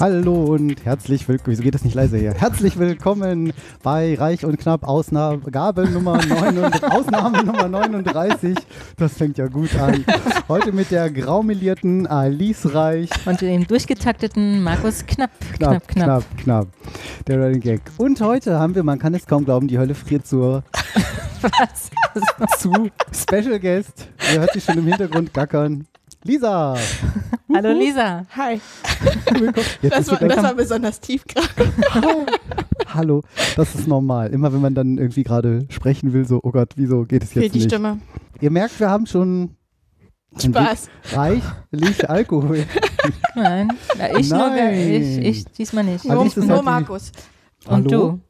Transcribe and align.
Hallo 0.00 0.44
und 0.44 0.82
herzlich 0.86 1.28
willkommen. 1.28 1.52
Wieso 1.52 1.62
geht 1.62 1.74
das 1.74 1.84
nicht 1.84 1.92
leise 1.92 2.16
hier? 2.16 2.32
Herzlich 2.32 2.78
willkommen 2.78 3.52
bei 3.82 4.14
Reich 4.14 4.46
und 4.46 4.58
Knapp 4.58 4.82
Ausgabe 4.82 5.86
Nummer 5.90 6.16
39, 6.26 6.84
Ausnahme 6.84 7.44
Nummer 7.44 7.68
39. 7.68 8.56
Das 8.96 9.18
fängt 9.18 9.36
ja 9.36 9.46
gut 9.48 9.78
an. 9.78 10.02
Heute 10.48 10.72
mit 10.72 10.90
der 10.90 11.10
graumelierten 11.10 12.06
Alice 12.06 12.74
Reich. 12.74 13.10
Und 13.26 13.42
dem 13.42 13.66
durchgetakteten 13.66 14.62
Markus 14.62 15.04
Knapp. 15.04 15.32
Knapp, 15.52 15.86
knapp, 15.86 16.24
knapp. 16.34 16.36
knapp. 16.38 16.68
Der 17.26 17.38
Running 17.38 17.60
Gag. 17.60 17.82
Und 17.98 18.22
heute 18.22 18.58
haben 18.58 18.74
wir, 18.74 18.82
man 18.82 18.98
kann 18.98 19.12
es 19.12 19.26
kaum 19.26 19.44
glauben, 19.44 19.68
die 19.68 19.78
Hölle 19.78 19.94
friert 19.94 20.26
zur. 20.26 20.64
Was? 21.42 21.90
zu 22.58 22.72
Special 23.12 23.60
Guest. 23.60 24.08
Ihr 24.32 24.40
hört 24.40 24.54
sich 24.54 24.64
schon 24.64 24.78
im 24.78 24.86
Hintergrund 24.86 25.34
gackern. 25.34 25.86
Lisa! 26.24 26.76
Hallo 27.54 27.72
Lisa. 27.72 28.24
Hi. 28.36 28.60
Jetzt 29.82 29.92
Das 29.94 30.00
ist 30.00 30.10
war, 30.10 30.28
das 30.28 30.42
war 30.42 30.54
besonders 30.54 31.00
tief 31.00 31.24
gerade. 31.24 31.72
Hallo, 32.88 33.22
das 33.56 33.74
ist 33.74 33.88
normal. 33.88 34.30
Immer 34.30 34.52
wenn 34.52 34.60
man 34.60 34.74
dann 34.74 34.98
irgendwie 34.98 35.22
gerade 35.22 35.66
sprechen 35.70 36.12
will, 36.12 36.26
so, 36.26 36.40
oh 36.42 36.50
Gott, 36.50 36.72
wieso 36.76 37.04
geht 37.04 37.22
es 37.22 37.32
jetzt 37.34 37.42
Fehlt 37.42 37.54
die 37.54 37.58
nicht? 37.60 37.70
Stimme. 37.70 38.00
Ihr 38.40 38.50
merkt, 38.50 38.78
wir 38.80 38.90
haben 38.90 39.06
schon 39.06 39.56
Spaß. 40.38 40.88
Reichlich 41.12 42.08
Alkohol. 42.08 42.64
Nein, 43.34 43.72
ja, 43.98 44.18
ich 44.18 44.28
nur, 44.30 44.38
Nein. 44.50 44.74
ich, 44.74 45.18
ich 45.18 45.44
diesmal 45.46 45.84
nicht. 45.84 46.04
Nur, 46.04 46.24
ist 46.26 46.36
nur 46.36 46.48
halt 46.48 46.60
die- 46.60 46.64
Markus. 46.64 47.12
Und 47.66 47.92
Hallo? 47.92 48.20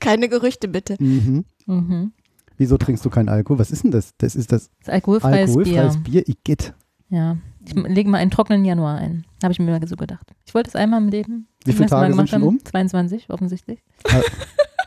Keine 0.00 0.28
Gerüchte 0.28 0.68
bitte. 0.68 0.96
Mhm. 0.98 1.44
du. 1.66 1.72
Mhm. 1.72 2.12
Wieso 2.56 2.76
trinkst 2.76 3.04
du 3.04 3.10
keinen 3.10 3.28
Alkohol? 3.28 3.58
Was 3.60 3.70
ist 3.70 3.84
denn 3.84 3.90
das? 3.92 4.12
Das 4.18 4.34
ist 4.34 4.50
das 4.50 4.68
Das 4.68 4.78
ist 4.80 4.90
alkoholfreies, 4.90 5.50
alkoholfreies 5.50 5.96
Bier. 6.02 6.22
Bier. 6.24 6.28
Igitt. 6.28 6.74
Ja. 7.10 7.36
Ich 7.66 7.74
lege 7.74 8.08
mal 8.08 8.18
einen 8.18 8.30
trockenen 8.30 8.64
Januar 8.64 8.98
ein. 8.98 9.24
Habe 9.42 9.52
ich 9.52 9.58
mir 9.58 9.66
mal 9.70 9.86
so 9.86 9.96
gedacht. 9.96 10.26
Ich 10.46 10.54
wollte 10.54 10.68
es 10.68 10.76
einmal 10.76 11.00
im 11.02 11.08
Leben. 11.08 11.48
Wie 11.64 11.72
viele 11.72 11.86
Tage 11.88 12.14
sind 12.14 12.28
schon 12.28 12.40
haben. 12.42 12.48
um? 12.48 12.64
22 12.64 13.28
offensichtlich. 13.30 13.82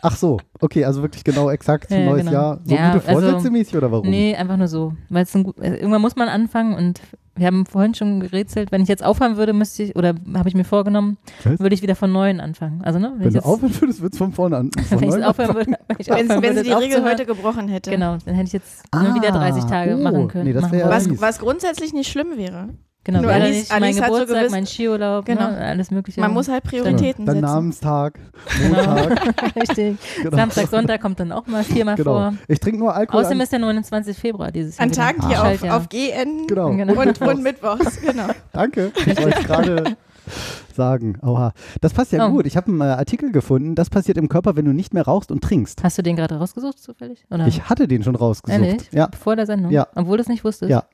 Ach 0.03 0.15
so, 0.15 0.39
okay, 0.59 0.83
also 0.85 1.03
wirklich 1.03 1.23
genau 1.23 1.51
exakt 1.51 1.91
Ja, 1.91 1.99
neues 2.05 2.21
genau. 2.25 2.31
Jahr. 2.31 2.61
So 2.63 2.73
Ja, 2.75 2.93
gute 2.93 3.07
also- 3.07 3.21
Vorsätze 3.21 3.51
mäßig 3.51 3.75
oder 3.77 3.91
warum? 3.91 4.09
Nee, 4.09 4.35
einfach 4.35 4.57
nur 4.57 4.67
so. 4.67 4.93
Weil 5.09 5.23
es 5.23 5.35
ein 5.35 5.43
gut, 5.43 5.59
äh, 5.59 5.75
irgendwann 5.75 6.01
muss 6.01 6.15
man 6.15 6.27
anfangen 6.27 6.73
und 6.73 6.99
wir 7.41 7.47
haben 7.47 7.65
vorhin 7.65 7.93
schon 7.93 8.21
gerätselt, 8.21 8.71
wenn 8.71 8.81
ich 8.81 8.87
jetzt 8.87 9.03
aufhören 9.03 9.35
würde, 9.35 9.51
müsste 9.51 9.83
ich, 9.83 9.95
oder 9.97 10.13
habe 10.35 10.47
ich 10.47 10.55
mir 10.55 10.63
vorgenommen, 10.63 11.17
Was? 11.43 11.59
würde 11.59 11.75
ich 11.75 11.81
wieder 11.81 11.95
von 11.95 12.11
Neuem 12.11 12.39
anfangen. 12.39 12.81
Also, 12.83 12.99
ne? 12.99 13.11
Wenn 13.17 13.27
ich 13.27 13.33
du 13.33 13.39
jetzt- 13.39 13.45
aufhören 13.45 13.81
würdest, 13.81 14.01
wird 14.01 14.13
es 14.13 14.17
von 14.19 14.31
vorne 14.31 14.57
an. 14.57 14.69
Von 14.89 15.01
wenn 15.01 15.09
ich 15.09 15.25
aufhören 15.25 15.55
würde, 15.55 15.71
wenn 15.71 15.95
ich 15.97 16.07
Wenn, 16.07 16.13
aufhören 16.15 16.29
wenn 16.29 16.43
würde, 16.55 16.57
sie 16.59 16.63
die 16.69 16.71
Regel 16.73 17.03
heute 17.03 17.25
gebrochen 17.25 17.67
hätte. 17.67 17.89
Genau, 17.91 18.17
dann 18.25 18.35
hätte 18.35 18.47
ich 18.47 18.53
jetzt 18.53 18.83
nur 18.95 19.13
wieder 19.15 19.29
Ah, 19.29 19.39
30 19.39 19.63
Tage 19.65 19.95
oh, 19.97 20.01
machen 20.01 20.27
können. 20.29 20.45
nee, 20.45 20.53
das 20.53 20.61
machen 20.63 20.79
ja. 20.79 20.89
Was, 20.89 21.09
was 21.19 21.39
grundsätzlich 21.39 21.91
nicht 21.93 22.09
schlimm 22.11 22.37
wäre. 22.37 22.69
Genau, 23.03 23.21
Nur 23.23 23.31
Alice- 23.31 23.55
nicht 23.57 23.71
mein 23.71 23.81
Alice 23.81 23.99
hat 23.99 24.07
so 24.09 24.13
Geburtstag, 24.13 24.37
gewiss- 24.41 24.51
mein 24.51 24.65
Skiurlaub, 24.67 25.25
Genau. 25.25 25.49
ne, 25.49 25.57
alles 25.57 25.89
mögliche. 25.89 26.21
Man 26.21 26.33
muss 26.33 26.47
halt 26.49 26.63
Prioritäten 26.63 27.25
Dann 27.25 27.37
setzen. 27.37 27.45
Namenstag, 27.47 28.19
Genau. 28.61 28.95
Montag. 28.95 29.55
Richtig. 29.55 29.97
Genau. 30.21 30.37
Samstag, 30.37 30.67
Sonntag 30.67 31.01
kommt 31.01 31.19
dann 31.19 31.31
auch 31.31 31.47
mal 31.47 31.63
viermal 31.63 31.95
Genau. 31.95 32.11
vor. 32.11 32.33
Ich 32.47 32.59
trinke 32.59 32.77
nur 32.77 32.93
Alkohol. 32.95 33.21
Außerdem 33.21 33.41
ist 33.41 33.51
der 33.51 33.57
29. 33.57 34.15
Februar 34.15 34.51
dieses 34.51 34.77
Jahr. 34.77 34.85
An. 34.85 34.91
Tagen, 34.91 35.19
die 35.27 35.33
Ah. 35.35 35.39
auf, 35.39 35.45
Schaltjahr. 35.47 35.77
auf 35.77 35.89
G 35.89 36.09
enden 36.11 36.45
genau. 36.45 36.69
Genau. 36.75 37.01
Und, 37.01 37.19
und, 37.31 37.37
und 37.37 37.43
Mittwochs. 37.43 38.01
Genau. 38.01 38.27
danke. 38.53 38.91
Ich 39.05 39.21
wollte 39.21 39.43
gerade 39.43 39.97
sagen. 40.75 41.17
Oha. 41.21 41.53
Das 41.81 41.93
passt 41.93 42.11
ja 42.11 42.25
Oh. 42.27 42.31
gut. 42.31 42.45
Ich 42.45 42.55
habe 42.57 42.71
einen 42.71 42.81
äh, 42.81 42.85
Artikel 42.85 43.31
gefunden. 43.31 43.75
Das 43.75 43.89
passiert 43.89 44.17
im 44.17 44.29
Körper, 44.29 44.55
wenn 44.55 44.65
du 44.65 44.73
nicht 44.73 44.93
mehr 44.93 45.03
rauchst 45.03 45.31
und 45.31 45.43
trinkst. 45.43 45.83
Hast 45.83 45.97
du 45.97 46.03
den 46.03 46.15
gerade 46.15 46.35
rausgesucht 46.35 46.79
zufällig? 46.79 47.25
Oder? 47.29 47.47
Ich 47.47 47.69
hatte 47.69 47.87
den 47.87 48.03
schon 48.03 48.15
rausgesucht. 48.15 48.61
Ehrlich? 48.61 48.89
Ja. 48.91 49.09
Vor 49.19 49.35
der 49.35 49.45
Sendung? 49.45 49.71
Ja. 49.71 49.87
Obwohl 49.95 50.17
du 50.17 50.21
es 50.23 50.29
nicht 50.29 50.43
wusstest? 50.43 50.69
Ja. 50.69 50.85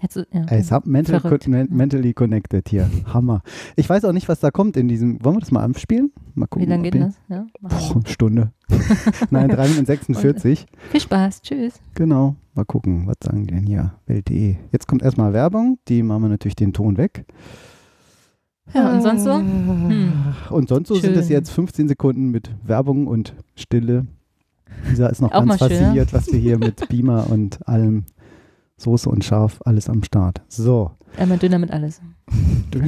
Hättest 0.00 0.16
du, 0.32 0.38
ja. 0.38 0.46
Ey, 0.46 0.60
es 0.60 0.72
hat 0.72 0.86
mental, 0.86 1.20
men 1.46 1.68
mentally 1.70 2.14
connected 2.14 2.66
hier. 2.70 2.88
Hammer. 3.12 3.42
Ich 3.76 3.86
weiß 3.86 4.06
auch 4.06 4.12
nicht, 4.12 4.30
was 4.30 4.40
da 4.40 4.50
kommt 4.50 4.78
in 4.78 4.88
diesem. 4.88 5.22
Wollen 5.22 5.36
wir 5.36 5.40
das 5.40 5.50
mal 5.50 5.62
anspielen? 5.62 6.10
Mal 6.34 6.46
gucken. 6.46 6.66
Wie 6.66 6.70
lange 6.70 6.90
geht 6.90 7.02
das? 7.02 7.14
Ja. 7.28 7.44
Boah, 7.60 8.00
Stunde. 8.06 8.50
Nein, 9.30 9.50
3 9.50 9.68
Minuten 9.68 9.84
46. 9.84 10.66
Viel 10.90 11.00
Spaß. 11.00 11.42
Tschüss. 11.42 11.74
Genau. 11.94 12.34
Mal 12.60 12.66
gucken, 12.66 13.06
was 13.06 13.16
sagen 13.24 13.46
die 13.46 13.54
denn 13.54 13.64
hier? 13.64 13.94
Welt.de. 14.04 14.56
Jetzt 14.70 14.86
kommt 14.86 15.00
erstmal 15.00 15.32
Werbung. 15.32 15.78
Die 15.88 16.02
machen 16.02 16.24
wir 16.24 16.28
natürlich 16.28 16.56
den 16.56 16.74
Ton 16.74 16.98
weg. 16.98 17.24
Ja, 18.74 18.92
und 18.92 19.00
sonst 19.00 19.24
so? 19.24 19.38
Hm. 19.38 20.12
Und 20.50 20.68
sonst 20.68 20.88
so 20.88 20.96
sind 20.96 21.14
Schön. 21.14 21.20
es 21.20 21.30
jetzt 21.30 21.48
15 21.52 21.88
Sekunden 21.88 22.28
mit 22.28 22.50
Werbung 22.62 23.06
und 23.06 23.34
Stille. 23.54 24.06
Lisa 24.86 25.06
ist 25.06 25.22
noch 25.22 25.32
Auch 25.32 25.46
ganz 25.46 25.58
schön, 25.58 25.70
fasziniert, 25.70 26.12
was 26.12 26.30
wir 26.30 26.38
hier 26.38 26.58
mit 26.58 26.86
Beamer 26.90 27.30
und 27.30 27.66
allem, 27.66 28.04
Soße 28.76 29.08
und 29.08 29.24
Scharf, 29.24 29.58
alles 29.64 29.88
am 29.88 30.02
Start. 30.02 30.42
So. 30.48 30.90
Einmal 31.16 31.38
dünner 31.38 31.58
mit 31.58 31.70
alles. 31.70 32.02
Wie 32.72 32.78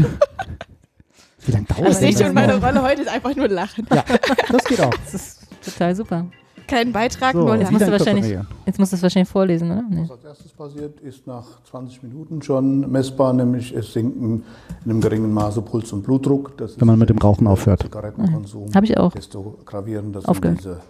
lange 1.51 1.65
dauert 1.65 1.81
Aber 1.81 1.89
Ich 1.89 2.15
das 2.15 2.27
schon, 2.27 2.35
meine? 2.35 2.61
Rolle 2.61 2.83
heute 2.83 3.01
ist 3.01 3.09
einfach 3.09 3.35
nur 3.35 3.49
Lachen. 3.49 3.87
Ja, 3.91 4.05
das 4.51 4.65
geht 4.65 4.83
auch. 4.83 4.93
Das 4.93 5.15
ist 5.15 5.47
total 5.65 5.97
super. 5.97 6.27
Kein 6.67 6.93
Beitrag, 6.93 7.33
So, 7.33 7.41
nur 7.45 7.57
Jetzt 7.57 7.71
musst 7.73 7.87
du 7.87 7.91
wahrscheinlich-. 7.93 8.39
Jetzt 8.67 8.79
musst 8.79 8.93
du 8.93 8.97
es 8.97 9.03
wahrscheinlich 9.03 9.29
vorlesen, 9.29 9.71
oder? 9.71 9.83
Nee. 9.89 10.03
Was 10.03 10.11
als 10.13 10.25
erstes 10.25 10.53
passiert, 10.53 11.01
ist 11.01 11.27
nach 11.27 11.45
20 11.71 12.03
Minuten 12.03 12.43
schon 12.43 12.91
messbar, 12.91 13.33
nämlich 13.33 13.75
es 13.75 13.93
sinken 13.93 14.45
in 14.85 14.91
einem 14.91 15.01
geringen 15.01 15.33
Maße 15.33 15.63
Puls 15.63 15.93
und 15.93 16.03
Blutdruck. 16.03 16.57
Das 16.57 16.81
Wenn 16.81 16.87
man 16.87 16.99
mit 16.99 17.09
dem 17.11 17.19
Rauchen 17.19 17.47
aufhört. 17.47 17.83
Zigarettenkonsum. 17.83 18.75
Habe 18.75 18.87
ich 18.87 18.97
auch. 18.97 19.13
Desto 19.13 19.59
gravierender 19.65 20.21
sind 20.21 20.29
Aufgehört. 20.29 20.59
diese 20.59 20.81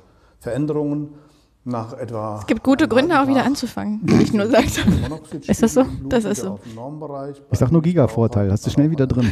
Veränderungen. 0.41 1.09
Nach 1.65 1.93
etwa 1.97 2.39
Es 2.41 2.47
gibt 2.49 2.65
gute 2.65 2.89
Gründe, 2.89 3.21
auch 3.23 3.29
wieder 3.29 3.45
anzufangen, 3.45 4.01
wie 4.05 4.21
ich 4.25 4.33
nur 4.33 4.49
sagte. 4.49 4.81
Ist 5.47 5.63
das 5.63 5.75
so? 5.75 5.85
Das 6.09 6.25
ist 6.25 6.41
so. 6.41 6.59
Ich 7.53 7.59
sag 7.61 7.71
nur 7.71 7.81
Giga-Vorteil, 7.83 8.51
hast 8.51 8.67
du 8.67 8.71
schnell 8.71 8.91
wieder 8.91 9.07
drin. 9.07 9.31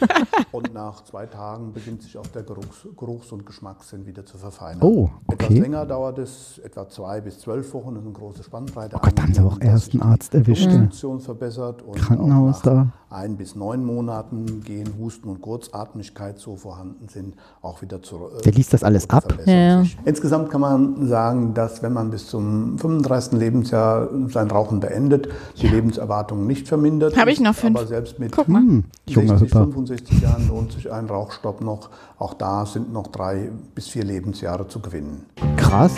Und 0.56 0.72
nach 0.72 1.04
zwei 1.04 1.26
Tagen 1.26 1.74
beginnt 1.74 2.02
sich 2.02 2.16
auch 2.16 2.26
der 2.28 2.42
Geruchs-, 2.42 2.88
Geruchs 2.96 3.30
und 3.30 3.44
Geschmackssinn 3.44 4.06
wieder 4.06 4.24
zu 4.24 4.38
verfeinern. 4.38 4.80
Oh, 4.80 5.10
Etwas 5.28 5.48
okay. 5.48 5.60
länger 5.60 5.84
dauert 5.84 6.16
es, 6.16 6.58
etwa 6.64 6.88
zwei 6.88 7.20
bis 7.20 7.40
zwölf 7.40 7.74
Wochen, 7.74 7.92
das 7.92 8.02
ist 8.02 8.06
eine 8.06 8.14
große 8.14 8.42
Spannbreite. 8.42 8.96
Oh 8.96 9.00
Gott, 9.02 9.12
da 9.18 9.24
haben 9.24 9.34
sie 9.34 9.40
aber 9.40 9.50
auch 9.50 9.60
erst 9.60 9.92
einen 9.92 10.00
Arzt 10.02 10.34
erwischt. 10.34 10.64
die 10.64 10.70
ja. 10.70 10.78
Funktion 10.78 11.20
verbessert 11.20 11.82
und 11.82 11.96
Krankenhaus 11.96 12.62
da. 12.62 12.86
ein 13.10 13.36
bis 13.36 13.54
neun 13.54 13.84
Monaten 13.84 14.62
gehen 14.62 14.94
Husten 14.98 15.28
und 15.28 15.42
Kurzatmigkeit, 15.42 16.38
so 16.38 16.56
vorhanden 16.56 17.08
sind, 17.10 17.34
auch 17.60 17.82
wieder 17.82 18.00
zurück. 18.00 18.40
Der 18.42 18.52
liest 18.52 18.72
das 18.72 18.82
alles 18.82 19.10
ab? 19.10 19.36
Ja, 19.44 19.52
ja. 19.52 19.84
Insgesamt 20.06 20.48
kann 20.48 20.62
man 20.62 21.06
sagen, 21.06 21.52
dass 21.52 21.82
wenn 21.82 21.92
man 21.92 22.10
bis 22.10 22.28
zum 22.28 22.78
35. 22.78 23.38
Lebensjahr 23.38 24.08
sein 24.28 24.50
Rauchen 24.50 24.80
beendet, 24.80 25.28
die 25.60 25.68
Lebenserwartung 25.68 26.46
nicht 26.46 26.66
vermindert 26.66 27.14
Habe 27.18 27.30
ich 27.30 27.36
ist, 27.36 27.44
noch 27.44 27.54
fünf. 27.54 27.76
Aber 27.76 27.86
selbst 27.86 28.18
mit 28.18 28.32
Guck 28.32 28.48
mal. 28.48 28.60
Hm, 28.60 28.84
Junge, 29.06 29.28
60, 29.28 29.50
super. 29.50 29.64
65 29.64 30.22
Jahren 30.22 30.45
lohnt 30.48 30.72
sich 30.72 30.90
ein 30.90 31.06
Rauchstopp 31.06 31.60
noch. 31.60 31.90
Auch 32.18 32.34
da 32.34 32.66
sind 32.66 32.92
noch 32.92 33.08
drei 33.08 33.50
bis 33.74 33.88
vier 33.88 34.04
Lebensjahre 34.04 34.68
zu 34.68 34.80
gewinnen. 34.80 35.26
Krass. 35.56 35.96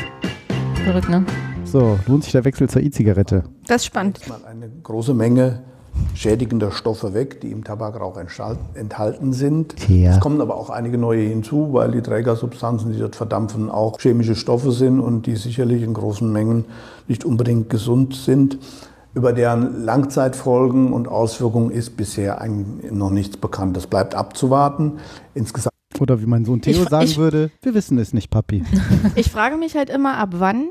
Verrückt, 0.84 1.08
ne? 1.08 1.24
So, 1.64 1.98
lohnt 2.06 2.24
sich 2.24 2.32
der 2.32 2.44
Wechsel 2.44 2.68
zur 2.68 2.82
E-Zigarette? 2.82 3.44
Das 3.66 3.82
ist 3.82 3.86
spannend. 3.86 4.26
Mal 4.28 4.40
eine 4.48 4.68
große 4.82 5.12
Menge 5.12 5.62
schädigender 6.14 6.70
Stoffe 6.70 7.14
weg, 7.14 7.40
die 7.40 7.50
im 7.50 7.64
Tabakrauch 7.64 8.16
enthalten 8.74 9.32
sind. 9.32 9.76
Tja. 9.76 10.12
Es 10.12 10.20
kommen 10.20 10.40
aber 10.40 10.56
auch 10.56 10.70
einige 10.70 10.96
neue 10.96 11.22
hinzu, 11.22 11.72
weil 11.72 11.90
die 11.90 12.02
Trägersubstanzen, 12.02 12.92
die 12.92 12.98
dort 12.98 13.16
verdampfen, 13.16 13.70
auch 13.70 13.98
chemische 14.00 14.36
Stoffe 14.36 14.72
sind 14.72 15.00
und 15.00 15.26
die 15.26 15.36
sicherlich 15.36 15.82
in 15.82 15.94
großen 15.94 16.30
Mengen 16.30 16.66
nicht 17.08 17.24
unbedingt 17.24 17.68
gesund 17.68 18.14
sind. 18.14 18.58
Über 19.18 19.32
deren 19.32 19.84
Langzeitfolgen 19.84 20.92
und 20.92 21.08
Auswirkungen 21.08 21.72
ist 21.72 21.96
bisher 21.96 22.40
eigentlich 22.40 22.92
noch 22.92 23.10
nichts 23.10 23.36
bekannt. 23.36 23.76
Das 23.76 23.88
bleibt 23.88 24.14
abzuwarten. 24.14 24.98
Insgesamt 25.34 25.74
Oder 25.98 26.20
wie 26.20 26.26
mein 26.26 26.44
Sohn 26.44 26.60
Theo 26.62 26.82
Ich- 26.84 26.88
sagen 26.88 27.04
ich- 27.04 27.18
würde, 27.18 27.50
wir 27.62 27.74
wissen 27.74 27.98
es 27.98 28.12
nicht, 28.12 28.30
Papi. 28.30 28.62
Ich 29.16 29.28
frage 29.32 29.56
mich 29.56 29.74
halt 29.74 29.90
immer, 29.90 30.18
ab 30.18 30.30
wann 30.34 30.68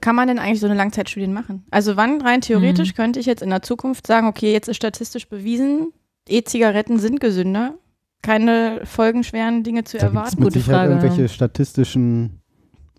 kann 0.00 0.16
man 0.16 0.28
denn 0.28 0.38
eigentlich 0.38 0.60
so 0.60 0.66
eine 0.66 0.74
Langzeitstudie 0.76 1.26
machen? 1.26 1.66
Also 1.70 1.96
wann 1.98 2.22
rein 2.22 2.40
theoretisch 2.40 2.92
Mhm. 2.92 2.96
könnte 2.96 3.20
ich 3.20 3.26
jetzt 3.26 3.42
in 3.42 3.50
der 3.50 3.60
Zukunft 3.60 4.06
sagen, 4.06 4.28
okay, 4.28 4.50
jetzt 4.50 4.68
ist 4.68 4.76
statistisch 4.76 5.28
bewiesen, 5.28 5.92
E-Zigaretten 6.26 6.98
sind 6.98 7.20
gesünder, 7.20 7.74
keine 8.22 8.80
folgenschweren 8.84 9.62
Dinge 9.62 9.84
zu 9.84 9.98
Da 9.98 10.06
erwarten. 10.06 10.36
mit 10.42 10.54
Gute 10.54 10.60
Frage, 10.64 10.94
irgendwelche 10.94 11.28
statistischen 11.28 12.40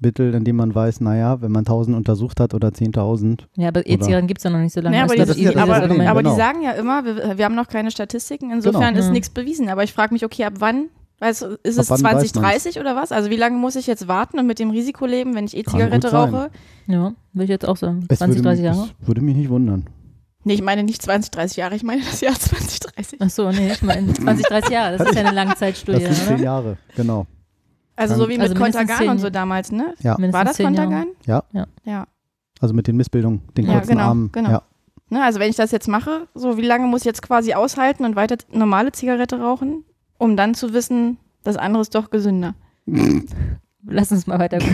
Mittel, 0.02 0.34
in 0.34 0.44
denen 0.44 0.58
man 0.58 0.76
weiß, 0.76 1.00
naja, 1.02 1.42
wenn 1.42 1.52
man 1.52 1.62
1000 1.62 1.96
untersucht 1.96 2.40
hat 2.40 2.54
oder 2.54 2.68
10.000. 2.70 3.42
Ja, 3.56 3.70
aber 3.70 3.88
E-Zigaretten 3.88 4.28
gibt 4.28 4.40
es 4.40 4.44
ja 4.44 4.50
noch 4.50 4.60
nicht 4.60 4.74
so 4.74 4.82
lange. 4.82 4.98
Ja, 4.98 5.04
aber, 5.04 5.16
Das 5.16 5.28
die, 5.28 5.32
ist 5.32 5.38
ja 5.38 5.52
dieses 5.52 5.54
das 5.54 5.64
aber, 5.64 5.76
aber 5.76 5.84
Argument. 5.84 6.18
die 6.18 6.24
genau. 6.24 6.36
sagen 6.36 6.62
ja 6.64 6.72
immer, 6.72 7.06
wir, 7.06 7.38
wir 7.38 7.46
haben 7.46 7.56
noch 7.56 7.68
keine 7.68 7.92
Statistiken, 7.92 8.52
insofern 8.52 8.90
Genau. 8.94 9.00
ist 9.00 9.08
Mhm. 9.08 9.14
nichts 9.14 9.30
bewiesen. 9.30 9.70
Aber 9.70 9.84
ich 9.84 9.94
frage 9.94 10.14
mich, 10.14 10.26
okay, 10.26 10.44
ab 10.46 10.54
wann? 10.60 10.86
Weißt 11.20 11.44
du, 11.44 11.46
ist 11.64 11.78
Ab 11.80 11.84
es 11.84 11.90
wann 11.92 12.04
weiß 12.04 12.34
2030 12.34 12.80
oder 12.82 12.98
was? 12.98 13.14
Also 13.14 13.30
wie 13.30 13.38
lange 13.38 13.56
muss 13.58 13.78
ich 13.78 13.88
jetzt 13.88 14.08
warten 14.10 14.38
und 14.38 14.48
mit 14.48 14.60
dem 14.60 14.70
Risiko 14.70 15.06
leben, 15.06 15.34
wenn 15.34 15.46
ich 15.46 15.56
E-Zigarette 15.56 16.12
rauche? 16.12 16.50
Ja, 16.88 17.14
würde 17.32 17.44
ich 17.46 17.50
jetzt 17.50 17.66
auch 17.66 17.78
sagen. 17.78 18.06
Es 18.10 18.18
20, 18.20 18.40
würde, 18.40 18.50
30 18.50 18.66
Jahre. 18.66 18.90
Es 19.02 19.08
würde 19.08 19.22
mich 19.22 19.36
nicht 19.38 19.50
wundern. 19.50 19.86
Nee, 20.44 20.54
ich 20.56 20.62
meine 20.62 20.84
nicht 20.84 21.02
20, 21.02 21.32
30 21.32 21.58
Jahre, 21.58 21.76
ich 21.76 21.84
meine 21.84 22.02
das 22.02 22.20
Jahr 22.22 22.36
2030. 22.36 23.20
Ach 23.22 23.30
so, 23.30 23.50
nee, 23.50 23.72
ich 23.72 23.82
meine 23.82 24.14
20, 24.14 24.46
30 24.46 24.70
Jahre. 24.70 24.98
Das 24.98 25.08
ist 25.10 25.16
ja 25.16 25.22
eine 25.22 25.30
Das 25.30 25.36
Langzeitstudie, 25.36 26.02
sind 26.04 26.14
zehn 26.16 26.34
oder? 26.36 26.44
Jahre, 26.44 26.78
genau. 26.98 27.26
Also 27.96 28.16
so 28.16 28.30
wie 28.30 28.40
Also 28.40 28.54
mit 28.54 28.62
Kontergan 28.62 29.10
und 29.10 29.20
so 29.20 29.30
damals, 29.30 29.72
ne? 29.72 29.94
Ja. 30.00 30.18
War 30.20 30.46
das. 30.46 30.58
Kontergan? 30.58 31.08
Ja. 31.26 31.44
Ja. 31.54 31.68
Ja. 31.84 32.08
Also 32.60 32.74
mit 32.74 32.88
den 32.88 32.96
Missbildungen, 32.98 33.42
den 33.58 33.66
Ja, 33.66 33.74
kurzen 33.74 33.90
genau, 33.92 34.04
Armen. 34.04 34.32
genau. 34.32 34.50
Ja. 34.50 34.62
Ne, 35.10 35.24
also 35.24 35.40
wenn 35.40 35.50
ich 35.50 35.56
das 35.56 35.72
jetzt 35.72 35.88
mache, 35.88 36.28
so 36.34 36.58
wie 36.58 36.64
lange 36.66 36.88
muss 36.88 37.02
ich 37.02 37.06
jetzt 37.06 37.22
quasi 37.22 37.54
aushalten 37.54 38.06
und 38.06 38.16
weiter 38.16 38.38
normale 38.52 38.92
Zigarette 38.92 39.40
rauchen, 39.40 39.84
um 40.18 40.36
dann 40.36 40.56
zu 40.56 40.74
wissen, 40.74 41.18
das 41.44 41.58
andere 41.58 41.82
ist 41.82 41.94
doch 41.96 42.10
gesünder. 42.10 42.56
Lass 43.88 44.12
uns 44.12 44.26
mal 44.28 44.40
weiter. 44.40 44.60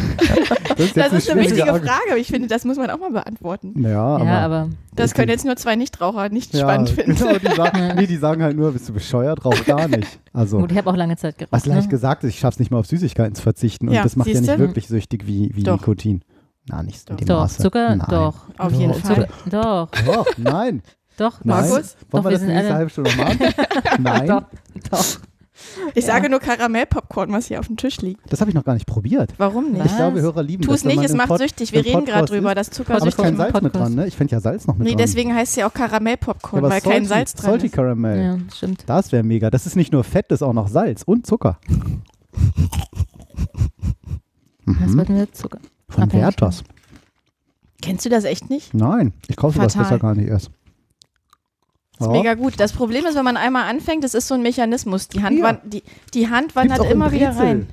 Das 0.78 0.88
ist, 0.88 0.98
Das 0.98 1.12
ist 1.13 1.30
eine 1.30 1.42
wichtige 1.42 1.66
Argu- 1.66 1.80
Frage, 1.86 2.10
aber 2.10 2.18
ich 2.18 2.28
finde, 2.28 2.48
das 2.48 2.63
muss 2.66 2.78
man 2.78 2.90
auch 2.90 2.98
mal 2.98 3.12
beantworten. 3.12 3.74
Ja, 3.84 4.02
aber, 4.02 4.25
ja, 4.25 4.40
aber 4.46 4.69
Das 4.96 5.13
können 5.13 5.28
jetzt 5.30 5.46
nur 5.46 5.56
zwei 5.58 5.75
Nichtraucher 5.75 6.30
nicht 6.30 6.54
ja, 6.54 6.62
spannend 6.62 6.90
finden. 6.90 7.16
Genau, 7.16 7.38
die 7.38 7.48
sagen, 7.56 7.78
Ja. 7.78 7.94
nee, 7.94 8.08
die 8.08 8.16
sagen 8.18 8.42
halt 8.42 8.56
nur, 8.58 8.72
bist 8.72 8.88
du 8.90 8.94
bescheuert, 8.94 9.44
rauch 9.46 9.66
gar 9.66 9.88
nicht. 9.90 10.19
Also, 10.34 10.58
gut, 10.60 10.72
ich 10.72 10.78
habe 10.78 10.90
auch 10.90 10.96
lange 10.96 11.18
Zeit 11.18 11.38
geraucht. 11.38 11.52
was 11.52 11.66
leicht 11.66 11.84
ne? 11.84 11.88
gesagt 11.90 12.24
ist, 12.24 12.30
ich 12.31 12.40
schaff's 12.40 12.58
nicht 12.58 12.72
mal 12.72 12.80
auf 12.80 12.88
Süßigkeiten 12.88 13.36
zu 13.36 13.42
verzichten 13.44 13.90
und 13.90 13.94
Ja, 13.94 14.02
das 14.04 14.16
macht 14.16 14.30
ja 14.30 14.40
nicht 14.42 14.58
wirklich 14.58 14.88
süchtig 14.88 15.28
wie, 15.28 15.52
wie 15.54 15.63
Doch. 15.63 15.78
Nikotin. 15.80 16.24
Na, 16.69 16.81
nicht 16.81 17.08
in 17.10 17.16
Doch. 17.18 17.19
dem 17.19 17.28
Doch, 17.28 17.40
Maße. 17.42 17.62
Zucker, 17.63 17.96
Nein. 17.98 18.08
doch. 18.10 18.36
Auf 18.58 18.72
Doch. 18.72 18.80
jeden 18.80 18.94
Zucker, 18.94 19.16
Fall. 19.16 19.28
doch, 19.50 19.90
Doch, 20.06 20.28
nein. 20.38 20.81
doch. 21.18 21.40
Nein. 21.44 21.69
Markus? 21.69 21.98
Wollen 22.10 22.24
Doch, 22.24 22.24
wir 22.24 22.31
das 22.31 22.40
sind 22.40 22.50
nächste 22.50 22.68
alle- 22.68 22.75
halbe 22.78 22.90
Stunde 22.90 23.12
machen? 23.18 23.40
Nein, 24.00 24.28
Doch, 24.28 24.44
doch. 24.90 25.06
Ich 25.94 26.06
Ja. 26.06 26.13
sage 26.13 26.30
nur 26.30 26.39
Karamellpopcorn, 26.39 27.31
was 27.33 27.48
hier 27.48 27.59
auf 27.59 27.68
dem 27.68 27.75
Tisch 27.77 27.98
liegt. 28.01 28.21
das 28.31 28.39
habe 28.39 28.50
ich 28.50 28.56
noch 28.56 28.63
gar 28.63 28.74
nicht 28.74 28.88
probiert. 28.88 29.33
Warum 29.38 29.71
nicht? 29.71 29.83
Was? 29.83 29.92
Ich 29.92 29.98
glaube, 29.98 30.21
Hörer 30.21 30.42
lieben 30.44 30.63
Tu 30.63 30.71
das. 30.71 30.80
es 30.81 30.86
wenn 30.86 30.95
nicht, 30.98 31.06
es 31.09 31.13
macht 31.13 31.27
Pod- 31.27 31.39
süchtig. 31.39 31.74
Wir 31.74 31.83
reden 31.86 32.06
gerade 32.06 32.25
drüber, 32.25 32.56
dass 32.56 32.69
Zucker 32.69 32.95
Aber 32.95 33.07
ist 33.07 33.18
kein 33.18 33.36
Salz 33.36 33.62
mit 33.62 33.75
dran, 33.75 33.94
ne? 33.94 34.07
Ich 34.07 34.15
finde 34.15 34.31
ja 34.31 34.39
Salz 34.39 34.65
noch 34.65 34.75
mit 34.75 34.86
Nee, 34.86 34.92
dran. 34.92 34.98
deswegen 35.00 35.36
heißt 35.36 35.51
es 35.51 35.56
ja 35.57 35.68
auch 35.68 35.74
Karamellpopcorn, 35.74 36.63
ja, 36.63 36.69
weil 36.69 36.81
salty, 36.81 36.89
kein 36.89 37.06
Salz 37.06 37.33
dran 37.33 37.51
Salty 37.51 37.65
ist. 37.68 37.74
Caramel. 37.74 38.21
Ja, 38.24 38.38
stimmt. 38.56 38.83
Das 38.88 39.12
wäre 39.12 39.24
mega. 39.24 39.50
Das 39.50 39.65
ist 39.65 39.75
nicht 39.75 39.92
nur 39.92 40.03
Fett, 40.06 40.25
das 40.30 40.38
ist 40.39 40.44
auch 40.44 40.53
noch 40.53 40.68
Salz 40.69 41.03
und 41.03 41.27
Zucker. 41.27 41.59
Was 44.65 44.89
Mhm. 44.92 44.98
wollten 44.98 45.15
wir? 45.15 45.31
Zucker. 45.33 45.59
Von. 45.89 46.12
Werthers. 46.13 46.63
Kennst 47.81 48.06
du 48.06 48.09
das 48.09 48.24
echt 48.24 48.50
nicht? 48.50 48.74
Nein, 48.74 49.12
ich 49.27 49.36
kaufe 49.36 49.59
Fatal. 49.59 49.83
besser 49.83 50.00
gar 50.00 50.15
nicht 50.15 50.30
erst. 50.30 50.51
Das 52.01 52.07
ist 52.09 52.13
Ja. 52.15 52.19
mega 52.21 52.33
gut. 52.36 52.59
Das 52.59 52.74
Problem 52.74 53.06
ist, 53.06 53.15
wenn 53.15 53.24
man 53.25 53.38
einmal 53.38 53.69
anfängt, 53.69 54.03
das 54.03 54.13
ist 54.13 54.27
so 54.27 54.33
ein 54.36 54.42
Mechanismus. 54.42 55.07
Die 55.07 55.21
Hand, 55.24 55.38
Ja. 55.38 55.44
wan- 55.45 55.62
die, 55.65 55.83
die 56.13 56.30
Hand 56.30 56.56
wandert 56.56 56.83
immer 56.92 57.12
wieder 57.12 57.36
rein. 57.38 57.68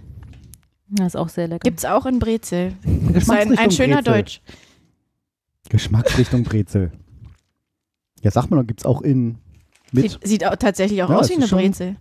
Das 0.91 1.09
ist 1.09 1.17
auch 1.17 1.29
sehr 1.29 1.49
lecker. 1.49 1.61
Gibt's 1.65 1.85
auch 1.85 2.07
in 2.07 2.19
Brezel. 2.19 2.73
Das 3.13 3.25
ist 3.25 3.31
ein, 3.31 3.59
ein 3.59 3.71
schöner 3.71 3.97
Brezel. 4.03 4.13
Deutsch. 4.15 4.41
Geschmacksrichtung 5.69 6.45
Brezel. 6.45 6.93
Ja, 8.23 8.31
sag 8.31 8.51
mal, 8.51 8.57
doch, 8.61 8.67
gibt 8.67 8.81
es 8.81 8.87
auch 8.87 9.03
in 9.03 9.37
mit. 9.93 10.11
Sieht, 10.11 10.27
sieht 10.27 10.47
auch 10.47 10.57
tatsächlich 10.57 11.03
auch 11.03 11.11
Ja, 11.11 11.17
aus 11.19 11.27
es 11.27 11.31
wie 11.31 11.37
eine 11.37 11.47
Brezel. 11.47 11.97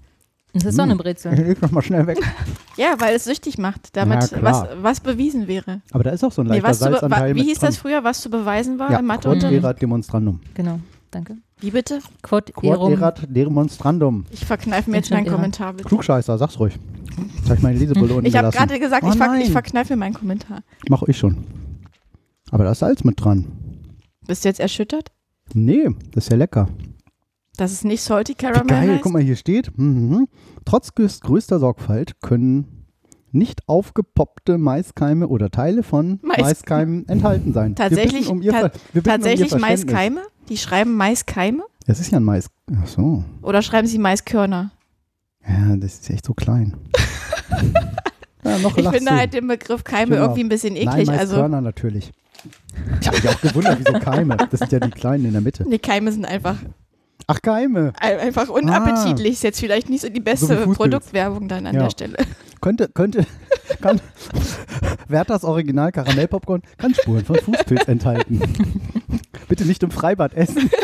Das 0.54 0.64
ist 0.66 0.78
doch 0.80 0.84
eine 0.86 0.96
Brezel. 0.96 1.34
Leg 1.36 1.60
doch 1.62 1.72
mal 1.72 1.82
schnell 1.82 2.08
weg. 2.08 2.20
Ja, 2.78 2.94
weil 3.00 3.16
es 3.16 3.24
süchtig 3.24 3.58
macht. 3.58 3.96
Damit 3.98 4.30
Ja, 4.32 4.42
was, 4.44 4.68
was 4.82 5.00
bewiesen 5.00 5.48
wäre. 5.48 5.82
Aber 5.92 6.04
da 6.04 6.12
ist 6.12 6.24
auch 6.24 6.32
so 6.32 6.44
ein 6.44 6.48
Nee, 6.48 6.60
leichter 6.60 6.74
zu 6.74 6.80
wa 6.86 6.90
Salzanteil 6.92 7.36
wie 7.36 7.42
hieß 7.44 7.58
dran. 7.58 7.70
das 7.70 7.78
früher, 7.78 8.04
was 8.04 8.22
zu 8.22 8.30
beweisen 8.30 8.78
war 8.78 8.92
Ja, 8.92 9.00
im 9.00 9.08
Quod 9.08 9.42
erat 9.44 9.82
demonstrandum. 9.82 10.40
Genau, 10.54 10.80
danke. 11.10 11.38
Wie 11.60 11.72
bitte? 11.72 12.00
Quod 12.22 12.54
Quod 12.54 12.72
erum. 12.72 12.94
erat 12.94 13.26
demonstrandum. 13.30 14.26
Ich 14.32 14.46
verkneife 14.46 14.92
mir 14.92 14.98
jetzt 14.98 15.10
ja. 15.10 15.24
Kommentar, 15.24 15.74
bitte. 15.74 15.88
Klugscheißer, 15.88 16.38
sag's 16.38 16.60
ruhig. 16.60 16.78
Jetzt 17.38 17.50
hab 17.50 17.58
ich 17.58 17.64
meine 17.64 17.80
Lesebrille 17.80 18.14
unten 18.14 18.28
Ich 18.28 18.36
habe 18.36 18.50
gerade 18.52 18.80
gesagt, 18.80 19.04
Oh 19.04 19.10
ich, 19.10 19.18
ver 19.18 19.36
ich 19.40 19.52
verkneife 19.52 19.94
mir 19.94 19.98
meinen 19.98 20.14
Kommentar. 20.14 20.62
Mach 20.90 21.04
ich 21.04 21.18
schon. 21.18 21.38
Aber 22.52 22.64
da 22.64 22.72
ist 22.72 22.80
Salz 22.80 23.04
mit 23.04 23.24
dran. 23.24 23.46
Bist 24.28 24.44
du 24.46 24.50
jetzt 24.50 24.60
erschüttert? 24.60 25.12
Nee, 25.54 25.90
das 26.12 26.26
ist 26.26 26.32
ja 26.32 26.38
lecker. 26.38 26.68
Dass 27.58 27.72
es 27.72 27.84
nicht 27.84 28.02
Salty 28.02 28.34
Wie 28.34 28.36
Caramel 28.36 28.68
geil, 28.68 28.90
heißt? 28.92 29.02
guck 29.02 29.14
mal, 29.14 29.22
hier 29.24 29.36
steht, 29.36 29.76
mhm. 29.78 30.28
trotz 30.64 30.90
größ- 30.90 31.22
größter 31.22 31.58
Sorgfalt 31.60 32.22
können 32.22 32.77
nicht 33.38 33.68
aufgepoppte 33.68 34.58
Maiskeime 34.58 35.28
oder 35.28 35.50
Teile 35.50 35.84
von 35.84 36.20
Mais- 36.24 36.40
Maiskeimen 36.40 37.08
enthalten 37.08 37.54
sein. 37.54 37.76
Tatsächlich- 37.76 38.28
um 38.30 38.42
ta- 38.42 38.72
Tatsächlich 39.04 39.54
um. 39.54 39.62
Maiskeime? 39.62 40.22
Die 40.50 40.58
schreiben 40.58 40.96
Maiskeime? 40.96 41.64
Das 41.86 42.00
ist 42.00 42.12
ja 42.12 42.20
ein 42.20 42.24
Mais. 42.24 42.50
Ach 42.82 42.88
so. 42.88 43.24
Oder 43.42 43.62
schreiben 43.62 43.88
sie 43.88 43.98
Maiskörner? 43.98 44.72
Ja, 45.48 45.76
das 45.78 45.94
ist 45.96 46.10
echt 46.10 46.26
so 46.26 46.34
klein. 46.34 46.76
ja, 48.44 48.58
Ich 48.76 48.90
finde 48.90 49.12
halt 49.12 49.34
den 49.34 49.48
Begriff 49.48 49.84
Keime 49.84 50.12
Genau. 50.12 50.24
irgendwie 50.24 50.44
ein 50.44 50.50
bisschen 50.50 50.74
Nein, 50.74 50.88
eklig. 51.00 51.10
also, 51.10 51.34
Maiskörner 51.36 51.62
natürlich. 51.62 52.12
Ich 53.02 53.08
habe 53.08 53.18
mich 53.18 53.30
auch 53.30 53.42
gewundert, 53.42 53.80
wieso 53.80 54.00
Keime? 54.00 54.38
Das 54.38 54.60
sind 54.60 54.72
ja 54.72 54.80
die 54.80 54.92
kleinen 54.92 55.26
in 55.26 55.32
der 55.32 55.42
Mitte. 55.42 55.66
die 55.70 55.80
Keime 55.80 56.12
sind 56.12 56.26
einfach, 56.26 56.58
Ach, 57.28 57.42
Keime. 57.42 57.92
ein- 58.00 58.20
einfach 58.20 58.48
unappetitlich. 58.50 59.34
Ist 59.34 59.44
jetzt 59.44 59.60
vielleicht 59.60 59.90
nicht 59.90 60.02
so 60.02 60.10
die 60.10 60.22
beste 60.22 60.64
So. 60.66 60.74
Produktwerbung 60.74 61.48
dann 61.50 61.66
an 61.68 61.76
Ja. 61.76 61.84
der 61.84 61.90
Stelle. 61.90 62.18
Könnte, 62.62 62.88
könnte, 62.90 63.26
kann, 63.82 64.00
Werthers 65.08 65.44
Original 65.44 65.92
Karamellpopcorn 65.92 66.62
kann 66.78 66.94
Spuren 66.96 67.26
von 67.26 67.36
Fußpilz 67.36 67.88
enthalten. 67.88 68.42
Bitte 69.48 69.66
nicht 69.66 69.84
im 69.84 69.92
Freibad 69.92 70.34
essen. 70.34 70.70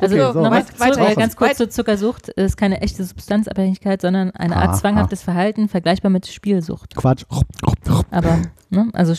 Also 0.00 0.14
Okay, 0.14 0.32
so, 0.32 0.40
nochmal 0.42 0.64
weiter. 0.78 1.14
ganz 1.16 1.34
kurz 1.34 1.56
zur 1.56 1.70
Zuckersucht. 1.70 2.28
Es 2.36 2.52
ist 2.52 2.56
keine 2.56 2.80
echte 2.82 3.02
Substanzabhängigkeit, 3.02 4.00
sondern 4.00 4.30
eine 4.30 4.54
Art 4.54 4.68
Aha. 4.68 4.74
zwanghaftes 4.74 5.22
Verhalten, 5.22 5.68
vergleichbar 5.68 6.10
mit 6.10 6.28
Spielsucht. 6.28 6.94
Quatsch. 6.94 7.24
Aber, 8.12 8.38
ne, 8.70 8.88
also 8.92 9.14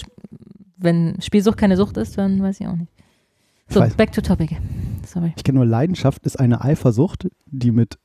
wenn 0.77 1.17
Spielsucht 1.21 1.57
keine 1.57 1.75
Sucht 1.75 1.97
ist, 1.97 2.17
dann 2.17 2.41
weiß 2.41 2.61
ich 2.61 2.67
auch 2.67 2.77
nicht. 2.77 2.91
So, 3.69 3.81
weiß. 3.81 3.95
back 3.95 4.11
to 4.13 4.21
topic. 4.21 4.57
Sorry. 5.05 5.33
Ich 5.35 5.43
kenne 5.43 5.59
nur 5.59 5.65
Leidenschaft 5.65 6.25
ist 6.25 6.39
eine 6.39 6.61
Eifersucht, 6.61 7.27
die 7.45 7.71
mit 7.71 7.97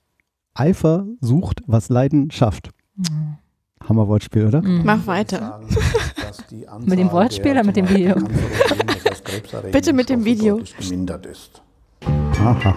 Eifer 0.55 1.07
sucht, 1.21 1.63
was 1.67 1.89
Leiden 1.89 2.31
schafft. 2.31 2.71
Hammerwortspiel, 3.89 4.47
oder? 4.47 4.63
Mhm. 4.63 4.83
Mach 4.85 5.07
weiter. 5.07 5.61
Mit 6.85 6.99
dem 6.99 7.13
Wortspiel 7.13 7.53
der 7.53 7.63
oder 7.63 7.65
mit 7.65 7.77
dem 7.77 7.89
Video? 7.89 8.15
Bitte 9.71 9.93
mit 9.93 10.09
dem 10.09 10.25
Video. 10.25 10.61
gemindert 10.79 11.27
ist. 11.27 11.63
Aha. 12.05 12.77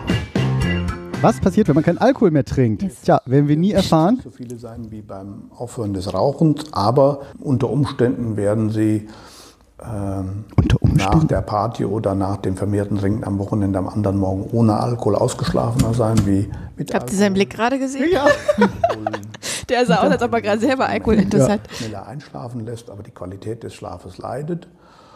Was 1.22 1.40
passiert, 1.40 1.68
wenn 1.68 1.76
man 1.76 1.84
keinen 1.84 1.98
Alkohol 1.98 2.32
mehr 2.32 2.46
trinkt? 2.46 2.84
Yes. 2.84 3.02
Tja, 3.02 3.22
werden 3.26 3.48
wir 3.48 3.58
nie 3.58 3.72
erfahren. 3.72 4.20
So 4.24 4.30
viele 4.30 4.58
sein 4.58 4.92
wie 4.92 5.02
beim 5.02 5.52
Aufhören 5.52 5.94
des 5.94 6.14
Rauchens, 6.14 6.72
aber 6.74 7.22
unter 7.40 7.70
Umständen 7.70 8.38
werden 8.38 8.70
sie 8.70 9.08
ähm, 9.84 10.46
Unter 10.56 10.78
nach 10.82 11.24
der 11.26 11.42
Party 11.42 11.86
oder 11.86 12.16
nach 12.16 12.38
dem 12.38 12.58
vermehrten 12.58 12.98
Trinken 12.98 13.24
am 13.24 13.38
Wochenende 13.38 13.78
am 13.78 13.88
anderen 13.88 14.18
Morgen 14.18 14.50
ohne 14.52 14.80
Alkohol 14.80 15.16
ausgeschlafener 15.16 15.94
sein 15.94 16.26
wie 16.26 16.50
mit 16.76 16.94
Habt 16.94 17.12
ihr 17.12 17.18
seinen 17.18 17.34
Blick 17.34 17.52
gerade 17.52 17.78
gesehen? 17.78 18.10
Ja. 18.12 18.26
Der 19.70 19.86
sah 19.86 19.98
aus, 19.98 20.12
als 20.12 20.24
ob 20.24 20.34
er 20.34 20.42
gerade 20.42 20.60
selber 20.60 20.88
Alkohol 20.88 21.16
intus 21.16 21.48
hat. 21.48 21.60
schneller 21.72 22.08
einschlafen 22.08 22.66
lässt, 22.66 22.90
aber 22.90 23.04
die 23.04 23.12
Qualität 23.12 23.64
des 23.64 23.74
Schlafes 23.74 24.18
leidet. 24.18 24.68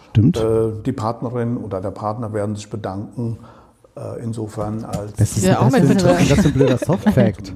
Stimmt. 0.10 0.38
Äh, 0.38 0.74
die 0.86 0.91
Partnerin 0.91 1.58
oder 1.58 1.80
der 1.80 1.91
Partner 1.91 2.34
werden 2.34 2.56
sich 2.56 2.70
bedanken, 2.70 3.39
insofern 4.24 4.86
als 4.86 5.13
Das 5.13 5.36
ist, 5.38 5.45
Ja, 5.45 5.60
auch 5.60 5.69
das, 5.69 5.83
ist, 5.83 6.01
das 6.05 6.31
ist 6.31 6.45
ein 6.45 6.53
blöder 6.53 6.77
Softfact. 6.86 7.53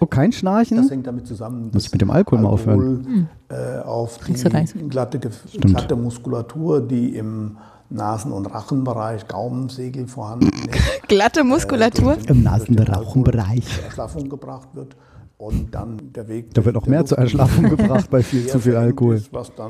Oh, 0.00 0.06
kein 0.06 0.30
Das 0.30 0.38
Schnarchen? 0.38 0.88
hängt 0.88 1.06
damit 1.06 1.26
zusammen, 1.26 1.64
Muss 1.64 1.72
dass 1.72 1.86
ich 1.86 1.92
mit 1.92 2.00
dem 2.00 2.10
Alkohol 2.10 2.40
mal 2.42 2.48
aufhören. 2.48 3.26
Alkohol, 3.50 3.78
äh, 3.80 3.82
auf 3.82 4.18
die 4.18 4.32
nicht 4.32 4.68
so. 4.68 4.78
glatte, 4.88 5.18
glatte 5.18 5.96
Muskulatur, 5.96 6.80
die 6.80 7.16
im 7.16 7.56
Nasen- 7.88 8.30
und 8.32 8.46
Rachenbereich, 8.46 9.26
Gaumensegel 9.26 10.06
vorhanden 10.06 10.46
ist, 10.70 11.02
Glatte 11.08 11.42
Muskulatur. 11.42 12.14
den- 12.16 12.36
Im 12.36 12.42
Nasen- 12.44 12.78
und 12.78 12.88
Rachenbereich. 12.88 13.48
Alkohol 13.48 13.62
Zur 13.74 13.84
Erschlaffung 13.84 14.28
gebracht 14.28 14.68
wird 14.74 14.96
und 15.38 15.74
dann 15.74 16.12
der 16.14 16.28
Weg. 16.28 16.54
Da 16.54 16.64
wird 16.64 16.76
noch 16.76 16.86
mehr 16.86 17.04
zur 17.04 17.18
Erschlaffung 17.18 17.64
gebracht 17.76 18.08
bei 18.10 18.22
viel 18.22 18.46
zu 18.46 18.60
viel 18.60 18.76
Alkohol. 18.76 19.20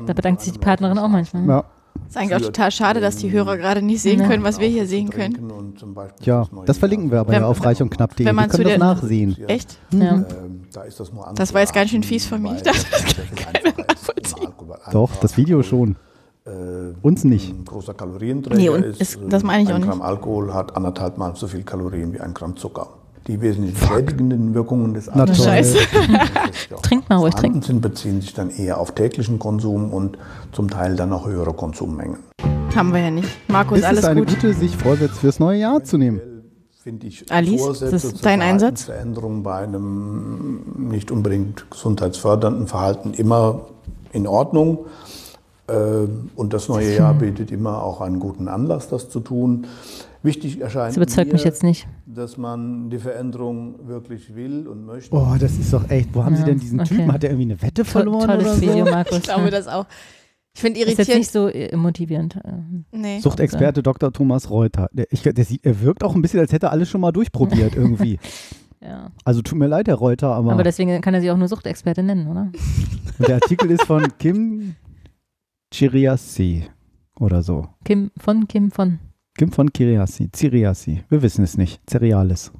Da 0.05 0.13
bedankt 0.13 0.41
sich 0.41 0.53
die 0.53 0.59
Partnerin 0.59 0.99
auch 0.99 1.07
manchmal. 1.07 1.47
Ja. 1.47 1.63
Ist 2.07 2.17
eigentlich 2.17 2.35
auch 2.35 2.41
total 2.41 2.71
schade, 2.71 2.99
dass 2.99 3.15
die 3.17 3.31
Hörer 3.31 3.57
gerade 3.57 3.81
nicht 3.81 4.01
sehen 4.01 4.19
Ja. 4.21 4.27
können, 4.27 4.43
was 4.43 4.59
wir 4.59 4.67
hier 4.67 4.85
sehen 4.85 5.09
können. 5.09 5.73
Tja, 6.21 6.45
das 6.65 6.77
verlinken 6.77 7.09
wir 7.11 7.21
aber 7.21 7.31
Wenn- 7.31 7.41
ja 7.41 7.47
auf 7.47 7.63
reich 7.63 7.81
und 7.81 7.89
knapp.de. 7.89 8.19
wenn 8.25 8.35
Wir 8.35 8.41
man 8.41 8.49
zu 8.49 8.57
können 8.57 8.69
das 8.69 8.79
nachsehen. 8.79 9.37
Echt? 9.47 9.77
Ja. 9.93 10.15
Ähm, 10.15 10.25
da 10.73 10.83
ist 10.83 10.99
das, 10.99 11.11
nur 11.13 11.31
Das 11.35 11.53
war 11.53 11.61
jetzt 11.61 11.73
ganz 11.73 11.89
schön 11.91 12.03
fies 12.03 12.25
von 12.25 12.41
mir. 12.41 12.55
Ich 12.55 12.63
dachte, 12.63 12.85
das 12.91 13.15
keiner 13.35 13.77
nachvollziehen. 13.87 14.49
Doch, 14.91 15.15
das 15.17 15.37
Video 15.37 15.63
schon. 15.63 15.95
Äh, 16.45 16.49
Uns 17.03 17.23
nicht. 17.23 17.51
Ein 17.53 17.65
großer 17.65 17.93
Kalorienträger 17.93 18.57
Nee, 18.57 18.69
und 18.69 18.83
ist, 18.83 18.99
ist- 19.01 19.15
äh, 19.21 19.27
das 19.29 19.43
meine 19.43 19.63
ich 19.63 19.69
auch 19.69 19.75
ein 19.75 19.81
nicht. 19.81 19.89
Gramm 19.89 20.01
Alkohol 20.01 20.53
hat 20.53 20.75
anderthalb 20.75 21.17
Mal 21.17 21.35
so 21.35 21.47
viel 21.47 21.63
Kalorien 21.63 22.13
wie 22.13 22.19
ein 22.19 22.33
Gramm 22.33 22.57
Zucker. 22.57 22.89
Die 23.27 23.39
wesentlichen 23.39 23.77
schädigenden 23.77 24.53
Wirkungen 24.55 24.93
des 24.95 25.09
Na 25.13 25.25
toll. 25.25 25.35
Scheiße. 25.35 25.77
Trink 26.81 27.07
mal 27.09 27.17
ruhig, 27.17 27.33
vorhanden 27.33 27.61
sind, 27.61 27.81
beziehen 27.81 28.19
sich 28.21 28.33
dann 28.33 28.49
eher 28.49 28.79
auf 28.79 28.93
täglichen 28.93 29.37
Konsum 29.37 29.93
und 29.93 30.17
zum 30.51 30.69
Teil 30.69 30.95
dann 30.95 31.09
noch 31.09 31.27
höhere 31.27 31.53
Konsummengen. 31.53 32.17
Haben 32.75 32.93
wir 32.93 33.01
ja 33.01 33.11
nicht. 33.11 33.29
Markus, 33.47 33.79
Ist 33.79 33.85
alles 33.85 33.99
es 33.99 34.05
eine 34.05 34.21
gut. 34.21 34.29
gute 34.29 34.53
sich 34.53 34.75
Vorsätze 34.75 35.15
fürs 35.15 35.39
neue 35.39 35.59
Jahr 35.59 35.83
zu 35.83 35.97
nehmen? 35.97 36.19
Finde 36.83 37.05
ich 37.05 37.31
Alice, 37.31 37.61
Vorsätze 37.61 37.91
das 37.91 38.03
ist 38.05 38.25
dein 38.25 38.41
Einsatz? 38.41 38.83
Verhaltensveränderung 38.85 39.43
bei 39.43 39.57
einem 39.57 40.89
nicht 40.89 41.11
unbedingt 41.11 41.69
gesundheitsfördernden 41.69 42.65
Verhalten 42.65 43.13
immer 43.13 43.67
in 44.13 44.25
Ordnung. 44.25 44.85
Äh, 45.67 45.73
Und 46.35 46.53
das 46.53 46.69
neue 46.69 46.95
Jahr 46.95 47.13
bietet 47.13 47.51
immer 47.51 47.83
auch 47.83 48.01
einen 48.01 48.19
guten 48.19 48.47
Anlass, 48.47 48.89
das 48.89 49.09
zu 49.11 49.19
tun. 49.19 49.67
Wichtig 50.23 50.61
erscheint 50.61 50.89
Das 50.89 50.97
überzeugt 50.97 51.27
mir, 51.27 51.33
mich 51.33 51.43
jetzt 51.43 51.63
nicht. 51.63 51.87
dass 52.05 52.37
man 52.37 52.89
die 52.89 52.99
Veränderung 52.99 53.87
wirklich 53.87 54.35
will 54.35 54.67
und 54.67 54.85
möchte. 54.85 55.15
Oh, 55.15 55.35
das 55.39 55.57
ist 55.57 55.73
doch 55.73 55.89
echt. 55.89 56.13
Wo 56.13 56.23
haben 56.23 56.35
Sie 56.35 56.41
Ja, 56.41 56.47
denn 56.49 56.59
diesen 56.59 56.79
okay. 56.79 56.89
Typen? 56.95 57.11
Hat 57.11 57.23
er 57.23 57.31
irgendwie 57.31 57.51
eine 57.53 57.61
Wette 57.61 57.81
To 57.83 57.83
verloren 57.83 58.27
tolles 58.27 58.43
oder 58.45 58.53
so? 58.55 58.61
Video, 58.61 58.85
Markus. 58.85 59.17
Ich 59.17 59.23
glaube 59.23 59.49
das 59.49 59.67
auch. 59.67 59.85
Ich 60.53 60.61
finde 60.61 60.79
ist 60.81 60.87
jetzt 60.87 60.97
irritierend. 61.09 61.19
nicht 61.19 61.31
so 61.31 61.47
äh, 61.47 61.75
motivierend. 61.75 62.35
äh, 62.35 62.51
nee. 62.91 63.19
Suchtexperte 63.19 63.81
Dr. 63.81 64.11
Thomas 64.11 64.49
Reuter. 64.49 64.89
Der, 64.91 65.07
ich, 65.09 65.21
der, 65.23 65.45
sieht- 65.45 65.65
er 65.65 65.79
wirkt 65.81 66.03
auch 66.03 66.13
ein 66.13 66.21
bisschen, 66.21 66.39
als 66.41 66.51
hätte 66.51 66.67
er 66.67 66.71
alles 66.71 66.89
schon 66.89 67.01
mal 67.01 67.11
durchprobiert 67.11 67.75
irgendwie. 67.75 68.19
Ja. 68.83 69.11
Also 69.23 69.43
tut 69.43 69.59
mir 69.59 69.67
leid, 69.67 69.87
Herr 69.87 69.93
Reuter, 69.93 70.29
aber, 70.33 70.53
Aber 70.53 70.63
deswegen 70.63 71.01
kann 71.01 71.13
er 71.13 71.21
sich 71.21 71.29
auch 71.29 71.37
nur 71.37 71.47
Suchtexperte 71.47 72.01
nennen, 72.01 72.25
oder? 72.27 72.51
der 73.19 73.35
Artikel 73.35 73.69
ist 73.69 73.83
von 73.83 74.07
Kim 74.17 74.73
Chiriassi 75.71 76.63
oder 77.19 77.43
so. 77.43 77.67
Kim 77.85 78.09
von 78.17 78.47
Kim 78.47 78.71
von. 78.71 78.97
Kim 79.37 79.51
von 79.51 79.71
Kiriassi, 79.71 80.29
Ciriassi. 80.35 81.03
Wir 81.09 81.21
wissen 81.21 81.43
es 81.43 81.57
nicht. 81.57 81.81
Cerealis. 81.89 82.51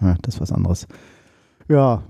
Ja, 0.00 0.16
das 0.22 0.36
ist 0.36 0.40
was 0.40 0.52
anderes. 0.52 0.86
Ja, 1.68 2.02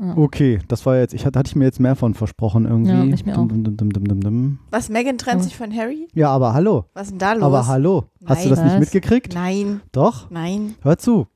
Ja. 0.00 0.16
okay. 0.16 0.58
Das 0.68 0.84
war 0.86 0.96
jetzt, 0.98 1.14
ich 1.14 1.24
hatte, 1.26 1.38
hatte 1.38 1.48
ich 1.50 1.56
mir 1.56 1.64
jetzt 1.66 1.78
mehr 1.78 1.94
von 1.94 2.14
versprochen 2.14 2.64
irgendwie. 2.64 2.90
Ja, 2.90 3.04
ich 3.04 3.24
mir 3.26 3.34
Dum, 3.34 3.44
auch. 3.44 3.48
dum, 3.48 3.64
dum, 3.64 3.76
dum, 3.76 3.90
dum, 3.92 4.04
dum, 4.08 4.20
dum. 4.20 4.58
Was, 4.70 4.88
Megan 4.88 5.18
trennt 5.18 5.40
Ja. 5.42 5.44
sich 5.44 5.56
von 5.56 5.72
Harry? 5.74 6.08
Ja, 6.14 6.30
aber 6.30 6.54
hallo. 6.54 6.86
Was 6.94 7.04
ist 7.08 7.10
denn 7.12 7.18
da 7.18 7.34
los? 7.34 7.42
Aber 7.42 7.66
hallo. 7.66 8.06
Hast 8.24 8.44
du 8.44 8.48
Nein. 8.48 8.56
das 8.56 8.64
nicht 8.64 8.72
Was? 8.74 8.80
mitgekriegt? 8.80 9.34
Nein, 9.34 9.82
Doch. 9.92 10.30
nein. 10.30 10.74
Hör 10.82 10.96
zu. 10.98 11.26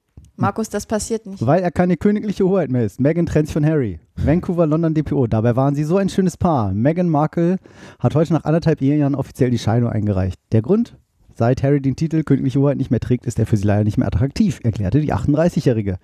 Markus, 0.40 0.68
das 0.70 0.86
passiert 0.86 1.26
nicht. 1.26 1.44
Weil 1.44 1.62
er 1.62 1.72
keine 1.72 1.96
königliche 1.96 2.44
Hoheit 2.46 2.70
mehr 2.70 2.84
ist. 2.84 3.00
Meghan 3.00 3.26
trennt 3.26 3.48
sich 3.48 3.52
von 3.54 3.66
Harry. 3.66 3.98
Vancouver, 4.16 4.66
London, 4.68 4.94
DPO. 4.94 5.26
Dabei 5.26 5.56
waren 5.56 5.74
sie 5.74 5.82
so 5.82 5.96
ein 5.96 6.08
schönes 6.08 6.36
Paar. 6.36 6.72
Meghan 6.72 7.08
Markle 7.08 7.58
hat 7.98 8.14
heute 8.14 8.32
nach 8.34 8.44
anderthalb 8.44 8.80
Ehejahren 8.80 9.16
offiziell 9.16 9.50
die 9.50 9.58
Scheidung 9.58 9.90
eingereicht. 9.90 10.38
Der 10.52 10.62
Grund? 10.62 10.96
Seit 11.38 11.62
Harry 11.62 11.80
den 11.80 11.94
Titel 11.94 12.24
königliche 12.24 12.58
Hoheit 12.58 12.78
nicht 12.78 12.90
mehr 12.90 12.98
trägt, 12.98 13.24
ist 13.24 13.38
er 13.38 13.46
für 13.46 13.56
sie 13.56 13.64
leider 13.64 13.84
nicht 13.84 13.96
mehr 13.96 14.08
attraktiv, 14.08 14.58
erklärte 14.64 15.00
die 15.00 15.14
38-Jährige. 15.14 16.00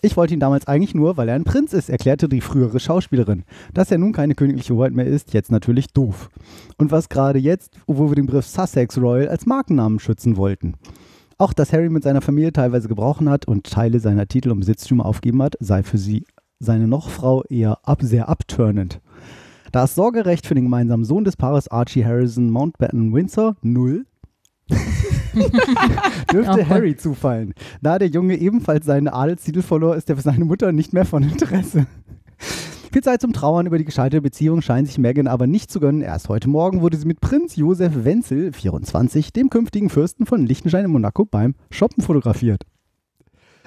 Ich 0.00 0.16
wollte 0.16 0.32
ihn 0.32 0.40
damals 0.40 0.66
eigentlich 0.66 0.94
nur, 0.94 1.18
weil 1.18 1.28
er 1.28 1.34
ein 1.34 1.44
Prinz 1.44 1.74
ist, 1.74 1.90
erklärte 1.90 2.30
die 2.30 2.40
frühere 2.40 2.80
Schauspielerin. 2.80 3.44
Dass 3.74 3.90
er 3.90 3.98
nun 3.98 4.14
keine 4.14 4.34
königliche 4.34 4.74
Hoheit 4.74 4.94
mehr 4.94 5.04
ist, 5.04 5.34
jetzt 5.34 5.50
natürlich 5.50 5.88
doof. 5.88 6.30
Und 6.78 6.92
was 6.92 7.10
gerade 7.10 7.38
jetzt, 7.38 7.74
wo 7.86 8.08
wir 8.08 8.14
den 8.14 8.24
Begriff 8.24 8.46
Sussex 8.46 8.96
Royal 8.96 9.28
als 9.28 9.44
Markennamen 9.44 9.98
schützen 9.98 10.38
wollten. 10.38 10.76
Auch 11.36 11.52
dass 11.52 11.74
Harry 11.74 11.90
mit 11.90 12.02
seiner 12.02 12.22
Familie 12.22 12.54
teilweise 12.54 12.88
gebrochen 12.88 13.28
hat 13.28 13.46
und 13.46 13.70
Teile 13.70 14.00
seiner 14.00 14.28
Titel 14.28 14.50
und 14.50 14.60
Besitztümer 14.60 15.04
aufgeben 15.04 15.42
hat, 15.42 15.56
sei 15.60 15.82
für 15.82 15.98
sie 15.98 16.24
seine 16.58 16.88
Nochfrau 16.88 17.44
eher 17.50 17.80
ab, 17.82 17.98
sehr 18.00 18.30
abturnend. 18.30 19.02
Das 19.72 19.94
Sorgerecht 19.94 20.46
für 20.46 20.54
den 20.54 20.64
gemeinsamen 20.64 21.04
Sohn 21.04 21.24
des 21.24 21.36
Paares 21.36 21.68
Archie 21.68 22.06
Harrison 22.06 22.48
Mountbatten 22.48 23.12
Windsor 23.12 23.56
null 23.60 24.06
dürfte. 26.32 26.68
Harry 26.68 26.96
zufallen. 26.96 27.54
Da 27.82 27.98
der 27.98 28.08
Junge 28.08 28.36
ebenfalls 28.36 28.86
seinen 28.86 29.08
Adelstitel 29.08 29.62
verlor, 29.62 29.96
ist 29.96 30.08
er 30.10 30.16
für 30.16 30.22
seine 30.22 30.44
Mutter 30.44 30.72
nicht 30.72 30.92
mehr 30.92 31.04
von 31.04 31.22
Interesse. 31.22 31.86
Viel 32.92 33.02
Zeit 33.02 33.20
zum 33.20 33.32
Trauern 33.32 33.66
über 33.66 33.78
die 33.78 33.84
gescheiterte 33.84 34.20
Beziehung 34.20 34.62
scheint 34.62 34.88
sich 34.88 34.98
Meghan 34.98 35.28
aber 35.28 35.46
nicht 35.46 35.70
zu 35.70 35.78
gönnen. 35.78 36.02
Erst 36.02 36.28
heute 36.28 36.48
Morgen 36.48 36.80
wurde 36.80 36.96
sie 36.96 37.06
mit 37.06 37.20
Prinz 37.20 37.54
Josef 37.54 38.04
Wenzel, 38.04 38.52
24, 38.52 39.32
dem 39.32 39.48
künftigen 39.48 39.90
Fürsten 39.90 40.26
von 40.26 40.44
Liechtenstein 40.44 40.86
in 40.86 40.90
Monaco, 40.90 41.24
beim 41.24 41.54
Shoppen 41.70 42.02
fotografiert. 42.02 42.64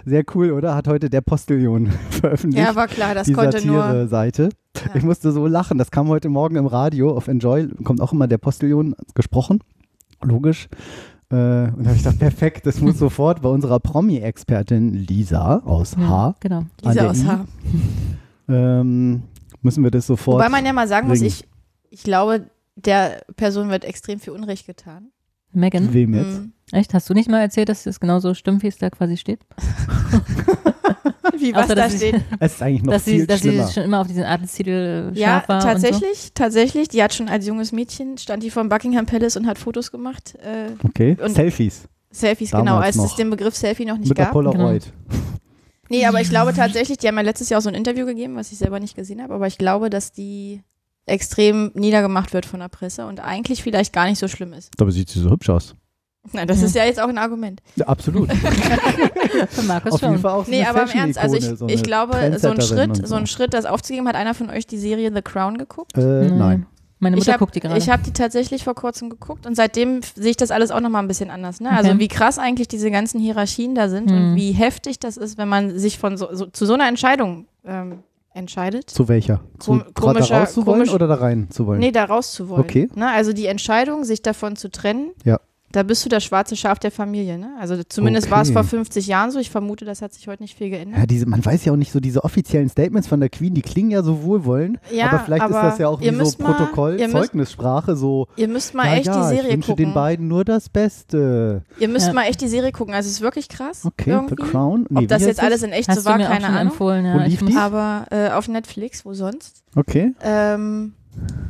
Sehr 0.05 0.23
cool, 0.35 0.51
oder? 0.51 0.75
Hat 0.75 0.89
heute 0.89 1.09
der 1.09 1.21
Postillon 1.21 1.87
veröffentlicht. 2.09 2.67
Ja, 2.67 2.75
war 2.75 2.87
klar, 2.87 3.15
das 3.15 3.27
die 3.27 3.33
konnte 3.33 3.65
nur. 3.65 3.81
Satire-Seite. 3.81 4.49
Ja. 4.75 4.95
Ich 4.95 5.03
musste 5.03 5.31
so 5.31 5.47
lachen. 5.47 5.77
Das 5.77 5.91
kam 5.91 6.09
heute 6.09 6.27
Morgen 6.27 6.57
im 6.57 6.65
Radio 6.65 7.15
auf 7.15 7.29
Enjoy. 7.29 7.69
Kommt 7.83 8.01
auch 8.01 8.11
immer 8.11 8.27
der 8.27 8.39
Postillon 8.39 8.95
gesprochen. 9.15 9.59
Logisch. 10.21 10.67
Äh, 11.31 11.35
und 11.35 11.79
da 11.83 11.85
habe 11.87 11.95
ich 11.95 12.03
gedacht, 12.03 12.19
perfekt, 12.19 12.65
das 12.65 12.79
muss 12.81 12.97
sofort 12.99 13.41
bei 13.41 13.49
unserer 13.49 13.79
Promi-Expertin 13.79 14.93
Lisa 14.93 15.57
aus 15.65 15.95
Ja, 15.99 16.07
H. 16.09 16.35
Genau. 16.39 16.57
an 16.59 16.69
Diese 16.83 16.93
der 16.95 17.09
aus 17.11 17.19
I. 17.19 17.25
H. 17.27 17.45
Ähm, 18.49 19.23
müssen 19.61 19.83
wir 19.83 19.91
das 19.91 20.07
sofort. 20.07 20.35
Wobei 20.35 20.49
man 20.49 20.65
ja 20.65 20.73
mal 20.73 20.87
sagen 20.87 21.07
muss, 21.07 21.19
bringen. 21.19 21.33
ich, 21.33 21.47
ich 21.89 22.03
glaube, 22.03 22.49
der 22.75 23.21
Person 23.35 23.69
wird 23.69 23.85
extrem 23.85 24.19
viel 24.19 24.33
Unrecht 24.33 24.65
getan. 24.67 25.07
Megan. 25.51 25.93
Wem 25.93 26.13
jetzt? 26.15 26.39
Mhm. 26.41 26.53
Echt? 26.71 26.93
Hast 26.93 27.09
du 27.09 27.13
nicht 27.13 27.29
mal 27.29 27.39
erzählt, 27.39 27.69
dass 27.69 27.85
es 27.85 27.99
genauso 27.99 28.33
stimmt, 28.33 28.63
wie 28.63 28.67
es 28.67 28.77
da 28.77 28.89
quasi 28.89 29.17
steht? 29.17 29.39
Wie 31.37 31.53
was 31.53 31.65
Außer, 31.65 31.75
da 31.75 31.83
dass 31.83 31.91
sie- 31.93 31.97
steht. 32.09 32.21
Es 32.39 32.53
ist 32.55 32.61
eigentlich 32.61 32.83
noch 32.83 32.93
dass 32.93 33.03
viel 33.03 33.21
sie, 33.21 33.27
dass 33.27 33.41
sie 33.41 33.49
schlimmer. 33.49 33.71
schon 33.71 33.83
immer 33.83 34.01
auf 34.01 34.07
diesen 34.07 34.23
Adelstitel 34.23 35.11
äh, 35.15 35.19
Ja, 35.19 35.27
scharf 35.27 35.49
war 35.49 35.59
tatsächlich, 35.61 36.31
tatsächlich. 36.33 36.87
Die 36.89 37.01
hat 37.03 37.13
schon 37.13 37.29
als 37.29 37.45
junges 37.47 37.71
Mädchen, 37.71 38.17
stand 38.17 38.43
die 38.43 38.49
vor 38.51 38.63
dem 38.63 38.69
Buckingham 38.69 39.05
Palace 39.05 39.35
und 39.37 39.47
hat 39.47 39.57
Fotos 39.57 39.91
gemacht. 39.91 40.35
Äh, 40.35 40.71
okay, 40.83 41.17
und- 41.21 41.33
Selfies 41.33 41.87
Selfies, 42.11 42.51
Damals 42.51 42.65
genau, 42.69 42.79
als 42.79 42.95
noch. 42.97 43.05
es 43.05 43.15
den 43.15 43.29
Begriff 43.31 43.55
Selfie 43.55 43.85
noch 43.85 43.97
nicht 43.97 44.09
mit 44.09 44.17
der 44.17 44.25
gab. 44.25 44.33
Polaroid. 44.33 44.93
Nee, 45.89 46.05
aber 46.05 46.21
ich 46.21 46.29
glaube 46.29 46.53
tatsächlich, 46.53 46.97
die 46.99 47.07
haben 47.07 47.15
ja 47.15 47.21
letztes 47.23 47.49
Jahr 47.49 47.57
auch 47.59 47.63
so 47.63 47.69
ein 47.69 47.75
Interview 47.75 48.05
gegeben, 48.05 48.35
was 48.35 48.51
ich 48.51 48.57
selber 48.59 48.79
nicht 48.79 48.95
gesehen 48.95 49.21
habe, 49.21 49.33
aber 49.33 49.47
ich 49.47 49.57
glaube, 49.57 49.89
dass 49.89 50.11
die 50.11 50.61
extrem 51.05 51.71
niedergemacht 51.73 52.33
wird 52.33 52.45
von 52.45 52.59
der 52.61 52.69
Presse 52.69 53.05
und 53.07 53.19
eigentlich 53.19 53.61
vielleicht 53.63 53.93
gar 53.93 54.05
nicht 54.07 54.19
so 54.19 54.27
schlimm 54.27 54.53
ist. 54.53 54.71
Dabei 54.77 54.91
sieht 54.91 55.09
sie 55.09 55.19
so 55.19 55.29
hübsch 55.31 55.49
aus. 55.49 55.75
Nein, 56.31 56.47
das 56.47 56.61
Ja. 56.61 56.65
ist 56.67 56.75
ja 56.75 56.85
jetzt 56.85 56.99
auch 57.01 57.09
ein 57.09 57.17
Argument. 57.17 57.61
Ja, 57.75 57.87
absolut. 57.87 58.29
so. 58.31 58.37
Für 59.49 59.61
Markus 59.63 59.93
Auf 59.93 60.01
jeden. 60.01 60.19
Fall 60.19 60.31
auch 60.31 60.45
so 60.45 60.51
Nee, 60.51 60.61
eine 60.61 60.69
aber 60.69 60.83
im 60.91 60.97
Ernst, 60.97 61.19
also 61.19 61.35
ich, 61.35 61.43
so 61.45 61.67
ich 61.67 61.83
glaube, 61.83 62.13
so 62.39 62.49
ein 62.49 62.61
Schritt, 62.61 62.89
und 62.99 63.07
so 63.07 63.15
ein 63.15 63.27
Schritt, 63.27 63.53
das 63.53 63.65
aufzugeben, 63.65 64.07
hat 64.07 64.15
einer 64.15 64.33
von 64.33 64.49
euch 64.49 64.65
die 64.65 64.77
Serie 64.77 65.11
The 65.13 65.21
Crown 65.21 65.57
geguckt? 65.57 65.97
Äh, 65.97 66.29
nein. 66.29 66.65
Meine 66.99 67.17
Ich 67.17 67.21
Mutter 67.23 67.33
hab- 67.33 67.39
guckt 67.39 67.53
die 67.55 67.59
gerade. 67.59 67.77
Ich 67.77 67.89
habe 67.89 68.01
die 68.03 68.13
tatsächlich 68.13 68.63
vor 68.63 68.75
kurzem 68.75 69.09
geguckt 69.09 69.45
und 69.45 69.55
seitdem 69.55 69.99
sehe 70.15 70.31
ich 70.31 70.37
das 70.37 70.51
alles 70.51 70.71
auch 70.71 70.79
nochmal 70.79 71.03
ein 71.03 71.09
bisschen 71.09 71.29
anders. 71.29 71.59
Ne? 71.59 71.69
Also 71.69 71.89
Okay. 71.91 71.99
wie 71.99 72.07
krass 72.07 72.39
eigentlich 72.39 72.69
diese 72.69 72.89
ganzen 72.91 73.19
Hierarchien 73.19 73.75
da 73.75 73.89
sind 73.89 74.09
Mhm. 74.09 74.15
und 74.15 74.35
wie 74.37 74.53
heftig 74.53 74.99
das 74.99 75.17
ist, 75.17 75.37
wenn 75.37 75.49
man 75.49 75.77
sich 75.77 75.99
von 75.99 76.15
so, 76.15 76.33
so, 76.33 76.45
zu 76.45 76.65
so 76.65 76.73
einer 76.75 76.87
Entscheidung 76.87 77.47
ähm, 77.65 78.03
entscheidet. 78.33 78.89
Zu 78.89 79.09
welcher? 79.09 79.41
Zu, 79.59 79.73
Kom- 79.73 79.79
grad 79.79 79.87
da 79.97 80.01
komischer- 80.21 80.39
raus 80.39 80.53
zu 80.53 80.65
wollen 80.65 80.79
komisch- 80.79 80.93
oder 80.93 81.07
da 81.07 81.15
rein 81.15 81.49
zu 81.51 81.67
wollen? 81.67 81.79
Nee, 81.81 81.91
da 81.91 82.05
raus 82.05 82.31
zu 82.31 82.47
wollen. 82.47 82.61
Okay. 82.61 82.87
Ne? 82.95 83.09
Also 83.11 83.33
die 83.33 83.47
Entscheidung, 83.47 84.05
sich 84.05 84.21
davon 84.21 84.55
zu 84.55 84.71
trennen, 84.71 85.11
Ja. 85.25 85.41
Da 85.73 85.83
bist 85.83 86.05
du 86.05 86.09
das 86.09 86.23
schwarze 86.23 86.55
Schaf 86.55 86.79
der 86.79 86.91
Familie. 86.91 87.37
Ne? 87.37 87.49
Also 87.59 87.75
zumindest 87.83 88.31
war 88.31 88.41
es 88.43 88.47
Okay. 88.49 88.53
vor 88.53 88.63
50 88.63 89.07
Jahren 89.07 89.31
so. 89.31 89.39
Ich 89.39 89.49
vermute, 89.49 89.83
das 89.83 90.01
hat 90.01 90.13
sich 90.13 90.27
heute 90.29 90.41
nicht 90.41 90.57
viel 90.57 90.69
geändert. 90.69 90.99
Ja, 90.99 91.05
diese, 91.05 91.25
man 91.25 91.43
weiß 91.43 91.65
ja 91.65 91.73
auch 91.73 91.77
nicht 91.77 91.91
so, 91.91 91.99
diese 91.99 92.23
offiziellen 92.23 92.69
Statements 92.69 93.07
von 93.07 93.19
der 93.19 93.29
Queen, 93.29 93.53
die 93.53 93.61
klingen 93.61 93.91
ja 93.91 94.03
so 94.03 94.23
wohlwollend, 94.23 94.79
Ja, 94.91 95.09
aber 95.09 95.19
vielleicht 95.19 95.41
aber 95.43 95.55
ist 95.57 95.63
das 95.71 95.77
ja 95.79 95.89
auch 95.89 95.99
wie 95.99 96.05
so 96.09 96.43
mal- 96.43 96.53
Protokoll, 96.53 96.99
ihr 96.99 97.07
müsst- 97.09 97.17
Zeugnissprache, 97.17 97.95
so, 97.97 98.27
Ihr 98.37 98.47
müsst 98.47 98.73
mal 98.73 98.85
ja, 98.85 98.93
echt 98.93 99.05
ja, 99.07 99.13
die 99.13 99.19
ich 99.35 99.39
Serie 99.41 99.53
wünsche 99.55 99.71
gucken. 99.71 99.85
den 99.85 99.93
beiden 99.93 100.27
nur 100.27 100.45
das 100.45 100.69
Beste. 100.69 101.63
Ihr 101.79 101.87
müsst 101.89 102.07
Ja. 102.07 102.13
mal 102.13 102.23
echt 102.25 102.39
die 102.41 102.47
Serie 102.47 102.71
gucken. 102.71 102.93
Also 102.93 103.07
es 103.07 103.13
ist 103.15 103.21
wirklich 103.21 103.49
krass. 103.49 103.83
Okay, 103.85 104.11
irgendwie. 104.11 104.35
The 104.37 104.49
Crown. 104.51 104.85
Nee, 104.89 104.99
Ob 105.01 105.07
das 105.07 105.23
jetzt 105.25 105.41
alles 105.41 105.63
in 105.63 105.71
echt 105.71 105.89
Hast 105.89 105.99
so 106.03 106.05
war, 106.09 106.17
keine 106.19 106.45
Ahnung. 106.47 106.71
empfohlen. 106.71 107.05
Ja, 107.05 107.15
Wo 107.15 107.19
ich 107.21 107.27
lief 107.41 107.43
die? 107.45 107.55
Aber 107.55 108.05
äh, 108.11 108.29
auf 108.29 108.47
Netflix, 108.47 109.05
wo 109.05 109.13
sonst? 109.13 109.63
Okay. 109.75 110.13
Ähm, 110.21 110.93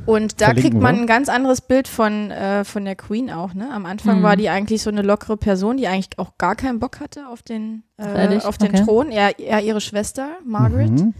und 0.06 0.42
da 0.42 0.46
Verlinken 0.48 0.72
kriegt 0.72 0.82
man 0.84 1.00
ein 1.02 1.08
ganz 1.08 1.30
anderes 1.30 1.62
Bild 1.62 1.88
von, 1.88 2.30
äh, 2.32 2.64
von 2.66 2.84
der 2.86 2.96
Queen 2.96 3.32
auch. 3.32 3.54
Ne? 3.54 3.70
Am 3.72 3.86
Anfang 3.86 4.20
Mhm. 4.20 4.24
war 4.24 4.36
die 4.36 4.50
eigentlich 4.50 4.82
so 4.82 4.90
eine 4.90 5.02
lockere 5.02 5.38
Person, 5.38 5.78
die 5.78 5.88
eigentlich 5.88 6.20
auch 6.20 6.38
gar 6.38 6.56
keinen 6.56 6.80
Bock 6.80 7.00
hatte 7.00 7.28
auf 7.28 7.42
den, 7.42 7.84
äh, 7.98 8.40
auf 8.44 8.58
den 8.58 8.70
Okay. 8.74 8.84
Thron. 8.84 9.12
Eher, 9.12 9.40
eher 9.40 9.62
ihre 9.62 9.80
Schwester, 9.82 10.30
Margaret. 10.44 10.92
Mhm. 10.92 11.14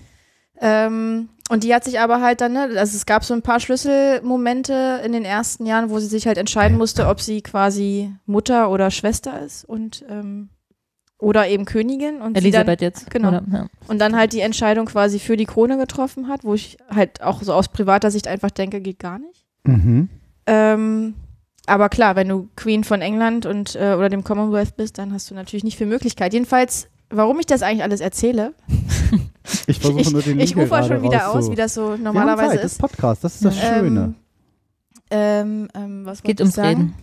Ähm, 0.60 1.30
und 1.50 1.64
die 1.64 1.74
hat 1.74 1.84
sich 1.84 2.00
aber 2.00 2.22
halt 2.22 2.42
dann, 2.42 2.54
ne, 2.54 2.62
also 2.78 2.96
es 2.96 3.06
gab 3.06 3.24
so 3.24 3.34
ein 3.34 3.42
paar 3.42 3.60
Schlüsselmomente 3.60 5.02
in 5.06 5.12
den 5.12 5.26
ersten 5.26 5.66
Jahren, 5.66 5.90
wo 5.90 6.00
sie 6.00 6.08
sich 6.08 6.28
halt 6.28 6.38
entscheiden 6.38 6.78
musste, 6.78 7.08
ob 7.08 7.22
sie 7.22 7.42
quasi 7.42 8.14
Mutter 8.26 8.70
oder 8.70 8.92
Schwester 8.92 9.42
ist 9.42 9.64
und 9.66 10.06
ähm, 10.10 10.50
oder 11.24 11.48
eben 11.48 11.66
Königin. 11.66 12.22
Und 12.22 12.38
sie 12.38 12.52
dann, 12.52 12.62
Elisabeth 12.68 12.82
jetzt. 12.82 13.10
genau. 13.10 13.30
Oder, 13.30 13.44
ja. 13.52 13.68
und 13.88 14.00
dann 14.00 14.16
halt 14.16 14.34
die 14.34 14.42
Entscheidung 14.42 14.86
quasi 14.86 15.20
für 15.20 15.38
die 15.38 15.46
Krone 15.46 15.78
getroffen 15.78 16.28
hat, 16.28 16.44
wo 16.44 16.54
ich 16.54 16.78
halt 16.90 17.22
auch 17.22 17.42
so 17.42 17.54
aus 17.54 17.70
privater 17.70 18.12
Sicht 18.12 18.28
einfach 18.28 18.52
denke, 18.52 18.82
geht 18.82 19.00
gar 19.00 19.20
nicht. 19.20 19.46
Mhm. 19.64 20.10
Ähm, 20.46 21.14
aber 21.66 21.90
klar, 21.90 22.16
wenn 22.16 22.28
du 22.28 22.50
Queen 22.56 22.84
von 22.84 23.02
England 23.02 23.46
und 23.46 23.76
äh, 23.76 23.96
oder 23.98 24.10
dem 24.10 24.24
Commonwealth 24.24 24.76
bist, 24.76 24.98
dann 24.98 25.14
hast 25.14 25.32
du 25.32 25.36
natürlich 25.36 25.64
nicht 25.64 25.78
viel 25.78 25.88
Möglichkeit. 25.88 26.34
Jedenfalls, 26.34 26.88
warum 27.10 27.40
ich 27.40 27.46
das 27.46 27.64
eigentlich 27.64 27.84
alles 27.84 28.02
erzähle, 28.02 28.54
Ich 29.68 29.80
versuche 29.80 30.02
ich, 30.02 30.12
nur 30.12 30.22
den 30.22 30.40
ich 30.40 30.56
Winkel 30.56 30.64
rufe 30.64 30.82
auch 30.82 30.88
schon 30.88 31.04
wieder 31.04 31.32
aus, 31.32 31.52
wie 31.52 31.56
das 31.56 31.74
so 31.74 31.82
Wir 31.82 31.92
haben 31.92 32.04
normalerweise 32.04 32.52
Zeit, 32.52 32.60
das 32.60 32.66
ist. 32.66 32.72
ist 32.74 32.80
Podcast, 32.80 33.24
das 33.24 33.36
ist 33.36 33.46
das 33.46 33.60
Schöne. 33.60 34.14
Ähm, 35.10 35.68
ähm, 35.74 36.06
was 36.06 36.24
Geht 36.24 36.40
wollte 36.40 36.52
ich 36.52 36.58
ums 36.58 36.70
Reden. 36.80 36.96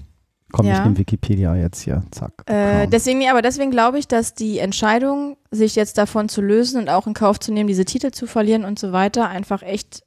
Sagen? 0.50 0.62
Komm, 0.62 0.66
ich 0.66 0.73
ja. 0.73 0.85
nehme 0.85 0.99
Wikipedia 0.99 1.54
jetzt 1.57 1.83
hier, 1.83 2.02
zack. 2.11 2.33
Äh, 2.47 2.87
deswegen, 2.88 3.28
aber 3.28 3.42
deswegen 3.42 3.71
glaube 3.71 3.99
ich, 3.99 4.09
dass 4.09 4.35
die 4.35 4.59
Entscheidung, 4.59 5.37
sich 5.50 5.75
jetzt 5.76 5.99
davon 5.99 6.28
zu 6.28 6.40
lösen 6.40 6.80
und 6.80 6.88
auch 6.88 7.07
in 7.07 7.14
Kauf 7.14 7.40
zu 7.40 7.52
nehmen, 7.52 7.66
diese 7.69 7.85
Titel 7.85 8.11
zu 8.11 8.26
verlieren 8.26 8.64
und 8.64 8.78
so 8.78 8.92
weiter, 8.92 9.28
einfach 9.28 9.62
echt 9.62 10.02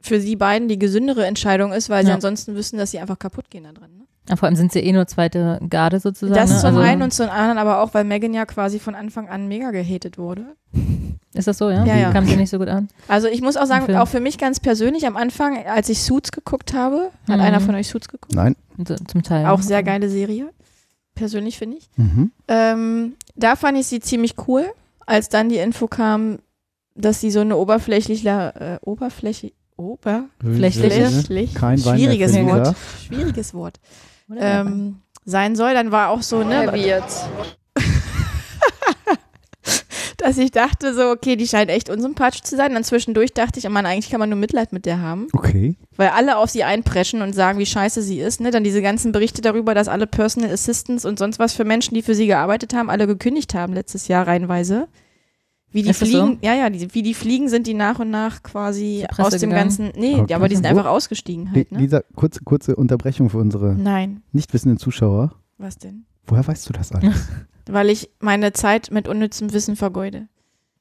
für 0.00 0.20
sie 0.20 0.36
beiden 0.36 0.68
die 0.68 0.78
gesündere 0.78 1.26
Entscheidung 1.26 1.72
ist, 1.72 1.90
weil 1.90 2.04
sie 2.04 2.10
Ja. 2.10 2.14
ansonsten 2.14 2.54
wissen, 2.54 2.78
dass 2.78 2.90
sie 2.92 2.98
einfach 2.98 3.18
kaputt 3.18 3.50
gehen 3.50 3.64
da 3.64 3.72
drin. 3.72 3.90
Ne? 3.98 4.04
Vor 4.36 4.46
allem 4.46 4.56
sind 4.56 4.72
sie 4.72 4.80
eh 4.80 4.92
nur 4.92 5.06
zweite 5.06 5.58
Garde 5.68 6.00
sozusagen. 6.00 6.34
Das 6.34 6.50
ne? 6.50 6.56
zum 6.58 6.66
also, 6.66 6.80
einen 6.80 7.02
und 7.02 7.12
zum 7.12 7.28
anderen 7.30 7.58
aber 7.58 7.80
auch, 7.82 7.94
weil 7.94 8.04
Megan 8.04 8.34
ja 8.34 8.44
quasi 8.46 8.78
von 8.78 8.94
Anfang 8.94 9.28
an 9.28 9.48
mega 9.48 9.70
gehatet 9.70 10.18
wurde. 10.18 10.44
Ist 11.34 11.48
das 11.48 11.58
so, 11.58 11.70
ja? 11.70 11.84
Ja, 11.84 11.96
ja. 11.96 12.12
Kam 12.12 12.26
sie 12.26 12.36
nicht 12.36 12.50
so 12.50 12.58
gut 12.58 12.68
an. 12.68 12.88
Also 13.06 13.28
ich 13.28 13.40
muss 13.40 13.56
auch 13.56 13.66
sagen, 13.66 13.94
auch 13.96 14.08
für 14.08 14.20
mich 14.20 14.38
ganz 14.38 14.60
persönlich 14.60 15.06
am 15.06 15.16
Anfang, 15.16 15.64
als 15.66 15.88
ich 15.88 16.02
Suits 16.02 16.32
geguckt 16.32 16.74
habe, 16.74 17.10
hat 17.28 17.36
Mhm. 17.38 17.42
einer 17.42 17.60
von 17.60 17.74
euch 17.74 17.88
Suits 17.88 18.08
geguckt? 18.08 18.34
Nein. 18.34 18.54
Zum 19.06 19.22
Teil. 19.22 19.46
Auch 19.46 19.62
sehr 19.62 19.82
geile 19.82 20.08
Serie. 20.08 20.50
Persönlich 21.14 21.58
finde 21.58 21.78
ich. 21.78 21.88
Mhm. 21.96 22.30
Ähm, 22.48 23.14
da 23.34 23.56
fand 23.56 23.78
ich 23.78 23.86
sie 23.86 24.00
ziemlich 24.00 24.34
cool, 24.46 24.64
als 25.06 25.28
dann 25.28 25.48
die 25.48 25.56
Info 25.56 25.86
kam, 25.88 26.38
dass 26.94 27.20
sie 27.20 27.30
so 27.30 27.40
eine 27.40 27.56
oberflächliche, 27.56 28.78
äh, 28.82 28.84
Oberfläche, 28.84 29.52
Flächliche? 30.40 31.06
oberflächlich, 31.06 31.54
Kein 31.54 31.78
schwieriges 31.78 32.34
Wort, 32.34 32.76
schwieriges 33.06 33.54
Wort, 33.54 33.78
ähm, 34.36 34.96
sein 35.24 35.56
soll, 35.56 35.74
dann 35.74 35.92
war 35.92 36.10
auch 36.10 36.22
so, 36.22 36.42
ne, 36.42 36.66
dass 40.18 40.36
ich 40.36 40.50
dachte 40.50 40.94
so, 40.94 41.10
okay, 41.10 41.36
die 41.36 41.46
scheint 41.46 41.70
echt 41.70 41.90
unsympathisch 41.90 42.42
zu 42.42 42.56
sein. 42.56 42.74
Dann 42.74 42.82
zwischendurch 42.82 43.34
dachte 43.34 43.60
ich, 43.60 43.66
oh 43.66 43.70
Mann, 43.70 43.86
eigentlich 43.86 44.10
kann 44.10 44.18
man 44.18 44.28
nur 44.28 44.38
Mitleid 44.38 44.72
mit 44.72 44.84
der 44.84 45.00
haben, 45.00 45.28
Okay. 45.32 45.76
weil 45.96 46.08
alle 46.08 46.38
auf 46.38 46.50
sie 46.50 46.64
einpreschen 46.64 47.22
und 47.22 47.34
sagen, 47.34 47.58
wie 47.58 47.66
scheiße 47.66 48.02
sie 48.02 48.18
ist. 48.18 48.40
Ne? 48.40 48.50
Dann 48.50 48.64
diese 48.64 48.82
ganzen 48.82 49.12
Berichte 49.12 49.42
darüber, 49.42 49.74
dass 49.74 49.86
alle 49.86 50.08
Personal 50.08 50.50
Assistants 50.50 51.04
und 51.04 51.20
sonst 51.20 51.38
was 51.38 51.54
für 51.54 51.64
Menschen, 51.64 51.94
die 51.94 52.02
für 52.02 52.16
sie 52.16 52.26
gearbeitet 52.26 52.74
haben, 52.74 52.90
alle 52.90 53.06
gekündigt 53.06 53.54
haben 53.54 53.72
letztes 53.72 54.08
Jahr 54.08 54.26
reihenweise. 54.26 54.88
Wie 55.70 55.82
die 55.82 55.90
Ist 55.90 55.98
fliegen, 55.98 56.38
ja, 56.40 56.54
ja, 56.54 56.70
die, 56.70 56.94
wie 56.94 57.02
die 57.02 57.12
fliegen, 57.12 57.48
sind 57.50 57.66
die 57.66 57.74
nach 57.74 57.98
und 57.98 58.10
nach 58.10 58.42
quasi 58.42 59.04
aus 59.18 59.30
dem 59.32 59.50
gegangen? 59.50 59.68
ganzen, 59.68 59.92
nee, 59.96 60.14
Okay. 60.20 60.32
aber 60.34 60.48
die 60.48 60.56
sind 60.56 60.64
einfach 60.66 60.86
ausgestiegen 60.86 61.52
halt, 61.52 61.70
ne? 61.70 61.78
Lisa, 61.78 62.00
kurze, 62.16 62.40
kurze 62.42 62.74
Unterbrechung 62.74 63.28
für 63.28 63.36
unsere 63.38 63.74
Nein, 63.74 64.22
nicht 64.32 64.52
wissenden 64.54 64.78
Zuschauer. 64.78 65.34
was 65.58 65.76
denn? 65.76 66.04
Woher 66.26 66.46
weißt 66.46 66.68
du 66.68 66.72
das 66.72 66.92
alles? 66.92 67.28
Weil 67.66 67.90
ich 67.90 68.10
meine 68.20 68.52
Zeit 68.54 68.90
mit 68.90 69.08
unnützem 69.08 69.52
Wissen 69.52 69.76
vergeude. 69.76 70.28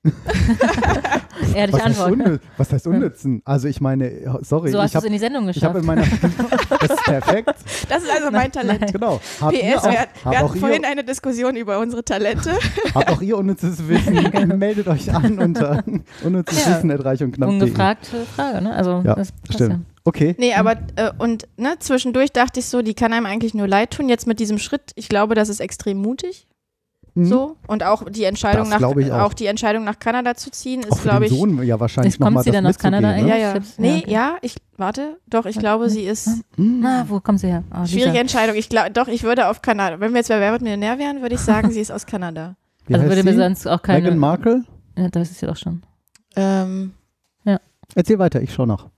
Ehrliche 1.54 1.78
Was 1.78 1.86
heißt, 1.86 2.00
Antwort. 2.02 2.12
unnütz, 2.12 2.42
was 2.58 2.74
heißt 2.74 2.88
unnützen? 2.88 3.42
Also 3.46 3.68
ich 3.68 3.80
meine, 3.82 4.12
sorry, 4.42 4.72
So 4.72 4.80
hast 4.80 4.88
ich 4.88 4.92
du 4.92 4.96
es 4.96 4.96
habe 4.96 5.08
in 5.08 5.14
die 5.14 5.20
Sendung 5.20 5.50
ich 5.50 5.64
hab 5.64 5.74
geschafft. 5.74 5.80
in 5.80 5.86
meiner 5.86 6.02
das 6.80 6.90
ist 6.92 7.04
perfekt, 7.04 7.50
Das 7.90 8.04
ist 8.04 8.10
also 8.12 8.32
mein 8.32 8.52
Talent. 8.52 8.92
genau. 8.92 9.20
Habt 9.42 9.54
PS, 9.56 9.78
auch, 9.78 9.92
wir, 9.92 10.00
habt 10.00 10.26
wir 10.26 10.32
auch 10.32 10.50
hatten 10.50 10.60
vorhin 10.60 10.82
ihr, 10.84 10.90
eine 10.90 11.04
Diskussion 11.04 11.56
über 11.56 11.80
unsere 11.80 12.04
Talente. 12.04 12.52
habt 12.96 13.10
auch 13.10 13.22
ihr 13.22 13.38
unnützes 13.38 13.88
Wissen, 13.88 14.58
meldet 14.58 14.88
euch 14.88 15.14
an 15.14 15.40
unter 15.40 15.84
unnützes 16.24 16.66
Ja. 16.66 16.76
Wissen 16.78 16.92
reich 16.92 17.22
und 17.24 17.32
knapp. 17.34 17.50
Ungefragte 17.50 18.26
Frage, 18.36 18.62
ne? 18.64 18.74
Also, 18.74 19.02
Ja, 19.06 19.16
das 19.16 19.32
passt 19.32 19.54
Stimmt. 19.56 19.86
Okay. 20.04 20.36
Nee, 20.40 20.54
aber 20.54 20.78
äh, 20.96 21.12
und 21.18 21.48
ne, 21.58 21.76
zwischendurch 21.80 22.32
dachte 22.32 22.62
ich 22.62 22.68
so, 22.68 22.82
die 22.82 22.94
kann 22.94 23.12
einem 23.14 23.26
eigentlich 23.26 23.54
nur 23.54 23.68
leid 23.68 23.92
tun. 23.92 24.08
Jetzt 24.08 24.26
mit 24.26 24.40
diesem 24.40 24.58
Schritt, 24.58 24.92
ich 24.96 25.10
glaube, 25.10 25.36
das 25.36 25.50
ist 25.50 25.60
extrem 25.60 25.98
mutig. 25.98 26.48
Mhm. 27.18 27.26
So. 27.26 27.58
Und 27.68 27.84
auch 27.84 28.04
die 28.10 28.24
Entscheidung 28.26 28.70
Das 28.70 28.80
nach 28.80 28.90
auch. 28.90 28.96
auch. 29.26 29.34
die 29.34 29.48
Entscheidung 29.48 29.84
nach 29.84 29.98
Kanada 30.00 30.36
zu 30.36 30.52
ziehen, 30.52 30.82
ist, 30.84 31.02
glaube 31.02 31.26
ich. 31.26 31.32
Sohn 31.32 31.62
ja 31.64 31.80
wahrscheinlich 31.80 32.14
Jetzt 32.14 32.22
kommt 32.22 32.40
sie 32.44 32.52
das 32.52 32.56
dann 32.56 32.66
aus 32.68 32.78
Kanada? 32.78 33.16
Ja, 33.18 33.24
ne? 33.24 33.40
ja. 33.42 33.54
Chips, 33.54 33.80
Nee, 33.80 33.90
ja, 33.90 33.98
okay. 34.04 34.12
ja, 34.14 34.38
ich 34.42 34.56
warte, 34.78 35.18
doch, 35.28 35.46
ich 35.46 35.58
glaube, 35.58 35.90
sie 35.90 36.04
ist 36.04 36.28
Mhm. 36.58 36.80
Na, 36.82 37.06
wo 37.10 37.20
kommt 37.20 37.40
sie 37.40 37.48
her? 37.48 37.64
Lisa. 37.72 37.88
schwierige 37.88 38.20
Entscheidung. 38.20 38.56
Ich 38.56 38.70
glaube, 38.70 38.92
doch, 38.92 39.08
ich 39.08 39.24
würde 39.24 39.48
auf 39.48 39.62
Kanada. 39.62 40.00
Wenn 40.00 40.12
wir 40.12 40.18
jetzt 40.20 40.30
bei 40.30 40.40
Wer 40.40 40.52
wird 40.52 40.62
Millionär 40.62 41.00
wären, 41.00 41.22
würde 41.22 41.36
ich 41.36 41.42
sagen, 41.42 41.72
sie 41.72 41.80
ist 41.82 41.92
aus 41.92 42.06
Kanada. 42.06 42.56
Wie 42.88 42.94
Also 42.94 43.06
heißt 43.08 43.16
würde 43.18 43.30
mir 43.30 43.36
sonst 43.36 43.68
auch 43.68 43.82
keine. 43.82 44.02
Meghan 44.04 44.20
Markle? 44.20 44.64
Ja, 44.96 45.10
das 45.10 45.32
ist 45.32 45.42
ja 45.42 45.48
doch 45.48 45.58
schon. 45.58 45.82
Ähm, 46.36 46.94
Erzähl 47.96 48.20
weiter, 48.20 48.42
ich 48.42 48.54
schau 48.54 48.66
noch. 48.66 48.90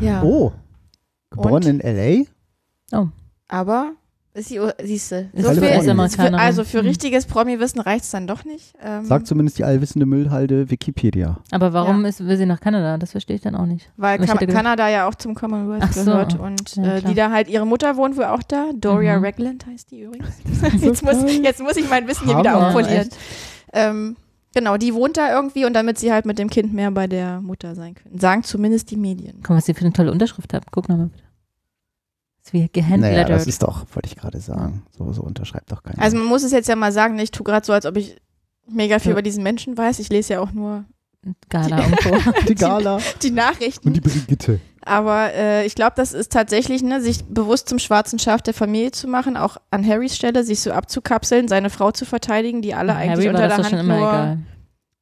ja. 0.00 0.22
Oh, 0.22 0.52
geboren 1.30 1.54
Und? 1.54 1.66
in 1.66 1.80
L.A.? 1.80 2.26
Aber 3.48 3.90
ist 3.90 3.92
sie, 3.92 4.01
siehst 4.34 5.12
du, 5.12 5.28
Ist 5.32 5.44
so 5.44 5.50
US-Amerikanerin. 5.60 6.34
für, 6.34 6.38
also 6.40 6.64
für 6.64 6.82
richtiges 6.84 7.26
Promi-Wissen 7.26 7.80
reicht 7.80 8.04
es 8.04 8.10
dann 8.10 8.26
doch 8.26 8.44
nicht. 8.44 8.72
Ähm, 8.82 9.04
Sagt 9.04 9.26
zumindest 9.26 9.58
die 9.58 9.64
allwissende 9.64 10.06
Müllhalde 10.06 10.70
Wikipedia. 10.70 11.38
Aber 11.50 11.72
warum 11.72 12.04
ist, 12.06 12.26
will 12.26 12.36
sie 12.38 12.46
nach 12.46 12.60
Kanada? 12.60 12.96
Das 12.98 13.10
verstehe 13.10 13.36
ich 13.36 13.42
dann 13.42 13.54
auch 13.54 13.66
nicht. 13.66 13.90
Weil 13.96 14.14
Aber 14.14 14.24
ich 14.24 14.28
Ka 14.30 14.34
hätte 14.36 14.46
gedacht- 14.46 14.56
Kanada 14.64 14.88
ja 14.88 15.06
auch 15.08 15.14
zum 15.14 15.34
Commonwealth 15.34 15.82
Ach 15.84 15.92
so. 15.92 16.04
gehört 16.04 16.38
und 16.38 16.76
Ja, 16.76 16.96
äh, 16.96 17.02
die 17.02 17.14
da 17.14 17.30
halt, 17.30 17.48
ihre 17.48 17.66
Mutter 17.66 17.96
wohnt 17.96 18.16
wohl 18.16 18.24
auch 18.24 18.42
da. 18.42 18.70
Doria 18.74 19.18
Mhm. 19.18 19.24
Ragland 19.24 19.66
heißt 19.66 19.90
die 19.90 20.00
übrigens. 20.02 20.28
jetzt, 20.82 21.02
muss, 21.04 21.16
jetzt 21.42 21.60
muss 21.62 21.76
ich 21.76 21.88
mein 21.90 22.08
Wissen 22.08 22.26
hier 22.26 22.38
wieder 22.38 22.56
aufpolieren. 22.68 23.08
Ähm, 23.74 24.16
genau, 24.54 24.76
die 24.76 24.94
wohnt 24.94 25.16
da 25.16 25.34
irgendwie 25.34 25.64
und 25.64 25.74
damit 25.74 25.98
sie 25.98 26.12
halt 26.12 26.24
mit 26.26 26.38
dem 26.38 26.48
Kind 26.50 26.72
mehr 26.72 26.90
bei 26.90 27.06
der 27.06 27.40
Mutter 27.40 27.74
sein 27.74 27.94
können. 27.94 28.18
Sagen 28.18 28.42
zumindest 28.44 28.90
die 28.90 28.96
Medien. 28.96 29.34
Guck 29.42 29.50
mal, 29.50 29.56
was 29.56 29.66
sie 29.66 29.74
für 29.74 29.82
eine 29.84 29.92
tolle 29.92 30.10
Unterschrift 30.12 30.52
hat. 30.54 30.64
Guck 30.70 30.88
nochmal 30.88 31.06
bitte. 31.08 31.21
Das 32.44 32.52
ist 32.54 32.74
wie 32.74 32.96
Naja, 32.96 33.24
das 33.24 33.46
ist 33.46 33.62
doch, 33.62 33.86
wollte 33.94 34.08
ich 34.08 34.16
gerade 34.16 34.40
sagen. 34.40 34.82
So, 34.96 35.12
so 35.12 35.22
unterschreibt 35.22 35.70
doch 35.70 35.82
keiner. 35.82 36.02
Also 36.02 36.16
man 36.16 36.26
muss 36.26 36.42
es 36.42 36.52
jetzt 36.52 36.68
ja 36.68 36.76
mal 36.76 36.92
sagen, 36.92 37.18
ich 37.18 37.30
tue 37.30 37.44
gerade 37.44 37.64
so, 37.64 37.72
als 37.72 37.86
ob 37.86 37.96
ich 37.96 38.16
mega 38.66 38.98
viel 38.98 39.10
Ja. 39.10 39.12
über 39.12 39.22
diesen 39.22 39.42
Menschen 39.42 39.76
weiß. 39.76 39.98
Ich 40.00 40.08
lese 40.08 40.34
ja 40.34 40.40
auch 40.40 40.52
nur 40.52 40.84
Gala 41.48 41.84
und 41.84 41.96
Co. 41.98 42.16
die 42.48 42.54
Gala 42.56 42.98
die 43.22 43.30
Nachrichten. 43.30 43.86
und 43.88 43.94
die 43.94 44.00
Brigitte. 44.00 44.58
Aber 44.84 45.32
äh, 45.34 45.64
ich 45.66 45.76
glaube, 45.76 45.92
das 45.94 46.12
ist 46.12 46.32
tatsächlich, 46.32 46.82
ne, 46.82 47.00
sich 47.00 47.24
bewusst 47.26 47.68
zum 47.68 47.78
schwarzen 47.78 48.18
Schaf 48.18 48.42
der 48.42 48.54
Familie 48.54 48.90
zu 48.90 49.06
machen, 49.06 49.36
auch 49.36 49.56
an 49.70 49.86
Harrys 49.86 50.16
Stelle, 50.16 50.42
sich 50.42 50.60
so 50.60 50.72
abzukapseln, 50.72 51.46
seine 51.46 51.70
Frau 51.70 51.92
zu 51.92 52.04
verteidigen, 52.04 52.62
die 52.62 52.74
alle 52.74 52.96
eigentlich 52.96 53.10
Harry 53.10 53.24
war 53.26 53.34
unter 53.34 53.48
das 53.48 53.56
der 53.58 53.64
schon 53.64 53.78
Hand 53.78 53.88
immer 53.88 53.98
nur. 53.98 54.08
egal. 54.08 54.38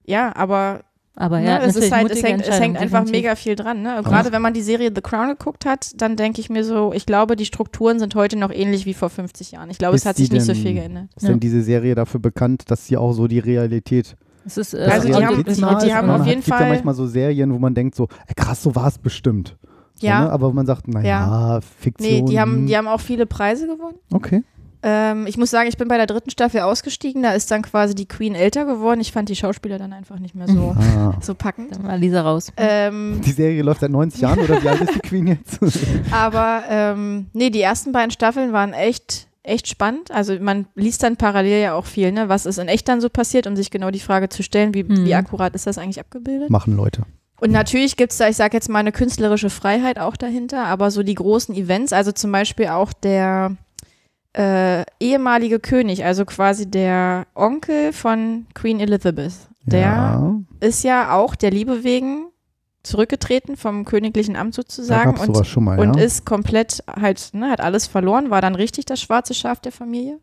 Ja, 0.04 0.36
aber 0.36 0.80
Aber 1.16 1.40
ne, 1.40 1.46
ja, 1.46 1.58
es 1.58 1.76
ist 1.76 1.92
halt, 1.92 2.10
es 2.10 2.22
hängt, 2.22 2.46
es 2.46 2.60
hängt 2.60 2.76
einfach 2.78 3.00
definitiv. 3.00 3.12
mega 3.12 3.34
viel 3.36 3.56
dran. 3.56 3.82
Ne? 3.82 4.00
Gerade 4.04 4.32
wenn 4.32 4.40
man 4.40 4.54
die 4.54 4.62
Serie 4.62 4.90
The 4.94 5.00
Crown 5.02 5.28
geguckt 5.28 5.66
hat, 5.66 5.90
dann 6.00 6.16
denke 6.16 6.40
ich 6.40 6.48
mir 6.50 6.64
so, 6.64 6.92
ich 6.94 7.04
glaube, 7.04 7.36
die 7.36 7.44
Strukturen 7.44 7.98
sind 7.98 8.14
heute 8.14 8.38
noch 8.38 8.50
ähnlich 8.50 8.86
wie 8.86 8.94
vor 8.94 9.10
50 9.10 9.52
Jahren. 9.52 9.70
Ich 9.70 9.78
glaube, 9.78 9.96
Ist 9.96 10.02
es 10.02 10.06
hat 10.06 10.16
sich 10.16 10.30
nicht 10.30 10.42
so 10.44 10.52
denn- 10.52 10.62
viel 10.62 10.74
geändert. 10.74 11.08
Ist 11.16 11.24
Ja. 11.24 11.30
denn 11.30 11.40
diese 11.40 11.62
Serie 11.62 11.94
dafür 11.94 12.20
bekannt, 12.20 12.70
dass 12.70 12.86
sie 12.86 12.96
auch 12.96 13.12
so 13.12 13.26
die 13.26 13.38
Realität 13.40 14.16
Es 14.46 14.56
ist, 14.56 14.72
äh, 14.72 14.78
Also 14.90 15.08
die 15.08 15.14
haben- 15.14 15.36
die- 15.44 15.52
die 15.52 15.62
haben 15.92 16.06
man 16.06 16.20
auf 16.22 16.26
jeden 16.26 16.40
gibt 16.40 16.48
ja 16.48 16.56
Fall- 16.56 16.68
manchmal 16.70 16.94
so 16.94 17.06
Serien, 17.06 17.52
wo 17.52 17.58
man 17.58 17.74
denkt 17.74 17.94
so, 17.94 18.08
ey, 18.26 18.34
krass, 18.34 18.62
so 18.62 18.74
war 18.74 18.86
es 18.86 18.96
bestimmt. 18.96 19.56
So, 19.96 20.06
Ja. 20.06 20.22
ne? 20.24 20.30
Aber 20.32 20.50
man 20.54 20.64
sagt, 20.64 20.88
naja, 20.88 21.60
Fiktion. 21.78 22.10
Nee, 22.10 22.22
die 22.22 22.40
haben, 22.40 22.66
die 22.66 22.74
haben 22.74 22.88
auch 22.88 23.00
viele 23.00 23.26
Preise 23.26 23.66
gewonnen. 23.66 23.96
Okay. 24.10 24.42
Ähm, 24.82 25.26
ich 25.26 25.36
muss 25.36 25.50
sagen, 25.50 25.68
ich 25.68 25.76
bin 25.76 25.88
bei 25.88 25.96
der 25.96 26.06
dritten 26.06 26.30
Staffel 26.30 26.60
ausgestiegen. 26.60 27.22
Da 27.22 27.32
ist 27.32 27.50
dann 27.50 27.62
quasi 27.62 27.94
die 27.94 28.06
Queen 28.06 28.34
älter 28.34 28.64
geworden. 28.64 29.00
Ich 29.00 29.12
fand 29.12 29.28
die 29.28 29.36
Schauspieler 29.36 29.78
dann 29.78 29.92
einfach 29.92 30.18
nicht 30.18 30.34
mehr 30.34 30.48
so, 30.48 30.74
Ah. 30.96 31.14
so 31.20 31.34
packend. 31.34 31.76
Dann 31.76 31.84
war 31.86 31.96
Lisa 31.98 32.22
raus. 32.22 32.52
Ähm, 32.56 33.20
Die 33.24 33.32
Serie 33.32 33.62
läuft 33.62 33.80
seit 33.82 33.90
90 33.90 34.20
Jahren 34.20 34.38
oder 34.38 34.62
wie 34.62 34.68
alt 34.68 34.80
ist 34.80 34.94
die 34.94 35.00
Queen 35.00 35.26
jetzt? 35.26 35.58
aber 36.10 36.62
ähm, 36.68 37.26
nee, 37.32 37.50
die 37.50 37.60
ersten 37.60 37.92
beiden 37.92 38.10
Staffeln 38.10 38.52
waren 38.52 38.72
echt, 38.72 39.26
echt 39.42 39.68
spannend. 39.68 40.10
Also 40.10 40.34
man 40.40 40.66
liest 40.74 41.02
dann 41.02 41.16
parallel 41.16 41.60
ja 41.62 41.74
auch 41.74 41.86
viel, 41.86 42.12
ne? 42.12 42.28
Was 42.28 42.46
ist 42.46 42.58
in 42.58 42.68
echt 42.68 42.88
dann 42.88 43.00
so 43.00 43.08
passiert, 43.10 43.46
um 43.46 43.56
sich 43.56 43.70
genau 43.70 43.90
die 43.90 44.00
Frage 44.00 44.28
zu 44.30 44.42
stellen, 44.42 44.72
wie, 44.74 44.80
Hm. 44.84 45.04
wie 45.04 45.14
akkurat 45.14 45.54
ist 45.54 45.66
das 45.66 45.76
eigentlich 45.78 46.00
abgebildet? 46.00 46.48
Machen 46.50 46.76
Leute. 46.76 47.02
Und 47.42 47.52
natürlich 47.52 47.96
gibt 47.96 48.12
es 48.12 48.18
da, 48.18 48.28
ich 48.28 48.36
sage 48.36 48.54
jetzt 48.56 48.68
mal, 48.68 48.80
eine 48.80 48.92
künstlerische 48.92 49.48
Freiheit 49.48 49.98
auch 49.98 50.16
dahinter, 50.16 50.66
aber 50.66 50.90
so 50.90 51.02
die 51.02 51.14
großen 51.14 51.54
Events, 51.54 51.92
also 51.94 52.12
zum 52.12 52.30
Beispiel 52.32 52.66
auch 52.68 52.92
der 52.92 53.56
äh, 54.32 54.84
ehemalige 55.00 55.58
König, 55.58 56.04
also 56.04 56.24
quasi 56.24 56.70
der 56.70 57.26
Onkel 57.34 57.92
von 57.92 58.46
Queen 58.54 58.80
Elizabeth, 58.80 59.32
der 59.64 59.80
ja, 59.80 60.40
ist 60.60 60.84
ja 60.84 61.12
auch 61.14 61.34
der 61.34 61.50
Liebe 61.50 61.84
wegen 61.84 62.26
zurückgetreten 62.82 63.56
vom 63.56 63.84
königlichen 63.84 64.36
Amt 64.36 64.54
sozusagen 64.54 65.18
und, 65.18 65.56
mal, 65.60 65.78
und 65.78 65.96
ja. 65.96 66.02
ist 66.02 66.24
komplett 66.24 66.82
halt, 66.88 67.30
ne, 67.34 67.50
hat 67.50 67.60
alles 67.60 67.86
verloren, 67.86 68.30
war 68.30 68.40
dann 68.40 68.54
richtig 68.54 68.86
das 68.86 69.00
schwarze 69.00 69.34
Schaf 69.34 69.60
der 69.60 69.72
Familie. 69.72 70.18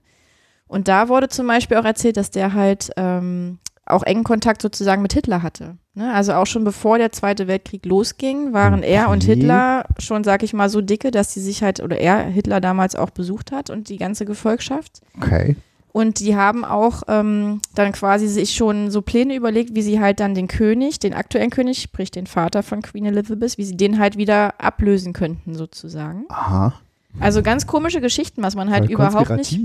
Und 0.67 0.87
da 0.87 1.07
wurde 1.07 1.29
zum 1.29 1.47
Beispiel 1.47 1.77
auch 1.77 1.85
erzählt, 1.85 2.17
dass 2.17 2.31
der 2.31 2.53
halt 2.53 2.91
ähm, 2.97 3.59
auch 3.89 4.03
engen 4.03 4.23
Kontakt 4.23 4.61
sozusagen 4.61 5.01
mit 5.01 5.13
Hitler 5.13 5.41
hatte. 5.43 5.77
Ne? 5.93 6.13
Also 6.13 6.33
auch 6.33 6.45
schon 6.45 6.63
bevor 6.63 6.97
der 6.97 7.11
Zweite 7.11 7.47
Weltkrieg 7.47 7.85
losging, 7.85 8.53
waren 8.53 8.83
er 8.83 9.09
und 9.09 9.23
Okay. 9.23 9.35
Hitler 9.35 9.85
schon, 9.99 10.23
sag 10.23 10.43
ich 10.43 10.53
mal, 10.53 10.69
so 10.69 10.81
dicke, 10.81 11.11
dass 11.11 11.33
die 11.33 11.39
sich 11.39 11.63
halt, 11.63 11.79
oder 11.81 11.97
er 11.97 12.19
Hitler 12.23 12.61
damals 12.61 12.95
auch 12.95 13.09
besucht 13.09 13.51
hat 13.51 13.69
und 13.69 13.89
die 13.89 13.97
ganze 13.97 14.25
Gefolgschaft. 14.25 15.01
okay. 15.17 15.55
Und 15.93 16.19
die 16.19 16.35
haben 16.35 16.63
auch 16.63 17.01
ähm, 17.07 17.59
dann 17.73 17.91
quasi 17.91 18.27
sich 18.27 18.53
schon 18.53 18.91
so 18.91 19.01
Pläne 19.01 19.33
überlegt, 19.33 19.73
wie 19.73 19.81
sie 19.81 19.99
halt 19.99 20.19
dann 20.19 20.35
den 20.35 20.47
König, 20.47 20.99
den 20.99 21.15
aktuellen 21.15 21.49
König, 21.49 21.81
sprich 21.81 22.11
den 22.11 22.27
Vater 22.27 22.61
von 22.61 22.83
Queen 22.83 23.07
Elizabeth, 23.07 23.57
wie 23.57 23.63
sie 23.63 23.75
den 23.75 23.97
halt 23.97 24.15
wieder 24.15 24.61
ablösen 24.61 25.13
könnten 25.13 25.55
sozusagen. 25.55 26.25
Aha. 26.29 26.73
Also 27.19 27.41
ganz 27.41 27.65
komische 27.65 27.99
Geschichten, 27.99 28.43
was 28.43 28.55
man 28.55 28.69
halt 28.69 28.85
Voll 28.85 28.93
überhaupt 28.93 29.29
nicht. 29.31 29.59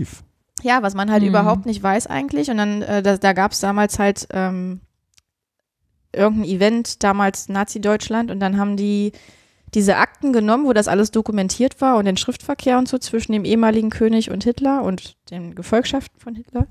Ja, 0.62 0.82
was 0.82 0.94
man 0.94 1.10
halt 1.10 1.22
Mhm. 1.22 1.28
überhaupt 1.30 1.66
nicht 1.66 1.82
weiß 1.82 2.06
eigentlich. 2.06 2.50
Und 2.50 2.56
dann, 2.58 2.82
äh, 2.82 3.02
da, 3.02 3.16
da 3.16 3.32
gab 3.32 3.52
es 3.52 3.60
damals 3.60 3.98
halt 3.98 4.26
ähm, 4.32 4.80
irgendein 6.14 6.48
Event, 6.50 7.02
damals 7.02 7.48
Nazi-Deutschland, 7.48 8.30
und 8.30 8.40
dann 8.40 8.58
haben 8.58 8.76
die 8.76 9.12
diese 9.74 9.96
Akten 9.96 10.34
genommen, 10.34 10.66
wo 10.66 10.74
das 10.74 10.86
alles 10.86 11.10
dokumentiert 11.12 11.80
war 11.80 11.96
und 11.96 12.04
den 12.04 12.18
Schriftverkehr 12.18 12.76
und 12.76 12.88
so 12.88 12.98
zwischen 12.98 13.32
dem 13.32 13.46
ehemaligen 13.46 13.88
König 13.88 14.30
und 14.30 14.44
Hitler 14.44 14.82
und 14.82 15.14
den 15.30 15.54
Gefolgschaften 15.54 16.20
von 16.20 16.34
Hitler, 16.34 16.66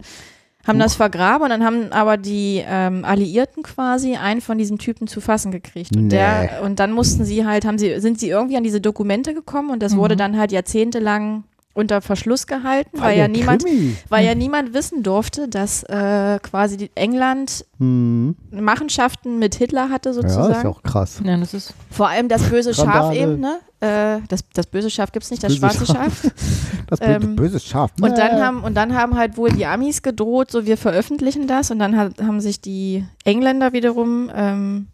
haben 0.67 0.77
das 0.77 0.93
vergraben 0.93 1.45
und 1.45 1.49
dann 1.49 1.65
haben 1.65 1.91
aber 1.91 2.17
die 2.17 2.63
ähm, 2.63 3.04
Alliierten 3.04 3.63
quasi 3.63 4.17
einen 4.17 4.41
von 4.41 4.60
diesen 4.60 4.77
Typen 4.77 5.08
zu 5.08 5.19
fassen 5.19 5.51
gekriegt. 5.51 5.95
Und, 5.95 6.04
Nee. 6.04 6.10
der, 6.10 6.62
und 6.63 6.80
dann 6.80 6.91
mussten 6.91 7.25
sie 7.25 7.47
halt, 7.47 7.65
haben 7.65 7.80
sie, 7.80 7.99
sind 7.99 8.19
sie 8.19 8.30
irgendwie 8.30 8.58
an 8.58 8.63
diese 8.63 8.80
Dokumente 8.80 9.34
gekommen 9.34 9.71
und 9.71 9.82
das 9.82 9.95
wurde 9.95 10.13
Mhm. 10.13 10.19
dann 10.19 10.38
halt 10.38 10.51
jahrzehntelang 10.51 11.45
unter 11.73 12.01
Verschluss 12.01 12.47
gehalten, 12.47 12.99
weil 12.99 13.17
ja 13.17 13.27
niemand, 13.27 13.63
Krimi. 13.63 13.95
weil 14.10 14.25
ja 14.25 14.36
niemand 14.36 14.73
wissen 14.73 15.03
durfte, 15.03 15.47
dass 15.47 15.84
äh, 15.84 16.39
quasi 16.41 16.77
die 16.77 16.91
England 16.95 17.65
Hm. 17.79 18.36
Machenschaften 18.51 19.39
mit 19.39 19.55
Hitler 19.55 19.89
hatte 19.89 20.10
Ja, 20.10 20.13
sozusagen. 20.13 20.51
ist 20.53 20.63
ja 20.63 20.69
auch 20.69 20.84
krass. 20.84 21.19
Ja, 21.23 21.36
das 21.38 21.53
ist 21.55 21.73
Vor 21.89 22.07
allem 22.10 22.27
das 22.29 22.43
böse 22.43 22.73
Schaf 22.75 23.13
eben, 23.15 23.39
ne? 23.39 23.60
Äh, 23.79 24.19
das, 24.27 24.41
das 24.53 24.67
böse 24.67 24.91
Schaf 24.91 25.12
gibt 25.12 25.23
es 25.25 25.31
nicht, 25.31 25.41
das 25.43 25.53
Böse 25.60 25.60
schwarze 25.60 25.86
Schaf. 25.88 26.21
Das 26.88 26.99
böse, 26.99 27.12
Ähm, 27.13 27.36
böse 27.38 27.60
Schaf. 27.62 27.91
Und 28.01 28.17
dann, 28.17 28.41
haben, 28.41 28.63
und 28.63 28.75
dann 28.75 28.93
haben 28.93 29.15
halt 29.15 29.38
wohl 29.38 29.49
die 29.49 29.65
Amis 29.65 30.01
gedroht, 30.01 30.51
so 30.51 30.65
wir 30.65 30.77
veröffentlichen 30.77 31.47
das. 31.47 31.71
Und 31.71 31.79
dann 31.79 31.95
hat, 31.97 32.21
haben 32.21 32.41
sich 32.41 32.60
die 32.60 33.05
Engländer 33.23 33.71
wiederum 33.71 34.29
ähm, 34.36 34.88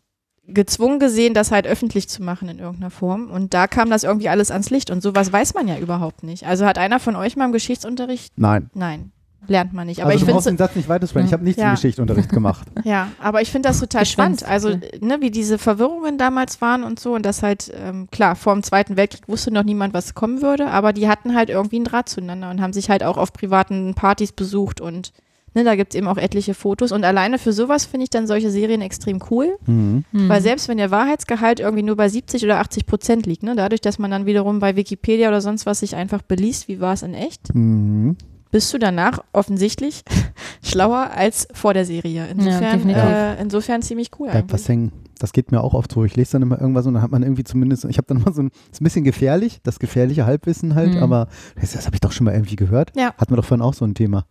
gezwungen 0.47 0.99
gesehen, 0.99 1.33
das 1.33 1.51
halt 1.51 1.67
öffentlich 1.67 2.07
zu 2.09 2.23
machen 2.23 2.47
in 2.49 2.59
irgendeiner 2.59 2.89
Form. 2.89 3.29
Und 3.29 3.53
da 3.53 3.67
kam 3.67 3.89
das 3.89 4.03
irgendwie 4.03 4.29
alles 4.29 4.49
ans 4.51 4.69
Licht. 4.69 4.89
Und 4.89 5.01
sowas 5.03 5.31
weiß 5.31 5.53
man 5.53 5.67
ja 5.67 5.77
überhaupt 5.77 6.23
nicht. 6.23 6.45
Also 6.45 6.65
hat 6.65 6.77
einer 6.77 6.99
von 6.99 7.15
euch 7.15 7.35
mal 7.35 7.45
im 7.45 7.51
Geschichtsunterricht? 7.51 8.33
Nein. 8.37 8.69
Nein, 8.73 9.11
lernt 9.47 9.73
man 9.73 9.87
nicht. 9.87 10.01
Aber 10.01 10.11
also 10.11 10.21
ich 10.21 10.25
du 10.25 10.31
brauchst 10.31 10.45
finde 10.47 10.57
den 10.57 10.65
Satz 10.65 10.75
nicht 10.75 10.87
weitersprechen. 10.89 11.27
Ich 11.27 11.33
habe 11.33 11.43
nichts 11.43 11.61
Ja. 11.61 11.69
im 11.69 11.75
Geschichtsunterricht 11.75 12.29
gemacht. 12.29 12.65
ja, 12.85 13.09
aber 13.21 13.41
ich 13.41 13.51
finde 13.51 13.67
das 13.69 13.79
total 13.79 14.03
Geschwänzt, 14.03 14.41
spannend. 14.45 14.53
Also, 14.65 15.05
ne, 15.05 15.17
wie 15.19 15.31
diese 15.31 15.57
Verwirrungen 15.57 16.17
damals 16.17 16.61
waren 16.61 16.83
und 16.83 16.99
so. 16.99 17.13
Und 17.15 17.25
das 17.25 17.43
halt, 17.43 17.69
ähm, 17.75 18.07
klar, 18.11 18.35
vor 18.35 18.53
dem 18.53 18.63
Zweiten 18.63 18.95
Weltkrieg 18.95 19.27
wusste 19.27 19.51
noch 19.51 19.63
niemand, 19.63 19.93
was 19.93 20.13
kommen 20.13 20.41
würde, 20.41 20.67
aber 20.67 20.93
die 20.93 21.09
hatten 21.09 21.35
halt 21.35 21.49
irgendwie 21.49 21.77
einen 21.77 21.85
Draht 21.85 22.07
zueinander 22.07 22.49
und 22.49 22.61
haben 22.61 22.73
sich 22.73 22.89
halt 22.89 23.03
auch 23.03 23.17
auf 23.17 23.33
privaten 23.33 23.95
Partys 23.95 24.31
besucht 24.31 24.79
und 24.79 25.11
ne, 25.53 25.63
da 25.63 25.75
gibt 25.75 25.93
es 25.93 25.97
eben 25.97 26.07
auch 26.07 26.17
etliche 26.17 26.53
Fotos. 26.53 26.91
Und 26.91 27.03
alleine 27.03 27.39
für 27.39 27.53
sowas 27.53 27.85
finde 27.85 28.03
ich 28.05 28.09
dann 28.09 28.27
solche 28.27 28.49
Serien 28.51 28.81
extrem 28.81 29.19
cool, 29.31 29.57
Mhm. 29.65 30.03
hm. 30.11 30.29
weil 30.29 30.41
selbst 30.41 30.67
wenn 30.67 30.77
der 30.77 30.91
Wahrheitsgehalt 30.91 31.59
irgendwie 31.59 31.83
nur 31.83 31.95
bei 31.95 32.09
70 32.09 32.43
oder 32.45 32.59
80 32.59 32.85
Prozent 32.85 33.25
liegt, 33.25 33.43
ne, 33.43 33.55
dadurch, 33.55 33.81
dass 33.81 33.99
man 33.99 34.11
dann 34.11 34.25
wiederum 34.25 34.59
bei 34.59 34.75
Wikipedia 34.75 35.27
oder 35.29 35.41
sonst 35.41 35.65
was 35.65 35.79
sich 35.79 35.95
einfach 35.95 36.21
beliest, 36.21 36.67
wie 36.67 36.79
war 36.79 36.93
es 36.93 37.01
in 37.03 37.13
echt, 37.13 37.53
Mhm. 37.55 38.15
bist 38.51 38.73
du 38.73 38.77
danach 38.77 39.19
offensichtlich 39.33 40.03
schlauer 40.63 41.11
als 41.15 41.47
vor 41.53 41.73
der 41.73 41.85
Serie. 41.85 42.27
Insofern, 42.31 42.73
definitiv. 42.79 43.03
äh, 43.03 43.41
insofern 43.41 43.81
ziemlich 43.81 44.09
cool 44.19 44.29
Bleibt 44.29 44.53
was 44.53 44.67
hängen. 44.69 44.91
Das 45.19 45.33
geht 45.33 45.51
mir 45.51 45.61
auch 45.63 45.73
oft 45.73 45.91
so. 45.91 46.05
Ich 46.05 46.15
lese 46.15 46.33
dann 46.33 46.43
immer 46.43 46.61
irgendwas 46.61 46.85
und 46.85 46.93
dann 46.93 47.01
hat 47.01 47.09
man 47.09 47.23
irgendwie 47.23 47.43
zumindest, 47.43 47.85
ich 47.85 47.97
habe 47.97 48.05
dann 48.07 48.17
immer 48.21 48.31
so 48.31 48.43
ein, 48.43 48.51
ist 48.71 48.81
ein 48.81 48.83
bisschen 48.83 49.03
gefährlich, 49.03 49.59
das 49.63 49.79
gefährliche 49.79 50.27
Halbwissen 50.27 50.75
halt, 50.75 50.91
Mhm. 50.93 51.01
aber 51.03 51.27
das, 51.59 51.71
das 51.71 51.87
habe 51.87 51.95
ich 51.95 52.01
doch 52.01 52.11
schon 52.11 52.25
mal 52.25 52.33
irgendwie 52.35 52.55
gehört. 52.55 52.91
Ja. 52.95 53.13
Hatten 53.17 53.31
wir 53.31 53.37
doch 53.37 53.45
vorhin 53.45 53.63
auch 53.63 53.73
so 53.73 53.83
ein 53.83 53.95
Thema. 53.95 54.25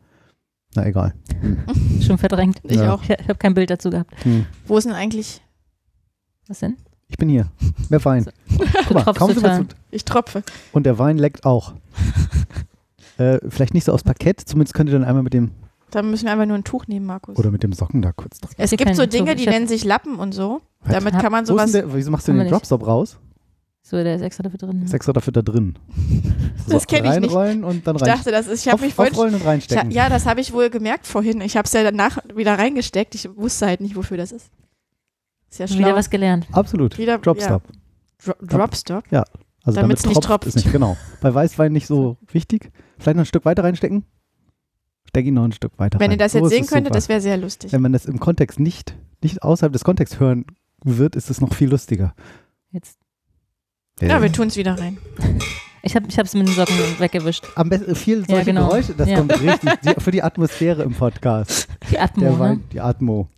Na 0.77 0.87
egal. 0.87 1.15
schon 2.03 2.19
verdrängt. 2.19 2.61
Ich 2.65 2.77
Ja. 2.77 2.95
auch. 2.95 3.03
Ich, 3.03 3.11
habe 3.11 3.35
kein 3.37 3.55
Bild 3.55 3.71
dazu 3.71 3.91
gehabt. 3.91 4.13
Hm. 4.25 4.47
Wo 4.67 4.77
ist 4.79 4.85
denn 4.85 4.93
eigentlich? 4.93 5.41
Was 6.49 6.61
denn? 6.61 6.77
Ich 7.09 7.17
bin 7.17 7.29
hier. 7.29 7.51
Mehr 7.89 8.05
Wein. 8.05 8.25
Du 8.49 8.59
Guck 8.89 8.95
mal, 8.95 9.05
kaum 9.15 9.33
total. 9.35 9.63
zu, 9.63 9.75
Ich 9.91 10.05
tropfe. 10.05 10.43
und 10.73 10.85
der 10.87 10.99
Wein 10.99 11.19
leckt 11.19 11.45
auch. 11.45 11.73
äh, 13.19 13.39
vielleicht 13.49 13.75
nicht 13.75 13.85
so 13.85 13.93
aus 13.93 14.03
Parkett, 14.03 14.41
zumindest 14.41 14.75
könnt 14.75 14.91
ihr 14.91 14.93
dann 14.93 15.05
einmal 15.05 15.23
mit 15.23 15.33
dem, 15.33 15.51
Da 15.91 16.03
müssen 16.03 16.25
wir 16.27 16.33
einfach 16.33 16.47
nur 16.47 16.57
ein 16.57 16.65
Tuch 16.65 16.87
nehmen, 16.89 17.07
Markus. 17.07 17.37
oder 17.39 17.51
mit 17.51 17.63
dem 17.63 17.73
Socken 17.73 18.03
da 18.03 18.13
kurz 18.13 18.41
drauf. 18.41 18.51
es 18.57 18.71
gibt 18.73 18.95
so 18.97 19.07
Dinge, 19.07 19.33
Tuch. 19.35 19.43
die 19.43 19.49
nennen 19.49 19.67
sich 19.69 19.85
Lappen 19.85 20.17
und 20.19 20.33
so. 20.33 20.61
Was? 20.81 20.93
Damit 20.95 21.15
kann 21.19 21.33
man 21.33 21.47
sowas. 21.47 21.73
der, 21.73 21.93
wieso 21.95 22.11
machst 22.11 22.29
du 22.29 22.33
den. 22.33 22.49
Dropstop 22.49 22.87
raus? 22.87 23.19
So, 23.89 23.97
der 24.03 24.17
ist 24.17 24.23
extra 24.23 24.43
dafür 24.43 24.59
drin. 24.59 24.83
Ist 24.83 24.93
extra 24.95 25.13
dafür 25.13 25.33
da 25.33 25.43
drin. 25.43 25.79
Das 26.69 26.89
kenn 26.89 27.05
ich 27.05 27.11
nicht. 27.21 27.33
Reinrollen 27.33 27.63
und 27.63 27.87
dann 27.87 27.95
Ich 27.95 28.03
rein. 28.03 28.09
dachte, 28.09 28.33
das 28.33 28.49
ist. 28.49 28.67
Ich 28.67 28.73
habe 28.73 28.83
mich 28.83 28.93
vorhin. 28.95 29.13
aufrollen 29.15 29.35
und 29.35 29.41
Ich, 29.43 29.47
reinstecken. 29.47 29.93
ja, 29.93 30.09
das 30.09 30.27
habe 30.27 30.41
ich 30.41 30.53
wohl 30.53 30.69
gemerkt 30.71 31.07
vorhin. 31.07 31.41
Ich 31.41 31.57
habe 31.57 31.67
es 31.67 31.73
ja 31.73 31.85
danach 31.85 32.19
wieder 32.35 32.59
reingesteckt. 32.59 33.15
Ich 33.15 33.29
wusste 33.37 33.67
halt 33.67 33.81
nicht, 33.81 33.95
wofür 33.95 34.17
das 34.17 34.33
ist. 34.33 34.51
Ist 35.49 35.61
ja 35.61 35.69
schlau. 35.69 35.79
Wieder 35.79 35.95
was 35.95 36.11
gelernt. 36.11 36.49
Absolut. 36.51 36.99
Wieder- 36.99 37.19
Dropstop. 37.19 37.63
Dro 38.25 38.33
Dropstop. 38.43 39.05
Also 39.13 39.81
Damit's 39.81 40.03
damit 40.03 40.17
nicht 40.17 40.23
tropft, 40.27 40.47
ist 40.47 40.57
nicht 40.57 40.73
genau. 40.73 40.97
Bei 41.21 41.33
Weißwein 41.33 41.73
nicht 41.73 41.87
so 41.87 42.17
wichtig. 42.33 42.73
Vielleicht 42.99 43.17
noch 43.17 43.23
ein 43.23 43.27
Stück 43.27 43.45
weiter 43.45 43.63
reinstecken. 43.63 44.05
Steck 45.09 45.25
ihn 45.27 45.35
noch 45.35 45.45
ein 45.45 45.53
Stück 45.53 45.79
weiter 45.79 46.01
Wenn 46.01 46.07
rein. 46.11 46.19
ihr 46.19 46.25
das 46.25 46.33
So 46.33 46.39
jetzt 46.39 46.47
ist 46.47 46.51
sehen 46.53 46.65
es 46.65 46.71
könntet, 46.71 46.87
super. 46.89 46.95
das 46.97 47.09
wäre 47.09 47.21
sehr 47.21 47.37
lustig. 47.37 47.71
Wenn 47.73 47.83
man 47.83 47.93
das 47.93 48.07
im 48.07 48.19
Kontext 48.19 48.59
nicht, 48.59 48.97
nicht 49.23 49.45
außerhalb 49.45 49.73
des 49.73 49.85
Kontexts 49.85 50.19
hören 50.19 50.47
wird, 50.83 51.15
ist 51.15 51.31
es 51.31 51.41
noch 51.41 51.55
viel 51.55 51.71
lustiger. 51.71 52.15
Jetzt. 52.73 52.99
Ja, 54.01 54.21
wir 54.21 54.31
tun 54.31 54.49
es 54.49 54.57
wieder 54.57 54.79
rein. 54.79 54.99
Ich 55.83 55.97
habe 55.97 56.07
es 56.09 56.35
mit 56.35 56.47
den 56.49 56.55
Socken 56.55 56.75
weggewischt. 56.99 57.47
Am 57.55 57.69
besten 57.71 57.95
viel 57.95 58.19
solche 58.19 58.35
Ja, 58.35 58.43
genau. 58.43 58.69
Geräusche, 58.69 58.93
das 58.95 59.09
Ja. 59.09 59.17
kommt 59.19 59.33
richtig 59.41 59.71
die, 59.85 60.01
für 60.01 60.11
die 60.11 60.23
Atmosphäre 60.23 60.83
im 60.83 60.93
Podcast. 60.93 61.67
Die 61.91 61.99
Atmo, 61.99 62.23
Der 62.23 62.33
ne? 62.33 62.39
Wein, 62.39 62.65
die 62.73 62.81
Atmo. 62.81 63.29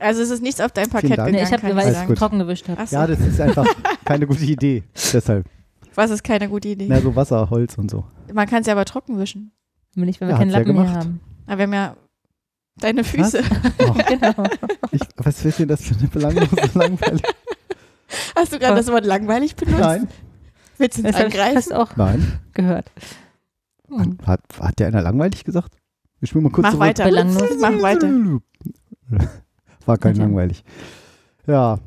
Also 0.00 0.22
es 0.22 0.30
ist 0.30 0.42
nichts 0.42 0.60
auf 0.60 0.72
dein 0.72 0.90
Parkett 0.90 1.10
gegangen, 1.10 1.32
Nee, 1.32 1.42
ich 1.44 1.52
habe, 1.52 1.76
weil 1.76 1.92
ich 1.92 2.06
gut. 2.08 2.18
trocken 2.18 2.40
gewischt 2.40 2.68
habe. 2.68 2.84
So. 2.86 2.96
Ja, 2.96 3.06
das 3.06 3.20
ist 3.20 3.40
einfach 3.40 3.66
keine 4.04 4.26
gute 4.26 4.44
Idee. 4.44 4.82
Deshalb. 5.12 5.46
Was 5.94 6.10
ist 6.10 6.24
keine 6.24 6.48
gute 6.48 6.68
Idee? 6.68 6.86
Na, 6.88 7.00
so 7.00 7.14
Wasser, 7.14 7.48
Holz 7.50 7.78
und 7.78 7.88
so. 7.88 8.04
Man 8.32 8.48
kann 8.48 8.62
es 8.62 8.66
ja 8.66 8.72
aber 8.72 8.84
trocken 8.86 9.18
wischen. 9.18 9.52
Wenn 9.94 10.06
nicht, 10.06 10.20
wenn 10.20 10.26
wir 10.26 10.32
Ja, 10.32 10.38
keinen 10.38 10.50
Lappen 10.50 10.74
mehr 10.74 10.82
gemacht. 10.86 10.96
haben. 10.96 11.20
Aber 11.46 11.58
wir 11.58 11.62
haben 11.64 11.72
ja 11.72 11.96
deine 12.80 13.04
Füße. 13.04 13.42
Oh, 13.86 13.92
genau. 14.08 14.34
ich, 14.90 15.00
was 15.18 15.44
ist 15.44 15.60
denn 15.60 15.68
das 15.68 15.82
für 15.84 15.94
eine 15.94 16.08
belanglose 16.08 16.56
Langweilig? 16.76 17.22
Hast 18.36 18.52
du 18.52 18.58
gerade 18.58 18.76
das 18.76 18.88
Wort 18.88 19.04
langweilig 19.06 19.56
benutzt? 19.56 19.78
Nein. 19.80 20.08
Willst 20.78 20.98
du 20.98 21.08
ich 21.08 21.14
angreifen? 21.16 21.54
fast 21.54 21.72
auch 21.72 21.96
Nein. 21.96 22.40
gehört. 22.52 22.90
Hat, 23.96 24.08
hat, 24.26 24.40
hat 24.60 24.78
der 24.78 24.88
einer 24.88 25.02
langweilig 25.02 25.44
gesagt? 25.44 25.76
Ich 26.20 26.30
spiele 26.30 26.42
mal 26.44 26.50
kurz 26.50 26.62
Mach 26.64 26.70
zurück. 26.72 26.86
weiter. 26.86 27.04
Belanglos. 27.04 27.50
Mach 27.60 27.82
weiter. 27.82 28.08
War 29.86 29.98
kein 29.98 30.12
Okay. 30.12 30.20
langweilig. 30.22 30.64
Ja, 31.46 31.78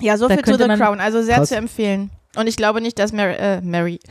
Ja, 0.00 0.16
so 0.18 0.28
Da 0.28 0.34
viel 0.34 0.44
zu 0.44 0.58
The 0.58 0.66
man- 0.66 0.78
Crown. 0.78 1.00
Also 1.00 1.22
sehr 1.22 1.36
Krass. 1.36 1.48
zu 1.48 1.56
empfehlen. 1.56 2.10
Und 2.36 2.46
ich 2.46 2.56
glaube 2.56 2.80
nicht, 2.80 2.98
dass 2.98 3.12
Mary, 3.12 3.34
äh, 3.38 3.60
Mary. 3.60 3.98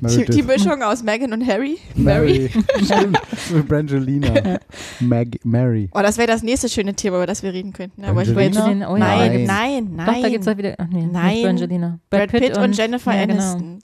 Die, 0.00 0.24
die 0.26 0.42
Mischung 0.44 0.80
aus 0.84 1.02
Meghan 1.02 1.32
und 1.32 1.44
Harry. 1.44 1.76
Mary. 1.96 2.50
Stimmt. 2.84 3.18
Brangelina. 3.66 4.60
Mag 5.00 5.26
Mary. 5.42 5.90
Oh, 5.92 5.98
das 6.00 6.18
wäre 6.18 6.28
das 6.28 6.44
nächste 6.44 6.68
schöne 6.68 6.94
Thema, 6.94 7.16
über 7.16 7.26
das 7.26 7.42
wir 7.42 7.52
reden 7.52 7.72
könnten. 7.72 8.04
Aber 8.04 8.22
ich 8.22 8.28
will 8.32 8.44
jetzt. 8.44 8.54
Brangelina? 8.58 8.92
Oh, 8.92 8.96
ja. 8.96 9.00
Nein, 9.00 9.32
Nein. 9.32 9.44
nein, 9.44 9.90
nein. 9.96 10.06
Doch, 10.06 10.22
da 10.22 10.28
gibt 10.28 10.46
es 10.46 10.56
wieder. 10.56 10.74
Ach 10.78 10.86
nee, 10.88 11.08
Nein. 11.10 11.42
Brangelina. 11.42 11.98
Brad 12.10 12.30
Pitt, 12.30 12.56
und, 12.56 12.76
Jennifer 12.76 13.12
ja, 13.12 13.26
genau. 13.26 13.42
Aniston. 13.42 13.78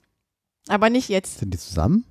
Aber 0.69 0.89
nicht 0.89 1.09
jetzt. 1.09 1.39
Sind 1.39 1.53
die 1.53 1.57
zusammen? 1.57 2.05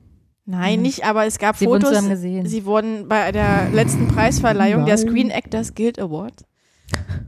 Nein, 0.45 0.77
Mhm. 0.81 0.83
nicht, 0.83 1.05
aber 1.07 1.25
es 1.25 1.39
gab 1.39 1.57
Sie 1.57 1.65
wurden 1.65 1.87
Fotos. 1.87 2.07
gesehen. 2.07 2.45
Sie 2.47 2.67
wurden 2.67 3.09
bei 3.09 3.33
der 3.33 3.71
letzten 3.73 4.09
Preisverleihung 4.09 4.85
der 4.85 4.97
Nein. 4.99 5.09
Screen 5.09 5.31
Actors 5.31 5.75
Guild 5.75 5.99
Award, 5.99 6.43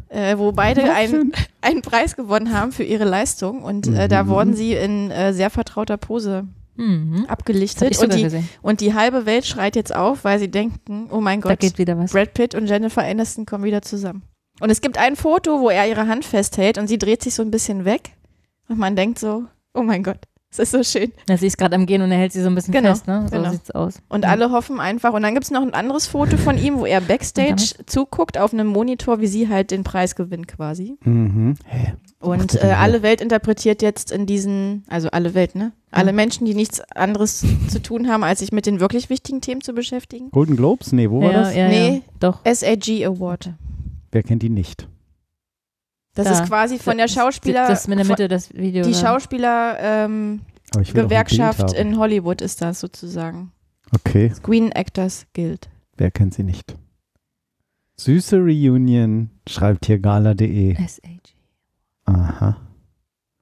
äh, 0.09 0.37
wo 0.39 0.53
beide 0.53 0.93
einen, 0.93 1.33
einen 1.61 1.83
Preis 1.83 2.17
gewonnen 2.17 2.53
haben 2.53 2.73
für 2.73 2.85
ihre 2.85 3.05
Leistung. 3.05 3.63
Und 3.63 3.87
äh, 3.89 4.09
da 4.09 4.25
Mhm. 4.25 4.29
wurden 4.29 4.55
sie 4.55 4.73
in 4.75 5.11
äh, 5.11 5.33
sehr 5.33 5.51
vertrauter 5.51 5.97
Pose 5.97 6.45
Mhm. 6.79 7.25
Abgelichtet. 7.27 7.93
ich 7.93 7.99
Und 8.01 8.13
die, 8.15 8.29
und 8.61 8.83
die 8.83 8.93
halbe 8.93 9.25
Welt 9.25 9.47
schreit 9.47 9.77
jetzt 9.77 9.95
auf, 9.97 10.25
weil 10.25 10.39
sie 10.39 10.51
denken, 10.51 11.09
oh 11.11 11.23
mein 11.23 11.41
Da 11.41 11.49
Gott, 11.51 11.61
geht 11.61 11.79
wieder 11.79 11.97
was. 11.97 12.13
Brad 12.13 12.35
Pitt 12.35 12.55
und 12.55 12.67
Jennifer 12.67 13.03
Aniston 13.03 13.47
kommen 13.47 13.65
wieder 13.65 13.81
zusammen. 13.81 14.23
Und 14.61 14.69
es 14.69 14.83
gibt 14.83 14.99
ein 14.99 15.17
Foto, 15.17 15.61
wo 15.61 15.71
er 15.71 15.89
ihre 15.89 16.07
Hand 16.07 16.27
festhält 16.27 16.77
und 16.77 16.87
sie 16.87 16.99
dreht 16.99 17.23
sich 17.23 17.35
so 17.35 17.43
ein 17.43 17.51
bisschen 17.51 17.87
weg. 17.87 18.11
Und 18.69 18.79
man 18.79 18.95
denkt 18.95 19.19
so, 19.19 19.45
oh 19.73 19.81
mein 19.83 20.03
Gott, 20.03 20.19
das 20.57 20.73
ist 20.73 20.93
so 20.93 20.99
schön. 20.99 21.13
Ja, 21.29 21.37
sie 21.37 21.47
ist 21.47 21.59
gerade 21.59 21.75
am 21.77 21.87
Gehen 21.87 22.03
und 22.03 22.11
er 22.13 22.19
hält 22.19 22.33
sie 22.33 22.43
so 22.43 22.49
ein 22.49 22.55
bisschen 22.55 22.73
Genau, 22.73 22.91
fest, 22.91 23.07
ne? 23.07 23.27
So 23.31 23.37
genau. 23.37 23.51
sieht's 23.51 23.71
aus. 23.71 23.95
Und 24.09 24.25
Mhm. 24.25 24.31
alle 24.31 24.51
hoffen 24.51 24.81
einfach. 24.81 25.13
Und 25.13 25.23
dann 25.23 25.35
gibt 25.35 25.45
es 25.45 25.51
noch 25.51 25.63
ein 25.63 25.75
anderes 25.75 26.07
Foto 26.07 26.37
von 26.37 26.59
ihm, 26.59 26.79
wo 26.79 26.87
er 26.87 27.01
backstage 27.01 27.75
zuguckt 27.87 28.39
auf 28.39 28.53
einem 28.53 28.67
Monitor, 28.67 29.21
wie 29.21 29.27
sie 29.27 29.49
halt 29.49 29.71
den 29.71 29.85
Preis 29.85 30.15
gewinnt 30.17 30.49
quasi. 30.49 30.97
Mhm. 31.05 31.55
Hä? 31.67 31.93
Und 32.21 32.55
äh, 32.63 32.69
alle 32.79 33.03
Welt 33.03 33.21
interpretiert 33.21 33.83
jetzt 33.83 34.11
in 34.11 34.27
diesen, 34.27 34.85
also 34.89 35.09
alle 35.11 35.35
Welt, 35.35 35.55
ne? 35.55 35.73
Alle 35.91 36.13
Menschen, 36.13 36.45
die 36.47 36.55
nichts 36.55 36.81
anderes 36.95 37.45
zu 37.69 37.81
tun 37.81 38.09
haben, 38.09 38.25
als 38.25 38.41
sich 38.41 38.53
mit 38.53 38.67
den 38.67 38.81
wirklich 38.81 39.09
wichtigen 39.11 39.41
Themen 39.41 39.61
zu 39.61 39.73
beschäftigen. 39.75 40.31
Golden 40.31 40.57
Globes? 40.57 40.93
Nee, 40.93 41.11
wo 41.11 41.21
war 41.21 41.31
ja, 41.33 41.41
das? 41.43 41.55
Ja, 41.55 41.69
Nee. 41.69 41.89
ja. 41.97 42.01
Doch. 42.21 42.41
SAG 42.45 43.05
Award. 43.05 43.51
Wer 44.13 44.23
kennt 44.23 44.43
die 44.43 44.49
nicht? 44.51 44.89
Das 46.17 46.27
Da. 46.27 46.33
ist 46.33 46.49
quasi 46.49 46.79
von 46.79 46.97
der 46.97 47.07
Schauspieler, 47.09 47.69
Das 47.69 47.81
ist 47.83 47.89
in 47.89 47.97
der 47.99 48.07
Mitte 48.07 48.27
das 48.27 48.53
Video. 48.53 48.83
die 48.85 48.93
da. 48.93 48.99
Schauspieler 48.99 49.77
ähm, 49.81 50.41
Gewerkschaft 50.93 51.73
in 51.75 51.97
Hollywood 51.99 52.41
ist 52.41 52.61
das 52.63 52.81
sozusagen. 52.81 53.53
Okay, 53.95 54.33
Screen 54.35 54.73
Actors 54.73 55.27
Guild. 55.35 55.69
wer 55.97 56.11
kennt 56.11 56.35
sie 56.35 56.43
nicht? 56.43 56.75
Süße 57.99 58.37
Reunion, 58.39 59.31
schreibt 59.49 59.87
hier 59.87 59.99
gala.de. 59.99 60.75
SAG. 60.87 61.35
Aha. 62.05 62.57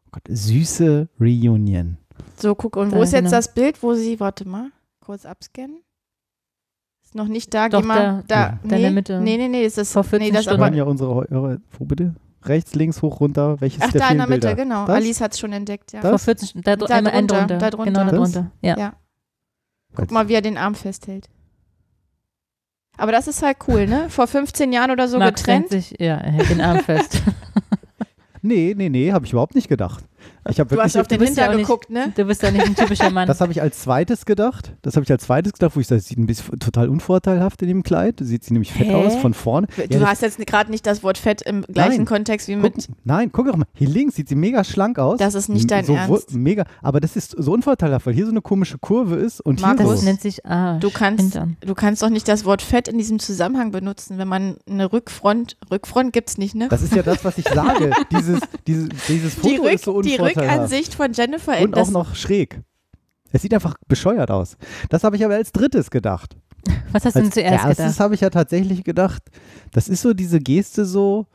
Oh 0.06 0.08
Gott, 0.12 0.22
süße 0.28 1.08
Reunion. 1.20 1.96
So, 2.37 2.54
guck, 2.54 2.76
und 2.76 2.92
wo 2.92 2.96
Da, 2.98 3.02
ist 3.02 3.12
jetzt 3.12 3.32
das 3.32 3.52
Bild, 3.54 3.82
wo 3.82 3.94
sie, 3.94 4.20
warte 4.20 4.46
mal, 4.48 4.70
kurz 5.00 5.26
abscannen. 5.26 5.78
Ist 7.04 7.14
noch 7.14 7.26
nicht 7.28 7.52
da, 7.54 7.68
Doch, 7.68 7.80
geh 7.80 7.87
mal, 7.87 8.22
da. 8.28 8.46
da, 8.46 8.46
Da 8.50 8.58
in 8.62 8.68
nee, 8.68 8.80
der 8.82 8.90
Mitte. 8.92 9.20
Nee, 9.20 9.37
nee, 9.38 9.48
nee, 9.48 9.64
ist 9.64 9.78
das, 9.78 9.92
Vor 9.92 10.04
14 10.04 10.28
nee, 10.28 10.32
das 10.32 10.44
Stunden. 10.44 10.62
aber, 10.62 10.74
ja 10.74 10.84
unsere, 10.84 11.14
eure, 11.30 11.60
wo 11.78 11.84
bitte? 11.84 12.14
Rechts, 12.46 12.74
links, 12.74 13.00
hoch, 13.02 13.20
runter. 13.20 13.61
Welches 13.61 13.83
ach, 13.83 13.90
der 13.92 14.00
da 14.02 14.09
in 14.11 14.18
der 14.18 14.26
Mitte, 14.26 14.48
Bilder? 14.48 14.54
genau. 14.62 14.87
Das? 14.87 14.96
Alice 14.96 15.20
hat 15.20 15.33
es 15.33 15.38
schon 15.40 15.52
entdeckt, 15.52 15.92
ja. 15.92 16.00
Das? 16.00 16.11
Vor 16.11 16.18
14 16.18 16.48
Stunden. 16.48 16.64
Da, 16.64 16.76
dr- 16.76 16.88
Da 16.88 17.00
drunter, 17.00 17.20
drunter. 17.38 17.59
da 17.59 17.70
drunter. 17.70 17.85
Genau, 17.92 18.04
da 18.11 18.16
drunter. 18.16 18.50
Ja. 18.61 18.78
Ja. 18.78 18.92
Guck 19.94 20.11
mal, 20.11 20.28
wie 20.28 20.35
er 20.35 20.42
den 20.42 20.57
Arm 20.59 20.74
festhält. 20.74 21.28
Aber 22.96 23.12
das 23.12 23.26
ist 23.26 23.42
halt 23.42 23.57
cool, 23.68 23.87
ne? 23.87 24.09
Vor 24.11 24.26
15 24.26 24.72
Jahren 24.72 24.90
oder 24.90 25.09
so 25.09 25.18
Max 25.18 25.42
getrennt. 25.42 25.70
sich, 25.70 25.96
ja, 25.98 26.16
er 26.16 26.33
hält 26.33 26.50
den 26.50 26.61
Arm 26.61 26.80
fest. 26.80 27.22
Nee, 28.46 28.74
nee, 28.76 28.90
nee, 28.90 29.11
habe 29.11 29.24
ich 29.24 29.33
überhaupt 29.33 29.54
nicht 29.54 29.68
gedacht. 29.68 30.04
Ich 30.50 30.60
habe 30.60 30.74
Du 30.74 30.80
hast 30.82 30.96
auf 30.96 31.06
den 31.06 31.18
bist 31.18 31.37
ja 31.37 31.44
Hinter 31.44 31.54
auch 31.54 31.58
nicht- 31.58 31.66
geguckt, 31.66 31.90
ne? 31.90 32.12
Du 32.14 32.24
bist 32.26 32.42
ja 32.42 32.50
nicht 32.50 32.66
ein 32.66 32.74
typischer 32.76 33.10
Mann. 33.10 33.26
das 33.28 33.40
habe 33.40 33.50
ich 33.52 33.62
als 33.62 33.80
zweites 33.80 34.26
gedacht. 34.26 34.74
Das 34.82 34.94
habe 34.96 35.04
ich 35.04 35.10
als 35.10 35.24
zweites 35.24 35.52
gedacht, 35.54 35.74
wo 35.74 35.80
ich 35.80 35.87
sage, 35.87 36.00
das 36.00 36.08
sieht 36.08 36.18
ein 36.18 36.26
bisschen 36.26 36.58
total 36.58 36.88
unvorteilhaft 36.88 37.62
in 37.62 37.68
dem 37.68 37.82
Kleid. 37.82 38.16
Sieht 38.20 38.44
sie 38.44 38.52
nämlich 38.52 38.72
fett 38.72 38.88
Hä? 38.88 38.94
aus 38.94 39.16
von 39.16 39.32
vorne. 39.32 39.68
Du 39.76 39.82
Ja, 39.82 40.00
das- 40.00 40.08
hast 40.08 40.22
jetzt 40.22 40.46
gerade 40.46 40.70
nicht 40.70 40.87
das 40.87 41.02
Wort 41.02 41.16
Fett 41.18 41.40
im 41.42 41.62
gleichen 41.62 41.96
Nein. 41.98 42.04
Kontext 42.04 42.48
wie 42.48 42.54
Guck, 42.56 42.62
mit. 42.76 42.88
nein, 43.04 43.30
guck 43.32 43.46
doch 43.46 43.56
mal. 43.56 43.64
Hier 43.74 43.88
links 43.88 44.16
sieht 44.16 44.28
sie 44.28 44.34
mega 44.34 44.64
schlank 44.64 44.98
aus. 44.98 45.18
Das 45.18 45.34
ist 45.34 45.48
nicht 45.48 45.70
dein 45.70 45.84
so 45.84 45.94
wo- 45.94 46.16
Ernst. 46.16 46.34
Mega, 46.34 46.64
aber 46.82 47.00
das 47.00 47.16
ist 47.16 47.34
so 47.38 47.52
unvorteilhaft, 47.52 48.04
weil 48.06 48.12
hier 48.14 48.26
so 48.26 48.30
eine 48.30 48.42
komische 48.42 48.76
Kurve 48.78 49.16
ist 49.16 49.40
und 49.40 49.62
Markus, 49.62 49.80
hier 49.80 49.90
das 49.92 50.00
so. 50.00 50.06
nennt 50.06 50.20
sich 50.20 50.44
Arsch. 50.44 50.80
Du 50.80 50.90
kannst, 50.90 51.20
Hintern. 51.22 51.56
du 51.60 51.74
kannst 51.74 52.02
doch 52.02 52.10
nicht 52.10 52.28
das 52.28 52.44
Wort 52.44 52.60
Fett 52.60 52.88
in 52.88 52.98
diesem 52.98 53.18
Zusammenhang 53.18 53.70
benutzen, 53.70 54.18
wenn 54.18 54.28
man 54.28 54.56
eine 54.68 54.92
Rückfront, 54.92 55.56
Rückfront 55.70 56.12
gibt's 56.12 56.37
nicht, 56.37 56.54
ne? 56.54 56.68
Das 56.68 56.82
ist 56.82 56.94
ja 56.94 57.02
das, 57.02 57.24
was 57.24 57.38
ich 57.38 57.48
sage. 57.48 57.90
dieses, 58.10 58.40
dieses, 58.66 58.88
dieses 59.08 59.34
Foto 59.34 59.48
die, 59.48 59.56
Rück, 59.56 59.72
ist 59.72 59.84
so 59.84 59.92
die. 60.18 60.38
Rückansicht 60.40 60.94
von 60.94 61.12
Jennifer 61.12 61.61
Und 61.61 61.77
das, 61.77 61.88
auch 61.88 61.92
noch 61.92 62.14
schräg. 62.14 62.61
Es 63.33 63.42
sieht 63.42 63.53
einfach 63.55 63.74
bescheuert 63.88 64.31
aus. 64.31 64.57
Das 64.90 65.03
habe 65.05 65.16
ich 65.16 65.24
aber 65.24 65.35
als 65.35 65.53
drittes 65.53 65.90
gedacht. 65.90 66.37
Was 66.92 67.05
hast 67.05 67.14
du 67.16 67.20
denn 67.20 67.27
Als 67.27 67.35
zuerst 67.35 67.53
erstes 67.64 67.77
gedacht? 67.77 68.00
habe 68.00 68.14
ich 68.14 68.20
ja 68.20 68.31
tatsächlich 68.31 68.85
gedacht, 68.85 69.22
das 69.72 69.88
ist 69.88 70.03
so 70.03 70.14
diese 70.14 70.38
Geste 70.38 70.85
so, 70.85 71.27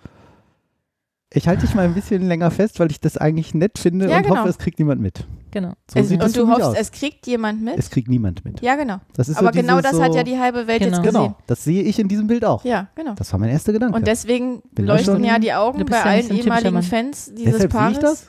ich 1.31 1.47
halte 1.47 1.61
dich 1.65 1.75
mal 1.75 1.85
ein 1.85 1.93
bisschen 1.93 2.27
länger 2.27 2.49
fest, 2.49 2.79
weil 2.79 2.89
ich 2.89 2.99
das 2.99 3.15
eigentlich 3.17 3.53
nett 3.53 3.77
finde 3.77 4.09
Ja, 4.09 4.17
und 4.17 4.23
genau. 4.23 4.37
hoffe, 4.37 4.49
es 4.49 4.57
kriegt 4.57 4.79
niemand 4.79 4.99
mit. 5.01 5.27
Genau. 5.51 5.73
So 5.91 5.99
es, 5.99 6.09
sieht 6.09 6.21
das 6.21 6.35
und 6.35 6.37
du 6.37 6.47
hoffst, 6.51 6.63
aus. 6.63 6.75
es 6.77 6.91
kriegt 6.91 7.27
jemand 7.27 7.61
mit. 7.61 7.77
Es 7.77 7.89
kriegt 7.91 8.07
niemand 8.07 8.43
mit. 8.45 8.61
ja, 8.61 8.75
genau. 8.75 8.97
Das 9.13 9.29
ist 9.29 9.37
Aber 9.37 9.53
so 9.53 9.59
genau 9.59 9.81
das 9.81 9.99
hat 9.99 10.11
so, 10.11 10.17
ja 10.17 10.23
die 10.23 10.39
halbe 10.39 10.65
Welt 10.67 10.79
Genau. 10.81 10.97
jetzt 10.97 11.03
gesehen. 11.05 11.21
Genau, 11.23 11.37
das 11.45 11.63
sehe 11.63 11.83
ich 11.83 11.99
in 11.99 12.07
diesem 12.07 12.25
Bild 12.27 12.45
auch. 12.45 12.63
Ja, 12.63 12.87
genau. 12.95 13.13
Das 13.13 13.31
war 13.31 13.39
mein 13.39 13.49
erster 13.49 13.73
Gedanke. 13.73 13.95
Und 13.95 14.07
deswegen 14.07 14.61
Bin 14.71 14.85
leuchten 14.85 15.23
ja 15.23 15.37
die 15.37 15.53
Augen 15.53 15.85
bei 15.85 15.97
ja 15.97 16.03
allen 16.03 16.29
ehemaligen. 16.31 16.81
Fans 16.81 17.31
dieses 17.35 17.53
deshalb 17.53 17.61
sehe 17.61 17.79
Paares. 17.79 17.93
ich 17.93 17.99
das? 17.99 18.27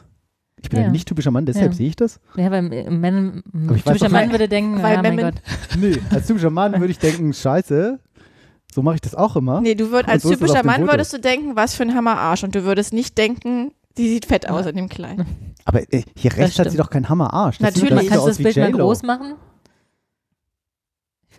Ich 0.62 0.68
bin 0.68 0.80
Ja. 0.80 0.86
ein 0.86 0.92
nicht 0.92 1.08
typischer 1.08 1.30
Mann, 1.30 1.46
deshalb 1.46 1.72
Ja. 1.72 1.76
sehe 1.76 1.88
ich 1.88 1.96
das? 1.96 2.20
Ja, 2.36 2.50
weil 2.50 2.72
äh, 2.72 2.86
weiß 2.86 3.82
typischer 3.84 4.08
Mann 4.08 4.24
weil- 4.26 4.30
würde 4.32 4.48
denken, 4.48 4.82
weil 4.82 4.94
ja, 4.94 5.02
mein 5.02 5.16
Gott. 5.16 5.34
Nö, 5.78 5.96
als 6.10 6.26
typischer 6.26 6.50
Mann 6.50 6.72
würde 6.80 6.90
ich 6.90 6.98
denken, 6.98 7.32
scheiße, 7.32 7.98
so 8.74 8.82
mache 8.82 8.96
ich 8.96 9.00
das 9.00 9.14
auch 9.14 9.36
immer. 9.36 9.60
Nee, 9.60 9.74
du 9.74 9.90
würd, 9.90 10.06
als 10.08 10.22
so 10.22 10.30
typischer 10.30 10.64
Mann 10.64 10.82
Foto. 10.82 10.92
würdest 10.92 11.12
du 11.12 11.18
denken, 11.18 11.56
was 11.56 11.74
für 11.74 11.82
ein 11.82 11.94
Hammerarsch. 11.94 12.44
Und 12.44 12.54
du 12.54 12.64
würdest 12.64 12.92
nicht 12.92 13.16
denken, 13.18 13.72
die 13.98 14.08
sieht 14.08 14.26
fett 14.26 14.48
aus 14.48 14.66
in 14.66 14.76
dem 14.76 14.88
Kleid. 14.88 15.18
Aber 15.64 15.80
äh, 15.92 16.02
hier 16.16 16.36
rechts 16.36 16.58
hat 16.58 16.70
sie 16.70 16.76
doch 16.76 16.90
keinen 16.90 17.08
Hammerarsch. 17.08 17.58
Das 17.58 17.74
Natürlich. 17.74 18.08
Kannst 18.08 18.24
du 18.24 18.28
das 18.28 18.38
Bild 18.38 18.56
mal 18.56 18.72
groß 18.72 19.02
machen? 19.02 19.34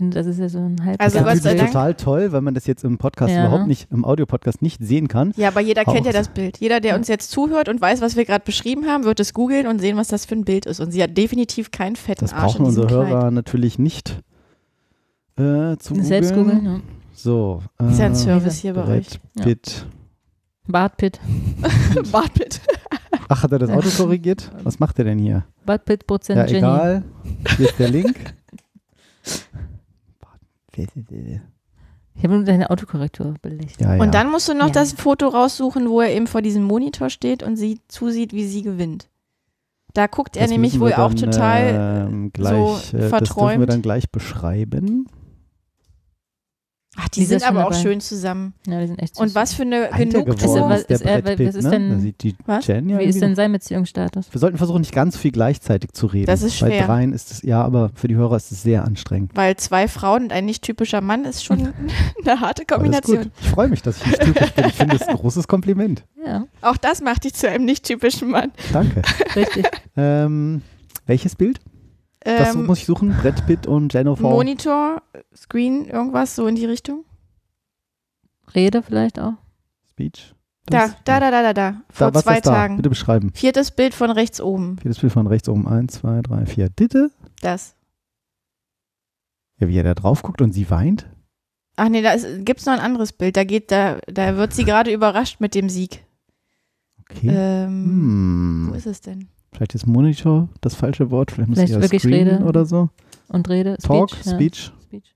Finde, 0.02 0.18
das 0.18 0.26
ist 0.26 0.40
ja 0.40 0.50
so 0.50 0.58
ein 0.58 0.84
halb. 0.84 1.00
Also 1.00 1.20
das 1.20 1.26
Gott 1.28 1.34
ist 1.36 1.44
sei 1.44 1.50
natürlich 1.54 1.72
Dank. 1.74 1.96
total 1.98 2.16
toll, 2.22 2.32
weil 2.32 2.42
man 2.42 2.56
das 2.56 2.66
jetzt 2.66 2.84
im 2.84 2.98
Podcast 2.98 3.32
Ja. 3.32 3.46
überhaupt 3.48 3.68
nicht, 3.68 3.88
im 3.92 4.04
Audiopodcast 4.04 4.64
nicht 4.64 4.84
sehen 4.84 5.08
kann. 5.08 5.32
Ja, 5.38 5.50
aber 5.50 5.62
jeder 5.62 5.84
Auch 5.88 5.94
kennt 5.94 6.08
ja 6.08 6.12
so. 6.12 6.18
das 6.18 6.30
Bild. 6.30 6.58
Jeder, 6.58 6.80
der 6.80 6.96
uns 6.96 7.08
jetzt 7.08 7.30
zuhört 7.30 7.70
und 7.70 7.80
weiß, 7.80 8.02
was 8.02 8.16
wir 8.16 8.26
gerade 8.26 8.44
beschrieben 8.44 8.88
haben, 8.88 9.04
wird 9.04 9.20
es 9.20 9.34
googeln 9.36 9.68
und 9.68 9.78
sehen, 9.80 9.98
was 9.98 10.08
das 10.08 10.26
für 10.26 10.34
ein 10.36 10.44
Bild 10.44 10.66
ist. 10.66 10.80
Und 10.80 10.92
sie 10.92 11.04
hat 11.04 11.16
definitiv 11.16 11.70
keinen 11.70 11.96
fetten 11.96 12.22
Das 12.22 12.34
Arsch 12.34 12.54
brauchen 12.54 12.66
in 12.66 12.72
diesem 12.72 12.84
unsere 12.84 13.02
Kleid. 13.04 13.14
Hörer 13.14 13.30
natürlich 13.32 13.78
nicht 13.78 14.22
äh, 15.38 15.78
zu 15.78 15.94
Selbst 16.02 16.34
googeln, 16.34 16.66
ja. 16.66 16.80
So. 17.14 17.62
Äh, 17.80 17.92
Ist 17.92 18.00
ja 18.00 18.06
ein 18.08 18.16
Service 18.16 18.58
hier 18.58 18.74
bei 18.74 18.88
euch. 18.88 19.20
Ja. 19.38 19.44
Pitt. 19.44 19.86
Bart 20.68 20.98
Pitt. 20.98 21.20
Ach, 23.30 23.44
hat 23.44 23.52
er 23.52 23.60
das 23.60 23.70
Auto 23.70 23.90
korrigiert? 23.90 24.52
Was 24.64 24.80
macht 24.80 24.98
er 25.00 25.06
denn 25.06 25.20
hier? 25.20 25.44
Bart 25.66 25.86
Pitt, 25.86 26.06
Prozent 26.08 26.38
Ja, 26.38 26.46
Jenny. 26.46 26.58
egal. 26.58 27.04
Hier 27.58 27.68
ist 27.70 27.80
der 27.80 27.90
Link. 27.90 28.16
Ich 32.16 32.24
habe 32.24 32.34
nur 32.36 32.44
deine 32.44 32.70
Autokorrektur 32.70 33.36
belegt. 33.42 33.80
Ja, 33.80 33.96
ja. 33.96 34.02
Und 34.02 34.14
dann 34.14 34.30
musst 34.30 34.50
du 34.50 34.54
noch 34.54 34.68
Ja. 34.68 34.74
das 34.74 34.94
Foto 34.94 35.28
raussuchen, 35.30 35.90
wo 35.90 36.02
er 36.02 36.14
eben 36.14 36.28
vor 36.28 36.42
diesem 36.42 36.64
Monitor 36.64 37.10
steht 37.10 37.42
und 37.44 37.56
sie 37.56 37.80
zusieht, 37.88 38.34
wie 38.34 38.46
sie 38.46 38.62
gewinnt. 38.64 39.08
Da 39.94 40.08
guckt 40.08 40.36
er 40.38 40.44
Das 40.44 40.52
nämlich 40.52 40.80
wohl 40.80 40.90
wir 40.90 41.00
auch 41.00 41.14
dann, 41.14 41.32
total. 41.32 42.08
ähm, 42.10 42.32
gleich, 42.34 42.52
so 42.54 42.58
äh, 42.58 42.72
Das 42.72 42.90
dürfen 42.92 43.02
wir 43.02 43.10
verträumt. 43.10 43.70
dann 43.70 43.82
gleich 43.82 44.10
beschreiben. 44.10 45.08
Ach, 46.98 47.08
die 47.08 47.22
Lisa 47.22 47.40
sind 47.40 47.44
schon 47.48 47.56
aber 47.58 47.68
auch 47.70 47.74
schön 47.74 48.02
zusammen. 48.02 48.54
Ja, 48.68 48.82
die 48.82 48.88
sind 48.88 49.00
echt 49.02 49.16
süß. 49.16 49.24
Und 49.26 49.34
was 49.34 49.54
für 49.54 49.62
eine 49.62 49.90
Genugtuung. 49.96 50.70
was- 50.70 50.82
ist 50.84 51.02
er- 51.06 51.22
Brett 51.22 51.40
was 51.40 51.56
ist 51.56 51.64
ne? 51.64 51.70
denn- 51.72 52.14
die 52.20 52.36
Was? 52.46 52.68
Jen 52.68 52.90
ja 52.90 53.00
Wie 53.00 53.06
ist 53.06 53.22
denn 53.22 53.34
sein 53.34 53.50
Beziehungsstatus? 53.54 54.28
Wir 54.30 54.40
sollten 54.40 54.58
versuchen, 54.58 54.82
nicht 54.82 54.94
ganz 54.94 55.16
viel 55.16 55.32
gleichzeitig 55.32 55.94
zu 55.94 56.08
reden. 56.08 56.26
Das 56.26 56.42
ist 56.42 56.60
Bei 56.60 56.68
schwer. 56.68 56.86
dreien 56.88 57.14
ist 57.14 57.32
es, 57.32 57.42
ja, 57.44 57.64
aber 57.64 57.92
für 57.96 58.10
die 58.10 58.16
Hörer 58.16 58.36
ist 58.36 58.52
es 58.52 58.62
sehr 58.62 58.84
anstrengend. 58.84 59.32
Weil 59.36 59.56
zwei 59.56 59.88
Frauen 59.88 60.24
und 60.24 60.34
ein 60.34 60.46
nicht 60.46 60.64
typischer 60.64 61.00
Mann 61.00 61.24
ist 61.24 61.46
schon 61.46 61.70
eine 62.26 62.42
harte 62.42 62.66
Kombination. 62.66 63.32
Ich 63.42 63.48
freue 63.50 63.70
mich, 63.70 63.82
dass 63.82 63.98
ich 64.02 64.08
nicht 64.08 64.22
typisch 64.24 64.52
bin. 64.52 64.66
Ich 64.66 64.74
finde 64.74 64.96
es 64.98 65.08
ein 65.08 65.16
großes 65.16 65.48
Kompliment. 65.48 66.04
Ja, 66.26 66.44
Auch 66.62 66.76
das 66.76 67.02
macht 67.02 67.24
dich 67.24 67.34
zu 67.36 67.48
einem 67.50 67.64
nicht 67.64 67.86
typischen 67.86 68.30
Mann. 68.32 68.52
Danke. 68.74 69.02
richtig. 69.38 69.66
ähm, 69.96 70.62
welches 71.06 71.38
Bild? 71.38 71.60
Das 72.24 72.54
Ähm, 72.56 72.66
muss 72.68 72.80
ich 72.80 72.86
suchen. 72.86 73.16
Brett 73.22 73.46
Pitt 73.48 73.66
und 73.68 73.94
Jennifer. 73.94 74.22
Monitor, 74.22 75.02
Screen, 75.36 75.86
irgendwas 75.88 76.36
so 76.36 76.46
in 76.48 76.56
die 76.56 76.66
Richtung. 76.66 77.04
Rede 78.54 78.84
vielleicht 78.84 79.20
auch. 79.20 79.34
Speech. 79.90 80.36
Da, 80.68 80.88
Das? 80.88 80.96
da, 81.04 81.20
da, 81.20 81.32
da, 81.32 81.42
da, 81.42 81.54
da. 81.54 81.82
Vor 81.90 82.08
Da, 82.08 82.14
was 82.14 82.24
zwei 82.24 82.36
ist 82.38 82.46
da? 82.46 82.52
Tagen. 82.52 82.76
Bitte 82.78 82.90
beschreiben. 82.90 83.32
Viertes 83.34 83.72
Bild 83.72 83.94
von 83.96 84.12
rechts 84.12 84.40
oben. 84.40 84.78
Viertes 84.78 85.00
Bild 85.00 85.12
von 85.14 85.26
rechts 85.28 85.50
oben. 85.50 85.68
Eins, 85.68 85.94
zwei, 85.94 86.22
drei, 86.22 86.46
vier. 86.46 86.70
Bitte? 86.70 87.12
Das. 87.42 87.76
Ja, 89.58 89.68
wie 89.68 89.78
er 89.78 89.84
da 89.84 89.94
drauf 89.96 90.22
guckt 90.22 90.42
und 90.42 90.54
sie 90.54 90.70
weint? 90.70 91.08
Ach 91.78 91.90
nee, 91.90 92.02
da 92.02 92.16
gibt 92.40 92.60
es 92.60 92.66
noch 92.68 92.74
ein 92.74 92.80
anderes 92.80 93.14
Bild. 93.14 93.36
Da 93.38 93.44
geht, 93.44 93.72
da, 93.72 93.98
da 94.08 94.38
wird 94.38 94.54
sie 94.54 94.66
gerade 94.66 94.92
überrascht 94.94 95.40
mit 95.40 95.56
dem 95.56 95.70
Sieg. 95.70 96.04
Okay. 97.00 97.30
Ähm, 97.30 98.66
Wo 98.68 98.72
hm. 98.72 98.78
ist 98.78 98.86
es 98.86 99.02
denn? 99.02 99.28
Vielleicht 99.54 99.76
ist 99.76 99.86
Monitor 99.88 100.48
das 100.62 100.76
falsche 100.76 101.12
Wort. 101.12 101.32
Vielleicht 101.32 101.50
muss 101.50 101.58
Vielleicht 101.60 101.74
eher 101.74 101.82
wirklich 101.82 102.02
Screen 102.02 102.28
Rede. 102.28 102.46
oder 102.46 102.66
so. 102.66 102.90
Und 103.28 103.50
Rede. 103.50 103.78
Talk, 103.78 104.12
Speech. 104.12 104.68
ja. 104.68 104.82
Speech. 104.82 105.16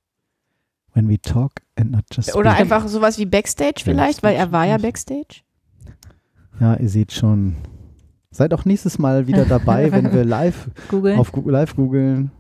When 0.94 1.10
we 1.10 1.20
talk 1.22 1.52
and 1.76 1.92
not 1.92 2.04
just 2.14 2.36
Oder 2.36 2.52
speak. 2.52 2.62
einfach 2.62 2.88
sowas 2.88 3.18
wie 3.18 3.26
Backstage 3.26 3.82
vielleicht, 3.84 4.24
weil 4.24 4.36
er 4.36 4.52
war 4.52 4.66
ja 4.66 4.78
Backstage. 4.78 5.42
Ja, 6.60 6.76
ihr 6.76 6.90
seht 6.90 7.12
schon. 7.12 7.56
Seid 8.32 8.54
auch 8.54 8.66
nächstes 8.66 8.98
Mal 9.00 9.28
wieder 9.28 9.46
dabei, 9.50 9.92
wenn 9.92 10.12
wir 10.14 10.24
live 10.26 10.70
Google. 10.90 11.16
auf 11.18 11.32
Google, 11.32 11.54
live 11.54 11.76
googeln. 11.76 12.32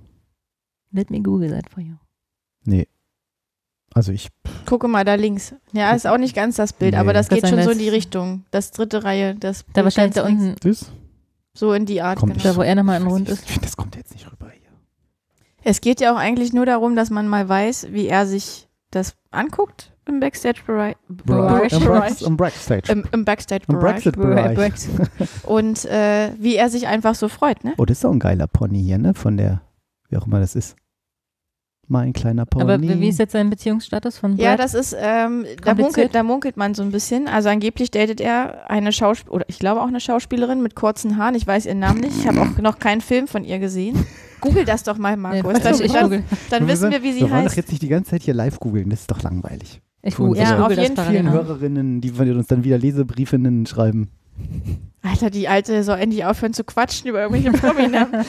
Let 0.91 1.09
me 1.11 1.21
Google 1.21 1.49
that 1.51 1.69
for 1.69 1.81
you. 1.83 1.95
Nee. 2.63 2.87
Also 3.93 4.11
ich, 4.11 4.29
Gucke 4.65 4.87
mal 4.89 5.05
da 5.05 5.15
links. 5.15 5.53
Ja, 5.71 5.91
ist 5.91 6.07
auch 6.07 6.17
nicht 6.17 6.35
ganz 6.35 6.55
das 6.57 6.73
Bild, 6.73 6.93
Nee. 6.93 6.99
aber 6.99 7.13
das 7.13 7.29
würd 7.29 7.41
geht 7.41 7.49
schon 7.49 7.59
so 7.59 7.65
das- 7.69 7.73
in 7.77 7.79
die 7.79 7.89
Richtung. 7.89 8.43
Das 8.51 8.71
dritte 8.71 9.03
Reihe, 9.05 9.35
das 9.35 9.65
Da 9.67 9.71
Bild 9.73 9.85
wahrscheinlich 9.85 10.15
da 10.15 10.25
unten, 10.25 10.55
das? 10.61 10.91
So 11.55 11.73
in 11.73 11.85
die 11.85 12.01
Art, 12.01 12.19
Kommt 12.19 12.33
genau. 12.33 12.43
da 12.43 12.55
wo 12.57 12.61
er 12.61 12.75
nochmal 12.75 12.99
in 13.01 13.07
Ich 13.07 13.13
Rund 13.13 13.29
ist. 13.29 13.45
finde, 13.49 13.61
das 13.61 13.77
kommt 13.77 13.95
jetzt 13.95 14.13
nicht 14.13 14.29
rüber 14.31 14.51
hier. 14.51 14.69
Es 15.63 15.81
geht 15.81 16.01
ja 16.01 16.13
auch 16.13 16.17
eigentlich 16.17 16.53
nur 16.53 16.65
darum, 16.65 16.95
dass 16.95 17.09
man 17.09 17.27
mal 17.27 17.47
weiß, 17.49 17.87
wie 17.91 18.07
er 18.07 18.27
sich 18.27 18.67
das 18.91 19.15
anguckt 19.31 19.91
im 20.05 20.19
Backstage-Bereich. 20.19 20.95
Bereich. 21.07 21.73
Im, 21.73 22.27
im 22.27 22.37
Backstage. 22.37 22.91
Im, 22.91 22.99
im 22.99 23.07
Im 23.11 23.25
Backstage-Bereich. 23.25 24.57
Und 25.43 25.85
äh, 25.85 26.31
wie 26.39 26.55
er 26.55 26.69
sich 26.69 26.87
einfach 26.87 27.15
so 27.15 27.27
freut, 27.29 27.63
ne? 27.63 27.73
Oh, 27.77 27.85
das 27.85 27.99
ist 27.99 28.05
auch 28.05 28.11
ein 28.11 28.19
geiler 28.19 28.47
Pony 28.47 28.83
hier, 28.83 28.97
ne? 28.99 29.13
Von 29.15 29.37
der, 29.37 29.61
wie 30.09 30.17
auch 30.17 30.27
immer 30.27 30.39
das 30.39 30.55
ist. 30.55 30.75
Mein 31.87 32.13
kleiner 32.13 32.45
Pony. 32.47 32.63
Aber 32.63 32.81
wie 32.81 33.07
ist 33.09 33.19
jetzt 33.19 33.33
sein 33.33 33.49
Beziehungsstatus 33.51 34.17
von 34.17 34.37
Ja, 34.37 34.51
Brad? 34.55 34.59
das 34.59 34.73
ist, 34.73 34.95
ähm, 34.99 35.45
da, 35.63 35.75
munkelt, 35.75 36.15
da 36.15 36.23
munkelt 36.23 36.57
man 36.57 36.73
so 36.73 36.81
ein 36.81 36.91
bisschen. 36.91 37.27
Also 37.27 37.49
angeblich 37.49 37.91
datet 37.91 38.19
er 38.21 38.69
eine 38.71 38.91
Schauspielerin, 38.91 39.35
oder 39.35 39.45
ich 39.49 39.59
glaube 39.59 39.81
auch 39.81 39.87
eine 39.87 39.99
Schauspielerin 39.99 40.63
mit 40.63 40.75
kurzen 40.75 41.17
Haaren. 41.17 41.35
Ich 41.35 41.45
weiß 41.45 41.65
ihren 41.67 41.79
Namen 41.79 41.99
nicht. 42.01 42.17
Ich 42.17 42.27
habe 42.27 42.41
auch 42.41 42.57
noch 42.57 42.79
keinen 42.79 43.01
Film 43.01 43.27
von 43.27 43.43
ihr 43.43 43.59
gesehen. 43.59 44.03
Google 44.41 44.65
das 44.65 44.83
doch 44.83 44.97
mal, 44.97 45.15
Nee, 45.15 45.43
Markus. 45.43 45.79
ich, 45.79 45.85
ich 45.85 45.91
dann, 45.91 46.03
google. 46.03 46.23
dann 46.49 46.67
wissen 46.67 46.91
wir, 46.91 47.03
wie 47.03 47.13
sie 47.13 47.21
wir 47.21 47.29
wollen 47.29 47.41
doch 47.43 47.45
heißt. 47.49 47.57
jetzt 47.57 47.69
nicht 47.71 47.81
die 47.83 47.87
ganze 47.87 48.11
Zeit 48.11 48.23
hier 48.23 48.33
live 48.33 48.59
googeln, 48.59 48.89
das 48.89 49.01
ist 49.01 49.11
doch 49.11 49.21
langweilig. 49.23 49.81
Ich, 50.01 50.13
ich 50.13 50.19
Ja, 50.19 50.25
google 50.25 50.61
auf 50.61 50.67
das 50.69 50.77
jeden 50.77 50.95
parallel 50.95 51.19
Vielen. 51.21 51.31
Hörerinnen, 51.31 52.01
die 52.01 52.09
von 52.09 52.31
uns 52.31 52.47
dann 52.47 52.63
wieder 52.63 52.77
Lesebriefinnen 52.77 53.65
schreiben. 53.65 54.09
Alter, 55.05 55.29
die 55.29 55.47
Alte 55.47 55.83
soll 55.83 55.99
endlich 55.99 56.25
aufhören 56.25 56.53
zu 56.53 56.63
quatschen 56.63 57.09
über 57.09 57.21
irgendwelche 57.21 57.51
Prominamen. 57.57 58.25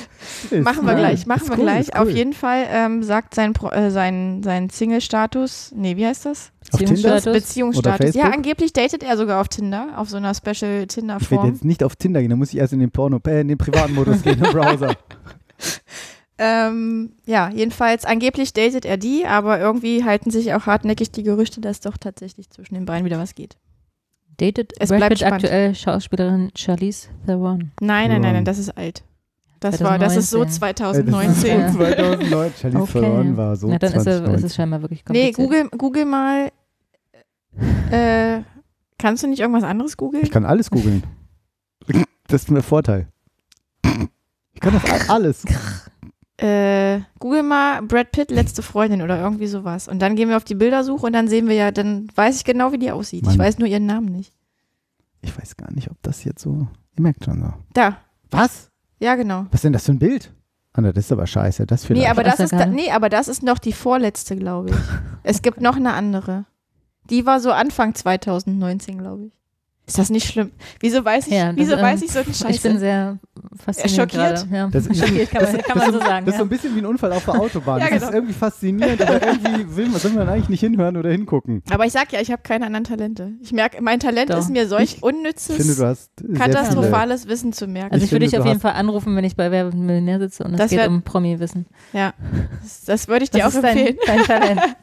machen 0.62 0.84
wir 0.86 0.92
cool. 0.92 0.98
gleich, 0.98 1.26
machen 1.26 1.42
Ist 1.42 1.48
wir 1.50 1.58
cool, 1.58 1.64
gleich. 1.64 1.88
cool. 1.94 2.00
Auf 2.02 2.10
jeden 2.10 2.32
Fall 2.32 2.66
ähm, 2.70 3.02
sagt 3.02 3.34
sein, 3.34 3.52
Pro- 3.52 3.70
äh, 3.70 3.90
sein, 3.90 4.42
sein 4.42 4.70
Single-Status, 4.70 5.72
nee, 5.74 5.96
wie 5.96 6.06
heißt 6.06 6.26
das? 6.26 6.52
Beziehungsstatus. 6.72 7.24
Beziehungsstatus. 7.24 8.14
Ja, 8.14 8.24
angeblich 8.30 8.72
datet 8.72 9.02
er 9.04 9.16
sogar 9.16 9.40
auf 9.40 9.48
Tinder, 9.48 9.90
auf 9.96 10.08
so 10.10 10.16
einer 10.16 10.34
Special 10.34 10.54
Ich 10.54 10.60
werde 10.62 10.86
Tinder-Form. 10.88 11.46
jetzt 11.48 11.64
nicht 11.64 11.82
auf 11.84 11.96
Tinder 11.96 12.20
gehen, 12.20 12.30
da 12.30 12.36
muss 12.36 12.52
ich 12.52 12.58
erst 12.58 12.72
in 12.72 12.80
den 12.80 12.90
Porno, 12.90 13.20
äh, 13.26 13.40
in 13.40 13.48
den 13.48 13.58
privaten 13.58 13.94
Modus 13.94 14.22
gehen 14.22 14.42
im 14.42 14.50
Browser. 14.52 14.94
Ähm, 16.38 17.12
ja, 17.24 17.48
jedenfalls, 17.48 18.04
angeblich 18.04 18.52
datet 18.52 18.84
er 18.84 18.98
die, 18.98 19.24
aber 19.24 19.58
irgendwie 19.58 20.04
halten 20.04 20.30
sich 20.30 20.52
auch 20.52 20.66
hartnäckig 20.66 21.10
die 21.10 21.22
Gerüchte, 21.22 21.62
dass 21.62 21.80
doch 21.80 21.96
tatsächlich 21.96 22.50
zwischen 22.50 22.74
den 22.74 22.84
beiden 22.84 23.06
wieder 23.06 23.18
was 23.18 23.34
geht. 23.34 23.56
Datet 24.38 24.72
Es 24.78 24.90
Brad 24.90 24.98
bleibt 24.98 25.18
Pitt 25.18 25.24
aktuell 25.24 25.74
Schauspielerin 25.74 26.50
Charlize 26.54 27.08
Theron. 27.26 27.72
Nein, 27.80 28.10
nein, 28.10 28.20
nein, 28.20 28.34
nein, 28.34 28.44
das 28.44 28.58
ist 28.58 28.76
alt. 28.76 29.02
Das 29.60 29.82
war, 29.82 29.98
das 29.98 30.16
ist 30.16 30.28
so 30.30 30.44
2019. 30.44 31.50
Äh, 31.50 31.58
das 31.62 31.70
ist 31.70 31.76
2019. 31.76 31.80
so 32.12 32.16
2009. 32.28 32.52
Charlize 32.60 32.82
Okay. 32.82 32.92
Theron 33.00 33.36
war 33.36 33.56
so 33.56 33.68
Na, 33.68 33.78
dann 33.78 33.92
ist, 33.94 34.06
er, 34.06 34.12
ist 34.12 34.18
2019. 34.18 34.46
es 34.46 34.54
scheinbar 34.54 34.82
wirklich 34.82 35.04
Nee, 35.08 35.32
kompliziert. 35.32 35.70
Google, 35.70 35.78
Google 35.78 36.04
mal. 36.04 36.52
Äh, 37.90 38.42
kannst 38.98 39.22
du 39.22 39.28
nicht 39.28 39.40
irgendwas 39.40 39.64
anderes 39.64 39.96
googeln? 39.96 40.22
Ich 40.24 40.30
kann 40.30 40.44
alles 40.44 40.70
googeln. 40.70 41.02
Das 42.28 42.42
ist 42.42 42.50
mir 42.50 42.62
Vorteil. 42.62 43.06
Ich 44.52 44.60
kann 44.60 44.74
das 44.74 44.82
alles. 45.08 45.44
Äh, 46.38 47.00
google 47.18 47.42
mal 47.42 47.82
Brad 47.82 48.12
Pitt, 48.12 48.30
letzte 48.30 48.62
Freundin 48.62 49.00
oder 49.00 49.18
irgendwie 49.18 49.46
sowas. 49.46 49.88
Und 49.88 50.00
dann 50.00 50.16
gehen 50.16 50.28
wir 50.28 50.36
auf 50.36 50.44
die 50.44 50.54
Bildersuche 50.54 51.06
und 51.06 51.12
dann 51.14 51.28
sehen 51.28 51.48
wir 51.48 51.54
ja, 51.54 51.70
dann 51.70 52.08
weiß 52.14 52.36
ich 52.36 52.44
genau, 52.44 52.72
wie 52.72 52.78
die 52.78 52.90
aussieht. 52.90 53.22
Ich 53.22 53.28
Mann. 53.28 53.38
weiß 53.38 53.58
nur 53.58 53.68
ihren 53.68 53.86
Namen 53.86 54.06
nicht. 54.06 54.34
Ich 55.22 55.36
weiß 55.36 55.56
gar 55.56 55.72
nicht, 55.72 55.90
ob 55.90 55.96
das 56.02 56.24
jetzt 56.24 56.42
so. 56.42 56.68
Ihr 56.96 57.02
merkt 57.02 57.24
schon 57.24 57.40
so. 57.40 57.52
Da. 57.72 57.98
Was? 58.30 58.70
Ja, 58.98 59.14
genau. 59.14 59.46
Was 59.50 59.58
ist 59.58 59.64
denn 59.64 59.72
das 59.72 59.86
für 59.86 59.92
ein 59.92 59.98
Bild? 59.98 60.32
Ah, 60.74 60.82
na, 60.82 60.92
das 60.92 61.06
ist 61.06 61.12
aber 61.12 61.26
scheiße. 61.26 61.66
Das 61.66 61.86
vielleicht. 61.86 62.02
Nee 62.02 62.10
aber, 62.10 62.20
Aus 62.22 62.36
das 62.36 62.36
der 62.36 62.44
ist 62.44 62.52
da, 62.52 62.66
nee, 62.66 62.90
aber 62.90 63.08
das 63.08 63.28
ist 63.28 63.42
noch 63.42 63.58
die 63.58 63.72
vorletzte, 63.72 64.36
glaube 64.36 64.70
ich. 64.70 64.76
es 65.22 65.40
gibt 65.40 65.62
noch 65.62 65.76
eine 65.76 65.94
andere. 65.94 66.44
Die 67.08 67.24
war 67.24 67.40
so 67.40 67.50
Anfang 67.50 67.94
2019, 67.94 68.98
glaube 68.98 69.26
ich. 69.26 69.32
Ist 69.88 69.98
das 69.98 70.10
nicht 70.10 70.26
schlimm? 70.26 70.50
Wieso 70.80 71.04
weiß 71.04 71.28
ich, 71.28 71.32
Ja, 71.32 71.46
das, 71.52 71.56
wieso 71.56 71.74
ähm, 71.76 71.82
weiß 71.82 72.02
ich 72.02 72.10
so 72.10 72.18
einen 72.18 72.30
Ich 72.50 72.60
bin 72.60 72.78
sehr 72.80 73.18
fasziniert 73.64 74.12
schockiert? 74.12 74.46
Ja. 74.50 74.66
Das 74.68 74.84
ist- 74.88 74.98
schockiert 75.06 75.30
kann 75.30 75.44
man, 75.44 75.58
kann 75.62 75.78
man 75.78 75.92
so 75.92 75.98
sagen. 76.00 76.26
Das 76.26 76.34
ist 76.34 76.38
so 76.38 76.44
ein 76.44 76.48
bisschen 76.48 76.74
wie 76.74 76.80
ein 76.80 76.86
Unfall 76.86 77.12
auf 77.12 77.24
der 77.24 77.40
Autobahn. 77.40 77.80
Ja, 77.80 77.86
Das 77.86 77.94
ist 77.94 78.00
genau. 78.00 78.12
irgendwie 78.14 78.32
faszinierend, 78.34 79.00
aber 79.00 79.22
irgendwie 79.24 79.76
will 79.76 79.88
man, 79.88 80.00
soll 80.00 80.10
man 80.10 80.28
eigentlich 80.28 80.48
nicht 80.48 80.58
hinhören 80.60 80.96
oder 80.96 81.10
hingucken. 81.10 81.62
Aber 81.70 81.86
ich 81.86 81.92
sag 81.92 82.12
ja, 82.12 82.20
ich 82.20 82.32
habe 82.32 82.42
keine 82.42 82.66
anderen 82.66 82.82
Talente. 82.82 83.30
Ich 83.40 83.52
merke, 83.52 83.80
mein 83.80 84.00
Talent 84.00 84.30
Doch. 84.30 84.38
ist 84.38 84.50
mir 84.50 84.66
solch 84.66 84.82
Ich 84.84 84.90
finde, 85.00 85.06
unnützes, 85.18 85.76
du 85.76 85.86
hast 85.86 86.10
sehr 86.18 86.26
viele. 86.26 86.38
katastrophales 86.38 87.28
Wissen 87.28 87.52
zu 87.52 87.68
merken. 87.68 87.92
Also 87.92 88.02
Ich 88.04 88.08
ich 88.08 88.12
würde 88.12 88.24
finde, 88.24 88.36
dich 88.38 88.40
auf 88.40 88.46
jeden 88.46 88.60
Fall 88.60 88.72
anrufen, 88.72 89.14
wenn 89.14 89.24
ich 89.24 89.36
bei 89.36 89.52
Wer 89.52 89.66
wird 89.66 89.74
Millionär 89.76 90.18
sitze 90.18 90.42
und 90.42 90.54
es 90.54 90.58
Das 90.58 90.70
geht 90.70 90.80
wär- 90.80 90.88
um 90.88 91.02
Promi-Wissen. 91.02 91.66
ja, 91.92 92.12
das, 92.60 92.84
das 92.86 93.06
würde 93.06 93.22
ich 93.22 93.30
dir 93.30 93.38
Das 93.44 93.52
auch 93.52 93.58
ist 93.58 93.62
dein, 93.62 93.78
empfehlen. 93.78 93.98
dein 94.04 94.22
Talent. 94.24 94.60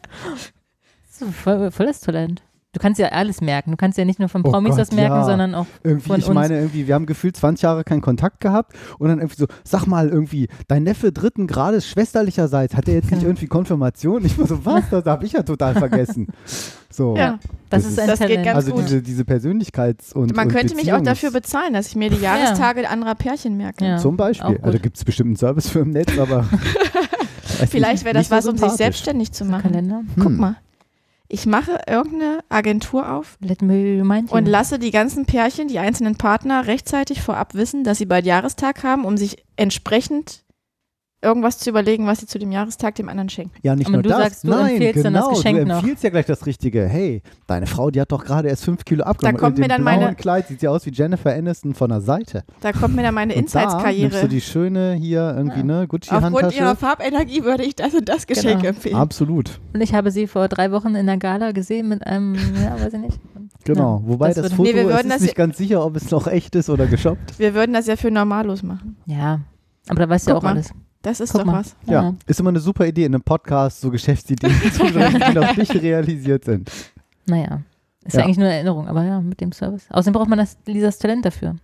So, 1.16 1.26
voll, 1.28 1.70
volles 1.72 2.00
Talent. 2.00 2.42
Du 2.74 2.80
kannst 2.80 3.00
ja 3.00 3.08
alles 3.10 3.40
merken. 3.40 3.72
Du 3.72 3.78
kannst 3.78 3.98
ja 4.00 4.04
nicht 4.06 4.20
nur 4.20 4.30
von 4.30 4.42
Oh 4.44 4.50
Promis 4.52 4.72
Gott, 4.72 4.80
das 4.80 4.92
merken, 4.92 5.16
ja. 5.16 5.24
sondern 5.26 5.54
auch 5.56 5.68
Irgendwie, 5.84 6.08
von 6.08 6.20
ich 6.20 6.26
uns. 6.28 6.34
meine, 6.36 6.56
irgendwie, 6.58 6.88
wir 6.88 6.96
haben 6.96 7.06
gefühlt 7.06 7.38
20 7.38 7.62
Jahre 7.62 7.84
keinen 7.84 8.02
Kontakt 8.02 8.40
gehabt 8.42 8.74
und 9.00 9.10
dann 9.10 9.20
irgendwie 9.20 9.38
so, 9.38 9.46
sag 9.64 9.86
mal, 9.86 10.10
irgendwie, 10.10 10.48
dein 10.68 10.84
Neffe 10.84 11.12
dritten 11.12 11.46
Grades 11.48 11.88
schwesterlicherseits, 11.88 12.76
hat 12.76 12.88
er 12.88 12.96
jetzt 12.96 13.12
nicht 13.12 13.24
irgendwie 13.24 13.46
Konfirmation? 13.48 14.26
Ich 14.26 14.38
war 14.40 14.48
so, 14.48 14.66
was? 14.66 14.84
Das 14.90 15.06
habe 15.06 15.24
ich 15.26 15.34
ja 15.34 15.44
total 15.44 15.76
vergessen. 15.76 16.28
So. 16.96 17.16
Ja, 17.18 17.40
das, 17.72 17.82
das 17.86 17.92
ist 17.94 18.00
ein 18.00 18.08
das 18.08 18.20
geht 18.20 18.28
Talent. 18.28 18.46
ganz 18.46 18.56
Also 18.56 18.72
gut. 18.74 18.84
diese, 18.84 19.02
diese 19.02 19.24
Persönlichkeits- 19.24 20.14
und 20.14 20.36
Man 20.36 20.46
und 20.48 20.54
könnte 20.54 20.76
mich 20.76 20.94
auch 20.94 21.02
dafür 21.02 21.32
bezahlen, 21.32 21.74
dass 21.74 21.88
ich 21.88 21.96
mir 21.96 22.12
die 22.12 22.18
Jahrestage 22.22 22.88
anderer 22.88 23.16
Pärchen 23.16 23.58
merke. 23.58 23.84
Ja. 23.84 23.98
Zum 23.98 24.16
Beispiel. 24.16 24.60
Also 24.62 24.78
gibt 24.78 24.98
es 24.98 25.04
bestimmt 25.04 25.30
einen 25.30 25.36
Service 25.36 25.68
für 25.70 25.80
im 25.80 25.90
Netz, 25.90 26.16
aber. 26.20 26.46
Vielleicht 27.70 28.06
wäre 28.06 28.14
das 28.14 28.30
was, 28.32 28.46
um 28.48 28.58
sich 28.58 28.70
selbstständig 28.74 29.32
zu 29.32 29.44
machen. 29.46 29.72
Kalender. 29.72 30.02
Guck 30.18 30.26
Hm. 30.26 30.38
mal. 30.38 30.56
Ich 31.34 31.48
mache 31.48 31.80
irgendeine 31.88 32.44
Agentur 32.50 33.12
auf 33.12 33.40
und 34.30 34.46
lasse 34.46 34.78
die 34.78 34.92
ganzen 34.92 35.26
Pärchen, 35.26 35.68
die 35.68 35.80
einzelnen 35.80 36.16
Partner 36.16 36.68
rechtzeitig 36.68 37.24
vorab 37.24 37.56
wissen, 37.56 37.84
dass 37.84 37.98
sie 37.98 38.06
bald 38.06 38.28
Jahrestag 38.28 38.84
haben, 38.84 39.04
um 39.04 39.18
sich 39.18 39.44
entsprechend 39.56 40.44
irgendwas 41.24 41.58
zu 41.58 41.70
überlegen, 41.70 42.06
was 42.06 42.20
sie 42.20 42.28
zu 42.28 42.38
dem 42.38 42.52
Jahrestag 42.52 42.96
dem 42.96 43.10
anderen 43.10 43.30
schenken. 43.30 43.54
Ja, 43.64 43.76
nicht 43.76 43.88
Aber 43.88 43.94
nur 43.98 44.04
du 44.04 44.10
das. 44.10 44.18
sagst, 44.20 44.44
du 44.44 44.50
Nein, 44.50 44.72
empfiehlst 44.76 44.94
genau, 44.96 45.04
dann 45.04 45.14
das 45.14 45.30
Geschenk 45.30 45.60
du 45.60 45.66
noch. 45.66 45.80
empfiehlst 45.80 46.04
ja 46.04 46.10
gleich 46.10 46.26
das 46.26 46.46
Richtige. 46.46 46.86
Hey, 46.88 47.22
deine 47.48 47.66
Frau, 47.68 47.90
die 47.92 48.02
hat 48.02 48.12
doch 48.12 48.24
gerade 48.26 48.50
erst 48.50 48.64
fünf 48.66 48.86
Kilo 48.86 49.04
abgenommen. 49.04 49.40
kommt 49.40 49.58
In 49.58 49.62
mir 49.62 49.68
dann 49.70 49.82
blauen 49.84 50.00
meine- 50.02 50.16
Kleid 50.16 50.48
sieht 50.48 50.60
sie 50.60 50.68
aus 50.68 50.86
wie 50.86 50.92
Jennifer 50.92 51.34
Aniston 51.34 51.74
von 51.74 51.90
der 51.90 52.02
Seite. 52.02 52.44
Da 52.62 52.72
kommt 52.74 52.96
mir 52.96 53.04
dann 53.04 53.14
meine 53.16 53.34
Und 53.34 53.36
da 53.36 53.40
nimmst 53.42 53.56
du 53.56 53.60
Insights-Karriere. 53.60 54.28
die 54.28 54.42
schöne 54.42 54.94
hier 54.94 55.34
irgendwie, 55.38 55.64
ne, 55.64 55.82
Aufgrund 55.84 55.90
Gucci-Handtasche. 55.90 56.58
ihrer 56.58 56.76
Farbenergie 56.76 57.44
würde 57.44 57.64
ich 57.64 57.76
das 57.76 57.94
und 57.94 58.08
das 58.10 58.28
Geschenk 58.28 58.58
Genau. 58.62 58.70
empfehlen. 58.70 58.96
Absolut, 58.96 59.60
Und 59.74 59.82
ich 59.82 59.94
habe 59.94 60.12
sie 60.12 60.28
vor 60.28 60.48
drei 60.48 60.72
Wochen 60.72 60.96
in 60.96 61.06
der 61.06 61.18
Gala 61.18 61.52
gesehen 61.54 61.88
mit 61.90 62.06
einem, 62.06 62.36
ja, 62.36 62.76
weiß 62.80 62.94
ich 62.94 63.00
nicht. 63.00 63.20
genau. 63.64 64.02
Ja, 64.04 64.10
Wobei 64.10 64.28
das 64.34 64.44
das, 64.44 64.54
Foto, 64.54 64.64
Nee, 64.64 64.76
wir 64.76 64.90
ist 64.90 65.10
das 65.10 65.22
nicht 65.22 65.38
ja- 65.38 65.46
ganz 65.46 65.58
sicher, 65.58 65.86
ob 65.86 65.96
es 65.96 66.12
noch 66.12 66.28
echt 66.28 66.56
ist 66.56 66.70
oder 66.70 66.86
geshoppt. 66.88 67.40
Wir 67.40 67.54
würden 67.54 67.74
das 67.74 67.88
ja 67.88 67.96
für 67.96 68.12
normallos 68.12 68.62
machen. 68.64 68.98
Ja, 69.06 69.40
aber 69.88 70.00
da 70.02 70.10
weißt 70.10 70.28
du 70.28 70.32
ja 70.32 70.38
auch 70.38 70.44
mal. 70.44 70.52
alles. 70.52 70.72
Das 71.04 71.20
ist 71.20 71.32
Guck 71.34 71.42
doch 71.42 71.46
mal. 71.46 71.60
was. 71.60 71.76
Ja. 71.86 72.16
ist 72.26 72.40
immer 72.40 72.50
eine 72.50 72.60
super 72.60 72.88
Idee, 72.88 73.06
in 73.06 73.14
einem 73.14 73.24
Podcast 73.24 73.80
so 73.82 73.92
Geschäftsideen 73.92 74.52
zu 74.72 74.84
die 74.88 75.34
noch 75.36 75.56
nicht 75.56 75.76
realisiert 75.76 76.46
sind. 76.46 76.72
Naja, 77.28 77.62
ist 78.04 78.14
ja. 78.14 78.20
Ja. 78.22 78.26
eigentlich 78.26 78.38
nur 78.38 78.48
eine 78.48 78.56
Erinnerung, 78.56 78.88
aber 78.88 79.04
ja, 79.04 79.22
mit 79.22 79.40
dem 79.42 79.52
Service. 79.52 79.86
Außerdem 79.90 80.14
braucht 80.14 80.30
man 80.30 80.40
das, 80.40 80.58
Lisas 80.66 80.98
Talent 80.98 81.26
dafür. 81.26 81.56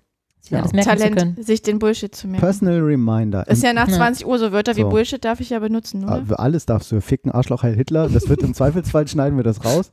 Sich 0.41 0.51
Ja. 0.51 0.59
alles 0.59 0.73
merken 0.73 0.89
zu 0.97 1.03
können. 1.03 1.15
Talent, 1.15 1.45
sich 1.45 1.61
den 1.61 1.79
Bullshit 1.79 2.13
zu 2.15 2.27
merken. 2.27 2.41
Personal 2.45 2.79
Reminder. 2.81 3.47
ist 3.47 3.63
ja 3.63 3.73
nach 3.73 3.87
Ja. 3.89 3.95
20 3.95 4.25
Uhr 4.27 4.39
so 4.39 4.51
Wörter 4.51 4.75
wie 4.75 4.81
So. 4.81 4.89
Bullshit 4.89 5.23
darf 5.23 5.39
ich 5.39 5.49
ja 5.49 5.59
benutzen, 5.59 6.03
oder? 6.03 6.23
Ah, 6.29 6.33
alles 6.35 6.65
darfst 6.65 6.91
du 6.91 7.01
ficken, 7.01 7.31
Arschloch, 7.31 7.63
Heil 7.63 7.75
Hitler. 7.75 8.07
Das 8.09 8.29
wird 8.29 8.41
im 8.43 8.53
Zweifelsfall 8.53 9.07
schneiden 9.07 9.37
wir 9.37 9.43
das 9.43 9.63
raus. 9.65 9.91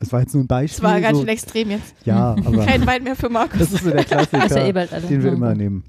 Das 0.00 0.12
war 0.12 0.20
jetzt 0.20 0.32
nur 0.34 0.44
ein 0.44 0.48
Das 0.48 0.56
Beispiel. 0.58 0.84
war 0.84 1.00
ganz 1.00 1.16
so, 1.18 1.22
schön 1.22 1.28
extrem 1.28 1.70
jetzt. 1.70 1.94
ja, 2.04 2.36
aber 2.44 2.64
Kein 2.64 2.86
Wein 2.86 3.02
mehr 3.02 3.16
für 3.16 3.28
Markus. 3.28 3.58
das 3.58 3.72
ist 3.72 3.82
so 3.84 3.90
der 3.90 4.04
Klassiker, 4.04 4.46
Ist 4.46 4.54
ja 4.56 4.64
eh 4.66 4.72
den 4.72 5.22
wir 5.22 5.30
Ja, 5.30 5.36
immer 5.36 5.54
nehmen. 5.56 5.84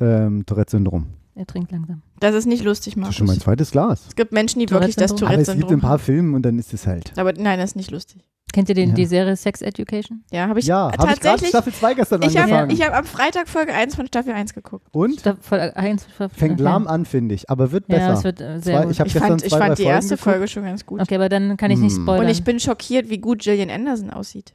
Ähm, 0.00 0.44
Tourette-Syndrom. 0.44 1.06
Er 1.34 1.46
trinkt 1.46 1.72
langsam. 1.72 2.02
Das 2.20 2.34
ist 2.34 2.46
nicht 2.46 2.64
lustig, 2.64 2.94
Das 2.94 3.00
Markus. 3.00 3.14
ist 3.14 3.18
schon 3.18 3.26
mein 3.26 3.40
zweites 3.40 3.70
Glas. 3.70 4.04
Es 4.08 4.16
gibt 4.16 4.32
Menschen, 4.32 4.60
die 4.60 4.70
wirklich 4.70 4.96
das 4.96 5.14
Tourette-Syndrom. 5.14 5.36
Aber 5.36 5.52
es 5.52 5.56
gibt 5.58 5.70
ein 5.72 5.80
paar 5.80 5.90
haben. 5.92 6.02
Filme 6.02 6.36
und 6.36 6.42
dann 6.42 6.58
ist 6.58 6.72
es 6.72 6.86
halt. 6.86 7.12
Aber 7.16 7.32
nein, 7.32 7.58
das 7.58 7.70
ist 7.70 7.76
nicht 7.76 7.90
lustig. 7.90 8.22
Kennt 8.52 8.68
ihr 8.70 8.74
den, 8.74 8.90
Ja. 8.90 8.94
die 8.94 9.04
Serie 9.06 9.36
Sex 9.36 9.60
Education? 9.60 10.24
Ja, 10.30 10.48
habe 10.48 10.60
ich 10.60 10.66
ja, 10.66 10.84
habe 10.84 10.92
ich 10.92 10.98
gerade 11.00 11.14
tatsächlich. 11.20 11.48
Staffel 11.50 11.72
2 11.74 11.94
gestern 11.94 12.22
Ich 12.22 12.28
habe 12.38 12.44
angefangen. 12.44 12.70
ich 12.70 12.82
hab 12.86 12.94
am 12.96 13.04
Freitag 13.04 13.48
Folge 13.48 13.74
1 13.74 13.94
von 13.96 14.06
Staffel 14.06 14.32
1 14.32 14.54
geguckt. 14.54 14.86
und? 14.92 15.26
Da, 15.26 15.36
voll, 15.40 15.58
eins, 15.74 16.06
Fängt 16.34 16.60
lahm 16.60 16.86
an, 16.86 17.04
finde 17.04 17.34
ich, 17.34 17.50
aber 17.50 17.72
wird 17.72 17.86
besser. 17.88 18.00
Ja, 18.06 18.12
es 18.14 18.24
wird 18.24 18.40
äh, 18.40 18.60
sehr 18.60 18.76
Zwei- 18.76 18.82
gut. 18.84 18.92
ich 18.92 19.00
habe 19.00 19.08
Ich 19.08 19.14
fand, 19.16 19.42
ich 19.42 19.50
zwei, 19.50 19.58
fand 19.58 19.70
drei 19.70 19.74
die 19.74 19.82
Folgen 19.82 19.94
erste 19.96 20.14
geguckt. 20.16 20.22
Folge 20.32 20.48
schon 20.48 20.62
ganz 20.64 20.86
gut. 20.86 21.00
okay, 21.02 21.16
aber 21.16 21.28
dann 21.28 21.56
kann 21.58 21.70
ich 21.70 21.80
nicht 21.80 21.96
Hm. 21.96 22.02
spoilern. 22.04 22.24
Und 22.24 22.30
ich 22.30 22.44
bin 22.44 22.58
schockiert, 22.60 23.10
wie 23.10 23.18
gut 23.18 23.40
Gillian 23.42 23.68
Anderson 23.68 24.10
aussieht. 24.10 24.54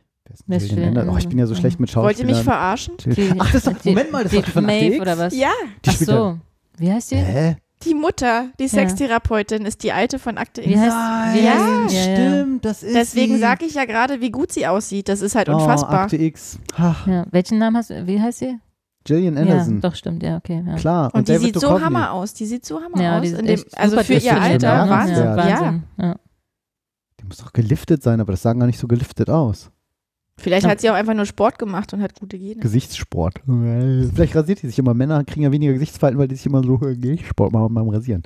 Oh, 0.50 1.18
ich 1.18 1.28
bin 1.28 1.38
ja 1.38 1.46
so 1.46 1.54
schlecht 1.56 1.80
mit 1.80 1.94
Wollt 1.96 2.18
ihr 2.18 2.26
mich 2.26 2.36
Schauspielern. 2.38 2.44
verarschen? 2.44 2.94
Die- 3.06 3.34
Ach, 3.38 3.52
das 3.52 3.68
ist 3.68 3.68
doch, 3.68 3.86
Moment 3.86 4.12
mal, 4.14 4.24
das 4.24 4.32
die 4.32 4.38
ist 4.38 4.48
doch 4.48 4.54
von 4.54 4.66
Maeve 4.66 5.02
oder 5.02 5.18
was? 5.18 5.36
Ja, 5.36 5.50
Die 5.86 5.90
Ach 5.90 5.94
spielt 5.94 6.10
so. 6.10 6.40
Wie 6.78 6.92
heißt 6.92 7.12
die? 7.12 7.16
Hä? 7.18 7.56
die 7.84 7.96
Mutter, 7.96 8.50
die 8.60 8.66
Ja. 8.66 8.70
Sextherapeutin, 8.70 9.66
ist 9.66 9.82
die 9.82 9.92
alte 9.92 10.20
von 10.20 10.38
Akte 10.38 10.62
X. 10.62 10.70
heißt, 10.80 11.36
wie 11.36 11.44
Ja, 11.44 11.54
heißt 11.84 11.94
ja, 11.96 12.00
ja. 12.00 12.16
stimmt, 12.16 12.64
das 12.66 12.84
ist 12.84 12.94
Deswegen 12.96 13.40
sage 13.40 13.66
ich 13.66 13.74
ja 13.74 13.86
gerade, 13.86 14.22
wie 14.22 14.30
gut 14.30 14.52
sie 14.52 14.68
aussieht. 14.68 15.10
Das 15.10 15.22
ist 15.22 15.34
halt 15.34 15.50
Oh, 15.50 15.54
unfassbar. 15.56 16.02
Akte 16.02 16.16
X. 16.18 16.60
Ja. 16.78 17.26
Welchen 17.32 17.58
Namen 17.58 17.78
hast 17.78 17.90
du? 17.90 18.06
Wie 18.06 18.22
heißt 18.22 18.38
sie? 18.38 18.60
Gillian 19.04 19.36
Anderson. 19.36 19.76
Ja, 19.76 19.80
doch, 19.90 19.96
stimmt, 19.96 20.22
ja, 20.22 20.38
okay. 20.38 20.64
Ja. 20.64 20.76
Klar. 20.76 21.06
Und, 21.08 21.22
und 21.22 21.28
die 21.28 21.32
David 21.34 21.46
sieht 21.48 21.56
so 21.56 21.62
Duchovny. 21.70 21.84
hammer 21.86 22.12
aus. 22.12 22.36
Die 22.36 22.46
sieht 22.46 22.66
so 22.68 22.80
hammer 22.84 23.02
Ja, 23.02 23.18
aus. 23.20 23.32
dem, 23.32 23.64
also 23.76 24.04
für 24.04 24.14
ihr 24.14 24.40
Alter, 24.40 24.68
ja. 24.68 24.88
Wahnsinn. 24.90 25.16
Ja, 25.16 25.36
Ja. 25.50 25.60
Wahnsinn. 25.62 25.84
Ja. 25.98 26.16
Die 27.20 27.26
muss 27.26 27.38
doch 27.38 27.52
geliftet 27.52 28.04
sein, 28.04 28.22
aber 28.22 28.34
das 28.34 28.44
sah 28.44 28.54
gar 28.54 28.68
nicht 28.68 28.78
so 28.78 28.88
geliftet 28.88 29.32
aus. 29.32 29.72
Vielleicht 30.42 30.66
Ja. 30.66 30.72
hat 30.72 30.82
sie 30.82 30.90
auch 30.90 30.96
einfach 30.96 31.14
nur 31.14 31.26
Sport 31.26 31.58
gemacht 31.60 31.94
und 31.94 32.02
hat 32.02 32.20
gute 32.20 32.38
Gene. 32.38 32.60
Gesichtssport. 32.62 33.36
Vielleicht 33.46 34.36
rasiert 34.36 34.62
die 34.62 34.68
sich 34.68 34.80
immer. 34.80 34.94
Männer 34.94 35.24
kriegen 35.24 35.44
ja 35.44 35.52
weniger 35.52 35.74
Gesichtsfalten, 35.74 36.20
weil 36.20 36.28
die 36.28 36.36
sich 36.36 36.46
immer 36.46 36.64
so 36.64 36.76
äh, 36.86 36.96
Gesichtssport 36.96 37.52
machen 37.52 37.74
beim 37.74 37.88
Rasieren. 37.90 38.24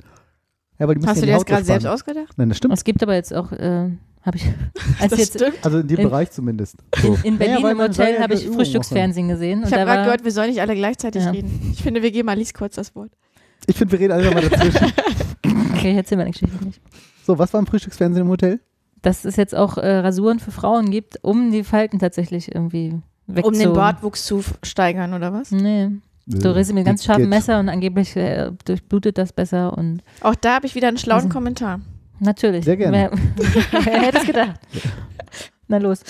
Ja, 0.78 0.84
aber 0.84 0.94
die 0.94 1.00
müssen 1.00 1.08
Hast 1.10 1.16
ja 1.16 1.20
du 1.22 1.26
die 1.26 1.32
dir 1.32 1.36
das 1.38 1.46
gerade 1.46 1.64
selbst 1.64 1.86
ausgedacht? 1.86 2.32
Nein, 2.36 2.48
das 2.48 2.58
stimmt. 2.58 2.74
Es 2.74 2.84
gibt 2.84 3.02
aber 3.02 3.14
jetzt 3.14 3.32
auch, 3.34 3.50
äh, 3.52 3.90
habe 4.22 4.36
ich, 4.36 4.44
als 5.00 5.10
Das 5.10 5.18
jetzt 5.18 5.34
stimmt. 5.38 5.56
Also 5.62 5.78
in 5.78 5.88
dem 5.88 5.98
In- 5.98 6.08
Bereich 6.08 6.30
zumindest. 6.30 6.76
So. 7.00 7.14
in, 7.22 7.32
in 7.32 7.38
Berlin 7.38 7.58
Ja, 7.62 7.70
im 7.70 7.78
Hotel 7.78 8.14
ja 8.14 8.22
habe 8.22 8.34
ich 8.34 8.46
Frühstücksfernsehen 8.48 9.28
gesehen 9.28 9.62
Ich 9.66 9.72
habe 9.72 9.84
gerade 9.84 10.02
gehört, 10.04 10.24
wir 10.24 10.32
sollen 10.32 10.50
nicht 10.50 10.60
alle 10.60 10.74
gleichzeitig 10.74 11.22
Ja. 11.24 11.30
reden. 11.30 11.70
Ich 11.72 11.82
finde, 11.82 12.02
wir 12.02 12.10
geben 12.10 12.26
mal 12.26 12.36
Lies 12.36 12.52
kurz 12.52 12.74
das 12.76 12.94
Wort. 12.94 13.10
Ich 13.66 13.76
finde, 13.76 13.92
wir 13.92 14.00
reden 14.00 14.12
alle 14.12 14.30
mal 14.30 14.42
dazwischen. 14.48 14.86
okay, 15.74 15.90
ich 15.92 15.96
erzähle 15.96 16.18
meine 16.18 16.30
Geschichte 16.32 16.62
nicht. 16.64 16.80
So, 17.26 17.38
was 17.38 17.52
war 17.52 17.60
im 17.60 17.66
Frühstücksfernsehen 17.66 18.24
im 18.26 18.30
Hotel? 18.30 18.60
Dass 19.02 19.24
es 19.24 19.36
jetzt 19.36 19.54
auch 19.54 19.76
äh, 19.78 19.98
Rasuren 19.98 20.38
für 20.40 20.50
Frauen 20.50 20.90
gibt, 20.90 21.18
um 21.22 21.50
die 21.52 21.62
Falten 21.64 21.98
tatsächlich 21.98 22.54
irgendwie 22.54 22.94
wegzu... 23.26 23.48
Um 23.48 23.54
den 23.58 23.72
Bartwuchs 23.72 24.24
zu 24.24 24.42
steigern, 24.62 25.12
oder 25.14 25.32
was? 25.32 25.50
Nee, 25.52 25.90
so 26.26 26.50
rissen 26.50 26.74
mit 26.74 26.86
ganz 26.86 27.06
geht. 27.06 27.28
Messer 27.28 27.60
und 27.60 27.68
angeblich 27.68 28.16
äh, 28.16 28.50
durchblutet 28.64 29.16
das 29.18 29.32
besser 29.32 29.76
und 29.78 30.02
Auch 30.22 30.34
da 30.34 30.56
habe 30.56 30.66
ich 30.66 30.74
wieder 30.74 30.88
einen 30.88 30.98
schlauen 30.98 31.18
Also- 31.24 31.28
Kommentar. 31.28 31.80
natürlich. 32.18 32.64
Sehr 32.64 32.76
gerne. 32.76 33.10
Wer, 33.36 33.84
wer 33.84 34.00
hätte 34.00 34.18
es 34.18 34.26
gedacht? 34.26 34.58
Na 35.68 35.78
los. 35.78 36.00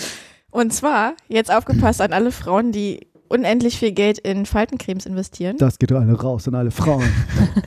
Und 0.51 0.73
zwar, 0.73 1.15
jetzt 1.29 1.51
aufgepasst 1.55 2.01
an 2.01 2.13
alle 2.15 2.31
Frauen, 2.33 2.73
die 2.73 3.09
unendlich 3.29 3.79
viel 3.79 3.93
Geld 3.93 4.19
in 4.21 4.47
Faltencremes 4.47 5.05
investieren. 5.05 5.57
Das 5.59 5.79
geht 5.79 5.91
doch 5.91 6.01
alle 6.01 6.15
raus 6.15 6.47
und 6.49 6.55
alle 6.55 6.71
Frauen, 6.71 7.05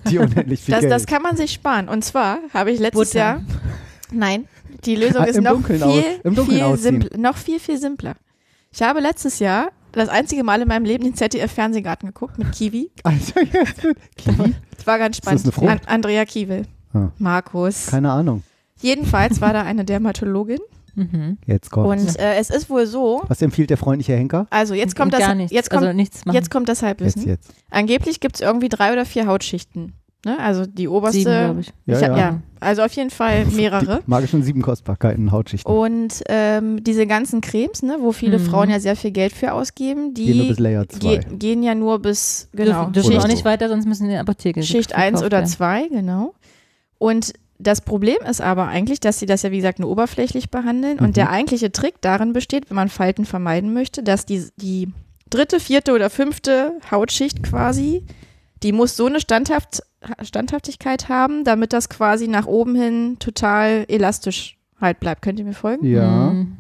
die 0.10 0.18
unendlich 0.20 0.62
viel 0.62 0.72
Das, 0.74 0.82
Geld. 0.82 0.92
das 0.94 1.06
kann 1.06 1.22
man 1.22 1.36
sich 1.36 1.52
sparen. 1.52 1.88
Und 1.90 2.04
zwar 2.04 2.40
habe 2.54 2.72
ich 2.72 2.80
letztes 2.80 3.10
Butter. 3.10 3.20
Jahr. 3.20 3.42
Nein, 4.12 4.48
die 4.86 4.96
Lösung 4.96 5.24
ist 5.26 5.36
im 5.38 5.44
noch 5.44 5.52
Dunkeln 5.54 5.80
viel, 5.80 5.88
aus- 5.88 6.20
im 6.24 6.36
Dunkeln 6.36 6.60
viel 6.60 6.78
simpler. 6.78 7.18
Noch 7.18 7.38
viel, 7.38 7.60
viel 7.60 7.78
simpler. 7.78 8.16
Ich 8.72 8.82
habe 8.82 9.00
letztes 9.00 9.40
Jahr 9.40 9.70
das 9.92 10.10
einzige 10.10 10.44
Mal 10.44 10.62
in 10.62 10.68
meinem 10.68 10.86
Leben 10.86 11.04
den 11.04 11.16
ZDF-Fernsehgarten 11.16 12.08
geguckt 12.10 12.38
mit 12.38 12.52
Kiwi. 12.52 12.92
Alter, 13.04 13.42
jetzt 13.44 13.82
Kiwi? 14.18 14.54
Das 14.76 14.86
war 14.88 14.98
ganz 15.00 15.18
Ist 15.18 15.26
das 15.26 15.34
spannend. 15.42 15.44
eine 15.46 15.52
Frucht? 15.52 15.70
An 15.88 15.94
Andrea 15.96 16.26
Kiewel. 16.26 16.66
Ah. 16.94 17.10
Markus. 17.18 17.88
Keine 17.88 18.12
Ahnung. 18.12 18.44
Jedenfalls 18.82 19.42
war 19.42 19.54
da 19.54 19.64
eine 19.64 19.86
Dermatologin. 19.86 20.60
Mhm. 20.96 21.38
Jetzt 21.46 21.70
kommt. 21.70 21.88
Und 21.88 22.20
äh, 22.20 22.36
es 22.36 22.50
ist 22.50 22.70
wohl 22.70 22.86
so, 22.88 23.22
Was 23.28 23.42
empfiehlt 23.42 23.70
der 23.70 23.78
freundliche 23.78 24.14
Henker? 24.16 24.48
also 24.50 24.74
jetzt 24.74 24.96
kommt 24.96 25.14
das, 25.14 25.20
gar 25.22 25.36
nichts. 25.36 25.54
jetzt 25.54 25.70
kommt, 25.70 25.84
also 25.84 25.96
nichts 25.96 26.26
machen. 26.26 26.36
jetzt 26.36 26.50
kommt 26.52 26.68
das 26.68 26.80
Jetzt, 26.82 26.88
Halbwissen. 26.88 27.28
jetzt. 27.28 27.52
Angeblich 27.70 28.20
gibt 28.20 28.36
es 28.36 28.42
irgendwie 28.42 28.70
drei 28.70 28.92
oder 28.92 29.06
vier 29.06 29.26
Hautschichten. 29.28 29.94
Ne? 30.26 30.38
Also 30.38 30.66
die 30.66 30.88
oberste. 30.88 31.20
Sieben, 31.20 31.32
glaube 31.32 31.62
ich. 31.62 31.74
Ja, 31.86 31.98
ich 31.98 32.04
hab, 32.04 32.12
ja. 32.12 32.18
ja. 32.18 32.42
also 32.60 32.82
auf 32.84 32.92
jeden 32.94 33.10
Fall 33.10 33.46
mehrere. 33.46 34.02
Die 34.06 34.10
magischen 34.10 34.44
sieben 34.44 34.62
Kostbarkeiten, 34.62 35.32
Hautschichten. 35.32 35.74
Und 35.74 36.22
ähm, 36.28 36.84
diese 36.84 37.08
ganzen 37.08 37.40
Cremes, 37.40 37.84
ne, 37.84 37.98
wo 38.02 38.12
viele 38.12 38.38
Mhm. 38.40 38.44
Frauen 38.44 38.70
ja 38.70 38.80
sehr 38.82 38.98
viel 38.98 39.12
Geld 39.12 39.32
für 39.32 39.54
ausgeben, 39.54 40.14
Gehen 40.14 40.36
nur 40.38 40.44
die 40.44 40.50
bis 40.50 40.60
Layer 40.60 40.86
ge 40.86 41.22
2. 41.22 41.36
gehen 41.38 41.64
ja 41.64 41.74
nur 41.74 42.00
bis, 42.00 42.50
genau, 42.52 42.88
Dürfen, 42.88 43.18
auch 43.18 43.28
nicht 43.28 43.46
weiter, 43.46 43.70
sonst 43.70 43.86
müssen 43.86 44.04
die 44.04 44.10
in 44.10 44.14
der 44.14 44.22
Apotheke 44.22 44.62
Schicht 44.62 44.92
verkauft 44.92 45.14
1 45.14 45.24
oder 45.24 45.38
werden. 45.38 45.48
2, 45.48 45.88
genau. 45.88 46.34
Und 46.98 47.34
das 47.58 47.82
Problem 47.82 48.18
ist 48.30 48.42
aber 48.42 48.68
eigentlich, 48.68 49.00
dass 49.00 49.20
sie 49.20 49.26
das 49.26 49.44
ja 49.44 49.52
wie 49.52 49.58
gesagt 49.58 49.80
nur 49.80 49.90
oberflächlich 49.90 50.50
behandeln. 50.50 50.98
Mhm. 50.98 51.06
Und 51.06 51.18
der 51.18 51.30
eigentliche 51.30 51.72
Trick 51.72 51.96
darin 52.02 52.34
besteht, 52.34 52.70
wenn 52.70 52.76
man 52.76 52.90
Falten 52.90 53.26
vermeiden 53.26 53.74
möchte, 53.74 54.04
dass 54.04 54.26
die, 54.26 54.46
die 54.58 54.92
dritte, 55.30 55.60
vierte 55.60 55.94
oder 55.94 56.10
fünfte 56.10 56.74
Hautschicht 56.92 57.44
quasi, 57.44 58.04
die 58.64 58.72
muss 58.72 58.96
so 58.96 59.06
eine 59.06 59.20
Standhaft, 59.20 59.82
Standhaftigkeit 60.22 61.10
haben, 61.10 61.44
damit 61.44 61.74
das 61.74 61.90
quasi 61.90 62.28
nach 62.28 62.46
oben 62.46 62.76
hin 62.76 63.18
total 63.20 63.86
elastisch 63.88 64.58
halt 64.80 65.00
bleibt. 65.00 65.22
Könnt 65.22 65.40
ihr 65.40 65.46
mir 65.46 65.54
folgen? 65.54 65.86
Ja. 65.86 66.32
Mhm. 66.32 66.58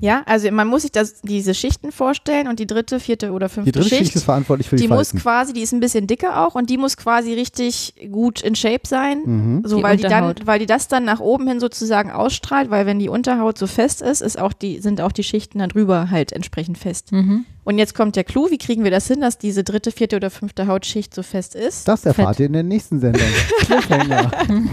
Ja, 0.00 0.22
also 0.26 0.50
man 0.50 0.68
muss 0.68 0.82
sich 0.82 0.92
das, 0.92 1.20
diese 1.22 1.54
Schichten 1.54 1.92
vorstellen 1.92 2.48
und 2.48 2.58
die 2.58 2.66
dritte, 2.66 3.00
vierte 3.00 3.32
oder 3.32 3.48
Die 3.48 3.54
fünfte 3.54 3.72
dritte 3.72 3.96
Schicht, 3.96 4.16
ist 4.16 4.24
verantwortlich 4.24 4.68
für 4.68 4.76
die, 4.76 4.82
die 4.82 4.88
muss 4.88 5.12
quasi, 5.12 5.52
die 5.52 5.60
ist 5.60 5.72
ein 5.72 5.80
bisschen 5.80 6.06
dicker 6.06 6.46
auch 6.46 6.54
und 6.54 6.70
die 6.70 6.78
muss 6.78 6.96
quasi 6.96 7.34
richtig 7.34 7.94
gut 8.10 8.40
in 8.40 8.54
Shape 8.54 8.86
sein. 8.86 9.22
Mhm. 9.24 9.62
So, 9.64 9.76
Die 9.78 9.82
weil 9.82 9.96
die 9.96 10.04
dann, 10.04 10.34
weil 10.44 10.58
die 10.58 10.66
das 10.66 10.88
dann 10.88 11.04
nach 11.04 11.20
oben 11.20 11.46
hin 11.48 11.60
sozusagen 11.60 12.10
ausstrahlt, 12.10 12.70
weil 12.70 12.86
wenn 12.86 12.98
die 12.98 13.08
Unterhaut 13.08 13.58
so 13.58 13.66
fest 13.66 14.02
ist, 14.02 14.22
ist 14.22 14.38
auch 14.38 14.52
die, 14.52 14.80
sind 14.80 15.00
auch 15.00 15.12
die 15.12 15.24
Schichten 15.24 15.58
da 15.58 15.66
drüber 15.66 16.10
halt 16.10 16.32
entsprechend 16.32 16.78
fest. 16.78 17.12
Mhm. 17.12 17.44
Und 17.64 17.78
jetzt 17.78 17.94
kommt 17.94 18.14
der 18.16 18.24
Clou, 18.24 18.50
wie 18.50 18.58
kriegen 18.58 18.84
wir 18.84 18.90
das 18.90 19.06
hin, 19.06 19.20
dass 19.22 19.38
diese 19.38 19.64
dritte, 19.64 19.90
vierte 19.90 20.16
oder 20.16 20.30
fünfte 20.30 20.66
Hautschicht 20.66 21.14
so 21.14 21.22
fest 21.22 21.54
ist? 21.54 21.88
Das 21.88 22.04
erfahrt 22.04 22.38
ihr 22.38 22.46
in 22.46 22.52
der 22.52 22.62
nächsten 22.62 23.00
Sendung. 23.00 23.22
Genau. 23.88 24.30
Nein, 24.48 24.68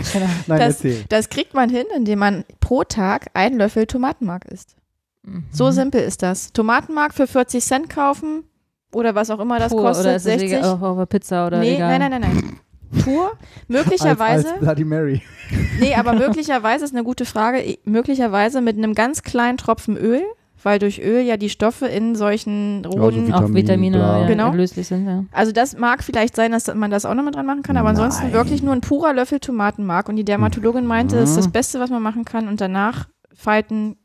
Das- 0.47 0.59
erzähl. 0.59 1.03
Das 1.09 1.29
kriegt 1.29 1.53
man 1.53 1.69
hin, 1.69 1.85
indem 1.95 2.19
man 2.19 2.43
pro 2.59 2.83
Tag 2.83 3.27
einen 3.33 3.57
Löffel 3.57 3.87
Tomatenmark 3.87 4.45
isst. 4.45 4.75
Mhm. 5.23 5.45
So 5.51 5.71
simpel 5.71 6.01
ist 6.01 6.21
das. 6.21 6.51
Tomatenmark 6.53 7.13
für 7.13 7.27
40 7.27 7.63
Cent 7.63 7.89
kaufen 7.89 8.43
oder 8.93 9.15
was 9.15 9.29
auch 9.29 9.39
immer 9.39 9.57
das 9.59 9.71
Pur, 9.71 9.83
kostet, 9.83 10.05
oder 10.07 10.15
ist 10.17 10.25
es 10.25 10.39
60. 10.39 10.49
egal, 10.51 10.63
auch 10.65 10.81
auf 10.81 10.97
der 10.97 11.05
Pizza 11.05 11.47
oder 11.47 11.59
nee, 11.59 11.75
egal. 11.75 11.97
nein, 11.99 12.11
nein, 12.11 12.21
nein, 12.21 12.59
nein. 12.91 13.03
Pur. 13.03 13.31
Möglicherweise, 13.69 14.47
Als, 14.49 14.51
als 14.51 14.59
Bloody 14.59 14.83
Mary. 14.83 15.21
nee, 15.79 15.95
aber 15.95 16.11
möglicherweise 16.13 16.83
ist 16.83 16.93
eine 16.93 17.05
gute 17.05 17.23
Frage, 17.25 17.77
möglicherweise 17.85 18.59
mit 18.59 18.77
einem 18.77 18.93
ganz 18.95 19.23
kleinen 19.23 19.57
Tropfen 19.57 19.95
Öl, 19.95 20.23
weil 20.63 20.79
durch 20.79 20.99
Öl 21.03 21.21
ja 21.21 21.37
die 21.37 21.49
Stoffe 21.49 21.85
in 21.87 22.15
solchen 22.15 22.83
so 22.83 22.89
rohen, 22.91 23.27
wie- 23.27 23.33
Auch 23.33 23.41
Vitamin, 23.41 23.55
Vitamine 23.55 23.97
ja, 23.97 24.27
Genau. 24.27 24.53
löslich 24.53 24.87
sind, 24.87 25.05
ja. 25.05 25.23
also 25.31 25.51
das 25.51 25.77
mag 25.77 26.03
vielleicht 26.03 26.35
sein, 26.35 26.51
dass 26.51 26.73
man 26.73 26.91
das 26.91 27.05
auch 27.05 27.13
noch 27.15 27.23
mit 27.23 27.35
dran 27.35 27.45
machen 27.45 27.63
kann, 27.63 27.77
aber 27.77 27.89
ansonsten 27.89 28.25
Nein. 28.25 28.33
wirklich 28.33 28.61
nur 28.63 28.73
ein 28.73 28.81
purer 28.81 29.13
Löffel 29.13 29.39
Tomatenmark 29.39 30.09
und 30.09 30.15
die 30.15 30.25
Dermatologin 30.25 30.85
meinte, 30.85 31.15
das 31.17 31.29
ist 31.31 31.37
das 31.37 31.47
Mhm. 31.47 31.51
Beste, 31.51 31.79
was 31.79 31.89
man 31.89 32.01
machen 32.01 32.25
kann 32.25 32.47
und 32.47 32.61
danach 32.61 33.07
Falten 33.33 33.97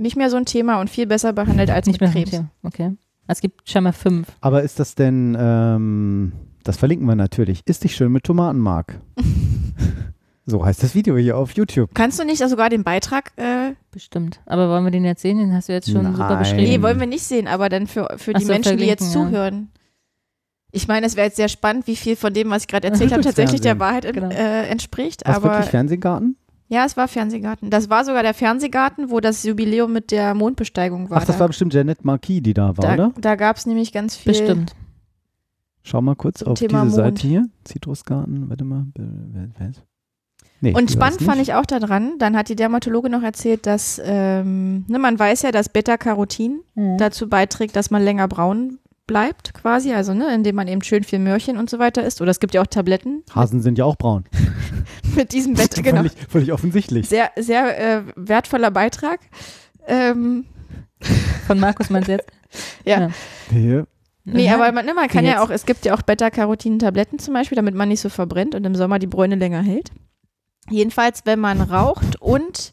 nicht 0.00 0.16
mehr 0.16 0.30
so 0.30 0.36
ein 0.36 0.44
Thema 0.46 0.80
und 0.80 0.90
viel 0.90 1.06
besser 1.06 1.32
behandelt 1.32 1.70
als 1.70 1.86
Nicht 1.86 2.00
mit 2.00 2.14
mehr 2.14 2.24
Krebs. 2.24 2.42
Okay. 2.62 2.96
Es 3.28 3.40
gibt 3.40 3.68
scheinbar 3.68 3.92
fünf. 3.92 4.28
Aber 4.40 4.62
ist 4.62 4.80
das 4.80 4.94
denn, 4.94 5.36
ähm, 5.38 6.32
das 6.64 6.76
verlinken 6.76 7.06
wir 7.06 7.14
natürlich, 7.14 7.62
isst 7.66 7.84
dich 7.84 7.94
schön 7.94 8.10
mit 8.12 8.24
Tomatenmark. 8.24 9.00
so 10.46 10.64
heißt 10.64 10.82
das 10.82 10.94
Video 10.94 11.16
hier 11.16 11.36
auf 11.36 11.52
YouTube. 11.52 11.90
Kannst 11.94 12.18
du 12.18 12.24
nicht 12.24 12.38
sogar 12.46 12.68
den 12.68 12.82
Beitrag 12.84 13.32
äh, 13.36 13.72
Bestimmt. 13.90 14.40
Aber 14.46 14.68
wollen 14.70 14.84
wir 14.84 14.90
den 14.90 15.04
jetzt 15.04 15.22
sehen? 15.22 15.38
Den 15.38 15.52
hast 15.52 15.68
du 15.68 15.72
jetzt 15.72 15.90
schon 15.90 16.04
super 16.04 16.28
Nein. 16.30 16.38
beschrieben. 16.38 16.62
Nee, 16.62 16.82
wollen 16.82 16.98
wir 16.98 17.06
nicht 17.06 17.22
sehen, 17.24 17.46
aber 17.46 17.68
dann 17.68 17.86
für, 17.86 18.08
für 18.16 18.32
Ach 18.34 18.38
die 18.38 18.44
so, 18.46 18.52
Menschen, 18.52 18.78
die 18.78 18.86
jetzt 18.86 19.02
ja. 19.02 19.10
zuhören. 19.10 19.68
Ich 20.72 20.88
meine, 20.88 21.04
es 21.06 21.16
wäre 21.16 21.26
jetzt 21.26 21.36
sehr 21.36 21.48
spannend, 21.48 21.86
wie 21.86 21.96
viel 21.96 22.16
von 22.16 22.32
dem, 22.32 22.48
was 22.50 22.62
ich 22.62 22.68
gerade 22.68 22.88
erzählt 22.88 23.12
habe, 23.12 23.22
tatsächlich 23.24 23.60
der 23.60 23.76
Fernsehen. 23.76 23.80
Wahrheit 23.80 24.04
in, 24.06 24.12
Genau. 24.14 24.30
äh, 24.30 24.66
entspricht. 24.68 25.26
Aber 25.26 25.50
wirklich 25.50 25.68
Fernsehgarten? 25.70 26.36
ja, 26.68 26.86
es 26.86 26.96
war 26.96 27.06
Fernsehgarten. 27.08 27.68
Das 27.68 27.90
war 27.90 28.04
sogar 28.06 28.22
der 28.22 28.32
Fernsehgarten, 28.32 29.10
wo 29.10 29.20
das 29.20 29.42
Jubiläum 29.42 29.92
mit 29.92 30.10
der 30.10 30.32
Mondbesteigung 30.32 31.10
war. 31.10 31.18
Ach, 31.18 31.24
das 31.26 31.36
da 31.36 31.40
war 31.40 31.48
bestimmt 31.48 31.74
Janet 31.74 32.02
Marquis, 32.06 32.42
die 32.42 32.54
da 32.54 32.68
war, 32.68 32.74
da, 32.74 32.94
oder? 32.94 33.12
da 33.20 33.34
gab 33.36 33.58
es 33.58 33.66
nämlich 33.66 33.92
ganz 33.92 34.16
viel. 34.16 34.32
Bestimmt. 34.32 34.74
Schau 35.82 36.00
mal 36.00 36.14
kurz 36.16 36.42
auf 36.42 36.58
Thema 36.58 36.84
diese 36.84 37.02
Mond. 37.02 37.18
Seite 37.18 37.28
hier. 37.28 37.46
Zitrusgarten, 37.64 38.48
warte 38.48 38.64
mal. 38.64 38.86
Ist- 39.68 39.82
Nee, 40.64 40.72
Und 40.74 40.90
spannend 40.92 41.20
fand 41.22 41.40
ich 41.42 41.54
auch 41.54 41.66
daran, 41.66 42.12
dann 42.18 42.36
hat 42.36 42.48
die 42.48 42.54
Dermatologe 42.56 43.10
noch 43.10 43.22
erzählt, 43.24 43.66
dass 43.66 44.00
ähm, 44.04 44.84
ne, 44.88 44.98
man 45.00 45.18
weiß 45.18 45.42
ja, 45.42 45.50
dass 45.50 45.68
Beta-Carotin 45.68 46.60
Mhm. 46.76 46.96
dazu 46.98 47.28
beiträgt, 47.28 47.74
dass 47.76 47.90
man 47.90 48.02
länger 48.02 48.28
braun 48.28 48.78
bleibt, 49.08 49.52
quasi, 49.54 49.92
also 49.92 50.14
ne, 50.14 50.32
indem 50.32 50.54
man 50.54 50.68
eben 50.68 50.80
schön 50.82 51.02
viel 51.02 51.18
Möhrchen 51.18 51.58
und 51.58 51.68
so 51.68 51.78
weiter 51.80 52.04
isst. 52.04 52.22
Oder 52.22 52.30
es 52.30 52.38
gibt 52.40 52.54
ja 52.54 52.62
auch 52.62 52.66
Tabletten 52.68 53.24
Hasen 53.34 53.60
sind 53.60 53.76
ja 53.76 53.84
auch 53.84 53.96
braun. 53.96 54.24
mit 55.16 55.32
diesem 55.32 55.54
Beta, 55.54 55.82
genau. 55.82 55.98
Völlig, 56.02 56.12
völlig 56.28 56.52
offensichtlich. 56.52 57.08
Sehr, 57.08 57.30
sehr 57.36 57.78
äh, 57.98 58.02
wertvoller 58.14 58.70
Beitrag. 58.70 59.18
Ähm, 59.88 60.44
Von 61.48 61.58
Markus 61.58 61.90
meinst 61.90 62.08
du 62.08 62.12
jetzt? 62.12 62.26
Ja. 62.84 63.08
Hier. 63.50 63.86
nee, 64.24 64.46
Ja. 64.46 64.54
aber 64.54 64.70
man, 64.72 64.84
ne, 64.86 64.94
man 64.94 65.08
kann 65.08 65.24
Jetzt- 65.24 65.34
ja 65.34 65.42
auch, 65.42 65.50
es 65.50 65.66
gibt 65.66 65.84
ja 65.84 65.94
auch 65.94 66.02
Beta-Carotin-Tabletten 66.02 67.18
zum 67.18 67.34
Beispiel, 67.34 67.56
damit 67.56 67.74
man 67.74 67.88
nicht 67.88 68.00
so 68.00 68.08
verbrennt 68.10 68.54
und 68.54 68.64
im 68.64 68.74
Sommer 68.76 68.98
die 69.00 69.06
Bräune 69.08 69.34
länger 69.34 69.62
hält. 69.62 69.90
Jedenfalls, 70.70 71.22
wenn 71.26 71.40
man 71.40 71.60
raucht 71.60 72.20
und, 72.20 72.72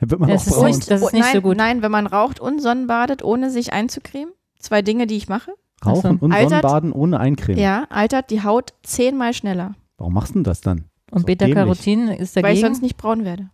wird 0.00 0.20
man 0.20 0.28
Das 0.30 0.42
auch 0.42 0.46
ist 0.48 0.54
braun. 0.54 0.66
nicht- 0.66 0.90
das 0.90 1.00
ist 1.00 1.06
und 1.06 1.12
nicht 1.14 1.22
nein, 1.22 1.34
so 1.34 1.40
gut. 1.42 1.56
nein, 1.56 1.82
wenn 1.82 1.90
man 1.92 2.06
raucht 2.06 2.40
und 2.40 2.60
Sonnenbadet, 2.60 3.22
ohne 3.22 3.50
sich 3.50 3.72
einzucremen, 3.72 4.32
zwei 4.58 4.82
Dinge, 4.82 5.06
die 5.06 5.16
ich 5.16 5.28
mache, 5.28 5.52
Rauchen 5.84 6.18
und 6.18 6.32
Altert- 6.32 6.50
Sonnenbaden 6.50 6.92
ohne 6.92 7.18
Eincremen. 7.20 7.60
ja, 7.60 7.86
altert 7.90 8.30
die 8.30 8.42
Haut 8.42 8.74
zehnmal 8.82 9.34
schneller, 9.34 9.74
Warum 9.98 10.14
machst 10.14 10.30
du 10.30 10.34
denn 10.34 10.44
das 10.44 10.60
dann? 10.60 10.84
Und 11.10 11.26
Beta-Carotin 11.26 12.08
ist 12.08 12.34
weil 12.36 12.42
ich 12.44 12.60
dagegen. 12.60 12.60
sonst 12.66 12.82
nicht 12.82 12.96
braun 12.96 13.24
werde. 13.24 13.50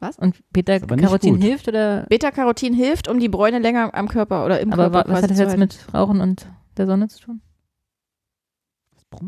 Und 0.00 0.12
aber 0.12 0.30
nicht 0.30 0.44
Beta-Carotin 0.52 1.36
hilft 1.40 1.68
oder? 1.68 2.04
Beta-Carotin 2.08 2.74
hilft, 2.74 3.08
um 3.08 3.18
die 3.18 3.28
Bräune 3.28 3.58
länger 3.58 3.92
am 3.94 4.08
Körper 4.08 4.44
oder 4.44 4.60
im 4.60 4.72
Aber 4.72 4.90
Körper 4.90 5.08
wa- 5.10 5.12
was 5.14 5.22
hat 5.22 5.30
das 5.30 5.38
jetzt 5.38 5.48
halten. 5.48 5.60
mit 5.60 5.94
Rauchen 5.94 6.20
und 6.20 6.46
der 6.76 6.86
Sonne 6.86 7.08
zu 7.08 7.20
tun? 7.20 7.40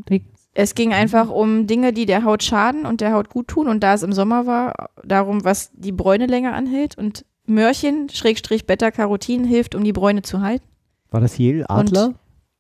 Wie, 0.07 0.25
Es 0.61 0.75
ging 0.75 0.93
einfach 0.93 1.31
um 1.31 1.69
Dinge, 1.69 1.93
die 1.93 2.05
der 2.05 2.25
Haut 2.25 2.43
schaden 2.43 2.85
und 2.85 3.01
der 3.01 3.13
Haut 3.13 3.31
gut 3.31 3.47
tun. 3.47 3.69
Und 3.69 3.81
da 3.85 3.95
es 3.95 4.03
im 4.03 4.13
Sommer 4.13 4.45
war, 4.45 4.91
darum, 5.05 5.45
was 5.45 5.71
die 5.73 5.93
Bräune 5.93 6.27
länger 6.27 6.53
anhält. 6.53 6.99
Und 6.99 7.25
Möhrchen, 7.47 8.09
Schrägstrich 8.09 8.67
Beta-Carotin, 8.67 9.45
hilft, 9.45 9.77
um 9.77 9.85
die 9.85 9.93
Bräune 9.93 10.23
zu 10.23 10.41
halten. 10.41 10.67
War 11.13 11.21
das 11.21 11.39
Yale 11.39 11.71
Adler? 11.71 12.15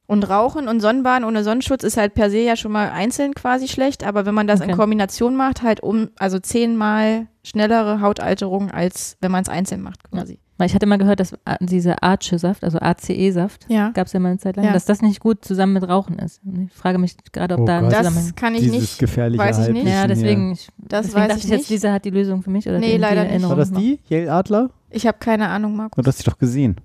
Und 0.06 0.30
Rauchen 0.30 0.68
und 0.68 0.78
Sonnenbaden 0.78 1.24
ohne 1.24 1.42
Sonnenschutz 1.42 1.82
ist 1.82 1.96
halt 1.96 2.14
per 2.14 2.30
se 2.30 2.38
ja 2.38 2.54
schon 2.54 2.70
mal 2.70 2.88
einzeln 2.90 3.34
quasi 3.34 3.66
schlecht. 3.66 4.04
Aber 4.04 4.24
wenn 4.26 4.34
man 4.34 4.46
das 4.46 4.60
in 4.60 4.70
Okay. 4.70 4.78
Kombination 4.78 5.34
macht, 5.34 5.62
halt 5.62 5.82
um, 5.82 6.10
also 6.20 6.38
zehnmal 6.38 7.26
schnellere 7.42 8.00
Hautalterung, 8.00 8.70
als 8.70 9.16
wenn 9.20 9.32
man 9.32 9.42
es 9.42 9.48
einzeln 9.48 9.82
macht 9.82 10.04
quasi. 10.04 10.34
weil 10.34 10.47
ich 10.66 10.74
hatte 10.74 10.86
mal 10.86 10.98
gehört, 10.98 11.20
dass 11.20 11.34
a- 11.46 11.56
dieser 11.60 12.02
Arche-Saft, 12.02 12.64
also 12.64 12.78
ACE-Saft, 12.80 13.66
Ja. 13.68 13.90
gab 13.90 14.06
es 14.08 14.12
ja 14.12 14.20
mal 14.20 14.30
eine 14.30 14.38
Zeit 14.38 14.56
lang, 14.56 14.64
Ja. 14.66 14.72
dass 14.72 14.84
das 14.86 15.02
nicht 15.02 15.20
gut 15.20 15.44
zusammen 15.44 15.74
mit 15.74 15.88
Rauchen 15.88 16.18
ist. 16.18 16.40
Und 16.44 16.62
ich 16.66 16.72
frage 16.72 16.98
mich 16.98 17.16
gerade, 17.32 17.54
ob 17.54 17.60
Oh 17.60 17.64
da 17.64 17.78
ein 17.78 17.84
Gott. 17.84 17.92
Das 17.92 17.98
Zusammenhang 18.06 18.34
kann 18.34 18.54
ich 18.54 18.60
Dieses 18.62 18.80
nicht. 18.80 18.98
gefährliche 18.98 19.38
weiß 19.42 19.68
ich 19.68 19.72
nicht. 19.74 19.86
Ja, 19.86 20.06
deswegen, 20.06 20.52
ich, 20.52 20.68
Das 20.78 21.06
deswegen 21.06 21.20
weiß 21.22 21.28
dachte 21.28 21.40
ich 21.44 21.50
jetzt, 21.50 21.58
nicht. 21.60 21.70
dieser 21.70 21.92
hat 21.92 22.04
die 22.04 22.10
Lösung 22.10 22.42
für 22.42 22.50
mich. 22.50 22.66
Oder 22.68 22.78
Nee, 22.80 22.92
die, 22.92 22.98
leider 22.98 23.24
nicht. 23.24 23.48
War 23.48 23.56
das 23.56 23.72
die? 23.72 24.00
Yale 24.08 24.32
Adler? 24.32 24.70
Ich 24.90 25.06
habe 25.06 25.18
keine 25.18 25.48
Ahnung, 25.48 25.76
Markus. 25.76 26.02
Du 26.02 26.08
hast 26.08 26.18
dich 26.18 26.26
doch 26.26 26.38
gesehen. 26.38 26.76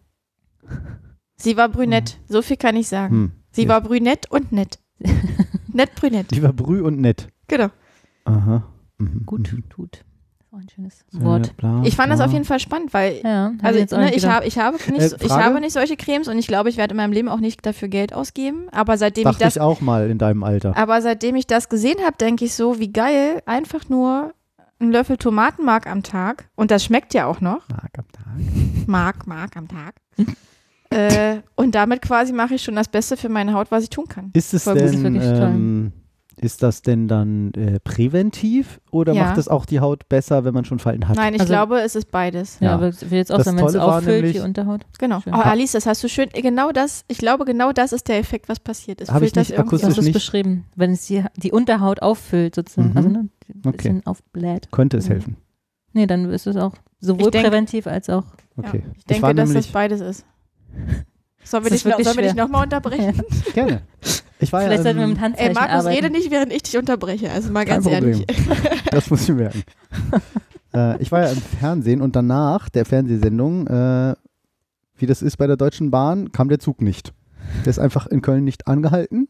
Sie 1.35 1.57
war 1.57 1.69
brünett. 1.69 2.19
So 2.27 2.41
viel 2.41 2.57
kann 2.57 2.75
ich 2.75 2.87
sagen. 2.87 3.13
Hm. 3.15 3.31
Sie 3.51 3.67
war 3.67 3.81
brünett 3.81 4.29
und 4.31 4.51
nett. 4.51 4.79
nett 5.73 5.93
brünett. 5.95 6.31
Die 6.31 6.41
war 6.43 6.53
brü 6.53 6.81
und 6.81 6.99
nett. 7.01 7.27
Genau. 7.47 7.67
Aha. 8.25 8.63
Mhm. 8.97 9.23
Gut 9.25 9.51
Mhm. 9.53 9.69
tut. 9.69 10.05
War 10.53 10.59
ein 10.59 10.69
schönes 10.69 11.01
Äh, 11.19 11.23
Wort. 11.25 11.57
bla, 11.57 11.81
Ich 11.83 11.95
fand 11.95 12.11
das 12.13 12.19
auf 12.21 12.31
jeden 12.31 12.45
Fall 12.45 12.59
spannend, 12.59 12.93
weil 12.93 13.21
Ja, 13.23 13.53
hab 13.57 13.63
also 13.65 13.75
ich 13.77 13.81
jetzt 13.81 13.93
auch 13.95 13.97
ne, 13.97 14.13
ich, 14.13 14.23
habe, 14.27 14.45
ich, 14.45 14.59
habe 14.59 14.77
nicht, 14.91 15.13
Äh, 15.13 15.17
ich 15.25 15.31
habe 15.31 15.59
nicht 15.59 15.73
solche 15.73 15.97
Cremes 15.97 16.27
und 16.27 16.37
ich 16.37 16.45
glaube, 16.45 16.69
ich 16.69 16.77
werde 16.77 16.91
in 16.91 16.97
meinem 16.97 17.11
Leben 17.11 17.27
auch 17.27 17.39
nicht 17.39 17.65
dafür 17.65 17.87
Geld 17.87 18.13
ausgeben. 18.13 18.67
Aber 18.71 18.99
seitdem 18.99 19.21
ich 19.21 19.31
Dachte 19.33 19.45
das, 19.45 19.55
ich 19.55 19.61
auch 19.63 19.81
mal 19.81 20.11
in 20.11 20.19
deinem 20.19 20.43
Alter. 20.43 20.77
aber 20.77 21.01
seitdem 21.01 21.35
ich 21.37 21.47
das 21.47 21.69
gesehen 21.69 21.97
habe, 22.05 22.17
denke 22.17 22.45
ich 22.45 22.53
so, 22.53 22.77
wie 22.77 22.93
geil, 22.93 23.41
einfach 23.47 23.89
nur 23.89 24.31
einen 24.79 24.91
Löffel 24.91 25.17
Tomatenmark 25.17 25.87
am 25.87 26.03
Tag 26.03 26.49
und 26.55 26.69
das 26.69 26.83
schmeckt 26.85 27.15
ja 27.15 27.25
auch 27.25 27.41
noch. 27.41 27.67
Tag 27.67 27.89
am 27.97 28.11
Tag. 28.11 28.23
Mark, 28.85 29.25
Mark 29.25 29.57
am 29.57 29.67
Tag. 29.67 29.95
äh, 30.91 31.37
und 31.55 31.73
damit 31.73 32.03
quasi 32.03 32.31
mache 32.31 32.53
ich 32.53 32.61
schon 32.63 32.75
das 32.75 32.89
Beste 32.89 33.17
für 33.17 33.29
meine 33.29 33.53
Haut, 33.53 33.71
was 33.71 33.83
ich 33.85 33.89
tun 33.89 34.05
kann. 34.07 34.29
Ist 34.33 34.53
es 34.53 34.65
Voll 34.65 34.73
gut, 34.75 34.83
das 34.83 34.91
ist 34.93 35.03
denn, 35.03 35.15
ähm, 35.15 35.93
ist 36.43 36.61
das 36.63 36.81
denn 36.81 37.07
dann 37.07 37.51
äh, 37.53 37.79
präventiv 37.79 38.79
oder 38.91 39.13
Ja. 39.13 39.23
macht 39.25 39.37
es 39.37 39.47
auch 39.47 39.65
die 39.65 39.79
Haut 39.79 40.07
besser, 40.09 40.43
wenn 40.45 40.53
man 40.53 40.65
schon 40.65 40.79
Falten 40.79 41.07
hat? 41.07 41.15
Nein, 41.15 41.33
ich 41.33 41.41
Also- 41.41 41.51
glaube, 41.53 41.79
es 41.81 41.95
ist 41.95 42.11
beides. 42.11 42.59
Ja, 42.59 42.67
Ja. 42.69 42.73
aber 42.75 42.89
ich 42.89 43.09
will 43.11 43.17
jetzt 43.17 43.31
auch 43.31 43.37
Das 43.37 43.45
sagen, 43.45 43.57
wenn 43.57 43.65
es 43.65 43.73
Tolle 43.73 43.85
war 43.85 43.97
auffüllt, 43.99 44.17
die 44.23 44.27
nämlich- 44.27 44.41
Unterhaut. 44.43 44.81
Genau. 44.99 45.21
Schön. 45.21 45.33
Oh, 45.33 45.37
Alice, 45.37 45.71
das 45.73 45.85
hast 45.85 46.03
du 46.03 46.09
schön, 46.09 46.29
genau 46.33 46.71
das, 46.71 47.05
ich 47.07 47.17
glaube, 47.17 47.45
genau 47.45 47.71
das 47.71 47.93
ist 47.93 48.07
der 48.07 48.19
Effekt, 48.19 48.49
was 48.49 48.59
passiert 48.59 49.01
ist. 49.01 49.09
Hab 49.09 49.21
ich 49.21 49.29
Füllt 49.29 49.37
das 49.37 49.49
nicht 49.49 49.57
irgendwie 49.57 49.69
Du 49.69 49.75
hast 49.77 49.83
akustisch 49.83 49.97
es 49.99 50.05
nicht. 50.05 50.13
beschrieben. 50.13 50.65
Wenn 50.75 50.91
es 50.91 51.05
die, 51.07 51.23
die 51.37 51.51
Unterhaut 51.51 52.01
auffüllt, 52.01 52.55
sozusagen. 52.55 52.91
Mhm. 52.91 52.97
Also, 52.97 53.09
ne, 53.09 53.19
ein 53.19 53.29
Okay. 53.65 53.77
bisschen 53.77 54.05
aufbläht. 54.05 54.71
Könnte 54.71 54.97
es 54.97 55.09
helfen. 55.09 55.37
Nee, 55.93 56.07
dann 56.07 56.29
ist 56.31 56.47
es 56.47 56.55
auch 56.57 56.73
sowohl 56.99 57.25
Ich 57.25 57.31
denk- 57.31 57.45
präventiv 57.45 57.87
als 57.87 58.09
auch. 58.09 58.23
Okay. 58.57 58.83
Ja, 58.85 58.91
ich 58.97 59.05
denke, 59.05 59.23
war 59.23 59.33
dass 59.33 59.49
nämlich, 59.49 59.65
das 59.67 59.73
beides 59.73 60.01
ist. 60.01 60.25
Sollen 61.45 61.65
wir 61.65 61.69
Das 61.71 61.81
dich 61.81 61.85
ist 61.85 61.85
noch, 61.85 61.91
wirklich 61.91 62.05
sollen 62.07 62.17
wir 62.17 62.23
dich 62.23 62.31
schwer. 62.31 62.43
nochmal 62.45 62.63
unterbrechen? 62.63 63.21
Gerne. 63.53 63.81
Ich 64.43 64.53
war 64.53 64.61
Vielleicht 64.61 64.79
ja, 64.79 64.83
sollten 64.83 64.99
wir 64.99 65.07
mit 65.07 65.17
Ey, 65.17 65.23
Handzeichen 65.23 65.53
Markus, 65.53 65.71
arbeiten. 65.71 65.95
rede 65.95 66.09
nicht, 66.09 66.31
während 66.31 66.53
ich 66.53 66.63
dich 66.63 66.77
unterbreche. 66.77 67.31
Also 67.31 67.51
mal 67.51 67.65
Kein 67.65 67.81
ganz 67.81 67.87
ehrlich. 67.87 68.25
Das 68.91 69.09
muss 69.09 69.27
ich 69.27 69.35
merken. 69.35 69.63
äh, 70.75 71.01
ich 71.01 71.11
war 71.11 71.21
ja 71.21 71.29
im 71.29 71.41
Fernsehen 71.41 72.01
und 72.01 72.15
danach 72.15 72.69
der 72.69 72.85
Fernsehsendung, 72.85 73.67
äh, 73.67 74.15
wie 74.97 75.05
das 75.05 75.21
ist 75.21 75.37
bei 75.37 75.47
der 75.47 75.57
Deutschen 75.57 75.91
Bahn, 75.91 76.31
kam 76.31 76.49
der 76.49 76.59
Zug 76.59 76.81
nicht. 76.81 77.13
Der 77.65 77.71
ist 77.71 77.79
einfach 77.79 78.07
in 78.07 78.21
Köln 78.21 78.43
nicht 78.43 78.67
angehalten. 78.67 79.27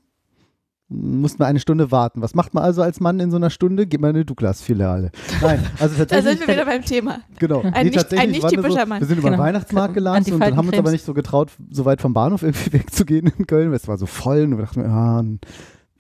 Mussten 0.94 1.40
wir 1.40 1.48
eine 1.48 1.60
Stunde 1.60 1.92
warten. 1.92 2.22
Was 2.22 2.36
macht 2.36 2.54
man 2.54 2.64
also 2.64 2.82
als 2.82 3.00
Mann 3.00 3.20
in 3.20 3.32
so 3.32 3.38
einer 3.38 3.50
Stunde? 3.50 3.88
Geht 3.88 4.00
man 4.00 4.12
in 4.12 4.18
eine 4.18 4.26
Douglas-Filiale. 4.26 5.12
Nein, 5.42 5.60
also 5.80 5.96
Da 5.98 6.06
tatsächlich. 6.06 6.38
sind 6.40 6.48
wir 6.48 6.54
wieder 6.54 6.66
beim 6.66 6.84
Thema. 6.86 7.20
Genau. 7.40 7.62
Ein 7.62 7.86
nicht- 7.88 7.96
tatsächlich 7.96 8.20
ein 8.20 8.32
nicht 8.32 8.48
typischer 8.48 8.82
so, 8.82 8.86
Mann. 8.88 9.00
Wir 9.02 9.08
sind 9.08 9.18
über 9.20 9.30
den 9.30 9.34
Genau. 9.34 9.44
Weihnachtsmarkt 9.44 9.94
gelatscht 9.94 10.32
und 10.32 10.40
dann 10.40 10.56
haben 10.56 10.66
wir 10.68 10.74
uns 10.74 10.80
aber 10.80 10.92
nicht 10.92 11.04
so 11.06 11.14
getraut, 11.14 11.52
so 11.70 11.86
weit 11.86 12.02
vom 12.02 12.14
Bahnhof 12.14 12.44
irgendwie 12.44 12.74
wegzugehen 12.74 13.32
in 13.38 13.48
Köln. 13.48 13.70
weil 13.70 13.78
Es 13.78 13.88
war 13.88 13.98
so 13.98 14.06
voll 14.06 14.44
und 14.44 14.52
wir 14.58 14.66
dachten, 14.66 14.82
dann 14.84 15.40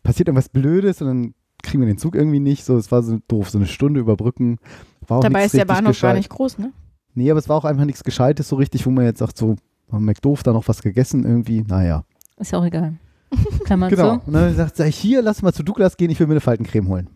passiert 0.04 0.28
irgendwas 0.28 0.50
Blödes 0.50 1.02
und 1.02 1.08
dann 1.08 1.34
kriegen 1.64 1.82
wir 1.82 1.88
den 1.88 1.98
Zug 1.98 2.16
irgendwie 2.16 2.40
nicht. 2.40 2.66
So, 2.66 2.78
es 2.78 2.92
war 2.92 3.04
so 3.04 3.20
doof, 3.28 3.50
so 3.50 3.58
eine 3.58 3.68
Stunde 3.68 4.00
überbrücken. 4.00 4.60
War 5.08 5.18
auch 5.18 5.22
Dabei 5.24 5.46
ist 5.46 5.54
der 5.54 5.66
Bahnhof 5.66 5.84
gar 5.84 5.92
gescheit. 5.92 6.18
nicht 6.18 6.30
groß, 6.30 6.58
ne? 6.60 6.72
Nee, 7.16 7.30
aber 7.32 7.40
es 7.40 7.48
war 7.50 7.58
auch 7.58 7.66
einfach 7.66 7.86
nichts 7.86 8.04
Gescheites 8.04 8.48
so 8.50 8.56
richtig, 8.58 8.86
wo 8.86 8.90
man 8.90 9.06
jetzt 9.06 9.20
sagt, 9.20 9.38
so, 9.38 9.56
haben 9.92 10.06
McDoof 10.06 10.44
da 10.44 10.52
noch 10.54 10.68
was 10.68 10.82
gegessen 10.82 11.24
irgendwie. 11.26 11.62
Naja. 11.62 12.04
Ist 12.38 12.52
ja 12.52 12.60
auch 12.60 12.66
egal. 12.66 12.96
Klammer 13.66 13.90
Genau. 13.90 14.18
zu. 14.18 14.28
Und 14.28 14.34
dann 14.34 14.56
sagt 14.56 14.78
sie, 14.78 14.92
hier, 14.92 15.22
lass 15.22 15.42
mal 15.42 15.54
zu 15.54 15.64
Douglas 15.64 15.98
gehen, 15.98 16.10
ich 16.12 16.20
will 16.20 16.28
mir 16.28 16.34
eine 16.34 16.42
Faltencreme 16.42 16.88
holen. 16.88 17.10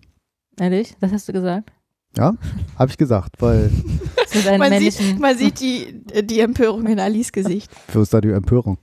Ehrlich? 0.60 0.96
Das 1.00 1.12
hast 1.12 1.28
du 1.30 1.34
gesagt? 1.34 1.72
Habe 2.18 2.90
ich 2.90 2.98
gesagt, 2.98 3.42
weil 3.42 3.70
Man 4.58 4.80
sieht, 4.80 5.20
man 5.20 5.38
sieht 5.38 5.60
die, 5.60 6.04
die 6.24 6.40
Empörung 6.40 6.86
in 6.88 7.00
Alice 7.00 7.32
Gesicht. 7.32 7.72
für 7.88 8.00
uns 8.00 8.10
da 8.10 8.22
die 8.22 8.32
Empörung. 8.32 8.78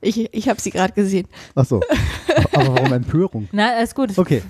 Ich, 0.00 0.32
ich 0.32 0.48
habe 0.48 0.60
sie 0.60 0.70
gerade 0.70 0.92
gesehen. 0.92 1.26
Ach 1.54 1.64
so. 1.64 1.80
aber 2.52 2.74
warum 2.76 2.92
Empörung? 2.92 3.48
Na, 3.52 3.76
alles 3.76 3.94
gut. 3.94 4.16
Okay. 4.16 4.42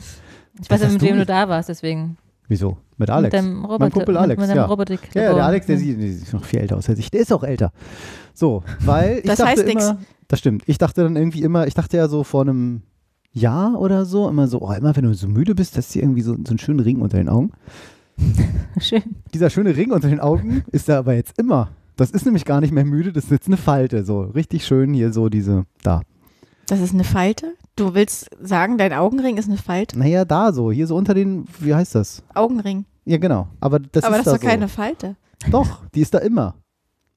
Ich 0.61 0.69
weiß 0.69 0.83
ja, 0.83 0.89
mit 0.89 1.01
wem 1.03 1.17
du 1.19 1.27
da 1.27 1.49
warst, 1.49 1.69
deswegen. 1.69 2.17
Wieso? 2.49 2.79
Mit 2.97 3.11
Alex. 3.11 3.33
Mit 3.33 3.43
deinem 3.43 3.65
Roboter, 3.65 3.91
Kumpel 3.91 4.15
mit- 4.15 4.23
Alex, 4.23 4.41
Mit 4.41 4.51
deinem 4.51 4.57
ja. 4.57 4.65
Robotik. 4.67 5.01
Ja, 5.15 5.23
ja, 5.23 5.35
der 5.35 5.45
Alex, 5.45 5.67
der 5.67 5.79
sieht, 5.79 5.99
der 6.01 6.09
ist 6.09 6.33
noch 6.33 6.45
viel 6.45 6.59
älter 6.61 6.77
aus 6.77 6.89
als 6.89 6.99
ich. 6.99 7.11
Der 7.11 7.21
ist 7.21 7.33
auch 7.33 7.45
älter. 7.45 7.73
So, 8.35 8.63
weil 8.81 9.19
ich 9.19 9.25
Das 9.25 9.39
dachte 9.39 9.51
heißt 9.53 9.67
nix. 9.67 9.95
Das 10.29 10.39
stimmt. 10.39 10.63
Ich 10.67 10.79
dachte 10.79 11.03
dann 11.03 11.17
irgendwie 11.17 11.43
immer, 11.43 11.67
ich 11.67 11.75
dachte 11.75 11.97
ja 11.97 12.09
so 12.09 12.23
vor 12.23 12.43
einem 12.43 12.83
Jahr 13.33 13.79
oder 13.79 14.05
so, 14.05 14.29
immer 14.29 14.49
so, 14.49 14.61
oh, 14.61 14.73
immer 14.73 14.95
wenn 14.95 15.05
du 15.05 15.15
so 15.15 15.29
müde 15.29 15.55
bist, 15.55 15.77
hast 15.77 15.95
du 15.95 15.99
irgendwie 15.99 16.23
so, 16.23 16.33
so 16.35 16.51
einen 16.51 16.59
schönen 16.59 16.81
Ring 16.81 17.01
unter 17.01 17.17
den 17.19 17.29
Augen. 17.29 17.53
Schön. 18.81 19.03
Dieser 19.33 19.49
schöne 19.49 19.77
Ring 19.77 19.93
unter 19.93 20.09
den 20.09 20.19
Augen 20.21 20.65
ist 20.73 20.89
da 20.89 20.99
aber 20.99 21.15
jetzt 21.15 21.39
immer. 21.39 21.71
Das 21.97 22.11
ist 22.11 22.25
nämlich 22.25 22.45
gar 22.45 22.61
nicht 22.61 22.73
mehr 22.73 22.85
müde, 22.85 23.13
das 23.13 23.25
ist 23.25 23.31
jetzt 23.31 23.47
eine 23.47 23.57
Falte. 23.57 24.05
So, 24.05 24.23
richtig 24.23 24.67
schön 24.67 24.93
hier 24.93 25.13
so 25.13 25.29
diese, 25.29 25.67
da. 25.83 26.03
Das 26.67 26.81
ist 26.81 26.95
eine 26.95 27.05
Falte? 27.05 27.55
Du 27.77 27.95
willst 27.95 28.29
sagen, 28.41 28.77
dein 28.77 28.93
Augenring 28.93 29.37
ist 29.37 29.49
eine 29.49 29.57
Falte? 29.57 29.99
Naja, 29.99 30.25
da 30.25 30.53
so, 30.53 30.71
hier 30.71 30.87
so 30.87 30.97
unter 30.97 31.15
den, 31.15 31.47
wie 31.61 31.75
heißt 31.75 31.95
das? 31.95 32.23
Augenring. 32.35 32.85
Ja, 33.05 33.19
genau. 33.19 33.49
Aber 33.61 33.79
das 33.79 34.05
Aber 34.05 34.19
ist 34.19 34.27
das 34.27 34.33
da 34.33 34.37
doch 34.39 34.43
so. 34.43 34.49
keine 34.49 34.69
Falte. 34.69 35.17
Doch, 35.51 35.83
die 35.95 36.01
ist 36.01 36.13
da 36.13 36.19
immer. 36.19 36.57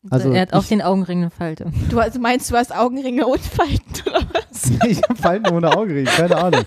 Also 0.10 0.32
er 0.32 0.41
hat 0.41 0.54
auf 0.54 0.64
ich- 0.64 0.70
den 0.70 0.82
Augenring 0.82 1.20
eine 1.22 1.30
Falte. 1.30 1.72
Du 1.89 1.99
also 1.99 2.20
meinst, 2.20 2.49
du 2.52 2.56
hast 2.56 2.76
Augenringe 2.76 3.28
und 3.28 3.39
Falten, 3.41 4.10
oder 4.10 4.22
was? 4.34 4.72
ich 4.88 5.02
habe 5.04 5.16
Falten 5.16 5.54
ohne 5.54 5.76
Augenring, 5.76 6.06
keine 6.06 6.38
Ahnung. 6.38 6.64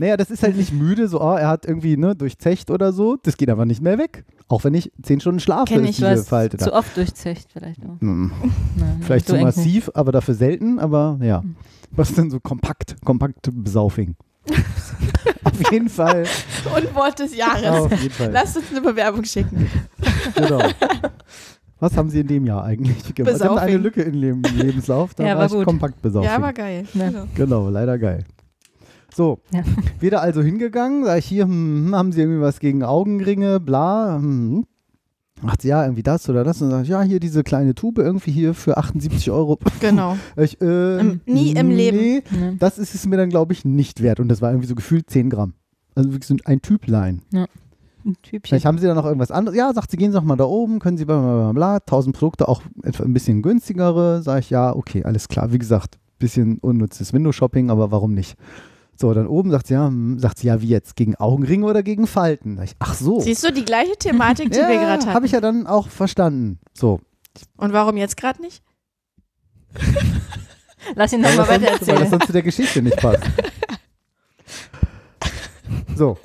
Naja, 0.00 0.16
das 0.16 0.30
ist 0.30 0.44
halt 0.44 0.56
nicht 0.56 0.72
müde, 0.72 1.08
so, 1.08 1.20
oh, 1.20 1.34
er 1.34 1.48
hat 1.48 1.66
irgendwie 1.66 1.96
ne, 1.96 2.14
durchzecht 2.14 2.70
oder 2.70 2.92
so. 2.92 3.16
Das 3.20 3.36
geht 3.36 3.50
aber 3.50 3.66
nicht 3.66 3.82
mehr 3.82 3.98
weg. 3.98 4.24
Auch 4.46 4.62
wenn 4.62 4.72
ich 4.74 4.92
zehn 5.02 5.18
Stunden 5.18 5.40
schlafe, 5.40 5.74
Kenn 5.74 5.82
ist 5.82 5.90
ich. 5.90 5.96
Du 5.98 6.08
diese 6.08 6.24
Falte 6.24 6.56
zu 6.56 6.66
da. 6.70 6.78
oft 6.78 6.96
durchzecht 6.96 7.48
vielleicht 7.52 7.84
auch. 7.84 8.00
Hm, 8.00 8.30
Nein, 8.76 8.98
Vielleicht 9.02 9.26
zu 9.26 9.32
nicht. 9.34 9.42
massiv, 9.42 9.90
aber 9.94 10.12
dafür 10.12 10.34
selten, 10.34 10.78
aber 10.78 11.18
ja. 11.20 11.42
Was 11.90 12.10
ist 12.10 12.18
denn 12.18 12.30
so 12.30 12.38
kompakt? 12.38 12.94
Kompakt 13.04 13.48
Besaufing. 13.52 14.14
Auf 15.44 15.72
jeden 15.72 15.88
Fall. 15.88 16.24
Und 16.76 16.94
Wort 16.94 17.18
des 17.18 17.36
Jahres. 17.36 17.64
Auf 17.66 18.00
jeden 18.00 18.14
Fall. 18.14 18.30
Lasst 18.30 18.56
uns 18.56 18.66
eine 18.70 18.80
Bewerbung 18.80 19.24
schicken. 19.24 19.68
Genau. 20.36 20.62
Was 21.80 21.96
haben 21.96 22.10
Sie 22.10 22.20
in 22.20 22.26
dem 22.26 22.44
Jahr 22.44 22.64
eigentlich 22.64 23.14
gemacht? 23.14 23.36
Sie 23.38 23.44
haben 23.44 23.58
eine 23.58 23.76
Lücke 23.76 24.02
in 24.02 24.14
Ihrem 24.14 24.42
Lebenslauf, 24.56 25.14
da 25.14 25.24
Ja, 25.24 25.30
war 25.34 25.38
war 25.40 25.46
ich 25.46 25.52
gut. 25.52 25.64
kompakt 25.64 26.02
Besaufing. 26.02 26.28
Ja, 26.30 26.40
war 26.42 26.52
geil. 26.52 26.84
Ja. 26.94 27.08
Genau. 27.08 27.24
Genau, 27.34 27.68
leider 27.68 27.98
geil. 27.98 28.24
So, 29.14 29.38
Ja. 29.52 29.62
wieder 30.00 30.20
also 30.22 30.42
hingegangen, 30.42 31.04
sag 31.04 31.18
ich 31.18 31.26
hier, 31.26 31.44
hm, 31.44 31.86
hm, 31.86 31.94
haben 31.94 32.12
Sie 32.12 32.20
irgendwie 32.20 32.40
was 32.40 32.60
gegen 32.60 32.82
Augenringe, 32.82 33.60
bla, 33.60 34.16
hm. 34.20 34.64
Macht 35.40 35.62
sie 35.62 35.68
ja 35.68 35.84
irgendwie 35.84 36.02
das 36.02 36.28
oder 36.28 36.42
das 36.42 36.60
und 36.62 36.70
sagt, 36.70 36.88
ja, 36.88 37.00
hier 37.02 37.20
diese 37.20 37.44
kleine 37.44 37.72
Tube 37.76 37.98
irgendwie 37.98 38.32
hier 38.32 38.54
für 38.54 38.76
78 38.76 39.30
Euro. 39.30 39.56
Genau. 39.80 40.16
Ich, 40.36 40.60
äh, 40.60 40.98
Im- 40.98 41.20
nie 41.26 41.52
im 41.52 41.70
Leben. 41.70 41.96
Nee, 41.96 42.22
Ne? 42.32 42.56
das 42.58 42.76
ist 42.76 42.96
es 42.96 43.06
mir 43.06 43.16
dann, 43.18 43.28
glaube 43.30 43.52
ich, 43.52 43.64
nicht 43.64 44.02
wert. 44.02 44.18
Und 44.18 44.26
das 44.26 44.42
war 44.42 44.50
irgendwie 44.50 44.66
so 44.66 44.74
gefühlt 44.74 45.08
10 45.08 45.30
Gramm. 45.30 45.52
Also 45.94 46.10
wirklich 46.10 46.26
so 46.26 46.34
ein 46.44 46.60
Typlein. 46.60 47.22
Ein 48.08 48.16
Typchen. 48.22 48.40
Vielleicht 48.44 48.64
haben 48.64 48.78
sie 48.78 48.86
da 48.86 48.94
noch 48.94 49.04
irgendwas 49.04 49.30
anderes. 49.30 49.56
Ja, 49.56 49.72
sagt 49.74 49.90
sie, 49.90 49.98
gehen 49.98 50.12
Sie 50.12 50.16
doch 50.16 50.24
mal 50.24 50.36
da 50.36 50.44
oben, 50.44 50.78
können 50.78 50.96
Sie 50.96 51.04
bla 51.04 51.20
bla 51.20 51.52
bla, 51.52 51.52
bla 51.52 51.74
1000 51.76 52.16
Produkte, 52.16 52.48
auch 52.48 52.62
ein 52.82 53.12
bisschen 53.12 53.42
günstigere. 53.42 54.22
Sag 54.22 54.40
ich, 54.40 54.50
ja, 54.50 54.74
okay, 54.74 55.04
alles 55.04 55.28
klar. 55.28 55.52
Wie 55.52 55.58
gesagt, 55.58 55.98
bisschen 56.18 56.58
unnützes 56.58 57.12
Window-Shopping, 57.12 57.70
aber 57.70 57.90
warum 57.90 58.14
nicht? 58.14 58.36
So, 58.96 59.12
dann 59.12 59.26
oben 59.28 59.50
sagt 59.50 59.68
sie, 59.68 59.74
ja, 59.74 59.86
hm, 59.86 60.18
sagt 60.18 60.38
sie, 60.38 60.48
ja, 60.48 60.60
wie 60.62 60.68
jetzt? 60.68 60.96
Gegen 60.96 61.14
Augenringe 61.16 61.66
oder 61.66 61.82
gegen 61.82 62.06
Falten? 62.06 62.56
Sag 62.56 62.64
ich, 62.64 62.76
ach 62.78 62.94
so. 62.94 63.20
Siehst 63.20 63.44
du 63.44 63.52
die 63.52 63.64
gleiche 63.64 63.96
Thematik, 63.96 64.50
die 64.50 64.58
wir 64.58 64.66
gerade 64.68 65.02
hatten? 65.02 65.14
habe 65.14 65.26
ich 65.26 65.32
ja 65.32 65.40
dann 65.40 65.66
auch 65.66 65.88
verstanden. 65.88 66.58
So. 66.72 67.00
Und 67.58 67.72
warum 67.72 67.96
jetzt 67.96 68.16
gerade 68.16 68.40
nicht? 68.40 68.62
Lass 70.94 71.12
ihn 71.12 71.20
nochmal 71.20 71.46
weiter 71.48 71.68
sonst, 71.68 71.68
weil 71.68 71.68
das 71.70 71.88
erzählen. 71.88 72.10
sonst 72.10 72.26
zu 72.26 72.32
der 72.32 72.42
Geschichte 72.42 72.82
nicht 72.82 72.96
passt. 72.96 73.22
So. 75.94 76.16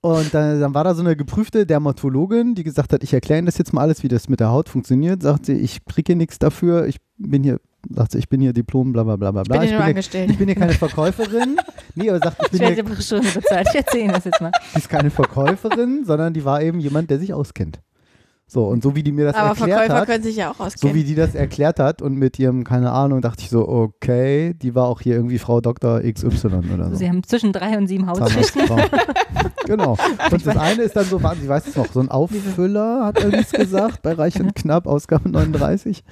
Und 0.00 0.32
dann, 0.32 0.60
dann 0.60 0.74
war 0.74 0.84
da 0.84 0.94
so 0.94 1.02
eine 1.02 1.16
geprüfte 1.16 1.66
Dermatologin, 1.66 2.54
die 2.54 2.64
gesagt 2.64 2.92
hat, 2.92 3.02
ich 3.02 3.12
erkläre 3.12 3.38
Ihnen 3.38 3.46
das 3.46 3.58
jetzt 3.58 3.72
mal 3.72 3.82
alles, 3.82 4.02
wie 4.02 4.08
das 4.08 4.28
mit 4.28 4.40
der 4.40 4.50
Haut 4.50 4.68
funktioniert. 4.68 5.22
Sagt 5.22 5.46
sie, 5.46 5.54
ich 5.54 5.84
kriege 5.84 6.14
nichts 6.16 6.38
dafür, 6.38 6.86
ich 6.86 6.98
bin 7.16 7.42
hier, 7.42 7.60
sagt 7.90 8.12
sie, 8.12 8.18
ich 8.18 8.28
bin 8.28 8.40
hier 8.40 8.52
Diplom, 8.52 8.92
bla 8.92 9.02
bla 9.02 9.16
bla 9.16 9.30
bla. 9.30 9.42
Ich 9.42 9.48
bin 9.48 9.60
hier 9.62 9.70
nur 9.70 9.78
hier, 9.78 9.88
angestellt. 9.90 10.30
ich 10.30 10.38
bin 10.38 10.46
hier 10.48 10.56
keine 10.56 10.72
Verkäuferin. 10.72 11.56
Nee, 11.94 12.10
aber 12.10 12.20
sagt, 12.20 12.36
ich 12.40 12.44
Ich 12.46 12.50
bin 12.52 12.60
werde 12.60 12.74
hier, 12.74 12.84
bezahlt. 12.84 13.68
Ich 13.70 13.74
erzähle 13.74 14.04
Ihnen 14.04 14.12
das 14.12 14.24
jetzt 14.24 14.40
mal. 14.40 14.52
die 14.74 14.78
ist 14.78 14.88
keine 14.88 15.10
Verkäuferin, 15.10 16.04
sondern 16.04 16.32
die 16.32 16.44
war 16.44 16.62
eben 16.62 16.78
jemand, 16.80 17.10
der 17.10 17.18
sich 17.18 17.34
auskennt. 17.34 17.80
So, 18.50 18.66
und 18.66 18.82
so 18.82 18.96
wie 18.96 19.02
die 19.02 19.12
mir 19.12 19.26
das 19.26 19.34
Aber 19.34 19.50
erklärt 19.50 19.70
Verkäufer 19.78 20.00
hat, 20.00 20.08
können 20.08 20.22
sich 20.24 20.36
ja 20.36 20.50
auch 20.50 20.56
so 20.56 20.64
auskennen. 20.64 20.96
wie 20.96 21.04
die 21.04 21.14
das 21.14 21.34
erklärt 21.34 21.78
hat 21.78 22.00
und 22.00 22.14
mit 22.14 22.38
ihrem, 22.38 22.64
keine 22.64 22.92
Ahnung, 22.92 23.20
dachte 23.20 23.42
ich 23.42 23.50
so, 23.50 23.68
okay, 23.68 24.54
die 24.54 24.74
war 24.74 24.86
auch 24.86 25.02
hier 25.02 25.16
irgendwie 25.16 25.38
Frau 25.38 25.60
Dr. 25.60 26.00
XY 26.00 26.46
oder 26.72 26.88
so. 26.88 26.96
Sie 26.96 27.06
haben 27.06 27.22
zwischen 27.24 27.52
drei 27.52 27.76
und 27.76 27.88
sieben. 27.88 28.06
Zahnarztfrau. 28.06 28.78
genau. 29.66 29.98
Und 30.30 30.46
das 30.46 30.56
eine 30.56 30.82
ist 30.82 30.96
dann 30.96 31.04
so, 31.04 31.22
warte, 31.22 31.42
ich 31.42 31.48
weiß 31.48 31.66
es 31.66 31.76
noch, 31.76 31.92
so 31.92 32.00
ein 32.00 32.08
Auffüller, 32.10 33.04
hat 33.04 33.22
Alice 33.22 33.50
gesagt, 33.52 34.00
bei 34.00 34.14
Reich 34.14 34.40
und 34.40 34.54
Knapp, 34.54 34.86
Ausgabe 34.86 35.28
39. 35.28 36.02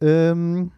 Ähm, 0.00 0.70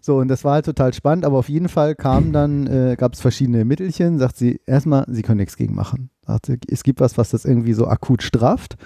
so, 0.00 0.16
und 0.18 0.28
das 0.28 0.44
war 0.44 0.54
halt 0.54 0.64
total 0.64 0.92
spannend, 0.92 1.24
aber 1.24 1.38
auf 1.38 1.48
jeden 1.48 1.68
Fall 1.68 1.94
kam 1.94 2.32
dann, 2.32 2.66
äh, 2.66 2.96
gab 2.98 3.14
es 3.14 3.20
verschiedene 3.20 3.64
Mittelchen, 3.64 4.18
sagt 4.18 4.36
sie, 4.36 4.60
erstmal, 4.66 5.04
sie 5.08 5.22
können 5.22 5.38
nichts 5.38 5.56
gegen 5.56 5.74
machen. 5.74 6.10
Sagt 6.26 6.46
sie, 6.46 6.58
es 6.68 6.82
gibt 6.82 7.00
was, 7.00 7.16
was 7.18 7.30
das 7.30 7.44
irgendwie 7.44 7.74
so 7.74 7.86
akut 7.88 8.22
strafft. 8.22 8.76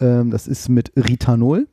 Ähm, 0.00 0.30
das 0.30 0.46
ist 0.48 0.68
mit 0.68 0.92
Ritanol. 0.96 1.68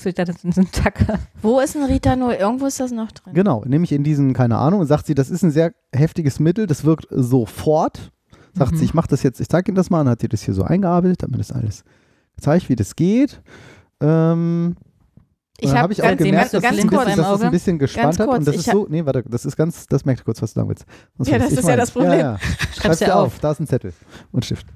So, 0.00 0.08
ich 0.08 0.14
dachte, 0.16 0.32
das 0.32 0.42
ist 0.44 0.58
ein 0.58 0.70
Tacker. 0.72 1.18
Wo 1.42 1.60
ist 1.60 1.76
ein 1.76 1.84
Ritanol? 1.84 2.32
Irgendwo 2.34 2.66
ist 2.66 2.80
das 2.80 2.90
noch 2.90 3.12
drin. 3.12 3.34
Genau, 3.34 3.62
nämlich 3.66 3.92
in 3.92 4.02
diesen, 4.02 4.32
keine 4.32 4.56
Ahnung, 4.58 4.80
und 4.80 4.86
sagt 4.86 5.06
sie, 5.06 5.14
das 5.14 5.30
ist 5.30 5.42
ein 5.42 5.50
sehr 5.52 5.72
heftiges 5.94 6.40
Mittel, 6.40 6.66
das 6.66 6.84
wirkt 6.84 7.06
sofort. 7.10 8.10
Sagt 8.54 8.72
Mhm. 8.72 8.76
sie, 8.78 8.84
ich 8.86 8.94
mache 8.94 9.08
das 9.08 9.22
jetzt, 9.22 9.38
ich 9.40 9.48
zeige 9.48 9.70
Ihnen 9.70 9.76
das 9.76 9.90
mal 9.90 10.00
und 10.00 10.08
hat 10.08 10.22
ihr 10.22 10.28
das 10.30 10.42
hier 10.42 10.54
so 10.54 10.62
eingearbeitet, 10.64 11.22
hat 11.22 11.30
mir 11.30 11.36
das 11.38 11.52
alles 11.52 11.84
gezeigt, 12.36 12.68
wie 12.68 12.74
das 12.76 12.96
geht. 12.96 13.40
Ähm, 14.00 14.76
Ich 15.60 15.70
habe 15.70 15.80
habe 15.80 15.92
ich 15.92 16.02
auch 16.02 16.06
ganz- 16.08 16.22
gemerkt, 16.22 16.54
dass, 16.54 16.62
ganz 16.62 16.76
das, 16.76 16.84
ein 16.84 16.90
kurz 16.90 17.04
bisschen, 17.04 17.16
dass 17.18 17.28
das 17.32 17.42
ein 17.42 17.50
bisschen 17.50 17.78
gespannt 17.78 18.18
hat. 18.18 18.28
Und 18.28 18.46
das 18.46 18.54
ich 18.54 18.60
ist 18.62 18.66
hab- 18.68 18.74
so, 18.74 18.86
nee, 18.90 19.04
warte, 19.04 19.22
das 19.28 19.44
ist 19.46 19.56
ganz, 19.56 19.86
das 19.86 20.04
merkt 20.04 20.24
kurz, 20.24 20.40
was 20.42 20.52
du 20.54 20.60
sagen 20.60 20.68
willst. 20.70 20.84
Sonst 21.16 21.28
Ja, 21.30 21.38
das 21.38 21.52
ist 21.52 21.68
ja 21.68 21.76
das 21.76 21.90
Problem. 21.90 22.12
Ja, 22.12 22.18
ja. 22.18 22.38
Schreib's 22.78 22.98
dir 22.98 23.04
dir 23.06 23.16
auf. 23.16 23.26
auf, 23.26 23.38
da 23.40 23.52
ist 23.52 23.60
ein 23.60 23.66
Zettel 23.66 23.92
und 24.32 24.44
Stift. 24.44 24.66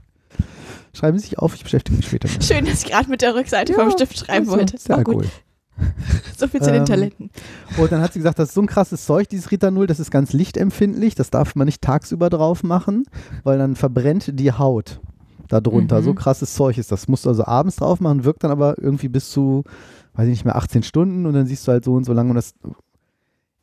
Schreiben 0.93 1.19
Sie 1.19 1.25
sich 1.25 1.39
auf, 1.39 1.55
ich 1.55 1.63
beschäftige 1.63 1.97
mich 1.97 2.07
später. 2.07 2.29
mit. 2.29 2.45
Schön, 2.45 2.65
dass 2.65 2.83
ich 2.85 2.91
gerade 2.91 3.09
mit 3.11 3.23
der 3.23 3.35
Rückseite 3.35 3.75
vom 3.75 3.91
Stift 3.91 4.19
schreiben 4.19 4.47
Also, 4.49 4.53
wollte. 4.59 4.79
War 4.89 5.05
gut. 5.05 5.27
So 6.37 6.47
viel 6.47 6.61
zu 6.61 6.71
den 6.71 6.81
Ähm, 6.83 6.85
Talenten. 6.87 7.31
Und 7.79 7.91
dann 7.91 8.03
hat 8.03 8.13
sie 8.13 8.19
gesagt, 8.19 8.39
das 8.39 8.49
ist 8.51 8.55
so 8.55 8.61
ein 8.61 8.67
krasses 8.67 9.07
Zeug, 9.07 9.29
dieses 9.29 9.51
Ritanol, 9.51 9.87
das 9.87 9.99
ist 9.99 10.11
ganz 10.11 10.35
lichtempfindlich, 10.35 11.15
das 11.15 11.31
darf 11.31 11.55
man 11.55 11.65
nicht 11.67 11.81
tagsüber 11.81 12.29
drauf 12.29 12.63
machen, 12.63 13.05
weil 13.45 13.57
dann 13.57 13.77
verbrennt 13.77 14.39
die 14.39 14.53
Haut 14.53 15.01
darunter. 15.49 16.01
Mhm. 16.01 16.05
So 16.05 16.15
krasses 16.15 16.53
Zeug 16.55 16.77
ist 16.77 16.93
das. 16.93 17.09
Musst 17.09 17.25
du 17.25 17.31
also 17.31 17.47
abends 17.47 17.77
drauf 17.77 18.01
machen, 18.01 18.25
wirkt 18.25 18.45
dann 18.45 18.51
aber 18.51 18.77
irgendwie 18.79 19.09
bis 19.09 19.31
zu, 19.31 19.65
weiß 20.15 20.25
ich 20.27 20.31
nicht 20.33 20.45
mehr, 20.45 20.57
18 20.57 20.83
Stunden 20.83 21.25
und 21.25 21.33
dann 21.33 21.47
siehst 21.47 21.67
du 21.67 21.73
halt 21.73 21.85
so 21.85 21.95
und 21.95 22.05
so 22.05 22.13
lange 22.13 22.29
und 22.31 22.37
das. 22.37 22.53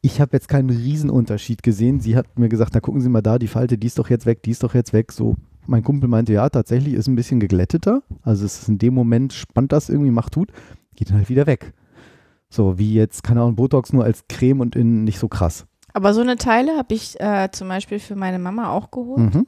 Ich 0.01 0.19
habe 0.21 0.31
jetzt 0.33 0.47
keinen 0.47 0.69
Riesenunterschied 0.69 1.61
gesehen. 1.63 1.99
Sie 1.99 2.15
hat 2.15 2.37
mir 2.37 2.49
gesagt, 2.49 2.71
na 2.73 2.79
gucken 2.79 3.01
Sie 3.01 3.09
mal 3.09 3.21
da, 3.21 3.37
die 3.39 3.47
Falte, 3.47 3.77
die 3.77 3.87
ist 3.87 3.99
doch 3.99 4.09
jetzt 4.09 4.25
weg, 4.25 4.41
die 4.43 4.51
ist 4.51 4.63
doch 4.63 4.73
jetzt 4.73 4.93
weg. 4.93 5.11
So, 5.11 5.35
mein 5.67 5.83
Kumpel 5.83 6.09
meinte, 6.09 6.33
ja, 6.33 6.49
tatsächlich 6.49 6.93
ist 6.93 7.07
ein 7.07 7.15
bisschen 7.15 7.39
geglätteter. 7.39 8.01
Also 8.23 8.45
es 8.45 8.61
ist 8.61 8.69
in 8.69 8.77
dem 8.77 8.93
Moment, 8.93 9.33
spannt 9.33 9.71
das 9.71 9.89
irgendwie, 9.89 10.11
macht 10.11 10.33
tut, 10.33 10.51
geht 10.95 11.09
dann 11.09 11.17
halt 11.17 11.29
wieder 11.29 11.47
weg. 11.47 11.73
So, 12.49 12.77
wie 12.77 12.93
jetzt, 12.93 13.23
keine 13.23 13.41
Ahnung, 13.41 13.55
Botox 13.55 13.91
nur 13.93 14.03
als 14.03 14.25
Creme 14.29 14.61
und 14.61 14.75
in 14.75 15.03
nicht 15.03 15.19
so 15.19 15.27
krass. 15.27 15.65
Aber 15.93 16.13
so 16.13 16.21
eine 16.21 16.37
Teile 16.37 16.77
habe 16.77 16.93
ich 16.93 17.19
äh, 17.19 17.49
zum 17.51 17.67
Beispiel 17.67 17.99
für 17.99 18.15
meine 18.15 18.39
Mama 18.39 18.69
auch 18.69 18.91
geholt. 18.91 19.33
Mhm. 19.33 19.47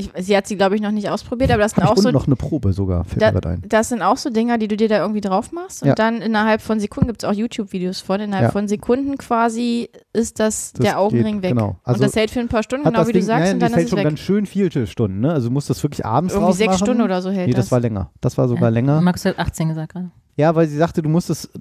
Ich, 0.00 0.12
sie 0.16 0.36
hat 0.36 0.46
sie, 0.46 0.56
glaube 0.56 0.76
ich, 0.76 0.80
noch 0.80 0.92
nicht 0.92 1.10
ausprobiert, 1.10 1.50
aber 1.50 1.62
das 1.62 1.72
sind 1.72 1.82
ich 1.82 1.86
auch 1.90 1.96
unten 1.96 2.02
so 2.02 2.10
noch 2.12 2.28
eine 2.28 2.36
Probe 2.36 2.72
sogar, 2.72 3.02
fällt 3.04 3.20
Da- 3.20 3.32
mir 3.32 3.44
ein. 3.44 3.62
Das 3.68 3.88
sind 3.88 4.00
auch 4.00 4.16
so 4.16 4.30
Dinger, 4.30 4.56
die 4.56 4.68
du 4.68 4.76
dir 4.76 4.88
da 4.88 4.98
irgendwie 4.98 5.20
drauf 5.20 5.50
machst 5.50 5.82
und 5.82 5.88
Ja. 5.88 5.94
dann 5.96 6.22
innerhalb 6.22 6.60
von 6.62 6.78
Sekunden 6.78 7.08
gibt 7.08 7.24
es 7.24 7.28
auch 7.28 7.32
YouTube-Videos 7.34 8.00
von. 8.00 8.20
Innerhalb 8.20 8.44
Ja. 8.46 8.50
von 8.52 8.68
Sekunden 8.68 9.18
quasi 9.18 9.88
ist 10.12 10.38
das, 10.38 10.72
Das 10.72 10.84
der 10.84 11.00
Augenring 11.00 11.40
geht, 11.40 11.50
weg. 11.50 11.56
genau. 11.56 11.80
Also 11.82 11.98
und 11.98 12.06
das 12.06 12.14
hält 12.14 12.30
für 12.30 12.38
ein 12.38 12.46
paar 12.48 12.62
Stunden, 12.62 12.84
genau 12.84 12.98
das 13.00 13.08
wie 13.08 13.12
du 13.12 13.18
Ding- 13.18 13.26
sagst, 13.26 13.40
naja, 13.40 13.52
und 13.54 13.60
das 13.60 13.70
dann 13.70 13.74
hält 13.74 13.80
ist 13.80 13.84
es 13.86 13.90
schon 13.90 13.98
weg. 13.98 14.04
ganz 14.04 14.20
schön 14.20 14.46
viele 14.46 14.86
Stunden, 14.86 15.18
ne? 15.20 15.32
Also 15.32 15.48
du 15.48 15.52
musst 15.52 15.68
das 15.68 15.82
wirklich 15.82 16.06
abends 16.06 16.32
Irgendwie 16.32 16.46
drauf 16.46 16.56
sechs 16.56 16.68
machen. 16.74 16.84
Stunden 16.86 17.02
oder 17.02 17.20
so 17.20 17.30
hält 17.30 17.48
Nee, 17.48 17.54
das 17.54 17.64
das. 17.66 17.72
war 17.72 17.80
länger. 17.80 18.10
Das 18.20 18.38
war 18.38 18.46
sogar 18.46 18.70
länger. 18.70 19.00
Max 19.00 19.24
hat 19.24 19.36
18 19.36 19.68
gesagt 19.68 19.92
gerade. 19.94 20.12
Ja, 20.36 20.54
weil 20.54 20.68
sie 20.68 20.76
sagte, 20.76 21.02
du 21.02 21.08
musst 21.08 21.28
es, 21.30 21.50
du- 21.52 21.60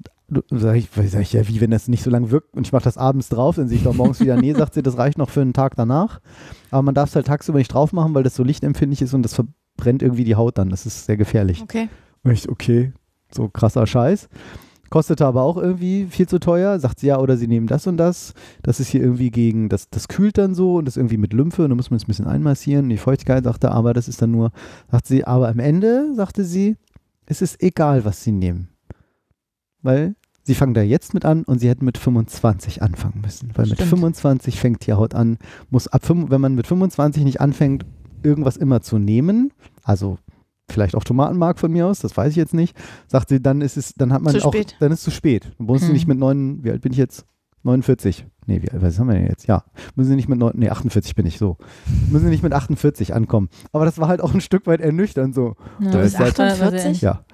sag 0.50 0.76
ich, 0.76 0.90
sag 0.92 1.22
ich, 1.22 1.34
ja, 1.34 1.48
wie, 1.48 1.62
wenn 1.62 1.72
das 1.72 1.88
nicht 1.88 2.04
so 2.04 2.10
lange 2.10 2.32
wirkt 2.32 2.54
und 2.56 2.68
ich 2.68 2.74
mache 2.74 2.84
das 2.84 2.98
abends 2.98 3.30
drauf, 3.30 3.56
dann 3.56 3.68
sehe 3.68 3.78
ich 3.78 3.84
doch 3.84 3.94
morgens 3.94 4.20
wieder, 4.20 4.36
nee, 4.36 4.54
sagt 4.54 4.74
sie, 4.74 4.84
das 4.84 4.98
reicht 4.98 5.18
noch 5.18 5.30
für 5.30 5.42
einen 5.42 5.54
Tag 5.54 5.76
danach. 5.76 6.20
Aber 6.72 6.82
man 6.82 6.96
darf 6.96 7.10
es 7.10 7.16
halt 7.16 7.28
tagsüber 7.28 7.60
nicht 7.60 7.74
drauf 7.74 7.94
machen, 7.94 8.14
weil 8.14 8.24
das 8.24 8.36
so 8.36 8.44
lichtempfindlich 8.44 9.02
ist 9.02 9.14
und 9.14 9.24
das 9.24 9.34
verbrennt 9.34 10.02
irgendwie 10.02 10.26
die 10.26 10.36
Haut 10.36 10.58
dann. 10.58 10.70
Das 10.70 10.86
ist 10.86 11.06
sehr 11.06 11.18
gefährlich. 11.18 11.62
Okay. 11.62 11.90
Und 12.24 12.32
ich, 12.32 12.50
okay, 12.50 12.92
so 13.32 13.48
krasser 13.48 13.88
Scheiß. 13.88 14.28
Kostete 14.90 15.26
aber 15.26 15.44
auch 15.44 15.58
irgendwie 15.58 16.06
viel 16.06 16.28
zu 16.28 16.40
teuer. 16.40 16.80
Sagt 16.80 17.00
sie 17.00 17.08
ja, 17.08 17.20
oder 17.20 17.38
sie 17.38 17.48
nehmen 17.48 17.68
das 17.68 17.88
und 17.88 17.98
das. 17.98 18.34
Das 18.64 18.80
ist 18.80 18.88
hier 18.88 19.02
irgendwie 19.02 19.32
gegen, 19.32 19.70
das, 19.70 19.90
das 19.90 20.08
kühlt 20.08 20.38
dann 20.38 20.56
so 20.56 20.76
und 20.76 20.86
das 20.86 20.98
irgendwie 20.98 21.18
mit 21.18 21.34
Lymphe 21.34 21.64
und 21.64 21.70
da 21.70 21.76
muss 21.76 21.90
man 21.90 21.98
es 21.98 22.04
ein 22.04 22.08
bisschen 22.08 22.28
einmassieren. 22.28 22.90
Die 22.90 22.98
Feuchtigkeit, 22.98 23.44
sagte 23.44 23.72
aber, 23.72 23.94
das 23.94 24.08
ist 24.08 24.22
dann 24.22 24.32
nur, 24.32 24.52
sagt 24.90 25.08
sie, 25.08 25.26
aber 25.26 25.50
am 25.50 25.60
Ende, 25.60 26.14
sagte 26.16 26.44
sie, 26.44 26.78
es 27.26 27.42
ist 27.42 27.62
egal, 27.62 28.06
was 28.06 28.24
sie 28.24 28.32
nehmen. 28.32 28.70
Weil 29.82 30.16
sie 30.44 30.56
fangen 30.56 30.74
da 30.74 30.82
jetzt 30.82 31.14
mit 31.14 31.26
an 31.26 31.44
und 31.44 31.60
sie 31.60 31.70
hätten 31.70 31.86
mit 31.86 31.98
25 31.98 32.82
anfangen 32.82 33.22
müssen. 33.22 33.52
Weil 33.56 33.66
mit 33.66 33.76
Stimmt. 33.76 33.90
25 33.90 34.60
fängt 34.60 34.86
die 34.88 34.94
Haut 34.94 35.14
an, 35.14 35.38
muss 35.70 35.88
ab, 35.88 36.02
wenn 36.10 36.42
man 36.42 36.56
mit 36.56 36.68
25 36.68 37.24
nicht 37.24 37.42
anfängt, 37.42 37.86
irgendwas 38.24 38.58
immer 38.58 38.82
zu 38.82 38.98
nehmen, 38.98 39.52
also 39.84 40.18
vielleicht 40.70 40.96
auch 40.96 41.04
Tomatenmark 41.04 41.60
von 41.60 41.72
mir 41.72 41.86
aus, 41.88 42.00
das 42.00 42.18
weiß 42.18 42.32
ich 42.32 42.36
jetzt 42.36 42.54
nicht, 42.54 42.76
sagt 43.08 43.30
sie, 43.30 43.42
dann 43.42 43.62
ist 43.62 43.78
es, 43.78 43.94
dann 43.94 44.12
hat 44.12 44.22
man 44.22 44.34
Zu 44.34 44.46
auch, 44.46 44.54
spät. 44.54 44.76
dann 44.80 44.92
ist 44.92 45.00
es 45.00 45.06
zu 45.06 45.12
spät. 45.12 45.52
Dann 45.58 45.68
musst 45.68 45.84
du 45.84 45.88
Hm. 45.88 45.94
nicht 45.94 46.08
mit 46.08 46.18
neun, 46.18 46.64
wie 46.64 46.72
alt 46.72 46.82
bin 46.82 46.92
ich 46.92 46.98
jetzt? 46.98 47.26
49. 47.64 48.26
Nee, 48.46 48.62
wie, 48.62 48.68
was 48.74 48.98
haben 48.98 49.08
wir 49.08 49.16
denn 49.16 49.28
jetzt? 49.28 49.48
Ja, 49.48 49.64
müssen 49.96 50.10
sie 50.10 50.16
nicht 50.16 50.30
mit 50.30 50.40
neun, 50.40 50.54
nee, 50.56 50.70
48 50.70 51.16
bin 51.16 51.26
ich 51.26 51.38
so. 51.38 51.58
Müssen 52.10 52.26
sie 52.26 52.32
nicht 52.32 52.44
mit 52.44 52.54
48 52.54 53.14
ankommen. 53.14 53.50
Aber 53.74 53.84
das 53.86 53.98
war 53.98 54.08
halt 54.08 54.22
auch 54.22 54.34
ein 54.34 54.42
Stück 54.42 54.68
weit 54.68 54.80
ernüchternd 54.82 55.36
so. 55.36 55.56
Ja, 55.80 55.92
Du 55.92 55.98
war 56.00 56.08
sehr 56.08 56.22
48? 56.28 57.02
Ja, 57.02 57.26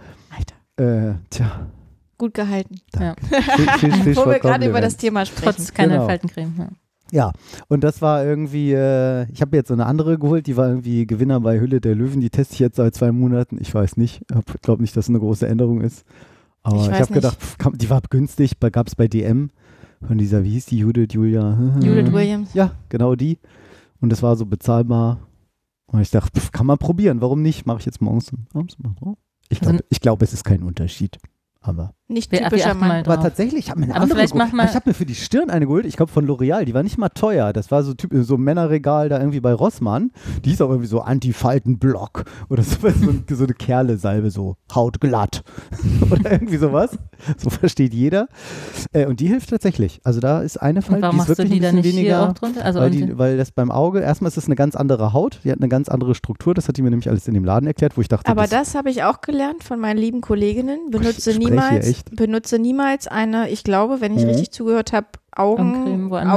Alter, 0.78 1.12
äh, 1.12 1.14
tja. 1.30 1.68
Gut 2.18 2.34
gehalten. 2.34 2.76
Ja. 3.00 3.16
Viel, 3.20 3.70
viel, 3.80 3.92
viel 4.04 4.16
Wo 4.16 4.26
wir 4.26 4.40
gerade 4.40 4.68
über 4.70 4.82
das. 4.82 4.98
Thema 4.98 5.26
sprechen. 5.26 5.54
Trotz 5.56 5.74
keiner 5.74 5.96
Genau. 5.96 6.06
Faltencreme. 6.08 6.54
Ja. 6.58 6.70
Ja, 7.12 7.32
und 7.68 7.84
das 7.84 8.02
war 8.02 8.24
irgendwie, 8.26 8.72
äh, 8.74 9.28
ich 9.32 9.42
habe 9.42 9.56
jetzt 9.56 9.68
so 9.68 9.76
eine 9.76 9.86
andere 9.86 10.18
geholt, 10.18 10.48
die 10.48 10.58
war 10.58 10.68
irgendwie 10.68 11.06
Gewinner 11.06 11.40
bei 11.42 11.60
Hülle 11.60 11.80
der 11.80 11.94
Löwen, 11.94 12.22
die 12.22 12.32
teste 12.32 12.54
ich 12.56 12.60
jetzt 12.60 12.78
seit 12.78 12.96
zwei 12.96 13.12
Monaten. 13.12 13.60
Ich 13.62 13.72
weiß 13.76 13.98
nicht, 13.98 14.24
ich 14.34 14.62
glaube 14.64 14.82
nicht, 14.82 14.98
dass 14.98 15.06
es 15.06 15.10
eine 15.10 15.20
große 15.20 15.48
Änderung 15.48 15.82
ist. 15.82 16.06
Aber 16.64 16.78
Ich 16.78 16.88
ich, 16.88 17.00
habe 17.00 17.14
gedacht, 17.14 17.40
pf, 17.40 17.58
kam, 17.60 17.78
die 17.78 17.90
war 17.92 18.02
günstig, 18.10 18.60
gab 18.60 18.88
es 18.88 18.96
bei 18.96 19.08
DM 19.08 19.52
von 20.08 20.18
dieser, 20.18 20.44
wie 20.44 20.52
hieß 20.52 20.66
die, 20.68 20.80
Judith, 20.80 21.10
Julia? 21.14 21.56
Judith. 21.84 22.12
Williams. 22.14 22.54
Ja, 22.56 22.72
genau 22.90 23.16
die. 23.16 23.38
Und 24.02 24.10
das 24.12 24.24
war 24.24 24.36
so 24.36 24.48
bezahlbar. 24.48 25.20
Und 25.86 26.02
ich 26.02 26.10
dachte, 26.10 26.40
pf, 26.40 26.52
kann 26.52 26.66
man 26.66 26.80
probieren, 26.80 27.22
warum 27.22 27.44
nicht? 27.44 27.68
Mache 27.68 27.80
ich 27.80 27.86
jetzt 27.86 28.02
morgens 28.02 28.32
und 28.32 28.48
abends 28.56 28.80
mal 28.80 28.96
drauf. 29.00 29.18
Ich 29.50 29.60
Also- 29.62 29.70
glaube, 29.72 29.86
ich 29.90 30.00
glaub, 30.02 30.22
es 30.24 30.34
ist 30.34 30.46
kein 30.46 30.64
Unterschied. 30.64 31.20
Aber, 31.62 31.94
Nicht 32.14 32.32
Wir- 32.32 32.44
typischer 32.44 32.74
Mann. 32.76 33.04
drauf. 33.04 33.14
aber 33.16 33.24
tatsächlich, 33.24 33.66
ich 33.66 33.70
habe 33.70 33.80
mir 33.80 33.86
eine 33.88 33.96
Aber 33.96 34.04
andere 34.04 34.18
vielleicht 34.20 34.34
geholt. 34.34 34.50
mach 34.52 34.58
mal- 34.58 34.66
Ich 34.70 34.76
habe 34.76 34.90
mir 34.90 34.94
für 34.94 35.06
die 35.06 35.16
Stirn 35.16 35.50
eine 35.50 35.66
geholt, 35.66 35.86
ich 35.86 35.96
glaube 35.98 36.12
von 36.12 36.26
L'Oreal, 36.28 36.64
die 36.66 36.74
war 36.74 36.84
nicht 36.84 36.98
mal 36.98 37.10
teuer. 37.10 37.52
Das 37.54 37.72
war 37.72 37.84
so 37.84 37.94
typ, 37.94 38.12
so 38.24 38.36
ein 38.36 38.42
Männerregal 38.42 39.10
da 39.10 39.20
irgendwie 39.20 39.40
bei 39.40 39.54
Rossmann. 39.54 40.12
Die 40.46 40.52
ist 40.54 40.62
auch 40.62 40.70
irgendwie 40.70 40.88
so 40.88 41.02
Anti-Falten-Block 41.02 42.26
oder 42.50 42.64
so, 42.64 42.78
so, 42.82 42.88
ein- 43.10 43.26
so 43.30 43.44
eine 43.44 43.54
Kerle-Salbe, 43.54 44.32
so 44.32 44.56
hautglatt 44.74 45.44
oder 46.12 46.32
irgendwie 46.32 46.58
sowas. 46.58 46.98
So 47.38 47.50
versteht 47.50 47.94
jeder. 47.94 48.28
Äh, 48.92 49.06
und 49.08 49.20
die 49.20 49.28
hilft 49.28 49.50
tatsächlich. 49.50 50.00
Also 50.04 50.20
da 50.20 50.42
ist 50.42 50.58
eine 50.58 50.80
Und 50.80 50.86
Falte, 50.86 51.02
warum 51.04 51.16
die 51.18 51.22
ist 51.24 51.28
machst 51.30 51.40
du 51.40 51.44
wirklich 51.44 51.60
die 51.60 51.66
ein 51.66 51.76
dann 51.76 51.82
bisschen 51.82 51.96
nicht 51.98 52.06
hier 52.08 52.18
weniger. 52.18 52.30
auch 52.30 52.34
drunter? 52.34 52.66
Also 52.66 52.80
Weil, 52.80 52.90
die, 52.92 53.18
weil 53.18 53.38
das 53.38 53.52
beim 53.52 53.72
Auge, 53.72 54.00
erstmal 54.02 54.30
ist 54.30 54.38
es 54.38 54.46
eine 54.46 54.56
ganz 54.56 54.76
andere 54.76 55.14
Haut, 55.14 55.40
die 55.44 55.52
hat 55.52 55.60
eine 55.60 55.70
ganz 55.70 55.90
andere 55.90 56.16
Struktur, 56.16 56.54
das 56.54 56.68
hat 56.68 56.78
die 56.78 56.82
mir 56.82 56.90
nämlich 56.90 57.10
alles 57.10 57.28
in 57.28 57.34
dem 57.34 57.46
Laden 57.46 57.68
erklärt, 57.68 57.98
wo 57.98 58.02
ich 58.02 58.08
dachte, 58.08 58.30
Aber 58.30 58.48
das 58.48 58.76
habe 58.76 58.90
ich 58.90 59.04
auch 59.04 59.22
gelernt 59.22 59.64
von 59.64 59.80
meinen 59.80 59.98
lieben 59.98 60.22
Kolleginnen. 60.22 60.90
Benutze 60.92 61.38
niemals, 61.38 61.88
echt. 61.88 62.03
Benutze 62.12 62.60
niemals 62.60 63.08
eine, 63.08 63.50
ich 63.50 63.64
glaube, 63.64 64.02
wenn 64.02 64.14
ich 64.16 64.24
Mhm. 64.24 64.30
richtig 64.30 64.52
zugehört 64.52 64.94
habe, 64.94 65.08
Augencreme 65.36 66.14
Augen. 66.14 66.30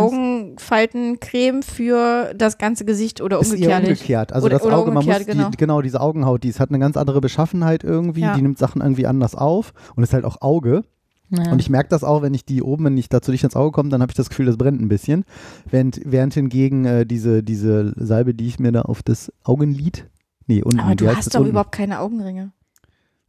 Augenfaltencreme 0.56 1.62
für 1.62 2.32
das 2.34 2.58
ganze 2.58 2.84
Gesicht 2.84 3.20
oder 3.20 3.38
ist 3.40 3.52
eher 3.52 3.76
umgekehrt. 3.76 3.82
umgekehrt. 3.88 4.32
Also 4.32 4.46
Oder- 4.46 4.56
das 4.58 4.66
oder 4.66 4.78
Auge, 4.78 4.86
man 4.90 5.04
muss 5.04 5.04
umgekehrt, 5.06 5.28
die, 5.28 5.32
genau. 5.36 5.50
genau 5.56 5.82
diese 5.82 6.00
Augenhaut, 6.00 6.42
die 6.42 6.48
ist, 6.48 6.60
hat 6.60 6.70
eine 6.70 6.78
ganz 6.78 6.96
andere 6.96 7.20
Beschaffenheit 7.20 7.84
irgendwie, 7.84 8.22
Ja. 8.22 8.34
die 8.34 8.42
nimmt 8.42 8.58
Sachen 8.58 8.80
irgendwie 8.80 9.06
anders 9.06 9.34
auf 9.34 9.72
und 9.96 10.02
ist 10.02 10.12
halt 10.14 10.24
auch 10.24 10.40
Auge. 10.40 10.82
ja. 11.28 11.50
Und 11.50 11.58
ich 11.60 11.68
merke 11.68 11.88
das 11.90 12.04
auch, 12.04 12.22
wenn 12.22 12.32
ich 12.34 12.44
die 12.44 12.62
oben, 12.62 12.84
wenn 12.84 12.96
ich 12.96 13.08
da 13.08 13.20
zu 13.20 13.32
dicht 13.32 13.44
ins 13.44 13.56
Auge 13.56 13.72
komme, 13.72 13.88
dann 13.90 14.00
habe 14.00 14.10
ich 14.12 14.16
das 14.16 14.28
Gefühl, 14.30 14.46
das 14.46 14.56
brennt 14.56 14.80
ein 14.80 14.88
bisschen. 14.88 15.24
Während, 15.68 16.00
während 16.04 16.32
hingegen 16.34 16.84
äh, 16.84 17.04
diese, 17.04 17.42
diese 17.42 17.92
Salbe, 17.96 18.32
die 18.32 18.46
ich 18.46 18.58
mir 18.58 18.72
da 18.72 18.82
auf 18.82 19.02
das 19.02 19.32
Augenlid, 19.44 20.08
nee, 20.46 20.62
unten, 20.62 20.80
Aber 20.80 20.94
du 20.94 21.08
hast 21.14 21.34
doch 21.34 21.40
unten? 21.40 21.50
überhaupt 21.50 21.72
keine 21.72 22.00
Augenringe. 22.00 22.52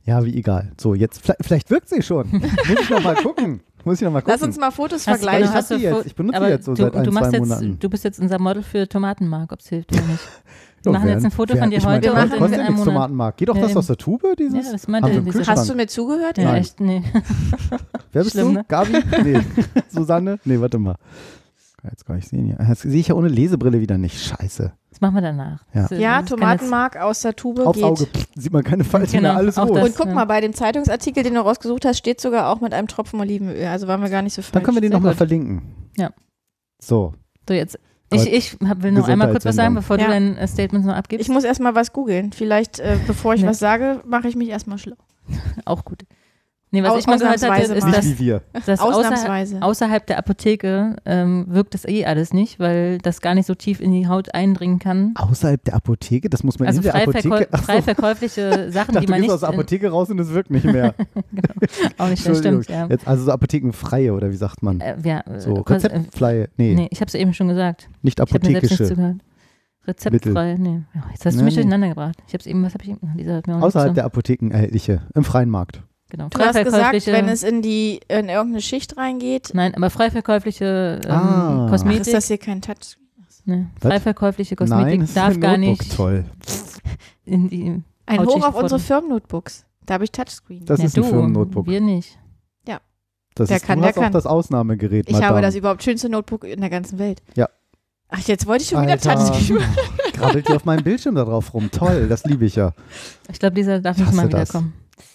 Ja, 0.07 0.23
wie 0.23 0.35
egal. 0.37 0.71
So, 0.79 0.95
jetzt, 0.95 1.21
vielleicht, 1.21 1.43
vielleicht 1.45 1.69
wirkt 1.69 1.89
sie 1.89 2.01
schon. 2.01 2.27
Muss 2.31 2.79
ich 2.81 2.89
noch 2.89 3.03
mal 3.03 3.15
gucken. 3.15 3.59
Muss 3.83 3.95
ich 3.97 4.01
noch 4.05 4.11
mal 4.11 4.21
gucken. 4.21 4.33
Lass 4.33 4.41
uns 4.41 4.57
mal 4.57 4.71
Fotos 4.71 5.05
Hast- 5.05 5.17
ich 5.21 5.29
vergleichen. 5.29 5.53
du 5.69 5.77
die 5.77 5.83
jetzt. 5.83 6.05
Ich 6.07 6.15
benutze 6.15 6.37
aber 6.37 6.45
die 6.47 6.51
jetzt 6.53 6.65
so 6.65 6.73
du, 6.73 6.81
seit 6.81 6.95
ein, 6.95 7.03
du 7.03 7.11
machst 7.11 7.29
zwei 7.29 7.37
jetzt, 7.37 7.47
Monaten. 7.47 7.79
Du 7.79 7.89
bist 7.89 8.03
jetzt 8.05 8.19
unser 8.19 8.39
Model 8.39 8.63
für 8.63 8.87
Tomatenmark, 8.87 9.51
ob 9.51 9.59
es 9.59 9.67
hilft 9.67 9.91
oder 9.93 10.01
nicht. 10.03 10.23
Wir 10.83 10.91
machen 10.93 11.09
jetzt 11.09 11.25
ein 11.25 11.31
Foto 11.31 11.57
von 11.57 11.69
dir 11.69 11.77
ich 11.79 11.83
meine, 11.83 11.95
heute 12.07 12.29
kostet- 12.37 12.41
und 12.41 12.53
in 12.53 12.59
einem. 12.61 12.83
Tomatenmark. 12.83 13.35
Geht 13.37 13.49
doch 13.49 13.55
Ja, 13.57 13.61
das 13.63 13.75
aus 13.75 13.87
der 13.87 13.97
Tube, 13.97 14.23
dieses? 14.39 14.65
Ja, 14.65 14.71
das 14.71 14.87
meinte 14.87 15.11
wir 15.13 15.21
Kühlschrank. 15.21 15.57
Hast 15.59 15.69
du 15.69 15.75
mir 15.75 15.87
zugehört? 15.87 16.37
Ja, 16.37 16.45
Nein. 16.45 16.61
echt, 16.61 16.79
nee. 16.79 17.03
Wer 18.13 18.23
bist 18.23 18.31
Schlimm, 18.33 18.47
du? 18.47 18.53
ne? 18.53 18.65
Gabi? 18.67 18.93
Nee. 19.23 19.39
Susanne? 19.89 20.39
Nee, 20.45 20.59
warte 20.61 20.77
mal. 20.77 20.95
Jetzt 21.89 22.05
kann 22.05 22.17
ich 22.17 22.27
sehen 22.27 22.45
hier. 22.45 22.55
Das 22.57 22.81
sehe 22.81 22.99
ich 22.99 23.07
ja 23.09 23.15
ohne 23.15 23.27
Lesebrille 23.27 23.79
wieder 23.79 23.97
nicht. 23.97 24.19
Scheiße. 24.21 24.73
Das 24.89 25.01
machen 25.01 25.15
wir 25.15 25.21
danach. 25.21 25.63
Ja. 25.73 25.87
Ja, 25.95 26.21
Tomatenmark 26.21 26.97
aus 26.97 27.21
der 27.21 27.35
Tube 27.35 27.59
Aufs 27.59 27.75
geht. 27.77 27.83
Auge 27.85 28.05
pff, 28.05 28.27
sieht 28.35 28.51
man 28.53 28.63
keine 28.63 28.83
Falte 28.83 29.11
Genau, 29.11 29.29
mehr, 29.29 29.37
alles 29.37 29.57
rot. 29.57 29.75
das. 29.75 29.85
Und 29.89 29.95
guck 29.95 30.07
Ja. 30.07 30.13
mal, 30.13 30.25
bei 30.25 30.41
dem 30.41 30.53
Zeitungsartikel, 30.53 31.23
den 31.23 31.35
du 31.35 31.41
rausgesucht 31.41 31.85
hast, 31.85 31.97
steht 31.97 32.19
sogar 32.21 32.49
auch 32.49 32.61
mit 32.61 32.73
einem 32.73 32.87
Tropfen 32.87 33.19
Olivenöl. 33.19 33.65
Also 33.65 33.87
waren 33.87 34.01
wir 34.01 34.09
gar 34.09 34.21
nicht 34.21 34.33
so 34.33 34.41
falsch. 34.41 34.51
Dann 34.53 34.63
können 34.63 34.77
wir 34.77 34.81
den 34.81 34.91
nochmal 34.91 35.15
verlinken. 35.15 35.61
Ja. 35.97 36.11
So. 36.81 37.13
so 37.47 37.53
jetzt. 37.53 37.79
Ich, 38.13 38.31
ich 38.31 38.57
hab, 38.65 38.83
will 38.83 38.93
noch 38.93 39.07
einmal 39.09 39.29
kurz 39.31 39.43
was 39.43 39.55
sagen, 39.57 39.75
bevor 39.75 39.97
Ja. 39.99 40.05
du 40.05 40.11
dein 40.11 40.37
äh, 40.37 40.47
Statement 40.47 40.85
noch 40.85 40.93
Ich 40.93 40.97
abgibst. 40.99 41.29
muss 41.29 41.43
erstmal 41.43 41.75
was 41.75 41.91
googeln. 41.91 42.31
Vielleicht, 42.31 42.79
äh, 42.79 42.97
bevor 43.05 43.33
ich 43.33 43.41
Nee. 43.43 43.47
was 43.49 43.59
sage, 43.59 44.01
mache 44.05 44.29
ich 44.29 44.35
mich 44.37 44.47
erstmal 44.49 44.77
schlau. 44.77 44.95
Auch 45.65 45.83
gut. 45.83 46.03
Nee, 46.69 46.83
was 46.83 46.91
Au- 46.91 46.97
ich 46.97 47.07
mal 47.07 47.17
gehört 47.17 47.41
hatte, 47.41 47.73
ist, 47.73 47.81
mal. 47.81 47.85
Nicht 47.87 47.97
dass, 47.97 48.05
wie 48.05 48.19
wir. 48.19 48.41
dass 48.65 48.79
außerhalb, 48.81 48.95
Ausnahmsweise. 49.13 49.61
außerhalb 49.61 50.05
der 50.05 50.17
Apotheke 50.17 50.97
ähm, 51.05 51.45
wirkt 51.47 51.73
das 51.73 51.85
eh 51.87 52.05
alles 52.05 52.33
nicht, 52.33 52.59
weil 52.59 52.97
das 52.97 53.21
gar 53.21 53.35
nicht 53.35 53.45
so 53.45 53.55
tief 53.55 53.79
in 53.79 53.93
die 53.93 54.07
Haut 54.09 54.33
eindringen 54.35 54.77
kann. 54.77 55.13
Außerhalb 55.15 55.63
der 55.63 55.75
Apotheke? 55.75 56.29
Das 56.29 56.43
muss 56.43 56.59
man 56.59 56.67
Also 56.67 56.79
in 56.79 56.83
der 56.83 56.91
frei, 56.91 57.03
Apotheke. 57.03 57.27
verkäu 57.29 57.45
Ach 57.51 57.59
so, 57.59 57.63
frei 57.65 57.81
verkäufliche 57.81 58.51
Sachen, 58.51 58.69
ich 58.69 58.73
dachte, 58.73 58.99
die 58.99 59.05
du 59.05 59.11
man 59.13 59.21
nicht. 59.21 59.31
aus 59.31 59.39
der 59.39 59.49
Apotheke 59.49 59.89
raus 59.89 60.09
und 60.09 60.19
es 60.19 60.29
wirkt 60.33 60.51
nicht 60.51 60.65
mehr. 60.65 60.93
auch 61.97 62.09
nicht, 62.09 62.27
das 62.27 62.39
stimmt, 62.39 62.67
ja. 62.69 62.87
Jetzt, 62.87 63.07
also 63.07 63.23
so 63.23 63.31
apothekenfreie 63.31 64.11
oder 64.13 64.29
wie 64.29 64.35
sagt 64.35 64.61
man? 64.61 64.81
Äh, 64.81 64.97
ja 65.05 65.21
äh, 65.21 65.39
so 65.39 65.55
äh, 65.55 65.59
rezeptfreie. 65.61 66.49
Nee, 66.57 66.75
Nee, 66.75 66.87
ich 66.91 66.99
habe 66.99 67.07
es 67.07 67.15
eben 67.15 67.33
schon 67.33 67.47
gesagt. 67.47 67.87
nicht 68.01 68.19
Ich 68.19 68.21
apothekische. 68.23 68.83
zugehört. 68.87 69.17
Rezeptfrei, 69.87 70.55
nee. 70.59 70.81
Ja, 70.93 71.01
jetzt 71.11 71.25
hast 71.25 71.35
du 71.35 71.39
Nee, 71.39 71.45
mich 71.45 71.55
nee. 71.55 71.61
durcheinander 71.61 71.87
gebracht. 71.89 72.17
Ich 72.27 72.33
habe 72.33 72.41
es 72.41 72.45
eben, 72.45 72.61
was 72.63 72.73
habe 72.73 72.83
ich 72.83 72.89
eben? 72.89 72.99
Dieser 73.17 73.33
hört 73.35 73.47
mir 73.47 73.53
auch 73.53 73.57
nicht 73.59 73.65
Außerhalb 73.67 73.91
zu. 73.91 73.95
der 73.95 74.05
Apotheken 74.05 74.51
erhältliche. 74.51 75.03
Im 75.15 75.23
freien 75.23 75.49
Markt. 75.49 75.81
Genau. 76.09 76.29
Du 76.29 76.39
hast 76.39 76.55
gesagt, 76.55 76.69
Freiverkäufliche- 76.73 77.11
wenn 77.11 77.27
es 77.27 77.43
in 77.43 77.61
die 77.61 77.99
in 78.07 78.29
irgendeine 78.29 78.61
Schicht 78.61 78.95
reingeht, 78.97 79.51
Nein, 79.53 79.75
aber 79.75 79.89
frei 79.89 80.09
verkäufliche 80.09 81.01
ähm, 81.05 81.11
Ah. 81.11 81.65
ach, 81.65 81.71
Kosmetik. 81.71 82.01
ist 82.01 82.13
das 82.13 82.27
hier 82.27 82.37
kein 82.37 82.61
Touch? 82.61 82.97
ne, 83.45 83.69
frei 83.81 83.99
verkäufliche 83.99 84.55
Kosmetik 84.55 84.85
Nein, 84.85 84.99
das 85.01 85.09
ist 85.09 85.17
darf 85.17 85.33
ein 85.33 85.41
gar 85.41 85.57
Notebook. 85.57 85.79
nicht 85.79 85.95
Toll. 85.95 86.25
in 87.25 87.49
die. 87.49 87.83
Ein 88.05 88.25
Hoch 88.25 88.43
auf 88.47 88.55
unsere 88.55 88.79
Firmennotebooks. 88.79 89.65
Da 89.85 89.95
habe 89.95 90.03
ich 90.05 90.11
Touchscreen. 90.11 90.65
Das 90.65 90.79
Ja, 90.79 90.85
ist 90.85 90.97
ein 90.97 91.03
Firmennotebook. 91.03 91.67
Wir 91.67 91.81
nicht. 91.81 92.17
Das 93.35 93.49
Der 93.49 93.57
ist, 93.57 93.65
kann, 93.67 93.77
du 93.77 93.81
der 93.83 93.89
hast 93.91 93.97
auch 93.99 94.01
kann. 94.01 94.11
das 94.13 94.25
Ausnahmegerät. 94.25 95.07
ich 95.07 95.13
habe 95.17 95.25
Madame. 95.25 95.41
das 95.43 95.53
überhaupt 95.53 95.83
schönste 95.83 96.09
Notebook 96.09 96.43
in 96.43 96.59
der 96.59 96.71
ganzen 96.71 96.97
Welt. 96.97 97.21
Ja. 97.35 97.47
Ach, 98.09 98.19
jetzt 98.21 98.47
wollte 98.47 98.63
ich 98.63 98.69
schon 98.69 98.81
wieder. 98.81 98.97
Touchscreen. 98.97 99.59
Krabbelt 100.13 100.47
dir 100.49 100.55
auf 100.55 100.65
meinem 100.65 100.83
Bildschirm 100.83 101.13
da 101.13 101.23
drauf 101.23 101.53
rum. 101.53 101.69
Toll, 101.69 102.07
das 102.09 102.23
liebe 102.23 102.45
ich 102.45 102.55
ja. 102.55 102.73
Ich 103.31 103.37
glaube, 103.37 103.53
dieser 103.53 103.79
darf 103.79 103.95
Ich 103.99 104.05
nicht 104.05 104.15
mal 104.15 104.23
hasse 104.23 104.53
das. 104.53 104.63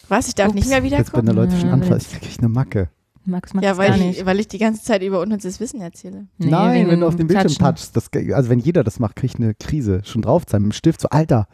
Wiederkommen. 0.03 0.18
Was? 0.18 0.28
Ich 0.28 0.34
darf 0.34 0.48
Ups. 0.48 0.55
nicht 0.55 0.68
mehr 0.68 0.78
Jetzt, 0.82 1.12
wenn 1.14 1.24
wiederkommen? 1.24 1.26
da 1.26 1.32
Leute 1.32 1.57
schon 1.59 1.82
jetzt. 1.92 2.12
ich 2.12 2.20
kriege 2.20 2.38
eine 2.38 2.48
Macke. 2.48 2.88
Max 3.24 3.55
macht 3.55 3.64
Ja, 3.64 3.76
weil 3.76 3.96
nicht. 3.98 4.18
ich, 4.20 4.26
weil 4.26 4.40
ich 4.40 4.48
die 4.48 4.59
ganze 4.59 4.82
Zeit 4.82 5.03
über 5.03 5.20
unnützes 5.20 5.61
Wissen 5.61 5.80
erzähle. 5.80 6.26
Nee, 6.38 6.50
Nein, 6.50 6.88
wenn 6.88 7.00
du 7.00 7.07
auf 7.07 7.14
dem 7.14 7.28
Bildschirm 7.28 7.55
touchst, 7.55 7.96
das, 7.96 8.11
also 8.34 8.50
wenn 8.50 8.59
jeder 8.59 8.82
das 8.82 8.98
macht, 8.98 9.14
kriege 9.16 9.32
ich 9.34 9.40
eine 9.40 9.55
Krise. 9.55 10.00
Schon 10.05 10.22
drauf 10.22 10.42
sein, 10.48 10.62
mit 10.62 10.72
dem 10.72 10.74
Stift, 10.74 11.00
so 11.00 11.09
Alter. 11.09 11.46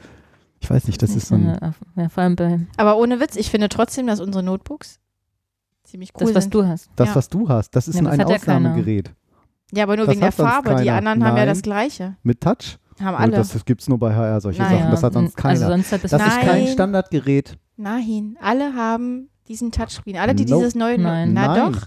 Ich 0.60 0.70
weiß 0.70 0.86
nicht, 0.86 1.02
das 1.02 1.14
ist 1.14 1.28
so 1.28 1.34
ein. 1.34 1.46
Ja, 1.60 1.72
ja, 1.96 2.08
vor 2.08 2.22
allem 2.22 2.36
bei 2.36 2.60
Aber 2.78 2.96
ohne 2.96 3.20
Witz, 3.20 3.36
ich 3.36 3.50
finde 3.50 3.68
trotzdem, 3.68 4.06
dass 4.06 4.18
unsere 4.20 4.42
Notebooks 4.42 4.98
ziemlich 5.84 6.10
cool 6.18 6.26
das, 6.28 6.34
was 6.34 6.44
sind. 6.44 6.54
du 6.54 6.66
hast. 6.66 6.88
Das, 6.96 7.08
Ja. 7.10 7.14
was 7.16 7.28
du 7.28 7.48
hast, 7.48 7.76
das 7.76 7.86
ist 7.86 8.00
Ja, 8.00 8.08
ein, 8.08 8.18
das 8.18 8.28
ein. 8.28 8.34
Ausnahmegerät. 8.34 9.12
Ja, 9.72 9.84
aber 9.84 9.96
nur 9.96 10.06
Das 10.06 10.12
wegen 10.14 10.22
der 10.22 10.32
Farbe. 10.32 10.76
Die 10.82 10.90
anderen 10.90 11.22
haben 11.22 11.36
ja 11.36 11.44
Nein. 11.44 11.48
das 11.48 11.60
Gleiche. 11.62 12.16
Mit 12.22 12.40
Touch? 12.40 12.78
Haben 13.00 13.16
alle. 13.16 13.32
Das, 13.32 13.50
das 13.52 13.64
gibt 13.64 13.82
es 13.82 13.88
nur 13.88 13.98
bei 13.98 14.14
HR, 14.14 14.40
solche 14.40 14.62
Nein. 14.62 14.78
Sachen. 14.78 14.90
Das 14.90 15.02
hat 15.02 15.12
sonst 15.12 15.36
keiner. 15.36 15.50
Also 15.60 15.66
sonst 15.66 15.92
hat 15.92 16.02
das, 16.04 16.10
das 16.12 16.22
ist 16.26 16.40
kein 16.40 16.46
Nein. 16.64 16.66
Standardgerät. 16.68 17.58
Nein, 17.78 18.36
alle 18.40 18.74
haben 18.74 19.30
diesen 19.46 19.70
Touchscreen. 19.72 20.16
Alle, 20.16 20.34
die 20.34 20.44
Nope. 20.44 20.56
dieses 20.60 20.74
neue. 20.74 20.98
Nein. 20.98 21.32
Na 21.32 21.54
Nein. 21.54 21.72
doch. 21.72 21.82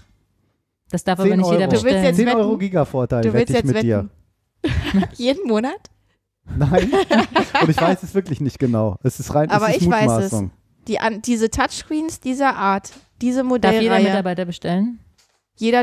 das 0.90 1.04
darf 1.04 1.20
10 1.20 1.26
aber 1.26 1.36
nicht 1.36 1.50
jeder 1.50 1.58
Euro. 1.60 1.66
Du 1.66 1.72
willst 1.72 1.84
bestellen. 1.84 2.04
jetzt 2.04 2.16
10 2.16 2.26
wetten? 2.26 2.36
Euro 2.38 2.58
Giga-Vorteil, 2.58 3.22
Du 3.22 3.28
wette 3.32 3.38
willst 3.38 3.50
ich 3.50 3.56
jetzt 3.56 3.74
mit 3.74 3.82
dir. 3.82 4.08
wetten. 4.62 5.04
Jeden 5.16 5.46
Monat? 5.46 5.90
Nein. 6.56 6.90
Und 7.62 7.68
ich 7.68 7.80
weiß 7.80 8.02
es 8.02 8.14
wirklich 8.14 8.40
nicht 8.40 8.58
genau. 8.58 8.96
Es 9.02 9.20
ist 9.20 9.34
rein 9.34 9.50
Aber 9.50 9.68
es 9.68 9.76
ist 9.76 9.82
ich 9.82 9.90
weiß 9.90 10.02
es. 10.02 10.08
Mutmaßung. 10.32 10.50
Die, 10.88 10.98
an, 10.98 11.22
diese 11.22 11.50
Touchscreens 11.50 12.18
dieser 12.20 12.56
Art, 12.56 12.90
diese 13.20 13.40
Darf 13.40 13.48
Modellreihe, 13.48 13.82
jeder 13.82 13.98
jeder, 13.98 14.08
Mitarbeiter 14.10 14.44
bestellen? 14.46 14.98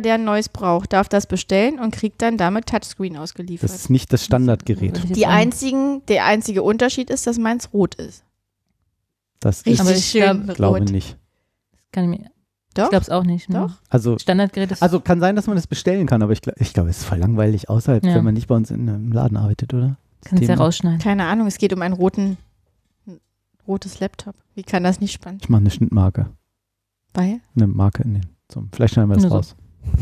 der 0.02 0.16
ein 0.16 0.26
neues 0.26 0.50
braucht, 0.50 0.92
darf 0.92 1.08
das 1.08 1.28
bestellen 1.28 1.80
und 1.80 1.94
kriegt 1.94 2.22
dann 2.22 2.36
damit 2.38 2.66
Touchscreen 2.66 3.16
ausgeliefert. 3.16 3.70
Das 3.70 3.76
ist 3.78 3.90
nicht 3.90 4.12
das 4.12 4.26
Standardgerät. 4.26 4.98
Ich 5.06 5.12
Die 5.14 5.26
einzigen, 5.28 6.06
der 6.08 6.26
einzige 6.26 6.64
Unterschied 6.64 7.10
ist, 7.10 7.28
dass 7.28 7.38
meins 7.38 7.72
rot 7.72 7.96
ist. 7.96 8.26
Das 9.40 9.60
Richtig 9.66 9.74
ist, 9.74 9.80
Aber 9.82 9.92
ich 9.92 10.06
schön 10.06 10.44
glaub- 10.44 10.56
glaube 10.56 10.80
rot. 10.80 10.90
nicht. 10.92 11.18
Kann 11.92 12.12
ich 12.12 12.20
mir, 12.20 12.30
Doch? 12.74 12.84
Ich 12.86 12.90
glaube 12.90 13.04
es 13.04 13.10
auch 13.10 13.24
nicht. 13.24 13.50
Ne? 13.50 13.60
Doch. 13.68 13.74
Also, 13.90 14.18
Standardgerät 14.20 14.72
ist. 14.72 14.82
also 14.84 15.00
kann 15.00 15.20
sein, 15.20 15.36
dass 15.36 15.48
man 15.48 15.56
das 15.56 15.66
bestellen 15.68 16.06
kann, 16.08 16.22
aber 16.22 16.34
ich, 16.34 16.40
gl- 16.40 16.54
ich 16.60 16.74
glaube, 16.74 16.90
es 16.90 17.00
ist 17.00 17.06
voll 17.06 17.18
langweilig 17.18 17.70
außerhalb, 17.70 18.04
Ja. 18.06 18.16
wenn 18.16 18.24
man 18.24 18.34
nicht 18.34 18.48
bei 18.48 18.56
uns 18.56 18.70
in 18.72 18.88
einem 18.90 19.12
Laden 19.12 19.38
arbeitet, 19.38 19.74
oder? 19.74 19.98
kannst 20.26 20.42
ja 20.44 20.50
Thema. 20.50 20.64
rausschneiden. 20.66 21.00
Keine 21.00 21.26
Ahnung, 21.26 21.48
es 21.48 21.58
geht 21.58 21.72
um 21.74 21.82
ein 21.82 21.94
roten, 21.94 22.38
ein 23.08 23.20
rotes 23.68 24.00
Laptop. 24.02 24.36
Wie 24.56 24.64
kann 24.64 24.84
das 24.84 25.00
nicht 25.00 25.14
spannend? 25.14 25.44
Ich 25.44 25.50
mache 25.50 25.62
eine 25.62 25.72
Schnittmarke. 25.72 26.30
Weil? 27.14 27.40
Eine 27.56 27.68
Marke 27.68 28.04
in 28.04 28.16
den. 28.16 28.26
So, 28.52 28.66
vielleicht 28.74 28.94
schneiden 28.96 29.10
wir 29.10 29.16
das 29.16 29.24
Nur 29.24 29.30
so. 29.32 29.38
raus. 29.38 29.56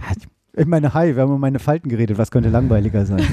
Ja, 0.00 0.16
ich- 0.16 0.28
ich 0.60 0.66
meine, 0.66 0.92
hi, 0.94 1.16
wir 1.16 1.22
haben 1.22 1.32
um 1.32 1.40
meine 1.40 1.58
Falten 1.58 1.88
geredet. 1.88 2.18
Was 2.18 2.30
könnte 2.30 2.50
langweiliger 2.50 3.04
sein? 3.06 3.22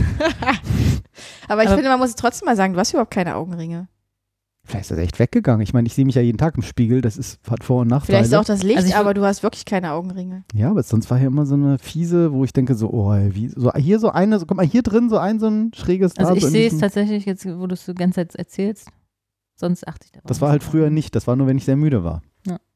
Aber 1.48 1.62
ich 1.64 1.68
Aber- 1.70 1.76
finde, 1.78 1.90
man 1.90 2.00
muss 2.00 2.16
trotzdem 2.16 2.46
mal 2.46 2.56
sagen, 2.56 2.74
du 2.74 2.80
hast 2.80 2.92
überhaupt 2.92 3.12
keine 3.12 3.36
Augenringe. 3.36 3.88
Vielleicht 4.70 4.84
ist 4.84 4.92
das 4.92 5.00
echt 5.00 5.18
weggegangen. 5.18 5.62
Ich 5.62 5.74
meine, 5.74 5.88
ich 5.88 5.96
sehe 5.96 6.06
mich 6.06 6.14
ja 6.14 6.22
jeden 6.22 6.38
Tag 6.38 6.56
im 6.56 6.62
Spiegel. 6.62 7.02
Das 7.02 7.18
ist, 7.18 7.40
hat 7.50 7.64
Vor- 7.64 7.82
und 7.82 7.88
Nachteile. 7.88 8.20
Vielleicht 8.20 8.32
ist 8.32 8.38
auch 8.38 8.46
das 8.46 8.62
Licht, 8.62 8.78
Also 8.78 8.90
ich 8.90 8.96
aber 8.96 9.16
du 9.16 9.24
hast 9.26 9.42
wirklich 9.42 9.66
keine 9.66 9.94
Augenringe. 9.94 10.44
Ja, 10.54 10.70
aber 10.70 10.84
sonst 10.84 11.10
war 11.10 11.18
hier 11.18 11.28
immer 11.28 11.48
so 11.48 11.56
eine 11.56 11.80
fiese, 11.80 12.32
wo 12.32 12.44
ich 12.44 12.54
denke 12.54 12.76
so, 12.76 12.90
oh, 12.92 13.12
wie, 13.32 13.48
so 13.50 13.74
hier 13.74 14.00
so 14.00 14.12
eine, 14.12 14.38
so, 14.40 14.46
guck 14.46 14.58
mal, 14.58 14.66
hier 14.66 14.84
drin 14.84 15.10
so 15.10 15.18
ein, 15.18 15.40
so 15.40 15.48
ein 15.48 15.72
schräges 15.74 16.16
Also 16.18 16.32
da, 16.32 16.38
ich 16.38 16.44
so 16.44 16.50
sehe 16.50 16.68
es 16.68 16.78
tatsächlich 16.78 17.26
jetzt, 17.26 17.46
wo 17.48 17.66
du 17.66 17.74
es 17.74 17.86
die 17.86 17.96
ganze 17.96 18.16
Zeit 18.18 18.36
erzählst. 18.36 18.90
Sonst 19.56 19.88
achte 19.88 20.06
ich 20.06 20.12
darauf. 20.12 20.28
Das 20.28 20.40
war 20.40 20.52
halt 20.52 20.64
früher 20.64 20.90
nicht, 20.92 21.16
das 21.16 21.26
war 21.26 21.36
nur, 21.36 21.48
wenn 21.48 21.58
ich 21.58 21.66
sehr 21.66 21.76
müde 21.76 22.04
war. 22.04 22.22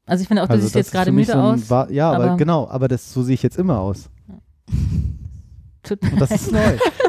Also 0.05 0.21
ich 0.23 0.27
finde 0.27 0.43
auch, 0.43 0.47
du 0.47 0.53
also 0.53 0.63
siehst 0.63 0.75
das 0.75 0.87
jetzt 0.87 0.91
gerade 0.91 1.11
müde 1.13 1.31
so 1.31 1.37
ein, 1.37 1.39
aus. 1.39 1.69
War, 1.69 1.89
ja, 1.91 2.11
aber, 2.11 2.23
aber- 2.25 2.37
genau, 2.37 2.67
aber 2.67 2.87
das, 2.89 3.13
so 3.13 3.23
sehe 3.23 3.35
ich 3.35 3.43
jetzt 3.43 3.57
immer 3.57 3.79
aus. 3.79 4.09
Tut- 5.83 6.01
Und 6.01 6.19
das 6.19 6.31
ist 6.31 6.51
neu. 6.51 6.59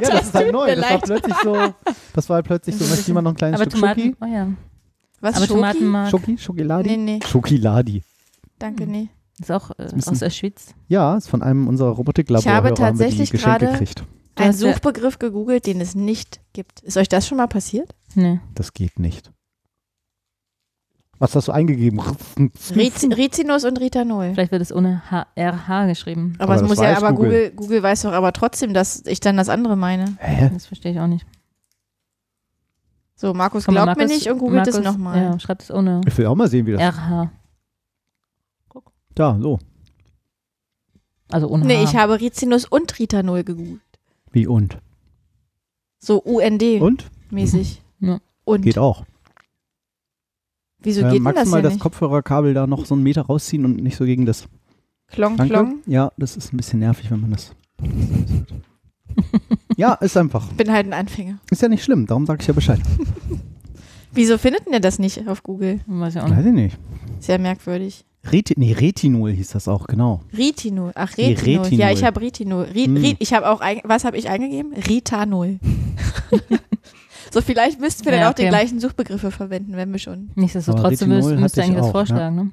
Ja, 0.02 0.10
das 0.10 0.24
ist 0.26 0.34
halt 0.34 0.52
neu. 0.52 0.66
mir 0.66 0.76
Das 0.76 0.90
war 0.90 0.98
plötzlich 1.00 1.34
so, 1.42 1.56
das 2.12 2.28
war 2.28 2.34
halt 2.36 2.46
plötzlich 2.46 2.76
so, 2.76 2.84
möchte 2.86 3.06
jemand 3.06 3.24
noch 3.24 3.32
ein 3.32 3.36
kleines 3.36 3.60
aber 3.60 3.70
Stück 3.70 3.80
Tomaten, 3.80 4.00
Schoki? 4.00 4.16
oh 4.20 4.26
ja. 4.26 4.48
Was, 5.24 5.36
Aber 5.36 5.46
Schoki? 5.46 5.54
Tomatenmark 5.60 6.10
Schoki? 6.10 6.38
Schokiladi? 6.38 6.90
Nee, 6.90 6.96
nee, 6.96 7.20
Schokiladi. 7.26 8.02
danke, 8.58 8.86
nee. 8.86 9.08
ist 9.40 9.50
auch 9.50 9.70
äh, 9.78 9.88
bisschen- 9.92 10.12
aus 10.12 10.18
der 10.20 10.30
Schweiz. 10.30 10.74
Ja, 10.88 11.16
ist 11.16 11.28
von 11.28 11.42
einem 11.42 11.66
unserer 11.66 11.88
Ich 11.88 11.90
habe 11.92 11.98
Robotiklabor 11.98 12.64
wir 12.64 12.70
die 12.70 12.74
tatsächlich 12.80 13.30
gerade- 13.30 13.66
gekriegt. 13.70 14.04
Du 14.36 14.42
Ein 14.42 14.48
hast 14.50 14.60
ja- 14.62 14.72
Suchbegriff 14.72 15.18
gegoogelt, 15.18 15.64
den 15.66 15.80
es 15.80 15.94
nicht 15.94 16.40
gibt. 16.52 16.80
Ist 16.80 16.96
euch 16.96 17.08
das 17.08 17.26
schon 17.26 17.38
mal 17.38 17.46
passiert? 17.46 17.94
Nee. 18.14 18.40
Das 18.54 18.72
geht 18.72 18.98
nicht. 18.98 19.30
Was 21.20 21.34
hast 21.36 21.46
du 21.48 21.52
eingegeben? 21.52 22.00
Riz 22.74 23.04
Rizinus 23.04 23.64
und 23.64 23.78
Ritanol. 23.80 24.32
Vielleicht 24.34 24.50
wird 24.50 24.60
es 24.60 24.72
ohne 24.74 25.08
H 25.10 25.26
RH 25.36 25.86
geschrieben. 25.86 26.34
Aber, 26.38 26.52
Aber 26.54 26.62
es 26.62 26.68
muss 26.68 26.78
ja, 26.78 26.96
aber 26.96 27.12
Google. 27.12 27.50
Google. 27.50 27.52
Google 27.56 27.82
weiß 27.84 28.02
doch 28.02 28.12
aber 28.12 28.32
trotzdem, 28.32 28.74
dass 28.74 29.04
ich 29.06 29.20
dann 29.20 29.36
das 29.36 29.48
andere 29.48 29.76
meine. 29.76 30.16
Hä? 30.18 30.50
Das 30.52 30.66
verstehe 30.66 30.92
ich 30.92 30.98
auch 31.00 31.06
nicht. 31.06 31.24
So, 33.16 33.32
Markus 33.32 33.64
Guck 33.66 33.74
glaubt 33.74 33.96
mir 33.96 34.04
Markus- 34.04 34.10
nicht 34.16 34.30
und 34.30 34.38
googelt 34.38 34.66
es 34.66 34.74
Markus- 34.74 34.92
nochmal. 34.92 35.22
Ja, 35.22 35.38
schreibt 35.38 35.62
es 35.62 35.70
ohne 35.70 36.00
Ich 36.06 36.16
will 36.18 36.26
auch 36.26 36.34
mal 36.34 36.48
sehen, 36.48 36.66
wie 36.66 36.72
das. 36.72 36.80
RH. 36.80 37.30
Ja, 39.16 39.38
so. 39.40 39.58
Also 41.30 41.48
ohne 41.48 41.64
Nee, 41.64 41.76
H. 41.78 41.82
ich 41.84 41.96
habe 41.96 42.20
Rizinus 42.20 42.64
und 42.66 42.98
Ritanol 42.98 43.44
gegoogelt. 43.44 43.80
Wie 44.32 44.46
und? 44.48 44.78
So 46.00 46.18
UND-mäßig. 46.22 46.80
Und? 48.00 48.08
Ja. 48.08 48.18
Und? 48.44 48.62
Geht 48.62 48.78
auch. 48.78 49.04
Wieso 50.80 51.00
Äh, 51.02 51.12
geht 51.12 51.24
denn 51.24 51.34
das 51.34 51.48
mal 51.48 51.58
ja 51.58 51.62
das 51.62 51.72
nicht? 51.74 51.82
Kopfhörerkabel 51.82 52.52
da 52.52 52.66
noch 52.66 52.84
so 52.84 52.94
einen 52.94 53.04
Meter 53.04 53.22
rausziehen 53.22 53.64
und 53.64 53.76
nicht 53.82 53.96
so 53.96 54.04
gegen 54.04 54.26
das. 54.26 54.48
Klong, 55.06 55.36
Danke. 55.36 55.54
klong. 55.54 55.78
Ja, 55.86 56.10
das 56.18 56.36
ist 56.36 56.52
ein 56.52 56.56
bisschen 56.56 56.80
nervig, 56.80 57.10
wenn 57.10 57.20
man 57.20 57.30
das. 57.30 57.54
ja, 59.76 59.94
ist 59.94 60.16
einfach. 60.16 60.46
Bin 60.52 60.72
halt 60.72 60.86
ein 60.86 60.92
Anfänger. 60.92 61.38
Ist 61.50 61.62
ja 61.62 61.68
nicht 61.68 61.84
schlimm, 61.84 62.06
darum 62.06 62.26
sage 62.26 62.40
ich 62.42 62.48
ja 62.48 62.54
Bescheid. 62.54 62.80
Wieso 64.12 64.38
findet 64.38 64.66
ihr 64.70 64.80
das 64.80 64.98
nicht 64.98 65.26
auf 65.26 65.42
Google? 65.42 65.80
Weiß 65.86 66.14
ich 66.14 66.20
auch 66.20 66.28
nicht. 66.28 66.38
Weiß 66.38 66.46
ich 66.46 66.52
nicht. 66.52 66.78
Sehr 67.20 67.38
merkwürdig. 67.38 68.04
Reti 68.30 68.54
nee, 68.56 68.72
Retinol 68.72 69.32
hieß 69.32 69.50
das 69.50 69.68
auch, 69.68 69.86
genau. 69.86 70.22
Ritinol. 70.36 70.92
Ach, 70.94 71.12
Nee, 71.16 71.34
Retinol. 71.34 71.64
Retinol. 71.64 71.80
Ja, 71.80 71.92
ich 71.92 72.04
habe 72.04 72.20
Ritinol. 72.20 72.64
Ri 72.64 72.84
Hm. 72.84 73.16
Ich 73.18 73.34
habe 73.34 73.48
auch, 73.48 73.60
ein 73.60 73.80
was 73.84 74.04
habe 74.04 74.16
ich 74.16 74.28
eingegeben? 74.30 74.72
Ritanol. 74.72 75.58
so, 77.30 77.42
vielleicht 77.42 77.80
müssten 77.80 78.04
wir 78.04 78.12
dann 78.12 78.22
Ja, 78.22 78.30
auch 78.30 78.34
die 78.34 78.42
okay. 78.42 78.48
gleichen 78.48 78.80
Suchbegriffe 78.80 79.30
verwenden, 79.30 79.76
wenn 79.76 79.92
wir 79.92 79.98
schon. 79.98 80.30
Nichtsdestotrotz, 80.36 81.02
Retinol 81.02 81.16
müsst, 81.16 81.40
müsst 81.40 81.58
ich 81.58 81.64
eigentlich 81.64 81.78
was 81.78 81.86
auch, 81.86 81.92
vorschlagen, 81.92 82.36
ne? 82.36 82.50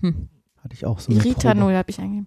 Hm. 0.00 0.28
Hatte 0.62 0.74
ich 0.74 0.86
auch 0.86 1.00
so 1.00 1.10
eine 1.10 1.24
Ritanol 1.24 1.74
habe 1.74 1.90
ich 1.90 1.98
eingegeben. 1.98 2.26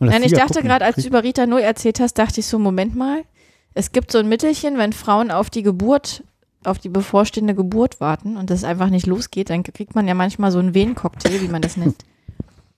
Nein, 0.00 0.22
ich 0.24 0.32
dachte 0.32 0.62
gerade, 0.62 0.84
als 0.84 0.96
du 0.96 1.06
über 1.06 1.22
Ritanol 1.22 1.60
erzählt 1.60 2.00
hast, 2.00 2.14
dachte 2.14 2.40
ich 2.40 2.46
so, 2.46 2.58
Moment 2.58 2.96
mal. 2.96 3.22
Es 3.74 3.92
gibt 3.92 4.12
so 4.12 4.18
ein 4.18 4.28
Mittelchen, 4.28 4.78
wenn 4.78 4.92
Frauen 4.92 5.30
auf 5.30 5.50
die 5.50 5.62
Geburt, 5.62 6.22
auf 6.64 6.78
die 6.78 6.88
bevorstehende 6.88 7.54
Geburt 7.54 8.00
warten 8.00 8.36
und 8.36 8.50
das 8.50 8.64
einfach 8.64 8.90
nicht 8.90 9.06
losgeht, 9.06 9.50
dann 9.50 9.62
kriegt 9.62 9.94
man 9.94 10.06
ja 10.06 10.14
manchmal 10.14 10.52
so 10.52 10.58
einen 10.58 10.74
Venencocktail, 10.74 11.40
wie 11.40 11.48
man 11.48 11.62
das 11.62 11.76
nennt. 11.76 11.96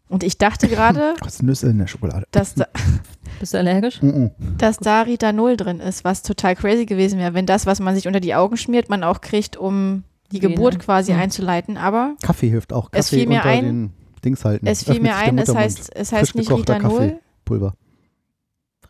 Und 0.08 0.22
ich 0.22 0.38
dachte 0.38 0.68
gerade, 0.68 1.14
Was 1.20 1.42
Nüsse 1.42 1.68
in 1.70 1.78
der 1.78 1.86
Schokolade. 1.86 2.26
dass 2.30 2.54
da, 2.54 2.66
Bist 3.40 3.54
du 3.54 3.58
allergisch? 3.58 4.00
Mm 4.02 4.08
-mm. 4.08 4.30
dass 4.58 4.76
da 4.78 5.02
Ritanol 5.02 5.56
drin 5.56 5.80
ist, 5.80 6.04
was 6.04 6.22
total 6.22 6.54
crazy 6.54 6.86
gewesen 6.86 7.18
wäre, 7.18 7.34
wenn 7.34 7.46
das, 7.46 7.66
was 7.66 7.80
man 7.80 7.94
sich 7.94 8.06
unter 8.06 8.20
die 8.20 8.34
Augen 8.34 8.56
schmiert, 8.56 8.88
man 8.88 9.02
auch 9.02 9.20
kriegt, 9.20 9.56
um 9.56 10.04
die 10.30 10.40
Vene. 10.40 10.54
Geburt 10.54 10.78
quasi 10.78 11.12
Hm. 11.12 11.20
einzuleiten. 11.20 11.76
Aber 11.76 12.14
Kaffee 12.22 12.48
hilft 12.48 12.72
auch. 12.72 12.90
Kaffee 12.90 12.98
Es 13.00 13.08
fiel 13.10 13.26
mir 13.26 13.36
unter 13.38 13.48
ein- 13.48 13.64
den 13.64 13.90
Dings 14.24 14.44
halten. 14.44 14.66
es 14.66 14.84
fiel 14.84 15.00
mir 15.00 15.16
ein, 15.16 15.36
es 15.38 15.52
heißt, 15.54 15.90
es 15.94 16.12
heißt 16.12 16.30
Frisch 16.32 16.34
nicht 16.34 16.50
Ritanol, 16.50 16.80
Kaffee. 16.98 17.16
Pulver. 17.44 17.74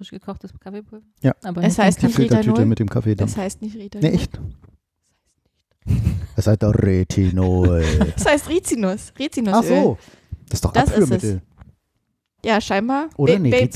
Frisch 0.04 0.20
gekochtes 0.20 0.52
Kaffeepulver? 0.60 1.04
Ja. 1.22 1.34
Aber 1.42 1.62
Es 1.62 1.78
heißt 1.78 2.00
Kaffee. 2.00 2.22
nicht 2.22 2.32
Ritanol? 2.32 2.66
mit 2.66 2.78
dem 2.78 2.88
Kaffeedampf. 2.90 3.32
es 3.32 3.38
heißt 3.38 3.62
nicht 3.62 3.74
Ritanol. 3.76 4.10
Ne, 4.10 4.14
echt? 4.14 4.38
Es 6.36 6.46
heißt 6.46 6.62
doch 6.62 6.74
Retinol. 6.74 7.84
Es 8.16 8.26
heißt 8.26 8.48
Rizinus. 8.48 9.12
Rizinusöl. 9.18 9.54
Ach 9.58 9.64
so. 9.64 9.98
Das 10.48 10.54
ist 10.58 10.64
doch 10.64 10.72
Das 10.72 10.84
ist 10.84 10.90
Abführmittel. 10.92 11.42
Ja, 12.44 12.60
scheinbar. 12.60 13.08
Oder 13.16 13.34
Ba- 13.34 13.38
nee, 13.38 13.50
ba 13.50 13.66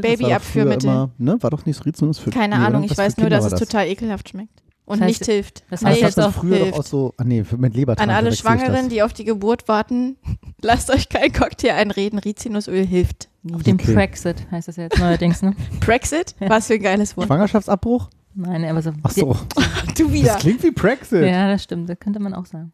Baby. 0.00 0.36
Immer, 0.54 1.10
ne? 1.18 1.42
War 1.42 1.50
doch 1.50 1.66
nicht 1.66 1.84
Rizinus 1.84 2.18
für 2.18 2.30
Keine 2.30 2.56
nee, 2.58 2.64
Ahnung, 2.64 2.84
ich 2.84 2.96
weiß 2.96 3.16
nur, 3.16 3.28
dass 3.28 3.50
es 3.50 3.58
total 3.58 3.88
ekelhaft 3.88 4.28
schmeckt. 4.28 4.62
Und 4.92 5.00
Das 5.00 5.08
heißt, 5.08 5.20
nicht 5.20 5.30
hilft. 5.30 5.64
das 5.70 5.84
heißt 5.84 6.02
das 6.02 6.08
jetzt 6.08 6.16
hat 6.18 6.24
auch, 6.26 6.32
früher 6.40 6.56
hilft. 6.56 6.72
doch 6.74 6.78
auch 6.80 6.84
so, 6.86 7.14
ah 7.16 7.24
nee, 7.24 7.44
mit 7.56 7.74
Lebertran 7.74 8.08
An 8.10 8.14
alle 8.16 8.34
Schwangeren, 8.34 8.74
das. 8.74 8.88
die 8.88 9.02
auf 9.02 9.12
die 9.12 9.24
Geburt 9.24 9.68
warten, 9.68 10.16
lasst 10.62 10.90
euch 10.90 11.08
kein 11.08 11.32
Cocktail 11.32 11.72
einreden. 11.74 12.18
Rizinusöl 12.18 12.84
hilft. 12.86 13.28
auf 13.52 13.62
dem 13.62 13.74
Okay. 13.74 13.94
Brexit 13.94 14.46
heißt 14.50 14.68
das 14.68 14.76
jetzt 14.76 14.98
neuerdings, 14.98 15.42
ne? 15.42 15.54
Brexit? 15.80 16.34
Was 16.40 16.66
für 16.68 16.74
ein 16.74 16.82
geiles 16.82 17.16
Wort. 17.16 17.26
Schwangerschaftsabbruch? 17.26 18.08
Nein, 18.34 18.64
aber 18.64 18.80
so. 18.82 18.92
Ach 19.02 19.10
so. 19.10 19.36
Du 19.98 20.10
wieder. 20.10 20.32
Das 20.34 20.38
klingt 20.38 20.62
wie 20.62 20.70
Brexit. 20.70 21.26
Ja, 21.26 21.48
das 21.48 21.64
stimmt, 21.64 21.88
das 21.90 21.98
könnte 21.98 22.18
man 22.20 22.32
auch 22.32 22.46
sagen. 22.46 22.72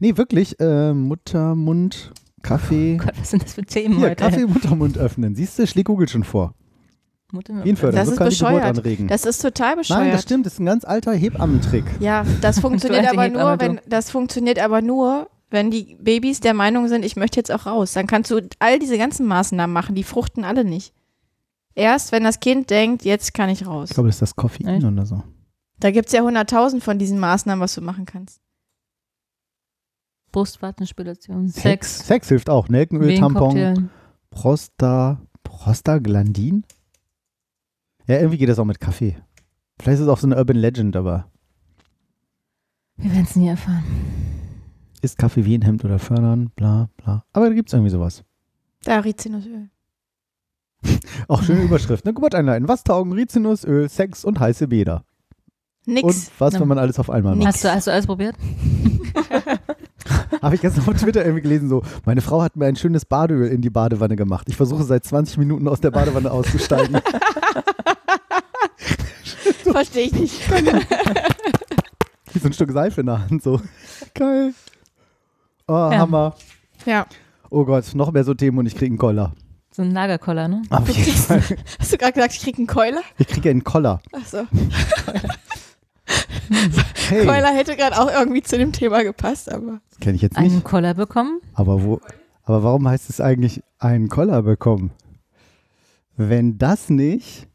Nee, 0.00 0.16
wirklich, 0.16 0.58
äh, 0.58 0.92
Muttermund, 0.92 2.12
Kaffee. 2.42 2.96
Gott, 2.96 3.12
was 3.18 3.30
sind 3.30 3.44
das 3.44 3.54
für 3.54 3.62
Themen 3.62 3.98
Hier, 3.98 4.06
heute? 4.10 4.16
Kaffee, 4.24 4.46
Muttermund 4.46 4.98
öffnen. 4.98 5.34
Siehst 5.36 5.58
du, 5.58 5.66
schlägt 5.66 5.86
Google 5.86 6.08
schon 6.08 6.24
vor. 6.24 6.54
Mutter, 7.32 7.64
Ihn 7.66 7.76
fördern, 7.76 7.96
Das 7.96 8.06
so 8.06 8.12
ist 8.12 8.18
kann 8.18 8.28
die 8.30 8.36
Geburt 8.36 8.52
bescheuert. 8.54 8.78
anregen. 8.78 9.08
Das 9.08 9.24
ist 9.24 9.42
total 9.42 9.76
bescheuert. 9.76 10.00
Nein, 10.00 10.12
das 10.12 10.22
stimmt, 10.22 10.46
das 10.46 10.54
ist 10.54 10.58
ein 10.60 10.66
ganz 10.66 10.84
alter 10.84 11.12
Hebammentrick. 11.12 11.84
Ja, 12.00 12.24
das 12.40 12.60
funktioniert 12.60 13.06
aber 13.08 13.28
nur, 13.28 13.58
wenn 13.60 13.80
das 13.88 14.10
funktioniert 14.10 14.58
aber 14.60 14.80
nur, 14.80 15.28
wenn 15.50 15.70
die 15.70 15.96
Babys 16.00 16.40
der 16.40 16.54
Meinung 16.54 16.88
sind, 16.88 17.04
ich 17.04 17.16
möchte 17.16 17.38
jetzt 17.40 17.50
auch 17.50 17.66
raus. 17.66 17.92
Dann 17.94 18.06
kannst 18.06 18.30
du 18.30 18.40
all 18.60 18.78
diese 18.78 18.96
ganzen 18.98 19.26
Maßnahmen 19.26 19.72
machen, 19.72 19.94
die 19.94 20.04
fruchten 20.04 20.44
alle 20.44 20.64
nicht. 20.64 20.92
Erst 21.74 22.12
wenn 22.12 22.24
das 22.24 22.40
Kind 22.40 22.70
denkt, 22.70 23.04
jetzt 23.04 23.34
kann 23.34 23.48
ich 23.50 23.66
raus. 23.66 23.90
Ich 23.90 23.94
glaube, 23.94 24.08
das 24.08 24.16
ist 24.16 24.22
das 24.22 24.36
Koffein 24.36 24.66
Echt? 24.68 24.84
oder 24.84 25.04
so. 25.06 25.22
Da 25.78 25.90
gibt 25.90 26.06
es 26.06 26.12
ja 26.12 26.22
hunderttausend 26.22 26.82
von 26.82 26.98
diesen 26.98 27.18
Maßnahmen, 27.18 27.60
was 27.60 27.74
du 27.74 27.80
machen 27.82 28.06
kannst. 28.06 28.40
Brustwartenspilation, 30.32 31.48
Sex, 31.48 32.06
Sex 32.06 32.28
hilft 32.28 32.50
auch. 32.50 32.68
Nelkenöl, 32.68 33.18
Tampon. 33.18 33.90
Prosta, 34.30 35.20
Prostaglandin? 35.42 36.64
Ja, 38.06 38.16
irgendwie 38.16 38.38
geht 38.38 38.48
das 38.48 38.58
auch 38.58 38.64
mit 38.64 38.80
Kaffee. 38.80 39.16
Vielleicht 39.80 39.98
ist 39.98 40.04
es 40.04 40.08
auch 40.08 40.18
so 40.18 40.26
eine 40.26 40.36
Urban 40.36 40.56
Legend, 40.56 40.96
aber 40.96 41.30
Wir 42.96 43.10
werden 43.12 43.24
es 43.24 43.36
nie 43.36 43.48
erfahren. 43.48 43.84
ist 45.02 45.18
Kaffee 45.18 45.44
wie 45.44 45.56
ein 45.58 45.62
Hemd 45.62 45.84
oder 45.84 45.98
fördern, 45.98 46.50
bla 46.56 46.88
bla. 46.96 47.24
Aber 47.32 47.48
da 47.48 47.54
gibt 47.54 47.68
es 47.68 47.72
irgendwie 47.74 47.90
sowas. 47.90 48.24
Da 48.84 49.00
Rizinusöl. 49.00 49.68
Auch 51.28 51.42
schöne 51.42 51.62
Überschrift. 51.62 52.04
Ne? 52.04 52.14
Geburt 52.14 52.34
einleiten. 52.34 52.68
Was 52.68 52.84
taugen 52.84 53.12
Rizinusöl, 53.12 53.88
Sex 53.88 54.24
und 54.24 54.38
heiße 54.38 54.68
Bäder? 54.68 55.04
Nix. 55.86 56.02
Und 56.02 56.30
was, 56.40 56.54
wenn 56.60 56.68
man 56.68 56.78
alles 56.78 56.98
auf 56.98 57.10
einmal 57.10 57.36
macht? 57.36 57.46
Hast 57.46 57.64
du, 57.64 57.72
hast 57.72 57.86
du 57.86 57.92
alles 57.92 58.06
probiert? 58.06 58.36
Habe 60.42 60.54
ich 60.54 60.60
gestern 60.60 60.86
auf 60.86 60.94
Twitter 61.00 61.24
irgendwie 61.24 61.42
gelesen, 61.42 61.68
so, 61.68 61.82
meine 62.04 62.20
Frau 62.20 62.42
hat 62.42 62.56
mir 62.56 62.66
ein 62.66 62.76
schönes 62.76 63.04
Badeöl 63.04 63.48
in 63.48 63.62
die 63.62 63.70
Badewanne 63.70 64.16
gemacht. 64.16 64.48
Ich 64.48 64.56
versuche 64.56 64.82
seit 64.84 65.04
20 65.04 65.38
Minuten 65.38 65.68
aus 65.68 65.80
der 65.80 65.90
Badewanne 65.92 66.30
auszusteigen. 66.30 67.00
Verstehe 69.72 70.06
ich 70.06 70.12
nicht. 70.12 70.40
Wie 72.32 72.38
so 72.38 72.46
ein 72.48 72.52
Stück 72.52 72.70
Seife 72.72 73.00
in 73.00 73.06
der 73.06 73.28
Hand, 73.28 73.42
so. 73.42 73.60
Geil. 74.14 74.52
Oh, 75.68 75.72
Ja. 75.72 75.98
Hammer. 75.98 76.34
Ja. 76.84 77.06
Oh 77.50 77.64
Gott, 77.64 77.94
noch 77.94 78.12
mehr 78.12 78.24
so 78.24 78.34
Themen 78.34 78.58
und 78.58 78.66
ich 78.66 78.74
kriege 78.74 78.86
einen 78.90 78.98
Koller. 78.98 79.32
So 79.70 79.82
ein 79.82 79.90
Lagerkoller, 79.92 80.48
ne? 80.48 80.62
Auf 80.70 80.88
jeden 80.88 81.12
Fall. 81.16 81.42
Hast 81.78 81.92
du 81.92 81.98
gerade 81.98 82.12
gesagt, 82.12 82.34
ich 82.34 82.40
krieg 82.40 82.56
einen 82.58 82.66
Keuler? 82.66 83.02
Ich 83.18 83.26
kriege 83.26 83.50
einen 83.50 83.62
Koller. 83.64 84.00
Achso. 84.12 84.46
Hey, 87.08 87.24
Keuler 87.26 87.52
hätte 87.54 87.76
gerade 87.76 87.98
auch 88.00 88.10
irgendwie 88.10 88.42
zu 88.42 88.56
dem 88.58 88.72
Thema 88.72 89.02
gepasst, 89.02 89.50
aber. 89.52 89.80
kenne 90.00 90.16
ich 90.16 90.22
jetzt 90.22 90.38
nicht. 90.38 90.50
Einen 90.52 90.64
Koller 90.64 90.94
bekommen? 90.94 91.40
Aber 91.54 91.82
wo? 91.82 92.00
Aber 92.44 92.62
warum 92.62 92.88
heißt 92.88 93.10
es 93.10 93.20
eigentlich 93.20 93.62
einen 93.78 94.08
Koller 94.08 94.42
bekommen? 94.42 94.92
Wenn 96.16 96.58
das 96.58 96.88
nicht. 96.88 97.48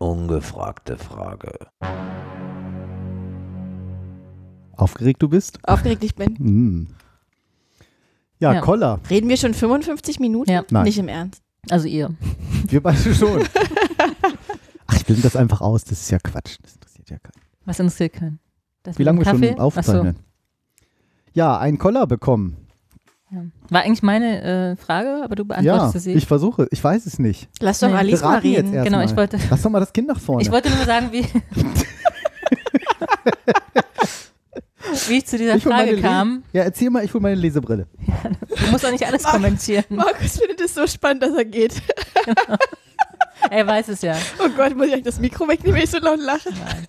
Ungefragte 0.00 0.96
Frage. 0.96 1.52
Aufgeregt 4.76 5.22
du 5.22 5.28
bist? 5.28 5.58
Aufgeregt 5.62 6.02
ich 6.02 6.14
bin. 6.14 6.36
Hm. 6.36 6.86
Ja, 8.38 8.54
Ja. 8.54 8.60
Koller. 8.62 8.98
Reden 9.10 9.28
wir 9.28 9.36
schon 9.36 9.52
55 9.52 10.18
Minuten? 10.18 10.50
Ja. 10.50 10.64
Nein. 10.70 10.84
Nicht 10.84 10.98
im 10.98 11.08
Ernst. 11.08 11.42
Also 11.68 11.86
ihr. 11.86 12.10
Wir 12.66 12.82
beide 12.82 13.14
schon. 13.14 13.42
Ach, 14.86 14.96
ich 14.96 15.04
blende 15.04 15.22
das 15.22 15.36
einfach 15.36 15.60
aus. 15.60 15.84
Das 15.84 16.00
ist 16.00 16.10
ja 16.10 16.18
Quatsch. 16.18 16.56
Das 16.62 16.74
interessiert 16.74 17.10
ja 17.10 17.18
keinen. 17.18 17.42
Was 17.66 17.78
interessiert 17.78 18.14
keinen? 18.14 18.38
Wie 18.96 19.02
lange 19.02 19.18
wir 19.18 19.26
schon 19.26 19.58
aufzeichnen? 19.60 20.16
Ja, 21.34 21.58
einen 21.58 21.76
Koller 21.76 22.06
bekommen. 22.06 22.56
Ja. 23.32 23.42
War 23.68 23.82
eigentlich 23.82 24.02
meine 24.02 24.72
äh, 24.72 24.76
Frage, 24.76 25.20
aber 25.22 25.36
du 25.36 25.44
Ja, 25.44 25.60
beantwortest 25.62 26.04
sie. 26.04 26.12
ich 26.14 26.26
versuche. 26.26 26.66
Ich 26.72 26.82
weiß 26.82 27.06
es 27.06 27.18
nicht. 27.20 27.48
Lass 27.60 27.78
doch 27.78 27.88
Nee. 27.88 27.94
Alice 27.94 28.22
mal 28.22 28.44
jetzt 28.44 28.44
reden. 28.44 28.74
erst 28.74 28.84
Genau, 28.86 28.98
mal. 28.98 29.04
ich 29.06 29.16
wollte, 29.16 29.38
Lass 29.48 29.62
doch 29.62 29.70
mal 29.70 29.78
das 29.80 29.92
Kind 29.92 30.08
nach 30.08 30.18
vorne. 30.20 30.42
ich 30.42 30.50
wollte 30.50 30.68
nur 30.70 30.84
sagen, 30.84 31.10
wie, 31.12 31.24
wie 35.08 35.18
ich 35.18 35.26
zu 35.26 35.38
dieser 35.38 35.56
Ich 35.56 35.62
Frage 35.62 35.92
Le- 35.92 36.00
kam. 36.02 36.42
ja, 36.52 36.62
erzähl 36.62 36.90
mal, 36.90 37.04
ich 37.04 37.12
hole 37.14 37.22
meine 37.22 37.36
Lesebrille. 37.36 37.86
Du 38.64 38.70
musst 38.70 38.84
auch 38.84 38.90
nicht 38.90 39.06
alles 39.06 39.22
kommentieren. 39.22 39.84
Markus 39.90 40.38
findet 40.38 40.60
es 40.60 40.74
so 40.74 40.86
spannend, 40.86 41.22
dass 41.22 41.34
er 41.36 41.44
geht. 41.44 41.74
Er 43.50 43.66
weiß 43.66 43.88
es 43.88 44.02
ja. 44.02 44.16
Oh 44.44 44.48
Gott, 44.56 44.76
muss 44.76 44.86
ich 44.88 44.92
eigentlich 44.92 45.04
das 45.04 45.20
Mikro 45.20 45.48
wegnehmen, 45.48 45.76
wenn 45.76 45.84
ich 45.84 45.90
so 45.90 45.98
laut 45.98 46.18
lache? 46.20 46.50
Nein. 46.50 46.86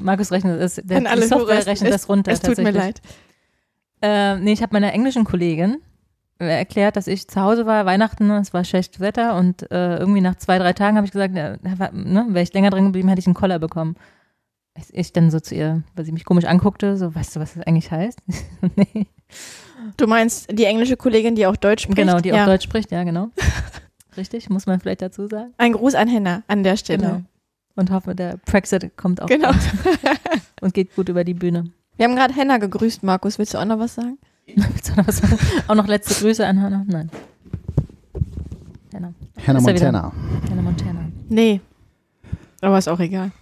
Markus 0.00 0.30
rechnet 0.32 0.60
das, 0.60 0.80
der, 0.82 1.00
die 1.00 1.22
Software 1.22 1.66
rechnet 1.66 1.92
es, 1.92 2.02
das 2.02 2.08
runter. 2.08 2.32
Es 2.32 2.40
tut 2.40 2.58
mir 2.58 2.70
leid. 2.70 3.00
Äh, 4.06 4.36
nee, 4.38 4.52
ich 4.52 4.62
habe 4.62 4.72
meiner 4.72 4.92
englischen 4.92 5.24
Kollegin 5.24 5.78
äh, 6.38 6.46
erklärt, 6.58 6.96
dass 6.96 7.06
ich 7.08 7.26
zu 7.28 7.40
Hause 7.40 7.66
war, 7.66 7.86
Weihnachten, 7.86 8.30
es 8.30 8.54
war 8.54 8.62
schlechtes 8.62 9.00
Wetter 9.00 9.36
und 9.36 9.68
äh, 9.72 9.96
irgendwie 9.96 10.20
nach 10.20 10.36
zwei, 10.36 10.58
drei 10.58 10.72
Tagen 10.72 10.96
habe 10.96 11.06
ich 11.06 11.12
gesagt, 11.12 11.34
war- 11.34 11.92
ne, 11.92 12.26
wäre 12.28 12.42
ich 12.42 12.52
länger 12.52 12.70
drin 12.70 12.84
geblieben, 12.86 13.08
hätte 13.08 13.20
ich 13.20 13.26
einen 13.26 13.34
Koller 13.34 13.58
bekommen. 13.58 13.96
Ich, 14.78 14.92
ich 14.92 15.12
dann 15.12 15.30
so 15.30 15.40
zu 15.40 15.54
ihr, 15.54 15.82
weil 15.94 16.04
sie 16.04 16.12
mich 16.12 16.24
komisch 16.24 16.44
anguckte, 16.44 16.96
so, 16.96 17.14
weißt 17.14 17.34
du, 17.36 17.40
was 17.40 17.54
das 17.54 17.66
eigentlich 17.66 17.90
heißt? 17.90 18.20
nee. 18.76 19.06
Du 19.96 20.06
meinst 20.06 20.46
die 20.56 20.64
englische 20.64 20.96
Kollegin, 20.96 21.34
die 21.34 21.46
auch 21.46 21.56
Deutsch 21.56 21.82
spricht? 21.84 21.96
Genau, 21.98 22.20
die 22.20 22.28
ja. 22.28 22.42
auch 22.42 22.46
Deutsch 22.46 22.64
spricht, 22.64 22.92
ja, 22.92 23.02
genau. 23.02 23.30
Richtig, 24.16 24.48
muss 24.50 24.66
man 24.66 24.78
vielleicht 24.80 25.02
dazu 25.02 25.26
sagen. 25.26 25.52
Ein 25.58 25.72
Gruß 25.72 25.94
an 25.94 26.08
Henna 26.08 26.42
an 26.48 26.62
der 26.62 26.76
Stelle. 26.76 27.02
Genau. 27.06 27.22
Und 27.74 27.90
hoffe, 27.90 28.14
der 28.14 28.38
Brexit 28.46 28.96
kommt 28.96 29.20
auch 29.20 29.26
Genau. 29.26 29.50
und 30.60 30.72
geht 30.74 30.94
gut 30.94 31.08
über 31.08 31.24
die 31.24 31.34
Bühne. 31.34 31.70
Wir 31.96 32.04
haben 32.04 32.14
gerade 32.14 32.34
Henna 32.34 32.58
gegrüßt, 32.58 33.02
Markus. 33.02 33.38
Willst 33.38 33.54
du 33.54 33.58
auch 33.58 33.64
noch 33.64 33.78
was 33.78 33.94
sagen? 33.94 34.18
Willst 34.46 34.88
du 34.90 34.94
noch 34.96 35.06
was 35.06 35.18
sagen? 35.18 35.38
auch 35.66 35.74
noch 35.74 35.86
letzte 35.86 36.14
Grüße 36.14 36.46
an 36.46 36.60
Hannah? 36.60 36.84
Nein. 36.86 37.10
Hannah. 38.92 39.14
Hannah? 39.46 39.60
Montana. 39.60 40.12
Hannah 40.50 40.62
Montana. 40.62 41.00
Nee. 41.28 41.60
Aber 42.60 42.78
ist 42.78 42.88
auch 42.88 43.00
egal. 43.00 43.32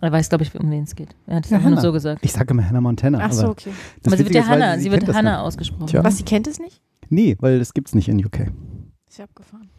Er 0.00 0.12
weiß, 0.12 0.28
glaube 0.28 0.44
ich, 0.44 0.54
um 0.54 0.70
wen 0.70 0.82
es 0.84 0.94
geht. 0.94 1.14
Er 1.26 1.36
hat 1.36 1.44
es 1.44 1.50
Ja, 1.50 1.58
einfach 1.58 1.70
nur 1.70 1.80
so 1.80 1.92
gesagt. 1.92 2.24
Ich 2.24 2.32
sage 2.32 2.52
immer 2.52 2.66
Hannah 2.68 2.80
Montana. 2.80 3.20
Ach 3.22 3.32
so, 3.32 3.42
aber 3.42 3.50
okay. 3.52 3.72
Aber 4.04 4.16
sie 4.16 4.24
wird 4.24 4.34
ja 4.34 4.46
Hannah, 4.46 4.78
sie 4.78 4.90
kennt 4.90 5.06
wird 5.06 5.16
Hannah 5.16 5.42
ausgesprochen. 5.42 5.86
Tja. 5.86 6.02
Was, 6.02 6.16
sie 6.16 6.24
kennt 6.24 6.46
es 6.46 6.58
nicht? 6.58 6.80
Nee, 7.10 7.36
weil 7.40 7.58
das 7.58 7.74
gibt's 7.74 7.94
nicht 7.94 8.08
in 8.08 8.24
UK. 8.24 8.50
Ist 9.08 9.18
ja 9.18 9.24
abgefahren. 9.24 9.70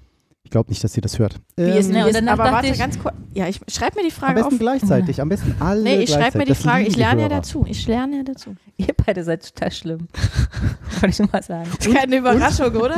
Ich 0.46 0.52
glaube 0.52 0.70
nicht, 0.70 0.82
dass 0.84 0.93
sie 0.93 1.02
das 1.02 1.20
hört. 1.20 1.36
Wie 1.58 1.64
Ähm, 1.64 1.78
ist, 1.78 1.89
ne, 1.89 1.96
wie 2.00 2.04
und 2.04 2.10
ist, 2.12 2.18
aber 2.28 2.43
dachte 2.43 2.54
warte, 2.54 2.68
ich- 2.68 2.78
ganz 2.80 2.98
kurz. 3.00 3.14
Ja, 3.34 3.48
ich 3.48 3.60
schreib 3.68 3.96
mir 3.96 4.04
die 4.04 4.08
am 4.08 4.14
Frage 4.14 4.36
besten 4.36 4.54
auf. 4.54 4.60
gleichzeitig, 4.60 5.20
am 5.20 5.28
besten 5.28 5.56
alle 5.60 5.82
Nee, 5.84 5.96
ich 6.04 6.10
schreib 6.12 6.36
mir 6.36 6.46
die 6.46 6.54
gleichzeitig. 6.54 6.58
Das 6.58 6.62
Frage. 6.64 6.84
Ich 6.86 6.96
lerne 6.96 7.22
ja 7.24 7.28
dazu. 7.30 7.66
Ich 7.68 7.88
lerne 7.88 8.18
ja 8.18 8.24
dazu. 8.24 8.56
Ihr 8.78 8.93
beide 9.06 9.24
seid 9.26 9.54
total 9.54 9.72
schlimm. 9.72 10.08
Wollte 11.02 11.08
ich 11.08 11.20
nur 11.20 11.30
mal 11.34 11.43
sagen. 11.43 11.70
Keine 11.93 12.18
Überraschung, 12.18 12.74
oder? 12.76 12.98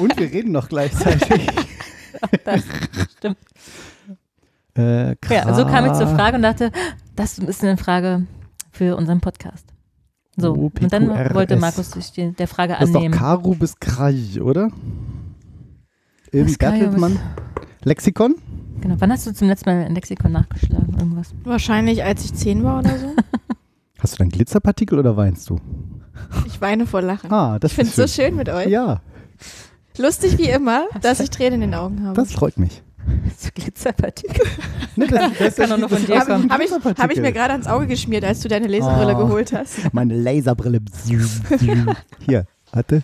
Und 0.00 0.16
wir 0.18 0.32
reden 0.32 0.52
noch 0.52 0.68
gleichzeitig. 0.68 1.46
Das 2.44 2.62
stimmt. 3.18 3.36
äh, 4.78 5.10
Ja, 5.28 5.54
so 5.54 5.64
kam 5.66 5.86
ich 5.86 5.92
zur 5.94 6.06
Frage 6.06 6.36
und 6.36 6.42
dachte, 6.42 6.70
das 7.16 7.38
ist 7.38 7.62
eine 7.64 7.76
Frage 7.76 8.26
für 8.70 8.96
unseren 8.96 9.20
Podcast. 9.20 9.66
So, 10.36 10.54
O, 10.54 10.70
P, 10.70 10.84
und 10.84 10.92
dann 10.92 11.08
wollte. 11.34 11.56
Markus 11.56 11.90
sich 11.90 12.12
die, 12.12 12.30
der 12.32 12.46
Frage 12.48 12.74
Das 12.74 12.84
ist 12.84 12.94
doch 12.94 13.00
annehmen. 13.00 13.14
Karu 13.14 13.54
bis 13.56 13.78
Kraj, 13.78 14.40
oder? 14.40 14.70
Bis- 16.30 16.58
Bertelsmann 16.58 17.18
Lexikon? 17.84 18.34
Genau. 18.80 18.96
Wann 18.98 19.12
hast 19.12 19.26
du 19.26 19.32
zum 19.34 19.48
letzten 19.48 19.68
Mal 19.70 19.84
ein 19.84 19.94
Lexikon 19.94 20.32
nachgeschlagen? 20.32 20.94
Irgendwas? 20.98 21.34
Wahrscheinlich, 21.44 22.02
als 22.04 22.24
ich 22.24 22.34
zehn 22.34 22.62
war 22.64 22.78
oder 22.80 22.96
so. 22.98 23.06
Hast 23.98 24.14
du 24.14 24.16
dann 24.18 24.30
Glitzerpartikel 24.30 24.98
oder 24.98 25.14
weinst 25.18 25.50
du? 25.50 25.60
Ich 26.46 26.60
weine 26.62 26.86
vor 26.86 27.02
Lachen. 27.02 27.30
Ah, 27.30 27.58
das 27.58 27.72
Ich 27.72 27.76
finde 27.76 27.90
es 27.90 27.96
so 27.96 28.06
schön 28.06 28.34
mit 28.36 28.48
euch. 28.48 28.66
Ja, 28.68 29.02
Lustig 29.98 30.38
wie 30.38 30.48
immer, 30.48 30.86
dass 31.02 31.20
ich 31.20 31.28
Tränen 31.28 31.60
in 31.60 31.70
den 31.72 31.74
Augen 31.74 32.04
habe. 32.06 32.14
das 32.14 32.32
freut 32.32 32.58
mich. 32.58 32.82
So 33.38 33.48
Glitzerpartikel. 33.54 34.46
Ne, 34.96 35.06
das, 35.06 35.32
das, 35.38 35.56
Kann 35.56 35.70
doch 35.70 35.78
nur 35.78 35.88
von 35.88 36.04
dir 36.04 36.14
das- 36.16 36.26
kommen. 36.26 36.48
das- 36.48 36.52
Habe 36.52 36.64
ich, 36.64 36.70
hab 36.98 37.10
ich 37.12 37.20
mir 37.20 37.32
gerade 37.32 37.52
ans 37.52 37.66
Auge 37.66 37.86
geschmiert, 37.86 38.24
als 38.24 38.40
du 38.40 38.48
deine 38.48 38.66
Lesebrille 38.66 39.14
Oh. 39.16 39.26
geholt 39.26 39.52
hast. 39.52 39.92
Meine 39.94 40.14
Laserbrille. 40.20 40.80
Hier, 42.26 42.44
warte. 42.72 43.02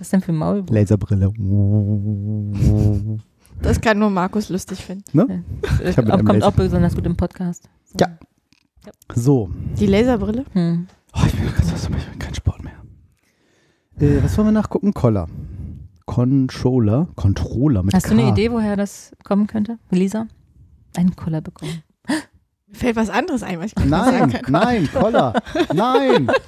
Was 0.00 0.06
ist 0.06 0.12
das 0.14 0.20
denn 0.20 0.20
für 0.22 0.32
ein 0.32 0.36
Maulwurf? 0.38 0.70
Laserbrille. 0.70 1.30
Das 3.60 3.78
kann 3.82 3.98
nur 3.98 4.08
Markus 4.08 4.48
lustig 4.48 4.78
finden. 4.82 5.04
Ne? 5.12 5.44
Das 5.82 5.94
mit 5.98 6.10
einem 6.10 6.24
kommt 6.24 6.38
Laser- 6.40 6.48
auch 6.48 6.52
besonders 6.52 6.94
gut 6.94 7.04
im 7.04 7.16
Podcast. 7.16 7.68
So. 7.84 7.96
Ja. 8.00 8.08
So. 9.14 9.50
Die 9.78 9.84
Laserbrille? 9.86 10.46
Hm. 10.54 10.86
Oh, 11.14 11.20
ich 11.26 11.34
bin 11.36 11.44
ganz 11.54 11.70
ich 11.84 11.90
will 11.90 11.98
kein 12.18 12.34
Sport 12.34 12.64
mehr. 12.64 12.72
Äh, 13.98 14.22
was 14.24 14.38
wollen 14.38 14.48
wir 14.48 14.52
nachgucken? 14.52 14.94
Collar. 14.94 15.28
Controller. 16.06 17.08
Controller 17.16 17.82
mit 17.82 17.92
Hast 17.94 18.04
K. 18.06 18.14
du 18.14 18.20
eine 18.20 18.30
Idee, 18.30 18.50
woher 18.50 18.76
das 18.76 19.12
kommen 19.22 19.46
könnte? 19.46 19.78
Lisa? 19.90 20.26
Einen 20.96 21.14
Koller 21.14 21.42
bekommen. 21.42 21.82
Mir 22.08 22.74
fällt 22.74 22.96
was 22.96 23.10
anderes 23.10 23.42
ein, 23.42 23.58
was 23.58 23.66
ich 23.76 23.84
Nein, 23.84 24.30
kann. 24.30 24.42
nein, 24.50 24.88
Collar. 24.92 25.34
Nein. 25.74 26.30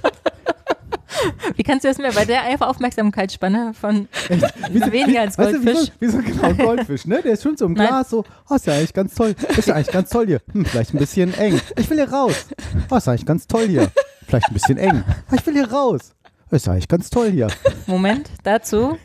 Wie 1.57 1.63
kannst 1.63 1.85
du 1.85 1.89
das 1.89 1.99
mir 1.99 2.13
bei 2.13 2.25
der 2.25 2.43
einfach 2.43 2.69
Aufmerksamkeitsspanne 2.69 3.73
von 3.75 4.09
Wieso- 4.71 4.93
weniger 4.93 5.21
als 5.23 5.39
Weißt 5.39 5.55
du, 5.55 5.63
Goldfisch? 5.65 5.93
Wieso, 6.01 6.19
wieso 6.25 6.33
genau 6.41 6.55
Goldfisch, 6.55 7.07
ne? 7.07 7.21
Der 7.23 7.33
ist 7.33 7.43
schon 7.43 7.57
so 7.57 7.67
im 7.67 7.73
Nein. 7.75 7.89
Glas, 7.89 8.11
so, 8.11 8.25
oh, 8.49 8.55
ist 8.55 8.67
ja 8.67 8.75
eigentlich 8.75 8.93
ganz 8.93 9.15
toll. 9.15 9.35
Ist 9.57 9.69
ja 9.69 9.75
eigentlich 9.75 9.91
ganz 9.93 10.11
toll 10.11 10.27
hier. 10.27 10.41
Hm, 10.53 10.65
vielleicht 10.65 10.95
ein 10.95 10.99
bisschen 10.99 11.35
eng. 11.35 11.61
Ich 11.79 11.89
will 11.91 11.97
hier 11.99 12.11
raus. 12.13 12.47
Oh, 12.91 12.97
ist 12.97 13.09
eigentlich 13.09 13.27
ganz 13.27 13.47
toll 13.47 13.67
hier. 13.69 13.91
Vielleicht 14.27 14.49
ein 14.49 14.55
bisschen 14.55 14.79
eng. 14.79 15.05
Oh, 15.31 15.35
ich 15.35 15.47
will 15.47 15.55
hier 15.55 15.71
raus. 15.71 16.15
Ist 16.51 16.67
ja 16.67 16.73
eigentlich 16.73 16.89
ganz 16.89 17.09
toll 17.09 17.31
hier. 17.31 17.49
Moment, 17.87 18.29
dazu. 18.43 18.99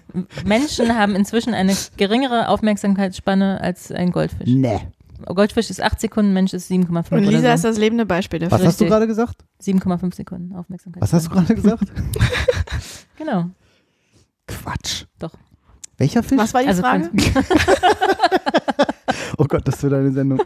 Menschen 0.46 0.98
haben 0.98 1.16
inzwischen 1.16 1.54
eine 1.54 1.74
geringere 1.96 2.50
Aufmerksamkeitsspanne 2.50 3.62
als 3.62 3.92
ein 3.92 4.12
Goldfisch. 4.12 4.48
Nee. 4.50 4.80
Goldfisch 5.26 5.70
ist 5.70 5.82
8 5.82 6.00
Sekunden, 6.00 6.34
Mensch 6.34 6.54
ist 6.54 6.70
7,5 6.72 7.12
Und 7.12 7.24
Lisa 7.24 7.40
oder 7.40 7.54
ist 7.56 7.62
so. 7.64 7.68
das 7.70 7.78
lebende 7.78 8.06
Beispiel 8.06 8.40
dafür. 8.40 8.60
Was 8.60 8.66
hast 8.66 8.82
du 8.82 8.86
gerade 8.86 9.08
gesagt? 9.08 9.44
7,5 9.64 10.16
Sekunden 10.16 10.56
Aufmerksamkeit. 10.56 11.02
Was 11.02 11.14
hast 11.14 11.28
du 11.28 11.32
gerade 11.32 11.56
gesagt? 11.56 11.84
Genau. 13.18 13.46
Quatsch. 14.48 15.06
Doch. 15.20 15.34
Welcher 15.98 16.22
Fisch? 16.24 16.38
Was 16.38 16.54
war 16.54 16.62
die 16.62 16.68
Also 16.68 16.82
Frage? 16.84 17.10
Oh 19.40 19.46
Gott, 19.46 19.68
das 19.68 19.82
wird 19.84 19.94
eine 19.94 20.12
Sendung. 20.12 20.42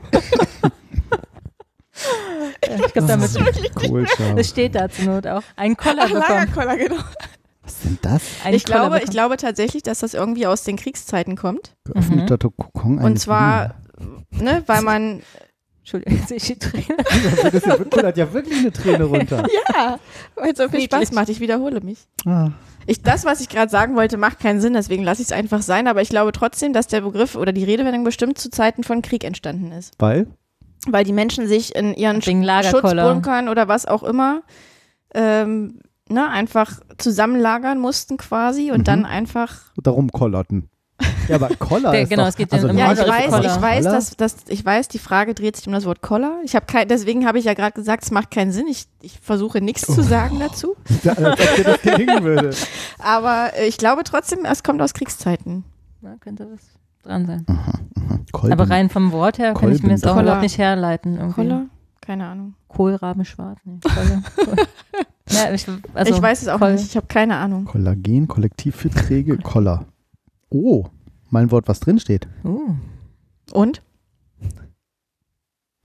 ich 2.61 2.93
glaube, 2.93 3.07
damit 3.07 3.30
Cool, 3.89 4.07
schau. 4.07 4.34
das 4.36 4.49
steht 4.49 4.76
da 4.76 4.89
zur 4.89 5.05
Not 5.05 5.28
auch. 5.28 5.43
Ein 5.55 5.76
Koller 5.78 6.03
Ach, 6.05 6.07
bekommen. 6.07 6.26
Lagerkoller, 6.30 6.78
genau. 6.78 6.95
Was 7.63 7.74
ist 7.74 7.86
denn 7.86 7.97
das? 8.01 8.22
Einen 8.43 8.55
Ich 8.55 8.65
Koller 8.65 8.80
glaube, 8.89 8.99
ich 9.03 9.09
glaube 9.09 9.38
tatsächlich, 9.38 9.84
dass 9.84 9.99
das 9.99 10.13
irgendwie 10.13 10.47
aus 10.47 10.63
den 10.63 10.78
Kriegszeiten 10.78 11.36
kommt. 11.36 11.76
Geöffneter 11.86 12.38
Kokon 12.38 12.97
Und 12.99 13.17
zwar, 13.19 13.76
ne, 14.32 14.64
weil 14.68 14.82
man 14.82 15.22
Entschuldigung, 15.80 16.18
jetzt 16.20 16.28
sehe 16.28 16.38
ich 16.38 16.43
die 16.45 16.60
Träne. 16.60 16.97
Das 17.43 17.54
ist 17.56 17.66
ja, 17.66 17.76
kullert 17.78 18.18
ja 18.18 18.32
wirklich 18.34 18.60
eine 18.60 18.72
Träne 18.72 19.04
runter. 19.06 19.43
Ja, 19.76 19.99
weil 20.36 20.52
es 20.52 20.58
so 20.58 20.70
viel. 20.70 20.82
Spaß 20.82 21.12
macht. 21.12 21.30
Ich 21.30 21.39
wiederhole 21.39 21.82
mich. 21.82 21.99
Ah, 22.26 22.52
Ich, 22.86 23.02
das, 23.02 23.26
was 23.26 23.41
ich 23.41 23.49
gerade 23.49 23.72
sagen 23.72 23.95
wollte, 23.95 24.18
macht 24.18 24.39
keinen 24.39 24.62
Sinn, 24.62 24.74
deswegen 24.74 25.04
lasse 25.04 25.22
ich 25.24 25.30
es 25.30 25.32
einfach 25.32 25.62
sein. 25.64 25.88
Aber 25.88 26.02
ich 26.04 26.10
glaube 26.10 26.32
trotzdem, 26.34 26.72
dass 26.74 26.86
der 26.88 27.02
Begriff 27.02 27.36
oder 27.36 27.52
die 27.52 27.64
Redewendung 27.64 28.04
bestimmt 28.04 28.38
zu 28.38 28.49
Zeiten 28.52 28.84
von 28.84 29.02
Krieg 29.02 29.24
entstanden 29.24 29.72
ist. 29.72 29.93
weil? 29.99 30.28
Weil 30.88 31.04
die 31.04 31.14
Menschen 31.14 31.47
sich 31.47 31.76
in 31.76 31.93
ihren. 31.93 32.22
Schutzbunkern 32.22 33.49
oder 33.49 33.68
was 33.68 33.86
auch 33.86 34.04
immer 34.04 34.41
ähm, 35.14 35.80
ne, 36.10 36.28
einfach 36.30 36.80
zusammenlagern 36.97 37.80
mussten 37.80 38.18
quasi 38.18 38.72
und 38.72 38.80
Mhm. 38.80 38.84
dann 38.86 39.06
einfach. 39.06 39.72
Darum 39.82 40.12
kollerten. 40.12 40.70
Ja, 41.28 41.36
aber 41.36 41.49
Koller 41.58 41.91
Der- 41.91 42.02
ist 42.04 42.10
genau, 42.10 42.24
doch, 42.24 42.30
es 42.30 42.36
geht 42.36 42.52
also 42.54 42.68
um 42.70 42.78
Ja, 42.78 42.91
ich 42.91 42.99
weiß, 42.99 43.30
Koller. 43.32 43.56
ich 43.56 43.62
weiß, 43.62 43.84
dass, 43.86 44.16
dass 44.18 44.36
ich 44.47 44.66
weiß, 44.66 44.88
die 44.88 44.99
Frage 44.99 45.34
dreht 45.34 45.56
sich 45.56 45.68
um 45.68 45.74
das 45.74 45.86
Wort 45.86 46.02
Koller. 46.02 46.39
Ich 46.43 46.56
habe 46.56 46.66
kein, 46.66 46.88
deswegen 46.88 47.26
habe 47.26 47.39
ich 47.39 47.45
ja 47.45 47.54
gerade 47.54 47.74
gesagt, 47.74 48.04
es 48.04 48.12
macht 48.12 48.32
keinen 48.32 48.52
Sinn. 48.52 48.68
Ich, 48.68 48.86
ich 49.02 49.20
versuche 49.22 49.62
nichts 49.62 49.88
Oh. 49.89 49.93
zu 49.93 50.04
sagen 50.04 50.39
dazu. 50.39 50.76
Ja, 51.04 51.14
als 51.14 51.39
ob 51.49 51.56
dir 51.56 51.64
das 51.64 51.82
gelingen 51.82 52.24
würde. 52.24 52.52
Aber 52.99 53.52
äh, 53.58 53.68
ich 53.68 53.78
glaube 53.78 54.04
trotzdem, 54.04 54.45
es 54.45 54.64
kommt 54.64 54.82
aus 54.82 54.93
Kriegszeiten. 54.93 55.64
Da 56.02 56.16
könnte 56.20 56.47
was 56.52 56.62
dran 57.04 57.26
sein. 57.26 57.45
Kolben. 58.32 58.54
Aber 58.54 58.70
rein 58.70 58.89
vom 58.89 59.12
Wort 59.12 59.38
her 59.39 59.54
kann 59.54 59.72
ich 59.72 59.82
mir 59.84 59.89
das 59.89 60.04
auch 60.04 60.20
überhaupt 60.22 60.41
nicht 60.41 60.58
herleiten. 60.58 61.16
Irgendwie. 61.18 61.34
Koller? 61.34 61.66
Keine 62.02 62.26
Ahnung. 62.28 62.56
Kohlraben 62.68 63.26
schwarz. 63.26 63.60
Nee, 63.64 63.80
Kolle. 63.84 64.24
Kohl. 64.36 64.66
ja, 65.30 65.52
ich, 65.54 65.68
also, 65.93 66.14
ich 66.16 66.22
weiß 66.22 66.41
es 66.41 66.47
auch 66.47 66.60
Koll. 66.60 66.74
nicht. 66.74 66.86
Ich 66.86 66.95
habe 66.95 67.06
keine 67.08 67.36
Ahnung. 67.38 67.66
Kollagen, 67.66 68.28
Kollektivverträge, 68.28 69.38
Koller. 69.38 69.86
Oh, 70.52 70.86
mein 71.30 71.49
Wort, 71.52 71.68
was 71.68 71.80
drin 71.80 71.99
steht. 71.99 72.28
Uh, 72.43 72.76
Und? 73.54 73.82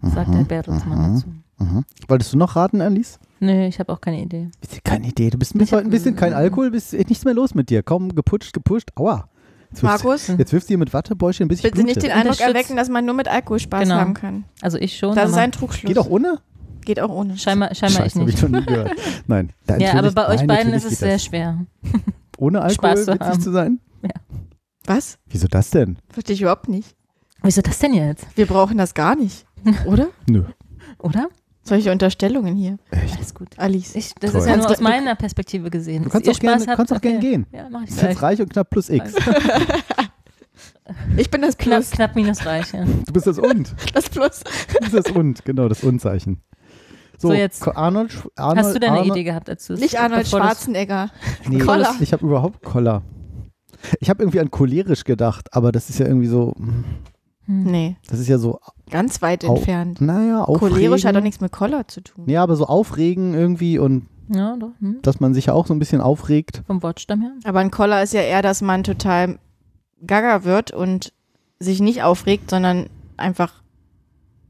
sagt 0.03 0.33
der 0.35 0.45
Bertelsmann 0.45 1.15
dazu. 1.15 1.27
Mhm. 1.59 1.85
Wolltest 2.09 2.33
du 2.33 2.37
noch 2.39 2.55
raten, 2.55 2.81
Alice? 2.81 3.19
Nee, 3.41 3.67
ich 3.69 3.79
habe 3.79 3.93
auch 3.93 4.01
keine 4.01 4.21
Idee. 4.23 4.51
Bisschen 4.61 4.81
keine 4.85 5.09
Idee. 5.09 5.31
Du 5.31 5.39
bist 5.39 5.55
ein 5.55 5.59
bisschen, 5.59 5.73
hab- 5.77 5.79
heute 5.85 5.89
ein 5.89 5.91
bisschen 5.91 6.17
kein 6.17 6.33
Alkohol, 6.35 6.71
bist 6.71 6.93
nichts 6.93 7.25
mehr 7.25 7.35
los 7.35 7.55
mit 7.55 7.71
dir. 7.71 7.83
Komm, 7.83 8.15
geputscht, 8.15 8.53
gepusht. 8.53 8.91
Aua. 8.97 9.29
Jetzt 9.71 9.83
wirfst, 9.83 10.05
Markus? 10.05 10.27
jetzt 10.39 10.53
wirfst 10.53 10.69
du 10.69 10.73
hier 10.73 10.79
mit 10.79 10.93
Wattebäuschen, 10.93 11.49
bis 11.49 11.59
ich 11.59 11.63
Bitte 11.65 11.83
nicht 11.83 11.95
blute. 11.95 12.09
den 12.09 12.13
Eindruck 12.17 12.41
erwecken, 12.41 12.77
dass 12.77 12.89
man 12.89 13.05
nur 13.05 13.15
mit 13.15 13.27
Alkohol 13.29 13.59
Spaß 13.59 13.83
Genau. 13.85 13.95
haben 13.97 14.15
kann. 14.15 14.45
Also 14.61 14.79
ich 14.79 14.97
schon. 14.99 15.15
Das 15.15 15.31
ist 15.31 15.37
ein 15.37 15.51
Trugschluss. 15.53 15.89
Geht 15.89 15.99
auch 15.99 16.09
ohne? 16.11 16.41
Geht 16.85 17.01
auch 17.01 17.11
ohne. 17.11 17.37
scheinbar 17.37 17.75
scheinbar 17.75 18.03
Scheiße, 18.05 18.19
ich 18.19 18.23
hab 18.23 18.29
ich 18.29 18.35
nicht. 18.35 18.39
schon 18.39 18.53
nie 18.53 18.65
gehört. 18.65 18.93
Nein. 19.27 19.53
Ja, 19.79 19.95
aber 19.95 20.13
bei 20.13 20.29
euch 20.29 20.39
nein, 20.41 20.47
beiden 20.47 20.73
ist 20.73 20.85
es 20.85 20.99
sehr 21.01 21.15
das. 21.15 21.25
schwer. 21.25 21.67
Ohne 22.39 22.61
Alkohol 22.63 22.75
Spaß 22.75 23.05
zu 23.07 23.13
witzig 23.15 23.27
haben. 23.27 23.41
zu 23.41 23.51
sein? 23.53 23.81
Was? 24.87 25.19
Wieso 25.27 25.49
das 25.49 25.71
denn? 25.71 25.99
Verstehe 26.09 26.35
ich 26.35 26.43
überhaupt 26.43 26.69
nicht. 26.69 26.95
Wieso 27.43 27.61
das 27.63 27.79
denn 27.79 27.95
jetzt? 27.95 28.27
Wir 28.37 28.47
brauchen 28.47 28.79
das 28.79 28.95
gar 28.95 29.15
nicht. 29.17 29.45
Oder? 29.87 30.09
Nö. 30.29 30.45
Oder? 30.99 31.29
Solche 31.63 31.91
Unterstellungen 31.91 32.55
hier. 32.55 32.79
Echt? 32.93 33.17
Alles 33.17 33.35
gut. 33.35 33.49
Alice. 33.59 33.97
Ich, 33.97 34.15
das 34.21 34.31
Toll. 34.33 34.41
ist 34.41 34.47
ja 34.47 34.57
nur 34.57 34.71
aus 34.71 34.77
du- 34.79 34.83
meiner 34.85 35.17
Perspektive 35.17 35.69
gesehen. 35.69 36.05
Du 36.05 36.11
kannst 36.11 36.29
auch 36.29 36.39
gerne- 36.39 36.65
kannst 36.65 36.93
auch 36.93 37.01
gerne 37.01 37.19
okay. 37.19 37.29
gehen. 37.31 37.47
Ja, 37.53 37.67
mach 37.71 37.83
ich 37.83 37.89
Das 37.89 37.97
ist 37.97 38.03
jetzt 38.03 38.19
gleich. 38.19 38.23
reich 38.33 38.41
und 38.43 38.51
knapp 38.53 38.71
plus 38.71 38.89
X. 38.89 39.15
Ich 41.17 41.31
bin 41.31 41.43
das 41.43 41.57
Knapp, 41.59 41.79
Plus. 41.81 41.91
knapp 41.91 42.15
minus 42.15 42.47
reich, 42.47 42.73
ja. 42.73 42.85
Du 42.85 43.13
bist 43.13 43.27
das 43.27 43.39
Und. 43.39 43.75
Das 43.95 44.09
Plus. 44.09 44.41
Du 44.73 44.79
bist 44.81 44.95
das 44.95 45.11
Und, 45.15 45.45
genau, 45.45 45.69
das 45.69 45.83
Und-Zeichen. 45.83 46.43
So, 47.19 47.29
So, 47.29 47.35
jetzt. 47.35 47.67
Arnold, 47.67 48.13
Arnold. 48.37 48.59
Hast 48.67 48.75
du 48.75 48.79
denn 48.79 48.91
eine 48.91 48.99
Arnold, 49.01 49.17
Idee 49.17 49.25
gehabt 49.25 49.49
dazu? 49.49 49.73
Nicht 49.73 49.99
Arnold 49.99 50.23
das- 50.23 50.31
Schwarzenegger. 50.31 51.11
Nee, 51.49 51.59
Koller. 51.59 51.93
ich 52.01 52.13
habe 52.13 52.25
überhaupt 52.25 52.63
Koller. 52.63 53.03
Ich 54.01 54.11
habe 54.11 54.23
irgendwie 54.23 54.41
an 54.41 54.51
cholerisch 54.51 55.05
gedacht, 55.05 55.53
aber 55.53 55.73
das 55.73 55.91
ist 55.91 55.99
ja 55.99 56.07
irgendwie 56.07 56.27
so, 56.29 56.55
Hm. 57.49 57.63
Nee, 57.63 57.97
das 58.09 58.19
ist 58.19 58.27
ja 58.27 58.39
so, 58.39 58.59
ganz 58.91 59.23
weit 59.23 59.45
Au- 59.45 59.55
entfernt. 59.55 60.01
naja, 60.01 60.43
aufregen. 60.43 60.75
Cholerisch 60.77 61.05
hat 61.05 61.15
doch 61.15 61.21
nichts 61.23 61.41
mit 61.41 61.53
Koller 61.53 61.87
zu 61.87 62.01
tun. 62.01 62.29
Ja, 62.29 62.43
aber 62.43 62.57
so 62.57 62.67
aufregen 62.67 63.35
irgendwie 63.35 63.79
und 63.79 64.09
Ja, 64.29 64.57
doch. 64.57 64.73
Hm. 64.81 64.99
dass 65.03 65.21
man 65.21 65.33
sich 65.33 65.47
ja 65.47 65.53
auch 65.53 65.67
so 65.67 65.73
ein 65.75 65.79
bisschen 65.79 66.01
aufregt. 66.01 66.63
Vom 66.67 66.83
Wortstamm 66.83 67.21
her. 67.21 67.31
Aber 67.45 67.61
ein 67.61 67.71
Koller 67.71 68.03
ist 68.03 68.13
ja 68.15 68.23
eher, 68.23 68.43
dass 68.43 68.63
man 68.63 68.83
total 68.83 69.39
gaga 70.05 70.43
wird 70.43 70.73
und 70.73 71.13
sich 71.61 71.81
nicht 71.81 72.03
aufregt, 72.03 72.51
sondern 72.51 72.87
einfach 73.17 73.63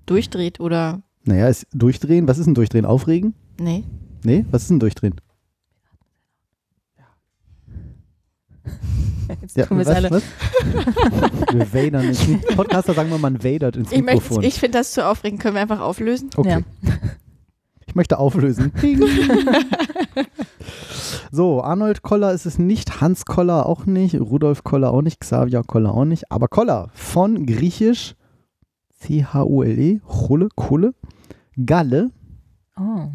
durchdreht 0.06 0.58
oder 0.60 1.02
Naja, 1.24 1.48
ist 1.48 1.66
durchdrehen. 1.74 2.26
Was 2.28 2.38
ist 2.38 2.46
denn 2.46 2.54
durchdrehen? 2.54 2.86
Aufregen? 2.86 3.34
nee. 3.60 3.84
Nee, 4.24 4.44
was 4.50 4.62
ist 4.62 4.70
denn 4.70 4.80
durchdrehen? 4.80 5.14
Jetzt 9.54 9.68
tun 9.68 9.78
wir 9.78 9.86
es 9.86 9.88
alle. 9.88 10.10
was? 10.10 10.22
wir 11.52 11.74
ins 12.04 12.26
Mik- 12.26 12.56
Podcaster 12.56 12.94
sagen 12.94 13.10
wir, 13.10 13.18
man 13.18 13.42
wadert 13.42 13.76
ins 13.76 13.92
Ich, 13.92 14.02
möchte- 14.02 14.20
Mikrofon. 14.22 14.42
ich 14.44 14.54
finde 14.60 14.78
das 14.78 14.92
zu 14.92 15.04
aufregend. 15.06 15.40
Können 15.40 15.54
wir 15.54 15.62
einfach 15.62 15.80
auflösen? 15.80 16.30
okay. 16.36 16.64
Ich 17.86 17.94
möchte 17.94 18.18
auflösen. 18.18 18.72
So, 21.30 21.62
Arnold 21.62 22.02
Koller 22.02 22.32
ist 22.32 22.46
es 22.46 22.58
nicht, 22.58 23.00
Hans 23.00 23.24
Koller 23.26 23.66
auch 23.66 23.84
nicht, 23.86 24.14
Rudolf 24.18 24.64
Koller 24.64 24.92
auch 24.92 25.02
nicht, 25.02 25.20
Xavier 25.20 25.62
Koller 25.64 25.92
auch 25.94 26.04
nicht, 26.04 26.30
aber 26.30 26.48
Koller 26.48 26.88
von 26.94 27.46
griechisch 27.46 28.14
C-H-U-L-E, 29.00 30.00
Chulle, 30.08 30.48
Kohle, 30.54 30.94
Galle, 31.64 32.10
Oh. 32.78 33.08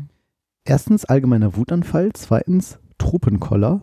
Erstens 0.66 1.06
allgemeiner 1.06 1.56
Wutanfall, 1.56 2.10
zweitens 2.14 2.80
Tropenkoller, 2.98 3.82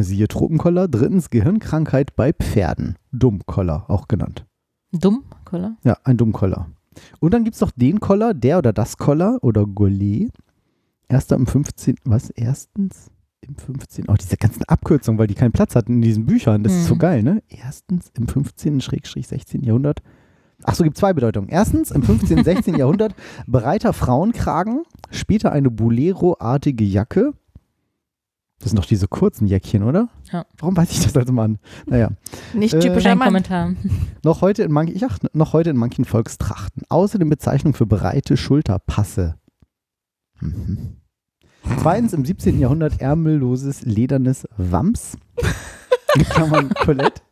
siehe 0.00 0.28
Tropenkoller, 0.28 0.88
drittens 0.88 1.30
Gehirnkrankheit 1.30 2.14
bei 2.16 2.32
Pferden, 2.32 2.96
Dummkoller 3.12 3.88
auch 3.88 4.08
genannt. 4.08 4.44
Dumm, 4.92 5.24
Koller. 5.44 5.76
Ja, 5.84 5.96
ein 6.04 6.16
Dummkoller. 6.16 6.68
Und 7.20 7.34
dann 7.34 7.44
gibt 7.44 7.54
es 7.54 7.60
noch 7.60 7.70
den 7.72 8.00
Koller, 8.00 8.34
der 8.34 8.58
oder 8.58 8.72
das 8.72 8.96
Koller 8.96 9.38
oder 9.42 9.66
Gollet. 9.66 10.30
Erster 11.08 11.36
im 11.36 11.46
15. 11.46 11.96
Was? 12.04 12.30
Erstens 12.30 13.10
im 13.40 13.56
15. 13.56 14.06
Oh, 14.08 14.14
diese 14.14 14.36
ganzen 14.36 14.64
Abkürzungen, 14.64 15.18
weil 15.18 15.26
die 15.26 15.34
keinen 15.34 15.52
Platz 15.52 15.74
hatten 15.76 15.94
in 15.94 16.02
diesen 16.02 16.26
Büchern. 16.26 16.62
Das 16.64 16.72
ist 16.74 16.86
so 16.86 16.94
Mhm. 16.94 16.98
geil, 16.98 17.22
ne? 17.22 17.42
Erstens 17.48 18.10
im 18.14 18.28
15. 18.28 18.80
Schrägstrich 18.80 19.28
16. 19.28 19.62
Jahrhundert. 19.62 20.00
Ach 20.64 20.74
so, 20.74 20.82
gibt 20.84 20.96
zwei 20.96 21.12
Bedeutungen. 21.12 21.48
Erstens 21.48 21.90
im 21.92 22.02
15. 22.02 22.42
16. 22.42 22.74
Jahrhundert 22.74 23.14
breiter 23.46 23.92
Frauenkragen, 23.92 24.82
später 25.10 25.52
eine 25.52 25.70
Bolero-artige 25.70 26.84
Jacke. 26.84 27.32
Das 28.60 28.70
sind 28.70 28.78
doch 28.78 28.86
diese 28.86 29.06
kurzen 29.06 29.46
Jäckchen, 29.46 29.84
oder? 29.84 30.08
Ja. 30.32 30.44
Warum 30.58 30.76
weiß 30.76 30.90
ich 30.90 31.00
das 31.04 31.16
als 31.16 31.30
Mann? 31.30 31.58
Naja. 31.86 32.10
Nicht 32.54 32.74
Äh, 32.74 32.80
typischer 32.80 33.14
Mann. 33.14 33.28
Kommentar. 33.28 33.72
Noch 34.24 34.40
heute, 34.40 34.64
in 34.64 34.72
manchen, 34.72 34.98
ja, 34.98 35.08
noch 35.32 35.52
heute 35.52 35.70
in 35.70 35.76
manchen 35.76 36.04
Volkstrachten. 36.04 36.82
Außerdem 36.88 37.28
Bezeichnung 37.30 37.72
für 37.74 37.86
breite 37.86 38.36
Schulterpasse. 38.36 39.36
Mhm. 40.40 40.96
Zweitens 41.80 42.12
im 42.12 42.24
17. 42.24 42.58
Jahrhundert 42.58 43.00
ärmelloses 43.00 43.82
ledernes 43.82 44.46
Wams. 44.56 45.16
Klammern 46.30 46.70
Colette. 46.84 47.22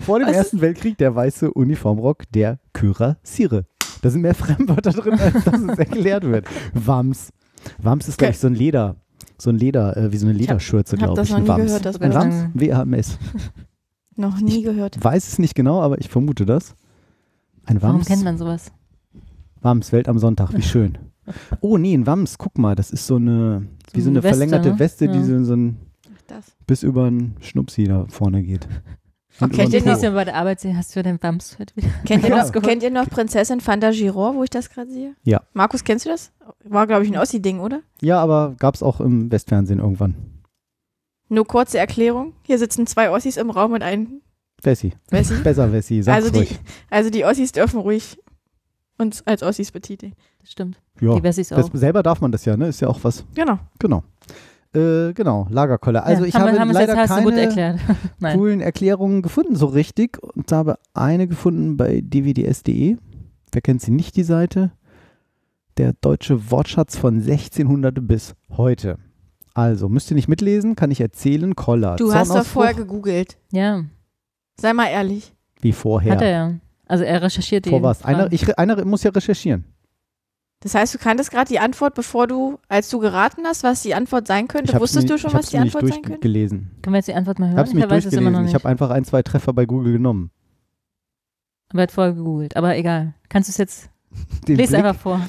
Vor 0.00 0.18
dem 0.18 0.28
Was? 0.28 0.36
Ersten 0.36 0.60
Weltkrieg 0.60 0.98
der 0.98 1.14
weiße 1.14 1.52
Uniformrock 1.52 2.24
der 2.32 2.58
Kürassiere. 2.72 3.66
Da 4.02 4.10
sind 4.10 4.22
mehr 4.22 4.34
Fremdwörter 4.34 4.90
drin, 4.90 5.18
als 5.18 5.44
dass 5.44 5.60
es 5.60 5.78
erklärt 5.78 6.24
wird. 6.24 6.46
Wams. 6.74 7.30
Wams 7.78 8.08
ist, 8.08 8.18
glaube 8.18 8.32
ich, 8.32 8.38
so 8.38 8.48
ein 8.48 8.54
Leder. 8.54 8.96
So 9.38 9.50
ein 9.50 9.58
Leder, 9.58 9.96
äh, 9.96 10.12
wie 10.12 10.16
so 10.16 10.26
eine 10.26 10.32
Lederschürze, 10.36 10.96
ich 10.96 11.02
hab 11.02 11.08
glaube 11.14 11.22
ich. 11.22 11.30
noch 11.30 11.36
Ein 11.38 11.42
nie 11.42 11.48
Wams. 11.48 11.64
gehört, 11.66 11.84
das 11.86 12.00
Ein. 12.00 12.14
Wams? 12.14 12.34
W-A-M-S. 12.54 13.18
Noch 14.16 14.40
nie 14.40 14.62
gehört. 14.62 15.02
Weiß 15.02 15.26
es 15.26 15.38
nicht 15.40 15.56
genau, 15.56 15.80
aber 15.82 15.98
ich 15.98 16.08
vermute 16.08 16.46
das. 16.46 16.76
Ein 17.64 17.82
Warum 17.82 17.96
Wams. 17.96 18.06
kennt 18.06 18.22
man 18.22 18.38
sowas? 18.38 18.70
Wams, 19.60 19.90
Welt 19.90 20.08
am 20.08 20.18
Sonntag, 20.18 20.54
wie 20.56 20.62
schön. 20.62 20.98
Oh 21.62 21.78
nee, 21.78 21.94
ein 21.94 22.06
Wams, 22.06 22.36
guck 22.36 22.58
mal, 22.58 22.74
das 22.74 22.90
ist 22.90 23.06
so 23.06 23.16
eine, 23.16 23.66
wie 23.94 24.02
so 24.02 24.10
eine 24.10 24.22
Weste, 24.22 24.36
verlängerte 24.36 24.68
ne? 24.72 24.78
Weste, 24.78 25.08
die 25.08 25.14
Ja. 25.20 25.24
so, 25.24 25.42
so 25.44 25.54
ein, 25.56 25.78
bis 26.66 26.82
über 26.82 27.06
einen 27.06 27.36
Schnupsi 27.40 27.84
da 27.84 28.04
vorne 28.10 28.42
geht. 28.42 28.68
Okay, 29.40 29.66
Nächstes 29.66 29.82
Po. 30.00 30.06
Mal 30.06 30.10
bei 30.12 30.24
der 30.26 30.36
Arbeit 30.36 30.60
sehen, 30.60 30.76
hast 30.76 30.94
du 30.94 31.02
den 31.02 31.18
Bams 31.18 31.58
heute 31.58 31.74
wieder. 31.76 31.88
Kennt, 32.06 32.22
ihr 32.24 32.30
noch, 32.30 32.52
kennt 32.52 32.82
ihr 32.84 32.90
noch 32.90 33.08
Prinzessin 33.10 33.60
Fanta 33.60 33.90
Girard, 33.90 34.36
wo 34.36 34.44
ich 34.44 34.50
das 34.50 34.70
gerade 34.70 34.90
sehe? 34.90 35.14
Ja. 35.24 35.42
Markus, 35.54 35.82
kennst 35.82 36.06
du 36.06 36.10
das? 36.10 36.30
War, 36.62 36.86
glaube 36.86 37.04
ich, 37.04 37.10
ein 37.10 37.18
Ossi-Ding, 37.18 37.58
oder? 37.58 37.80
Ja, 38.00 38.20
aber 38.20 38.54
gab 38.58 38.74
es 38.76 38.82
auch 38.82 39.00
im 39.00 39.32
Westfernsehen 39.32 39.80
irgendwann. 39.80 40.14
Nur 41.28 41.46
kurze 41.46 41.78
Erklärung. 41.78 42.34
Hier 42.42 42.58
sitzen 42.58 42.86
zwei 42.86 43.10
Ossis 43.10 43.36
im 43.36 43.50
Raum 43.50 43.72
und 43.72 43.82
ein 43.82 44.20
Wessi. 44.62 44.92
Wessi. 45.10 45.34
Besser 45.42 45.72
Wessi, 45.72 46.02
sag's 46.02 46.16
Also 46.16 46.30
die, 46.30 46.38
ruhig. 46.38 46.60
also 46.90 47.10
die 47.10 47.24
Ossis 47.24 47.50
dürfen 47.52 47.80
ruhig 47.80 48.18
uns 48.98 49.26
als 49.26 49.42
Ossis 49.42 49.72
betiteln. 49.72 50.14
Das 50.40 50.52
stimmt. 50.52 50.78
Ja, 51.00 51.16
Die 51.16 51.22
Wessis 51.24 51.52
auch. 51.52 51.56
das, 51.56 51.80
selber 51.80 52.02
darf 52.04 52.20
man 52.20 52.30
das 52.30 52.44
ja, 52.44 52.56
ne? 52.56 52.68
Ist 52.68 52.80
ja 52.80 52.88
auch 52.88 53.00
was. 53.02 53.24
Genau. 53.34 53.58
Genau. 53.80 54.04
Äh, 54.74 55.12
genau, 55.12 55.46
Lagerkoller. 55.50 56.04
Also 56.04 56.22
ja, 56.22 56.28
ich 56.28 56.34
haben, 56.34 56.48
habe 56.48 56.60
haben 56.60 56.70
leider 56.72 56.96
jetzt 56.96 57.08
keine 57.08 57.78
coolen 58.34 58.60
Erklärungen 58.60 59.22
gefunden, 59.22 59.56
so 59.56 59.66
richtig. 59.66 60.18
Und 60.22 60.50
habe 60.52 60.78
eine 60.94 61.28
gefunden 61.28 61.76
bei 61.76 62.00
dvds.de. 62.02 62.96
Wer 63.52 63.62
kennt 63.62 63.82
sie 63.82 63.92
nicht, 63.92 64.16
die 64.16 64.24
Seite? 64.24 64.72
Der 65.76 65.92
deutsche 66.00 66.50
Wortschatz 66.50 66.96
von 66.96 67.16
1600 67.16 68.06
bis 68.06 68.34
heute. 68.50 68.98
Also, 69.54 69.88
müsst 69.88 70.10
ihr 70.10 70.16
nicht 70.16 70.28
mitlesen, 70.28 70.74
kann 70.74 70.90
ich 70.90 71.00
erzählen. 71.00 71.54
Koller. 71.54 71.96
Du 71.96 72.12
hast 72.12 72.34
doch 72.34 72.44
vorher 72.44 72.74
gegoogelt. 72.74 73.36
Ja, 73.52 73.84
Sei 74.60 74.72
mal 74.72 74.86
ehrlich. 74.86 75.32
Wie 75.60 75.72
vorher. 75.72 76.12
hat 76.12 76.22
er 76.22 76.30
ja. 76.30 76.54
Also 76.86 77.04
er 77.04 77.22
recherchiert. 77.22 77.66
Vor 77.66 77.82
was? 77.82 78.04
Einer, 78.04 78.30
ich, 78.32 78.58
einer 78.58 78.84
muss 78.84 79.02
ja 79.02 79.10
recherchieren. 79.10 79.64
Das 80.64 80.74
heißt, 80.74 80.94
du 80.94 80.98
kanntest 80.98 81.30
gerade 81.30 81.46
die 81.46 81.58
Antwort, 81.60 81.94
bevor 81.94 82.26
du, 82.26 82.58
als 82.68 82.88
du 82.88 82.98
geraten 82.98 83.42
hast, 83.44 83.62
was 83.62 83.82
die 83.82 83.94
Antwort 83.94 84.26
sein 84.26 84.48
könnte. 84.48 84.70
Ich 84.70 84.74
hab's 84.74 84.80
Wusstest 84.82 85.08
du 85.10 85.18
schon, 85.18 85.28
ich 85.28 85.34
was 85.34 85.42
hab's 85.42 85.50
die 85.50 85.58
Antwort 85.58 85.82
sein 85.84 85.92
könnte? 85.96 86.08
durchgelesen. 86.08 86.70
Können 86.82 86.94
wir 86.94 86.98
jetzt 86.98 87.06
die 87.08 87.14
Antwort 87.14 87.38
mal 87.38 87.46
Ich 87.46 87.50
hören? 87.52 87.58
habe 87.58 87.68
es 87.68 87.74
mir 87.74 87.90
weiß 87.90 88.04
es 88.06 88.12
immer 88.14 88.30
noch 88.30 88.38
durchgelesen. 88.38 88.42
nicht. 88.44 88.50
Ich 88.50 88.54
habe 88.54 88.68
einfach 88.68 88.90
ein, 88.90 89.04
zwei 89.04 89.22
Treffer 89.22 89.52
bei 89.52 89.66
Google 89.66 89.92
genommen. 89.92 90.30
Aber 91.68 91.80
er 91.80 91.82
hat 91.84 91.92
vorher 91.92 92.12
gegoogelt. 92.14 92.56
Aber 92.56 92.76
egal. 92.76 93.14
Kannst 93.28 93.48
du 93.48 93.52
es 93.52 93.58
jetzt, 93.58 93.90
Den 94.48 94.56
lese 94.56 94.72
Blick- 94.72 94.84
einfach 94.86 95.00
vor. 95.00 95.20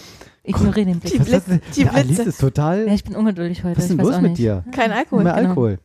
Ignoriere 0.43 0.86
den 0.86 0.99
Blick. 0.99 1.13
Die 1.23 1.31
denn? 1.31 1.61
die 1.75 1.81
Ja, 1.81 1.91
Alice 1.91 2.07
Blitze. 2.15 2.29
ist 2.29 2.39
total. 2.39 2.88
Ja, 2.88 2.93
ich 2.93 3.03
bin 3.03 3.15
ungeduldig 3.15 3.63
heute. 3.63 3.77
was 3.77 3.86
ist 3.86 3.89
denn 3.89 3.99
ich 3.99 4.05
los 4.05 4.15
mit 4.21 4.31
nicht. 4.31 4.38
dir? 4.38 4.63
Kein 4.71 4.91
Alkohol. 4.91 5.23
Mehr 5.23 5.33
genau. 5.33 5.49
Alkohol. 5.49 5.79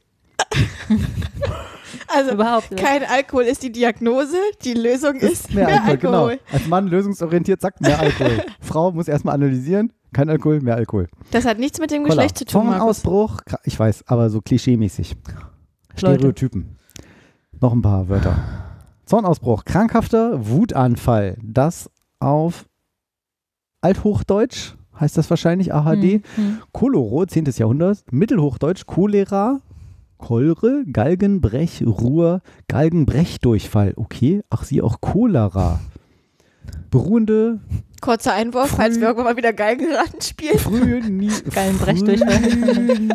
Also, 2.09 2.33
Überhaupt 2.33 2.71
nicht. 2.71 2.83
kein 2.85 3.03
Alkohol 3.05 3.45
ist 3.45 3.63
die 3.63 3.73
Diagnose, 3.73 4.37
die 4.65 4.75
Lösung 4.75 5.17
ist, 5.17 5.53
mehr, 5.55 5.69
Alkohol. 5.85 5.97
genau. 5.97 6.27
Als 6.53 6.67
Mann 6.69 6.87
lösungsorientiert 6.89 7.61
sagt 7.61 7.81
mehr 7.81 7.99
Alkohol. 7.99 8.43
Frau 8.61 8.93
muss 8.93 9.09
erstmal 9.09 9.35
analysieren. 9.35 9.93
Kein 10.13 10.29
Alkohol, 10.29 10.61
mehr 10.61 10.75
Alkohol. 10.77 11.09
Das 11.31 11.45
hat 11.45 11.59
nichts 11.59 11.79
mit 11.79 11.91
dem 11.91 12.03
Kolla. 12.03 12.15
Geschlecht 12.17 12.39
zu 12.39 12.45
tun, 12.45 12.69
kra- 12.69 13.59
ich 13.65 13.79
weiß, 13.79 14.05
aber 14.09 14.29
so 14.31 14.41
klischeemäßig. 14.41 15.17
Stereotypen. 15.97 16.77
Noch 17.61 17.73
ein 17.73 17.83
paar 17.83 18.09
Wörter. 18.09 18.37
Zornausbruch, 19.07 19.65
krankhafter 19.65 20.49
Wutanfall. 20.49 21.37
Das 21.43 21.91
auf 22.19 22.65
Althochdeutsch 23.81 24.75
heißt 24.99 25.17
das 25.17 25.31
wahrscheinlich 25.31 25.73
AHD. 25.73 26.03
Hm, 26.03 26.23
hm. 26.37 26.59
Cholero, 26.73 27.25
10. 27.27 27.45
Jahrhundert. 27.57 28.05
Mittelhochdeutsch 28.11 28.87
Cholera. 28.87 29.61
Cholre, 30.21 30.85
Galgenbrech, 30.93 31.83
Ruhr, 31.87 32.41
Galgenbrechdurchfall. 32.69 33.95
Okay, 33.97 34.43
ach 34.51 34.65
sie 34.65 34.83
auch 34.83 35.01
Cholera. 35.01 35.81
Beruhende, 36.91 37.61
Kurzer 38.01 38.33
Einwurf, 38.33 38.71
falls 38.71 38.97
wir 38.99 39.09
irgendwann 39.09 39.27
mal 39.27 39.37
wieder 39.37 39.53
Geigenraten 39.53 40.21
spielen. 40.23 40.59
frühe, 40.59 41.01
nie, 41.11 41.29
Geilen 41.55 41.77
Brechdurchfall. 41.79 43.09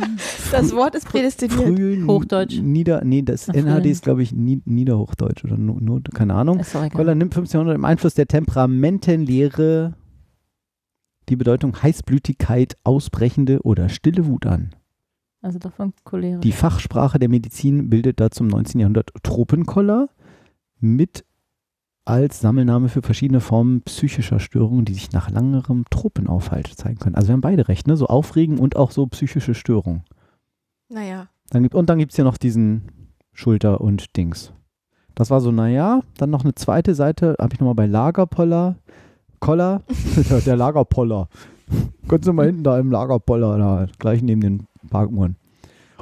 Das 0.52 0.76
Wort 0.76 0.94
ist 0.96 1.08
prädestiniert. 1.08 1.60
frühe 1.60 2.06
Hochdeutsch. 2.06 2.60
Nieder, 2.62 3.04
nee, 3.04 3.22
das 3.24 3.50
Ach, 3.50 3.54
NHD 3.54 3.88
ist, 3.88 4.04
glaube 4.04 4.22
ich, 4.24 4.32
Nie- 4.32 4.62
Niederhochdeutsch 4.66 5.44
oder 5.44 5.58
nur, 5.58 5.82
nur, 5.82 6.02
keine 6.14 6.36
Ahnung. 6.36 6.62
Koller 6.94 7.16
nimmt 7.16 7.34
15. 7.34 7.58
Jahrhundert 7.58 7.76
im 7.78 7.86
Einfluss 7.86 8.14
der 8.14 8.28
Temperamentenlehre 8.28 9.94
die 11.30 11.36
Bedeutung 11.36 11.82
Heißblütigkeit, 11.82 12.78
ausbrechende 12.84 13.62
oder 13.64 13.90
stille 13.90 14.28
Wut 14.28 14.46
an. 14.46 14.76
Also 15.46 15.60
doch 15.60 15.74
von 15.74 15.94
Cholera. 16.06 16.40
Die 16.40 16.52
Fachsprache 16.52 17.20
der 17.20 17.30
Medizin 17.30 17.92
bildet 17.92 18.20
dazu 18.20 18.44
im 18.44 18.48
19. 18.48 18.82
Jahrhundert 18.82 19.12
Tropenkoller 19.22 20.10
mit 20.80 21.24
als 22.04 22.40
Sammelname 22.40 22.90
für 22.90 23.04
verschiedene 23.04 23.42
Formen 23.42 23.84
psychischer 23.84 24.40
Störungen, 24.40 24.86
die 24.86 24.96
sich 24.96 25.12
nach 25.12 25.30
langerem 25.30 25.86
Tropenaufhalt 25.92 26.68
zeigen 26.76 26.98
können. 26.98 27.14
Also 27.14 27.28
wir 27.28 27.34
haben 27.34 27.42
beide 27.42 27.68
recht, 27.68 27.86
ne? 27.86 27.96
So 27.96 28.08
Aufregen 28.08 28.58
und 28.58 28.76
auch 28.76 28.90
so 28.90 29.06
psychische 29.06 29.54
Störungen. 29.54 30.04
Naja. 30.90 31.28
Dann 31.52 31.62
gibt, 31.62 31.76
und 31.76 31.92
dann 31.92 32.00
gibt 32.00 32.14
es 32.14 32.16
hier 32.16 32.26
noch 32.26 32.38
diesen 32.38 32.90
Schulter 33.32 33.82
und 33.82 34.18
Dings. 34.18 34.52
Das 35.14 35.30
war 35.30 35.42
so, 35.42 35.52
naja, 35.52 36.02
dann 36.18 36.32
noch 36.32 36.44
eine 36.44 36.56
zweite 36.56 36.96
Seite, 36.96 37.36
habe 37.40 37.54
ich 37.54 37.60
nochmal 37.60 37.76
bei 37.76 37.86
Lagerpoller. 37.86 38.78
Koller, 39.40 39.84
der, 40.48 40.56
Lagerpoller. 40.56 41.30
Können 42.08 42.24
Sie 42.24 42.34
mal 42.34 42.48
hinten 42.48 42.64
da 42.64 42.80
im 42.80 42.90
Lagerpoller, 42.90 43.60
da 43.60 43.88
gleich 44.00 44.24
neben 44.24 44.42
den 44.42 44.68
Parkuhren. 44.96 45.36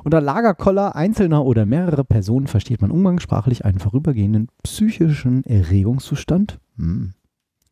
Unter 0.04 0.22
Lagerkoller 0.22 0.96
einzelner 0.96 1.46
oder 1.46 1.66
mehrerer 1.66 2.04
Personen 2.04 2.46
versteht 2.46 2.80
man 2.80 2.91
umgangssprachlich 2.91 3.66
einen 3.66 3.80
vorübergehenden 3.80 4.50
psychischen 4.62 5.44
Erregungszustand. 5.46 6.60
Hm. 6.78 7.14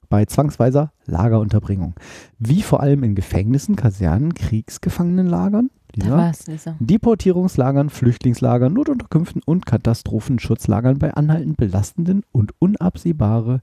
Bei 0.10 0.26
zwangsweiser 0.26 0.94
Lagerunterbringung. 1.06 1.94
Wie 2.40 2.64
vor 2.64 2.82
allem 2.82 3.04
in 3.04 3.14
Gefängnissen, 3.14 3.76
Kasernen, 3.76 4.34
Kriegsgefangenenlagern. 4.34 5.70
es, 6.32 6.48
Lisa. 6.48 6.76
Deportierungslagern, 6.80 7.90
Flüchtlingslagern, 7.92 8.74
Notunterkünften 8.74 9.44
und 9.46 9.68
Katastrophenschutzlagern 9.68 10.98
bei 10.98 11.14
anhaltend 11.14 11.58
belastenden 11.58 12.24
und 12.32 12.54
unabsehbare, 12.60 13.62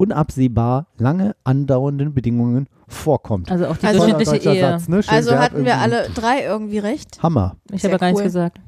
unabsehbar 0.00 0.86
lange 0.98 1.36
andauernden 1.44 2.14
Bedingungen 2.14 2.66
vorkommt. 2.88 3.50
Also 3.50 3.66
auch 3.66 3.76
die 3.76 3.86
Also- 3.86 4.06
durchschnittliche 4.06 4.50
Ehe. 4.54 4.60
Satz, 4.60 4.88
ne? 4.88 5.02
Schön 5.02 5.14
Also 5.14 5.38
hatten 5.38 5.64
wir 5.64 5.76
alle 5.78 6.08
drei 6.14 6.42
irgendwie 6.42 6.78
recht. 6.78 7.22
Hammer. 7.22 7.56
Ich 7.70 7.84
habe 7.84 7.98
gar 7.98 8.06
nichts 8.08 8.20
cool. 8.20 8.24
gesagt. 8.24 8.58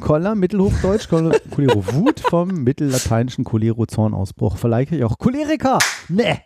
Koller, 0.00 0.34
Mittelhochdeutsch, 0.34 1.08
Koller- 1.08 1.38
Cholero, 1.54 1.82
Wut 1.94 2.20
vom 2.20 2.48
mittellateinischen 2.48 3.44
Cholero, 3.44 3.86
Zornausbruch. 3.86 4.58
Vielleicht 4.58 4.92
auch 5.02 5.16
Choleriker. 5.16 5.78
Ne. 6.08 6.38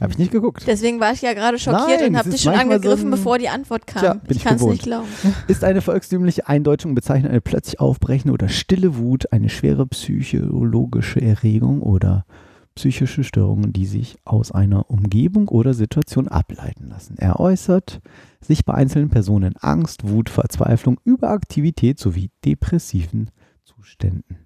Habe 0.00 0.12
ich 0.12 0.18
nicht 0.18 0.30
geguckt. 0.30 0.64
Deswegen 0.66 1.00
war 1.00 1.12
ich 1.12 1.22
ja 1.22 1.32
gerade 1.32 1.58
schockiert 1.58 2.00
Nein, 2.00 2.10
und 2.10 2.18
habe 2.18 2.28
dich 2.30 2.42
schon 2.42 2.54
so 2.54 2.60
angegriffen, 2.60 3.08
ein- 3.08 3.10
bevor 3.10 3.38
die 3.38 3.48
Antwort 3.48 3.86
kam. 3.86 4.00
Tja, 4.00 4.14
bin 4.14 4.22
ich 4.30 4.36
ich 4.38 4.44
kann 4.44 4.56
es 4.56 4.62
nicht 4.62 4.82
glauben. 4.82 5.08
Ist 5.48 5.64
eine 5.64 5.80
volkstümliche 5.80 6.46
Eindeutung 6.48 6.94
bezeichnet 6.94 7.30
eine 7.30 7.40
plötzlich 7.40 7.80
aufbrechende 7.80 8.34
oder 8.34 8.48
stille 8.48 8.96
Wut, 8.98 9.32
eine 9.32 9.48
schwere 9.48 9.86
psychologische 9.86 11.22
Erregung 11.22 11.82
oder 11.82 12.26
psychische 12.74 13.24
Störungen, 13.24 13.72
die 13.72 13.86
sich 13.86 14.16
aus 14.24 14.52
einer 14.52 14.90
Umgebung 14.90 15.48
oder 15.48 15.72
Situation 15.72 16.28
ableiten 16.28 16.88
lassen. 16.90 17.16
Er 17.16 17.40
äußert 17.40 18.00
sich 18.42 18.66
bei 18.66 18.74
einzelnen 18.74 19.08
Personen 19.08 19.56
Angst, 19.56 20.06
Wut, 20.06 20.28
Verzweiflung, 20.28 21.00
Überaktivität 21.04 21.98
sowie 21.98 22.30
depressiven 22.44 23.30
Zuständen. 23.64 24.45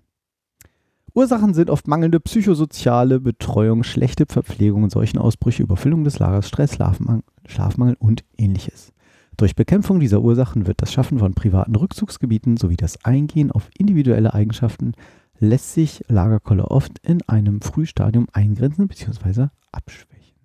Ursachen 1.14 1.54
sind 1.54 1.70
oft 1.70 1.88
mangelnde 1.88 2.20
psychosoziale 2.20 3.20
Betreuung, 3.20 3.82
schlechte 3.82 4.26
Verpflegung, 4.26 4.88
Seuchenausbrüche, 4.90 5.62
Überfüllung 5.62 6.04
des 6.04 6.18
Lagers, 6.18 6.48
Stress, 6.48 6.74
Schlafmangel, 6.74 7.22
Schlafmangel 7.46 7.96
und 7.98 8.24
ähnliches. 8.38 8.92
Durch 9.36 9.56
Bekämpfung 9.56 10.00
dieser 10.00 10.20
Ursachen 10.20 10.66
wird 10.66 10.82
das 10.82 10.92
Schaffen 10.92 11.18
von 11.18 11.34
privaten 11.34 11.74
Rückzugsgebieten 11.74 12.56
sowie 12.56 12.76
das 12.76 13.04
Eingehen 13.04 13.50
auf 13.50 13.70
individuelle 13.76 14.34
Eigenschaften 14.34 14.92
lässt 15.38 15.72
sich 15.72 16.04
Lagerkoller 16.08 16.70
oft 16.70 16.98
in 16.98 17.26
einem 17.26 17.62
Frühstadium 17.62 18.26
eingrenzen 18.32 18.86
bzw. 18.86 19.46
abschwächen. 19.72 20.36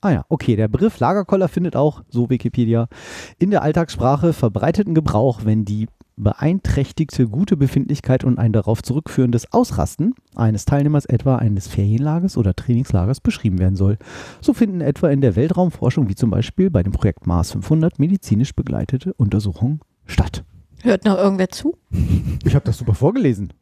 Ah 0.00 0.10
ja, 0.10 0.24
okay, 0.28 0.56
der 0.56 0.66
Begriff 0.66 0.98
Lagerkoller 0.98 1.46
findet 1.46 1.76
auch, 1.76 2.02
so 2.08 2.28
Wikipedia, 2.28 2.88
in 3.38 3.50
der 3.50 3.62
Alltagssprache 3.62 4.32
verbreiteten 4.32 4.94
Gebrauch, 4.94 5.42
wenn 5.44 5.64
die 5.64 5.86
beeinträchtigte 6.22 7.28
gute 7.28 7.56
Befindlichkeit 7.56 8.24
und 8.24 8.38
ein 8.38 8.52
darauf 8.52 8.82
zurückführendes 8.82 9.52
Ausrasten 9.52 10.14
eines 10.34 10.64
Teilnehmers 10.64 11.06
etwa 11.06 11.36
eines 11.36 11.68
Ferienlagers 11.68 12.36
oder 12.36 12.54
Trainingslagers 12.54 13.20
beschrieben 13.20 13.58
werden 13.58 13.76
soll. 13.76 13.98
So 14.40 14.52
finden 14.52 14.80
etwa 14.80 15.10
in 15.10 15.20
der 15.20 15.36
Weltraumforschung 15.36 16.08
wie 16.08 16.14
zum 16.14 16.30
Beispiel 16.30 16.70
bei 16.70 16.82
dem 16.82 16.92
Projekt 16.92 17.26
Mars 17.26 17.52
500 17.52 17.98
medizinisch 17.98 18.54
begleitete 18.54 19.14
Untersuchungen 19.14 19.80
statt. 20.06 20.44
Hört 20.82 21.04
noch 21.04 21.16
irgendwer 21.16 21.48
zu? 21.48 21.76
Ich 22.44 22.54
habe 22.54 22.64
das 22.64 22.78
super 22.78 22.94
vorgelesen. 22.94 23.52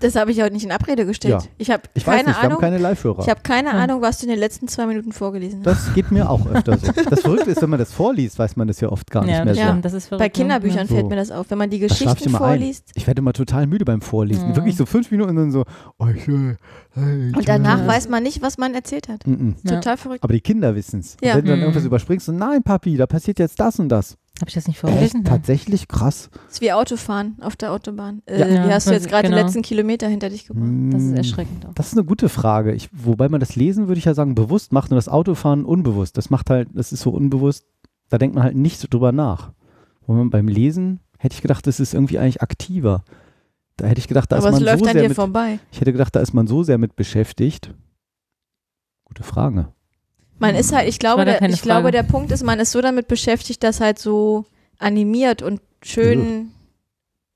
Das 0.00 0.16
habe 0.16 0.32
ich 0.32 0.42
auch 0.42 0.50
nicht 0.50 0.64
in 0.64 0.72
Abrede 0.72 1.06
gestellt. 1.06 1.42
Ja. 1.44 1.48
Ich 1.58 1.70
habe 1.70 1.82
Ich 1.94 2.04
weiß 2.04 2.16
keine 2.16 2.28
wir 2.28 2.36
haben 2.38 2.46
Ahnung. 2.46 2.58
keine 2.60 2.78
Live-Hörer. 2.78 3.22
Ich 3.22 3.28
habe 3.28 3.40
keine 3.42 3.70
Hm. 3.72 3.78
Ahnung, 3.78 4.02
was 4.02 4.18
du 4.18 4.26
in 4.26 4.30
den 4.30 4.38
letzten 4.40 4.66
zwei 4.66 4.86
Minuten 4.86 5.12
vorgelesen 5.12 5.60
hast. 5.64 5.86
Das 5.86 5.94
geht 5.94 6.10
mir 6.10 6.28
auch 6.28 6.44
öfter 6.46 6.76
so. 6.78 6.90
Das 7.10 7.20
Verrückte 7.20 7.50
ist, 7.50 7.62
wenn 7.62 7.70
man 7.70 7.78
das 7.78 7.92
vorliest, 7.92 8.36
weiß 8.38 8.56
man 8.56 8.66
das 8.66 8.80
ja 8.80 8.88
oft 8.88 9.08
gar 9.12 9.24
ja, 9.26 9.36
nicht 9.36 9.44
mehr 9.44 9.54
so. 9.54 9.60
Ja. 9.60 9.66
stimmt, 9.68 9.84
das 9.84 9.92
ist 9.92 10.06
verrückt. 10.08 10.18
Bei 10.18 10.26
ne? 10.26 10.30
Kinderbüchern 10.30 10.88
So. 10.88 10.94
fällt 10.96 11.08
mir 11.08 11.14
das 11.16 11.30
auf. 11.30 11.50
Wenn 11.50 11.58
man 11.58 11.70
die 11.70 11.76
ich 11.76 11.82
Geschichten 11.88 12.28
immer 12.30 12.38
vorliest 12.38 12.88
ein. 12.88 12.92
Ich 12.96 13.06
werde 13.06 13.20
immer 13.20 13.32
total 13.32 13.68
müde 13.68 13.84
beim 13.84 14.00
Vorlesen. 14.00 14.48
Mhm. 14.48 14.56
Wirklich 14.56 14.76
so 14.76 14.86
fünf 14.86 15.10
Minuten 15.12 15.30
und 15.30 15.36
dann 15.36 15.52
so. 15.52 15.64
Oh, 15.98 16.06
ich, 16.08 16.26
äh, 16.26 16.56
hey, 16.94 17.32
und 17.36 17.48
danach 17.48 17.78
Ja. 17.78 17.86
weiß 17.86 18.08
man 18.08 18.24
nicht, 18.24 18.42
was 18.42 18.58
man 18.58 18.74
erzählt 18.74 19.08
hat. 19.08 19.24
Mhm. 19.26 19.54
Ja. 19.62 19.76
Total 19.76 19.96
verrückt. 19.96 20.24
Aber 20.24 20.32
die 20.32 20.40
Kinder 20.40 20.74
wissen 20.74 20.98
es. 21.00 21.16
Ja. 21.22 21.36
Wenn 21.36 21.44
du 21.44 21.50
dann 21.50 21.58
Mhm. 21.60 21.62
irgendwas 21.66 21.84
überspringst, 21.84 22.26
so, 22.26 22.32
nein, 22.32 22.62
Papi, 22.64 22.96
da 22.96 23.06
passiert 23.06 23.38
jetzt 23.38 23.60
das 23.60 23.78
und 23.78 23.88
das. 23.88 24.16
Habe 24.42 24.48
ich 24.48 24.54
das 24.56 24.66
nicht 24.66 24.80
vorgelesen? 24.80 25.22
Tatsächlich 25.22 25.86
krass. 25.86 26.28
Das 26.46 26.54
ist 26.54 26.60
wie 26.62 26.72
Autofahren 26.72 27.36
auf 27.42 27.54
der 27.54 27.70
Autobahn. 27.72 28.22
Äh, 28.26 28.40
Ja. 28.40 28.48
Wie 28.48 28.54
Ja, 28.54 28.74
hast 28.74 28.88
du 28.88 28.92
jetzt 28.92 29.08
gerade 29.08 29.28
die 29.28 29.32
genau. 29.32 29.44
letzten 29.44 29.62
Kilometer 29.62 30.08
hinter 30.08 30.30
dich 30.30 30.46
gebracht? 30.48 30.66
Das 30.90 31.00
ist 31.00 31.12
Mm, 31.12 31.14
erschreckend 31.14 31.64
auch. 31.66 31.74
Das 31.74 31.86
ist 31.86 31.92
eine 31.96 32.04
gute 32.04 32.28
Frage. 32.28 32.72
Ich, 32.74 32.88
wobei 32.92 33.28
man 33.28 33.38
das 33.38 33.54
Lesen, 33.54 33.86
würde 33.86 34.00
ich 34.00 34.04
ja 34.04 34.14
sagen, 34.14 34.34
bewusst 34.34 34.72
macht 34.72 34.90
und 34.90 34.96
das 34.96 35.08
Autofahren 35.08 35.64
unbewusst. 35.64 36.16
Das 36.18 36.28
macht 36.28 36.50
halt, 36.50 36.68
das 36.74 36.90
ist 36.92 37.02
so 37.02 37.10
unbewusst, 37.10 37.66
da 38.08 38.18
denkt 38.18 38.34
man 38.34 38.42
halt 38.42 38.56
nicht 38.56 38.80
so 38.80 38.88
drüber 38.90 39.12
nach. 39.12 39.52
Wo 40.08 40.12
man 40.12 40.28
beim 40.30 40.48
Lesen 40.48 40.98
hätte 41.18 41.34
ich 41.36 41.42
gedacht, 41.42 41.64
das 41.68 41.78
ist 41.78 41.94
irgendwie 41.94 42.18
eigentlich 42.18 42.42
aktiver. 42.42 43.04
Da 43.76 43.86
hätte 43.86 44.00
ich 44.00 44.08
gedacht, 44.08 44.32
da 44.32 44.38
Aber 44.38 44.48
ist 44.48 44.54
es 44.54 44.60
man 44.60 44.64
läuft 44.66 44.78
so 44.80 44.86
an 44.86 44.92
sehr 44.92 45.02
dir 45.02 45.08
mit, 45.08 45.16
vorbei. 45.16 45.60
Ich 45.70 45.80
hätte 45.80 45.92
gedacht, 45.92 46.16
da 46.16 46.20
ist 46.20 46.34
man 46.34 46.48
so 46.48 46.64
sehr 46.64 46.78
mit 46.78 46.96
beschäftigt. 46.96 47.72
Gute 49.04 49.22
Frage. 49.22 49.68
Man 50.42 50.56
ist 50.56 50.72
halt, 50.72 50.88
ich 50.88 50.98
glaube, 50.98 51.24
der, 51.24 51.40
ich 51.42 51.62
glaube, 51.62 51.92
der 51.92 52.02
Punkt 52.02 52.32
ist, 52.32 52.42
man 52.42 52.58
ist 52.58 52.72
so 52.72 52.80
damit 52.80 53.06
beschäftigt, 53.06 53.62
dass 53.62 53.80
halt 53.80 54.00
so 54.00 54.44
animiert 54.78 55.40
und 55.40 55.60
schön 55.84 56.50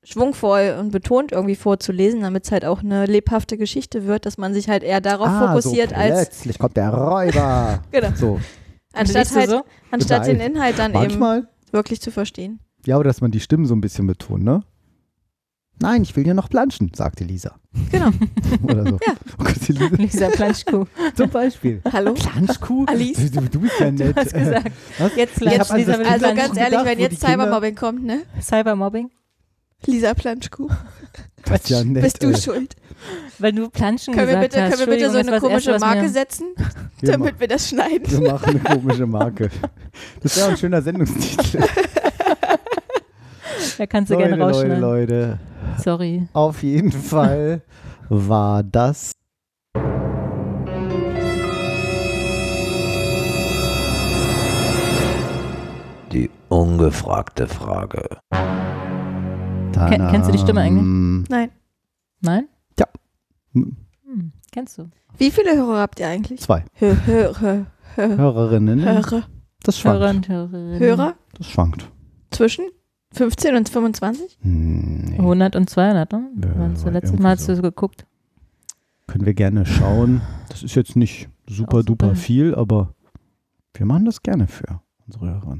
schwungvoll 0.02 0.76
und 0.80 0.90
betont 0.90 1.30
irgendwie 1.30 1.54
vorzulesen, 1.54 2.20
damit 2.22 2.44
es 2.44 2.52
halt 2.52 2.64
auch 2.64 2.82
eine 2.82 3.06
lebhafte 3.06 3.56
Geschichte 3.58 4.06
wird, 4.06 4.26
dass 4.26 4.38
man 4.38 4.54
sich 4.54 4.68
halt 4.68 4.82
eher 4.82 5.00
darauf 5.00 5.28
ah, 5.28 5.48
fokussiert, 5.48 5.90
so 5.90 5.96
als 5.96 6.28
plötzlich 6.28 6.58
kommt 6.58 6.76
der 6.76 6.90
Räuber. 6.90 7.82
genau, 7.92 8.10
So, 8.16 8.40
anstatt 8.92 9.32
halt, 9.36 9.50
so? 9.50 9.62
anstatt 9.92 10.26
den. 10.26 10.40
Inhalt 10.40 10.78
dann 10.78 10.90
eben 10.90 11.00
manchmal. 11.00 11.48
wirklich 11.70 12.00
zu 12.00 12.10
verstehen. 12.10 12.58
Ja, 12.86 12.96
aber 12.96 13.04
dass 13.04 13.20
man 13.20 13.30
die 13.30 13.40
Stimmen 13.40 13.66
so 13.66 13.74
ein 13.74 13.80
bisschen 13.80 14.08
betont, 14.08 14.42
ne? 14.42 14.62
Nein, 15.80 16.02
ich 16.02 16.16
will 16.16 16.24
hier 16.24 16.34
noch 16.34 16.48
planschen, 16.48 16.90
sagte 16.94 17.22
Lisa. 17.24 17.56
Genau. 17.90 18.10
Oder 18.62 18.84
so. 18.84 18.98
Ja. 19.06 19.14
Lisa, 19.72 19.88
Lisa 19.98 20.28
Planschkuh. 20.30 20.84
zum 21.14 21.30
Beispiel. 21.30 21.80
Hallo? 21.92 22.14
Planschkuh? 22.14 22.84
Alice? 22.86 23.30
Du, 23.30 23.40
du 23.42 23.60
bist 23.60 23.78
ja 23.80 23.90
nett. 23.90 24.16
Du 24.16 24.20
hast 24.20 24.32
gesagt, 24.34 24.70
Was? 24.98 25.16
Jetzt, 25.16 25.40
jetzt 25.40 25.72
Lisa 25.74 25.92
also 25.92 26.02
Planschkuh 26.02 26.34
ganz 26.34 26.56
ehrlich, 26.56 26.70
gedacht, 26.70 26.84
wenn 26.86 26.98
jetzt 27.00 27.20
Cybermobbing 27.20 27.74
kommt, 27.74 28.04
ne? 28.04 28.22
Cybermobbing, 28.40 29.10
Lisa 29.86 30.14
Planschkuh, 30.14 30.68
Das 31.44 31.60
ist 31.62 31.70
ja 31.70 31.84
nett, 31.84 32.02
bist 32.02 32.22
du 32.22 32.28
ey. 32.30 32.36
schuld. 32.36 32.74
weil 33.38 33.52
du 33.52 33.68
Planschen 33.68 34.14
Können 34.14 34.28
wir 34.28 34.34
gesagt 34.36 34.52
bitte, 34.52 34.62
hast. 34.62 34.70
können 34.70 34.80
wir 34.90 34.96
bitte 34.96 35.10
so 35.10 35.18
eine 35.18 35.40
komische 35.40 35.70
Erste, 35.70 35.72
was 35.74 35.80
Marke 35.94 36.08
setzen, 36.08 36.46
Wir, 37.00 37.12
damit 37.12 37.38
wir 37.40 37.48
das 37.48 37.68
schneiden? 37.68 38.10
wir 38.10 38.32
machen 38.32 38.60
eine 38.64 38.80
komische 38.80 39.06
Marke. 39.06 39.50
Das 40.22 40.36
wäre 40.36 40.48
ein 40.50 40.56
schöner 40.56 40.82
Sendungstitel. 40.82 41.62
Da 43.78 43.86
kannst 43.86 44.10
du 44.10 44.14
Leute, 44.14 44.28
gerne 44.28 44.42
Leute, 44.42 44.56
rausschneiden. 44.56 44.80
Leute. 44.80 45.38
Sorry. 45.82 46.28
Auf 46.32 46.62
jeden 46.62 46.92
Fall 46.92 47.62
war 48.08 48.62
das 48.62 49.12
Die 56.12 56.30
ungefragte 56.48 57.46
Frage. 57.48 58.18
Ken- 59.72 60.08
kennst 60.08 60.28
du 60.28 60.32
die 60.32 60.38
Stimme 60.38 60.60
eigentlich? 60.60 61.28
Nein. 61.28 61.50
Nein? 62.20 62.48
Hm, 63.52 63.76
Hm, 64.04 64.32
kennst 64.52 64.76
du. 64.78 64.90
Wie 65.18 65.30
viele 65.30 65.56
Hörer 65.56 65.78
habt 65.80 65.98
ihr 65.98 66.08
eigentlich? 66.08 66.40
Zwei 66.40 66.64
Hö 66.74 66.94
Hö 67.06 67.32
Hö 67.40 67.64
Hö 67.96 68.16
Hörerinnen. 68.18 68.84
Hörer. 68.84 69.24
Das 69.62 69.82
Hörer 69.82 69.98
schwankt. 70.08 70.16
und 70.16 70.28
Hörerinnen. 70.28 70.78
Hörer 70.78 71.14
Das 71.38 71.46
schwankt. 71.46 71.90
zwischen 72.30 72.66
15 73.14 73.56
und 73.56 73.68
25? 73.70 74.38
Hm, 74.42 75.00
nee. 75.06 75.18
100 75.18 75.56
und 75.56 75.70
200, 75.70 76.12
ne? 76.12 76.30
Ja, 76.42 76.48
irgendwie 76.50 76.90
letztes 76.90 77.18
Mal 77.18 77.30
hast 77.30 77.46
so. 77.46 77.52
du 77.52 77.56
so 77.56 77.62
geguckt. 77.62 78.06
Können 79.06 79.24
wir 79.24 79.34
gerne 79.34 79.64
schauen. 79.64 80.20
Das 80.50 80.62
ist 80.62 80.74
jetzt 80.74 80.96
nicht 80.96 81.28
super 81.48 81.78
super. 81.78 81.82
duper 81.84 82.14
viel, 82.16 82.54
aber 82.54 82.92
wir 83.74 83.86
machen 83.86 84.04
das 84.04 84.22
gerne 84.22 84.46
für 84.48 84.80
unsere 85.06 85.30
Hörer. 85.30 85.58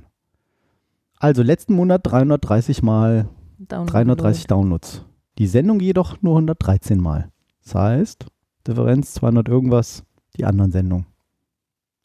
Also 1.19 1.43
letzten 1.43 1.75
Monat 1.75 2.03
330 2.05 2.83
mal 2.83 3.29
Download 3.59 3.91
330 3.93 4.47
Downloads. 4.47 5.05
Die 5.39 5.47
Sendung 5.47 5.81
jedoch 5.81 6.21
nur 6.23 6.35
113 6.35 7.01
Mal. 7.01 7.31
Das 7.65 7.75
heißt, 7.75 8.27
Differenz 8.67 9.15
200 9.15 9.49
irgendwas, 9.49 10.05
die 10.37 10.45
anderen 10.45 10.73
Sendungen. 10.73 11.07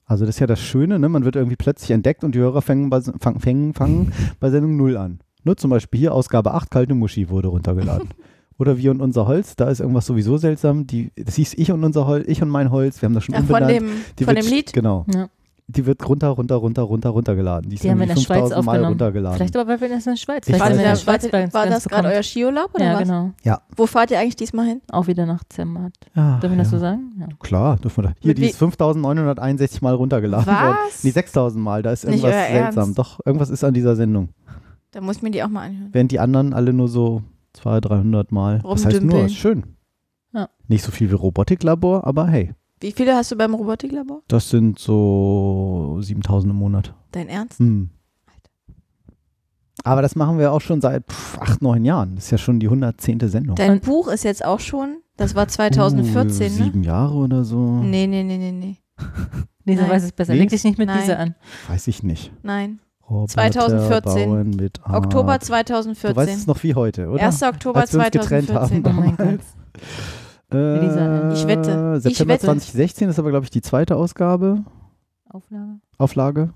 Also 0.06 0.26
das 0.26 0.36
ist 0.36 0.40
ja 0.40 0.48
das 0.48 0.60
Schöne, 0.60 1.00
ne? 1.00 1.08
man 1.08 1.24
wird 1.24 1.36
irgendwie 1.38 1.56
plötzlich 1.56 1.92
entdeckt 1.92 2.24
und 2.24 2.36
die 2.36 2.40
Hörer 2.40 2.62
fangen 2.62 2.90
bei, 2.90 3.00
fang, 3.02 3.40
fangen, 3.40 3.74
fangen 3.74 4.12
bei 4.40 4.50
Sendung 4.50 4.76
0 4.76 4.98
an. 4.98 5.20
Nur 5.44 5.58
zum 5.58 5.70
Beispiel 5.70 6.00
hier 6.02 6.14
Ausgabe 6.14 6.54
8, 6.54 6.70
Kalte 6.70 6.94
Muschi 6.94 7.30
wurde 7.30 7.48
runtergeladen. 7.48 8.10
Oder 8.58 8.78
wir 8.78 8.92
und 8.92 9.02
unser 9.02 9.26
Holz, 9.26 9.56
da 9.56 9.70
ist 9.70 9.80
irgendwas 9.80 10.06
sowieso 10.06 10.38
seltsam. 10.38 10.86
Die, 10.86 11.12
das 11.16 11.36
hieß 11.36 11.56
ich 11.56 11.72
und 11.72 11.84
unser 11.84 12.06
Holz, 12.06 12.28
ich 12.28 12.44
und 12.44 12.50
mein 12.50 12.70
Holz, 12.70 13.02
wir 13.02 13.08
haben 13.08 13.16
das 13.16 13.24
schon 13.24 13.34
Ja, 13.34 13.42
von 13.42 13.56
umbenannt. 13.64 13.72
dem, 13.72 13.90
Die 14.20 14.26
von 14.26 14.36
wird, 14.36 14.46
dem 14.46 14.52
Lied? 14.52 14.74
Genau. 14.74 15.06
Ja. 15.14 15.30
Die 15.73 15.85
wird 15.85 16.07
runter, 16.07 16.30
runter, 16.30 16.56
runter, 16.56 16.81
runter, 16.81 17.10
runtergeladen. 17.10 17.69
Die 17.69 17.76
ist 17.76 17.84
Die 17.84 17.89
haben 17.89 17.98
wir 17.99 18.03
in 18.10 18.15
der 18.15 18.22
Schweiz 18.22 18.39
5000 18.39 18.65
Mal 18.65 18.72
aufgenommen. 18.72 18.88
runtergeladen. 18.93 19.38
Vielleicht 19.38 19.56
aber, 19.56 19.69
weil 19.69 19.81
wir 19.81 19.89
das 19.89 20.06
in 20.06 20.14
der 20.14 20.18
Schweiz 20.18 20.48
Ich 20.48 20.60
weiß 20.60 20.72
in 20.72 20.77
der 20.77 20.91
nicht. 20.91 21.02
Schweiz 21.03 21.27
bei 21.30 21.53
war 21.53 21.65
das 21.68 21.88
gerade 21.88 22.07
euer 22.10 22.23
Skiurlaub 22.23 22.73
oder 22.76 22.85
Ja, 22.85 22.93
was? 22.95 23.03
genau. 23.03 23.31
Wo 23.76 23.85
fahrt 23.85 24.11
ihr 24.11 24.19
eigentlich 24.19 24.35
diesmal 24.35 24.65
hin? 24.68 24.81
Auch 24.91 25.07
wieder 25.07 25.26
nach 25.26 25.43
Zermatt. 25.49 25.93
Ja, 26.15 26.39
Dürfen 26.39 26.57
wir 26.57 26.64
das 26.64 26.72
ja. 26.72 26.77
so 26.77 26.81
sagen? 26.81 27.14
Ja. 27.19 27.27
Klar, 27.39 27.77
dürfen 27.77 28.03
wir 28.03 28.10
da. 28.10 28.15
Hier, 28.19 28.30
Mit 28.30 28.38
die 28.39 28.45
ist 28.48 28.57
5961 28.57 29.81
Mal 29.81 29.93
runtergeladen 29.95 30.45
worden. 30.48 30.76
Was? 30.88 31.03
Nee, 31.03 31.11
6000 31.11 31.64
Mal. 31.64 31.81
Da 31.84 31.91
ist 31.91 32.03
irgendwas 32.03 32.31
seltsam. 32.31 32.84
Ernst? 32.84 32.99
Doch, 32.99 33.19
irgendwas 33.26 33.49
ist 33.49 33.64
an 33.64 33.73
dieser 33.73 33.95
Sendung. 33.95 34.30
Da 34.91 34.99
muss 35.02 35.18
ich 35.18 35.22
mir 35.23 35.31
die 35.31 35.41
auch 35.43 35.48
mal 35.49 35.68
anhören. 35.68 35.89
Während 35.93 36.11
die 36.11 36.19
anderen 36.19 36.53
alle 36.53 36.73
nur 36.73 36.88
so 36.89 37.23
200, 37.53 37.89
300 37.89 38.31
Mal. 38.31 38.60
Was 38.64 38.85
heißt 38.85 39.02
nur? 39.03 39.26
Ist 39.26 39.35
schön. 39.35 39.64
Ja. 40.34 40.49
Nicht 40.68 40.84
so 40.84 40.91
viel 40.91 41.10
wie 41.10 41.15
Robotiklabor, 41.15 42.06
aber 42.06 42.27
hey, 42.27 42.53
Wie 42.82 42.91
viele 42.91 43.16
hast 43.16 43.32
du 43.32 43.36
beim 43.36 43.53
Robotiklabor? 43.53 44.22
das 44.28 44.49
sind 44.49 44.80
so 44.80 45.98
7000 46.02 46.52
im 46.52 46.58
Monat. 46.58 46.94
Dein 47.12 47.28
Ernst? 47.30 47.60
Hm. 47.60 47.90
Aber 49.84 50.02
das 50.02 50.16
machen 50.16 50.38
wir 50.38 50.52
auch 50.52 50.62
schon 50.62 50.82
seit 50.82 51.06
pff, 51.12 51.40
acht, 51.40 51.62
neun 51.62 51.86
Jahren. 51.86 52.16
Das 52.16 52.26
ist 52.26 52.32
ja 52.32 52.38
schon 52.38 52.60
die 52.60 52.68
110. 52.68 53.20
Sendung. 53.30 53.56
Dein 53.56 53.72
Und- 53.74 53.84
Buch 53.84 54.08
ist 54.08 54.24
jetzt 54.24 54.44
auch 54.45 54.60
schon, 54.60 54.98
das 55.18 55.34
war 55.36 55.48
2014, 55.48 56.52
uh, 56.53 56.58
ne? 56.58 56.64
Sieben 56.66 56.84
Jahre 56.84 57.16
oder 57.16 57.44
so. 57.44 57.58
Nee, 57.58 58.06
nee, 58.08 58.24
nee, 58.24 58.38
nee, 58.38 58.52
nee. 58.52 58.78
Lisa 59.66 59.82
Nein. 59.84 59.91
weiß 59.91 60.03
es 60.03 60.12
besser. 60.12 60.34
Nee? 60.34 60.40
Leg 60.40 60.49
dich 60.49 60.64
nicht 60.64 60.78
mit 60.78 60.88
Nein. 60.88 60.99
Lisa 60.99 61.14
an. 61.16 61.36
Weiß 61.68 61.88
ich 61.88 62.03
nicht. 62.03 62.32
Nein. 62.44 62.80
Roboter 63.10 63.34
2014. 63.34 64.30
Bauen 64.30 64.49
mit 64.52 64.84
Art. 64.84 65.06
Oktober 65.06 65.34
Ah. 65.34 65.38
Du 65.38 65.41
weißt 65.41 65.45
2014. 65.48 66.30
es 66.36 66.48
noch 66.48 66.62
wie 66.64 66.76
heute, 66.76 67.10
oder? 67.10 67.24
1. 67.24 67.41
Oktober 67.44 67.80
Als 67.82 67.94
wir 67.94 67.99
uns 67.99 68.12
getrennt 68.12 68.48
2014. 68.48 68.86
haben. 68.86 68.98
Oh 68.98 69.02
mein. 69.02 69.38
Gott. 69.38 69.45
Äh, 70.53 70.80
Lisa, 70.80 71.32
Ich 71.34 71.48
wette. 71.48 71.95
Ich 71.98 72.03
September 72.03 72.34
wette. 72.34 72.45
2016 72.45 73.10
ist 73.10 73.19
aber, 73.19 73.30
glaube 73.30 73.45
ich, 73.45 73.49
die 73.49 73.61
zweite 73.61 73.95
Ausgabe, 73.95 74.64
Auflage. 75.30 75.80
Auflage. 75.98 76.53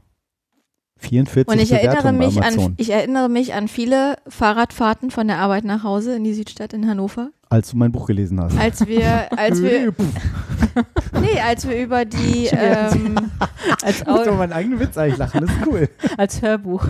44 0.97 1.47
Und 1.53 1.61
ich 1.61 1.72
erinnere, 1.72 2.13
mich 2.13 2.41
an, 2.41 2.73
ich 2.77 2.89
erinnere 2.89 3.30
mich 3.30 3.53
an 3.53 3.67
viele 3.67 4.15
Fahrradfahrten 4.27 5.11
von 5.11 5.27
der 5.27 5.39
Arbeit 5.39 5.65
nach 5.65 5.84
Hause 5.84 6.15
in 6.15 6.23
die 6.23 6.34
Südstadt 6.34 6.73
in 6.73 6.88
Hannover, 6.88 7.31
als 7.49 7.72
du 7.72 7.77
mein 7.77 7.91
Buch 7.91 8.07
gelesen 8.07 8.41
hast. 8.41 8.57
als 8.57 8.85
wir, 8.88 9.27
als 9.38 9.61
wir, 9.61 9.93
nee, 11.22 11.39
als 11.39 11.67
wir 11.67 11.77
über 11.81 12.05
die, 12.05 12.47
ähm, 12.51 13.15
Als, 13.84 14.01
Ich 14.01 14.07
muss 14.07 14.26
meinen 14.27 14.53
eigenen 14.53 14.80
Witz 14.80 14.97
eigentlich 14.97 15.17
lachen, 15.17 15.41
das 15.41 15.49
ist 15.51 15.67
cool. 15.67 15.89
als 16.17 16.41
Hörbuch. 16.41 16.85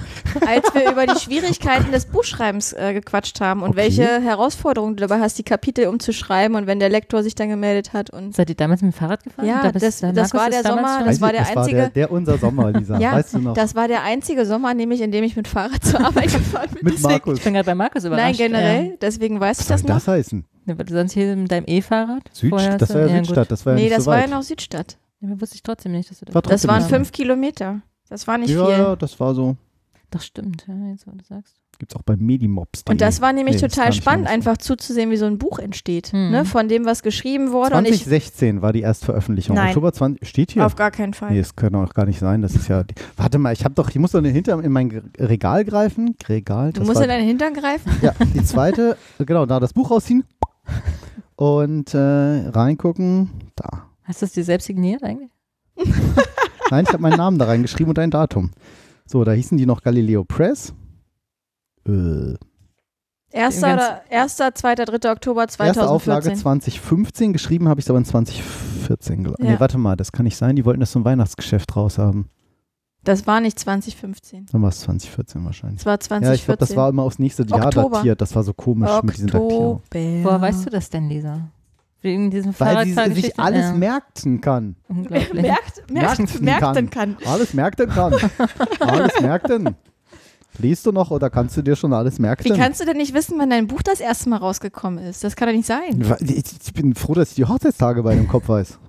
als 0.47 0.73
wir 0.73 0.91
über 0.91 1.05
die 1.07 1.19
Schwierigkeiten 1.19 1.91
des 1.91 2.05
Buchschreibens 2.05 2.73
äh, 2.73 2.93
gequatscht 2.93 3.39
haben 3.41 3.61
und 3.61 3.69
Okay. 3.71 3.77
welche 3.77 4.21
Herausforderungen 4.21 4.95
du 4.95 5.01
dabei 5.07 5.19
hast, 5.21 5.37
die 5.37 5.43
Kapitel 5.43 5.87
umzuschreiben 5.87 6.55
und 6.55 6.67
wenn 6.67 6.79
der 6.79 6.89
Lektor 6.89 7.21
sich 7.23 7.35
dann 7.35 7.49
gemeldet 7.49 7.93
hat 7.93 8.09
und 8.09 8.35
Seid 8.35 8.49
ihr 8.49 8.55
damals 8.55 8.81
mit 8.81 8.93
dem 8.93 8.97
Fahrrad 8.97 9.23
gefahren? 9.23 9.45
Ja, 9.47 9.61
Da 9.63 9.71
bist- 9.71 10.03
das- 10.03 10.13
das 10.13 10.33
war 10.33 10.49
der 10.49 10.63
Sommer, 10.63 10.97
schon- 10.99 11.07
das 11.07 11.21
war 11.21 11.31
der 11.31 11.41
das 11.41 11.55
einzige- 11.57 11.77
War 11.77 11.83
der, 11.83 11.89
der 11.89 12.11
unser 12.11 12.37
Sommer, 12.37 12.71
Lisa. 12.71 12.97
Ja, 12.99 13.13
weißt 13.13 13.33
du 13.35 13.39
noch? 13.39 13.53
das 13.53 13.75
war 13.75 13.87
der 13.87 14.03
einzige 14.03 14.45
Sommer, 14.45 14.73
nämlich 14.73 15.01
in 15.01 15.11
dem 15.11 15.23
ich 15.23 15.35
mit 15.35 15.47
Fahrrad 15.47 15.83
zur 15.83 15.99
Arbeit 15.99 16.31
gefahren 16.33 16.69
bin. 16.73 16.79
Mit 16.83 16.93
Deswegen- 16.93 17.11
Markus. 17.11 17.37
Ich 17.37 17.43
bin 17.43 17.53
gerade 17.53 17.65
bei 17.65 17.75
Markus 17.75 18.03
überrascht. 18.05 18.23
Nein, 18.25 18.35
generell, 18.37 18.85
Ja. 18.85 18.91
deswegen 19.01 19.39
weiß 19.39 19.59
ich 19.59 19.69
Was 19.69 19.81
das 19.81 19.83
noch. 19.83 19.95
das 19.95 20.07
heißen? 20.07 20.45
Ja, 20.65 20.77
weil 20.77 20.85
du 20.85 20.93
sonst 20.93 21.13
hier 21.13 21.35
mit 21.35 21.51
deinem 21.51 21.65
E-Fahrrad? 21.67 22.23
Süd, 22.33 22.49
vorher 22.49 22.77
das 22.77 22.93
war 22.93 23.01
ja 23.01 23.17
gut. 23.17 23.27
Südstadt, 23.27 23.51
das 23.51 23.65
war 23.65 23.73
ja 23.73 23.77
nee, 23.77 23.83
nicht 23.83 23.95
das 23.95 24.03
so 24.05 24.11
war 24.11 24.17
ja 24.17 24.23
weit. 24.23 24.31
noch 24.31 24.43
Südstadt. 24.43 24.97
Ja, 25.21 25.29
wusste 25.39 25.55
ich 25.55 25.63
trotzdem 25.63 25.91
nicht, 25.91 26.09
dass 26.09 26.19
du 26.19 26.25
War 26.33 26.41
das 26.41 26.49
Das 26.49 26.61
trotzdem 26.61 26.69
waren 26.69 26.89
fünf 26.89 27.11
Kilometer. 27.11 27.81
Das 28.09 28.27
war 28.27 28.37
nicht 28.37 28.51
ja, 28.51 28.65
viel. 28.65 28.77
ja, 28.77 28.95
das 28.95 29.19
war 29.19 29.33
so. 29.33 29.55
Doch, 30.11 30.21
stimmt. 30.21 30.65
Ja, 30.67 30.75
jetzt, 30.91 31.07
wo 31.07 31.11
du 31.11 31.23
sagst. 31.23 31.55
Gibt 31.77 31.91
es 31.91 31.95
auch 31.97 32.03
bei 32.03 32.15
Medimobs. 32.15 32.83
Und 32.87 33.01
das 33.01 33.19
war 33.19 33.33
nämlich 33.33 33.61
Nee, 33.61 33.67
total 33.67 33.91
spannend, 33.91 34.27
einfach 34.27 34.55
zuzusehen, 34.57 35.11
wie 35.11 35.17
so 35.17 35.25
ein 35.25 35.37
Buch 35.37 35.59
entsteht. 35.59 36.13
Hm. 36.13 36.31
Ne? 36.31 36.45
Von 36.45 36.69
dem, 36.69 36.85
was 36.85 37.03
geschrieben 37.03 37.51
wurde. 37.51 37.75
Und 37.75 37.85
ich 37.85 38.03
2016 38.03 38.61
war 38.61 38.71
die 38.71 38.81
Erstveröffentlichung. 38.81 39.57
Nein. 39.57 39.69
Oktober 39.69 39.91
20. 39.91 40.25
Steht 40.27 40.51
hier. 40.51 40.65
auf 40.65 40.75
gar 40.75 40.91
keinen 40.91 41.13
Fall. 41.13 41.31
Nee, 41.31 41.39
das 41.39 41.55
kann 41.55 41.73
doch 41.73 41.93
gar 41.93 42.05
nicht 42.05 42.19
sein. 42.19 42.41
Das 42.41 42.55
ist 42.55 42.69
ja. 42.69 42.83
Die, 42.83 42.95
warte 43.17 43.39
mal, 43.39 43.51
ich 43.51 43.65
habe 43.65 43.75
doch, 43.75 43.89
ich 43.89 43.97
muss 43.97 44.11
doch 44.11 44.23
hinter 44.23 44.63
in 44.63 44.71
mein 44.71 45.11
Regal 45.19 45.65
greifen. 45.65 46.15
Regal. 46.29 46.71
du 46.71 46.79
das 46.79 46.87
musst 46.87 46.97
war, 46.97 47.03
in 47.03 47.09
deinen 47.09 47.27
Hintern 47.27 47.53
greifen. 47.53 47.91
Ja, 48.01 48.13
die 48.33 48.43
zweite, 48.43 48.97
genau, 49.19 49.45
da 49.45 49.59
das 49.59 49.73
Buch 49.73 49.91
rausziehen 49.91 50.23
und 51.35 51.93
äh, 51.93 51.97
reingucken. 52.49 53.29
Da. 53.55 53.85
Hast 54.03 54.21
du 54.21 54.25
es 54.25 54.33
dir 54.33 54.43
selbst 54.43 54.65
signiert 54.65 55.03
eigentlich? 55.03 55.29
Nein, 56.71 56.85
ich 56.87 56.93
habe 56.93 57.01
meinen 57.01 57.17
Namen 57.17 57.37
da 57.39 57.45
reingeschrieben 57.45 57.89
und 57.89 57.99
ein 57.99 58.11
Datum. 58.11 58.51
So, 59.05 59.23
da 59.23 59.33
hießen 59.33 59.57
die 59.57 59.65
noch 59.65 59.81
Galileo 59.81 60.23
Press. 60.23 60.73
Äh, 61.87 62.33
Erster, 63.31 63.73
oder, 63.73 64.01
erster, 64.09 64.55
zweiter, 64.55 64.85
dritter 64.85 65.11
Oktober 65.11 65.41
erste 65.41 65.89
Auflage 65.89 66.31
2014. 66.31 66.37
2015, 66.37 67.33
geschrieben 67.33 67.67
habe 67.67 67.79
ich 67.81 67.85
es 67.85 67.89
aber 67.89 67.99
in 67.99 68.05
2014. 68.05 69.23
gel- 69.25 69.35
Ja. 69.39 69.51
Nee, 69.51 69.59
warte 69.59 69.77
mal, 69.77 69.97
das 69.97 70.11
kann 70.13 70.23
nicht 70.23 70.37
sein. 70.37 70.55
Die 70.55 70.63
wollten 70.63 70.79
das 70.79 70.91
zum 70.91 71.03
Weihnachtsgeschäft 71.03 71.75
raus 71.75 71.97
haben. 71.97 72.29
Das 73.05 73.27
war 73.27 73.39
nicht 73.39 73.57
2015. 73.59 74.47
Dann 74.51 74.61
war 74.61 74.69
es 74.69 74.79
2014 74.81 75.45
wahrscheinlich. 75.45 75.77
Das 75.77 75.85
war 75.85 75.99
2014. 75.99 76.27
Ja, 76.27 76.33
ich 76.33 76.45
glaube, 76.45 76.57
das 76.57 76.75
war 76.75 76.89
immer 76.89 77.03
aufs 77.03 77.19
nächste 77.19 77.43
Jahr 77.43 77.67
Oktober. 77.67 77.97
datiert. 77.97 78.19
Das 78.19 78.35
war 78.35 78.43
so 78.43 78.53
komisch 78.53 78.89
mit 79.03 79.15
diesen 79.15 79.27
Datierungen. 79.27 79.77
Oktober. 79.77 80.23
Woher 80.23 80.41
weißt 80.41 80.65
du 80.65 80.69
das 80.71 80.89
denn, 80.89 81.07
Lisa? 81.07 81.49
Wegen 82.01 82.29
diesem 82.31 82.53
Weil 82.59 82.85
sie 82.85 83.21
sich 83.21 83.39
alles 83.39 83.65
ja. 83.65 83.73
merken 83.73 84.41
kann. 84.41 84.75
Unglaublich. 84.87 85.33
Merkt, 85.33 85.91
merkt, 85.91 86.41
Merken 86.41 86.45
merkten 86.45 86.89
kann. 86.89 87.17
Alles 87.25 87.53
merken 87.53 87.89
kann. 87.89 88.13
alles 88.79 89.21
merken. 89.21 89.75
Liest 90.57 90.85
du 90.85 90.91
noch 90.91 91.11
oder 91.11 91.29
kannst 91.29 91.57
du 91.57 91.61
dir 91.61 91.75
schon 91.75 91.93
alles 91.93 92.17
merken? 92.19 92.45
Wie 92.45 92.57
kannst 92.57 92.79
du 92.79 92.85
denn 92.85 92.97
nicht 92.97 93.13
wissen, 93.13 93.37
wann 93.37 93.49
dein 93.49 93.67
Buch 93.67 93.81
das 93.81 93.99
erste 93.99 94.29
Mal 94.29 94.37
rausgekommen 94.37 95.03
ist? 95.03 95.23
Das 95.23 95.35
kann 95.35 95.47
doch 95.47 95.55
nicht 95.55 95.67
sein. 95.67 96.01
Ich 96.21 96.53
ich 96.67 96.73
bin 96.73 96.95
froh, 96.95 97.13
dass 97.13 97.29
ich 97.29 97.35
die 97.35 97.45
Hochzeitstage 97.45 98.03
bei 98.03 98.15
dem 98.15 98.27
Kopf 98.27 98.49
weiß. 98.49 98.79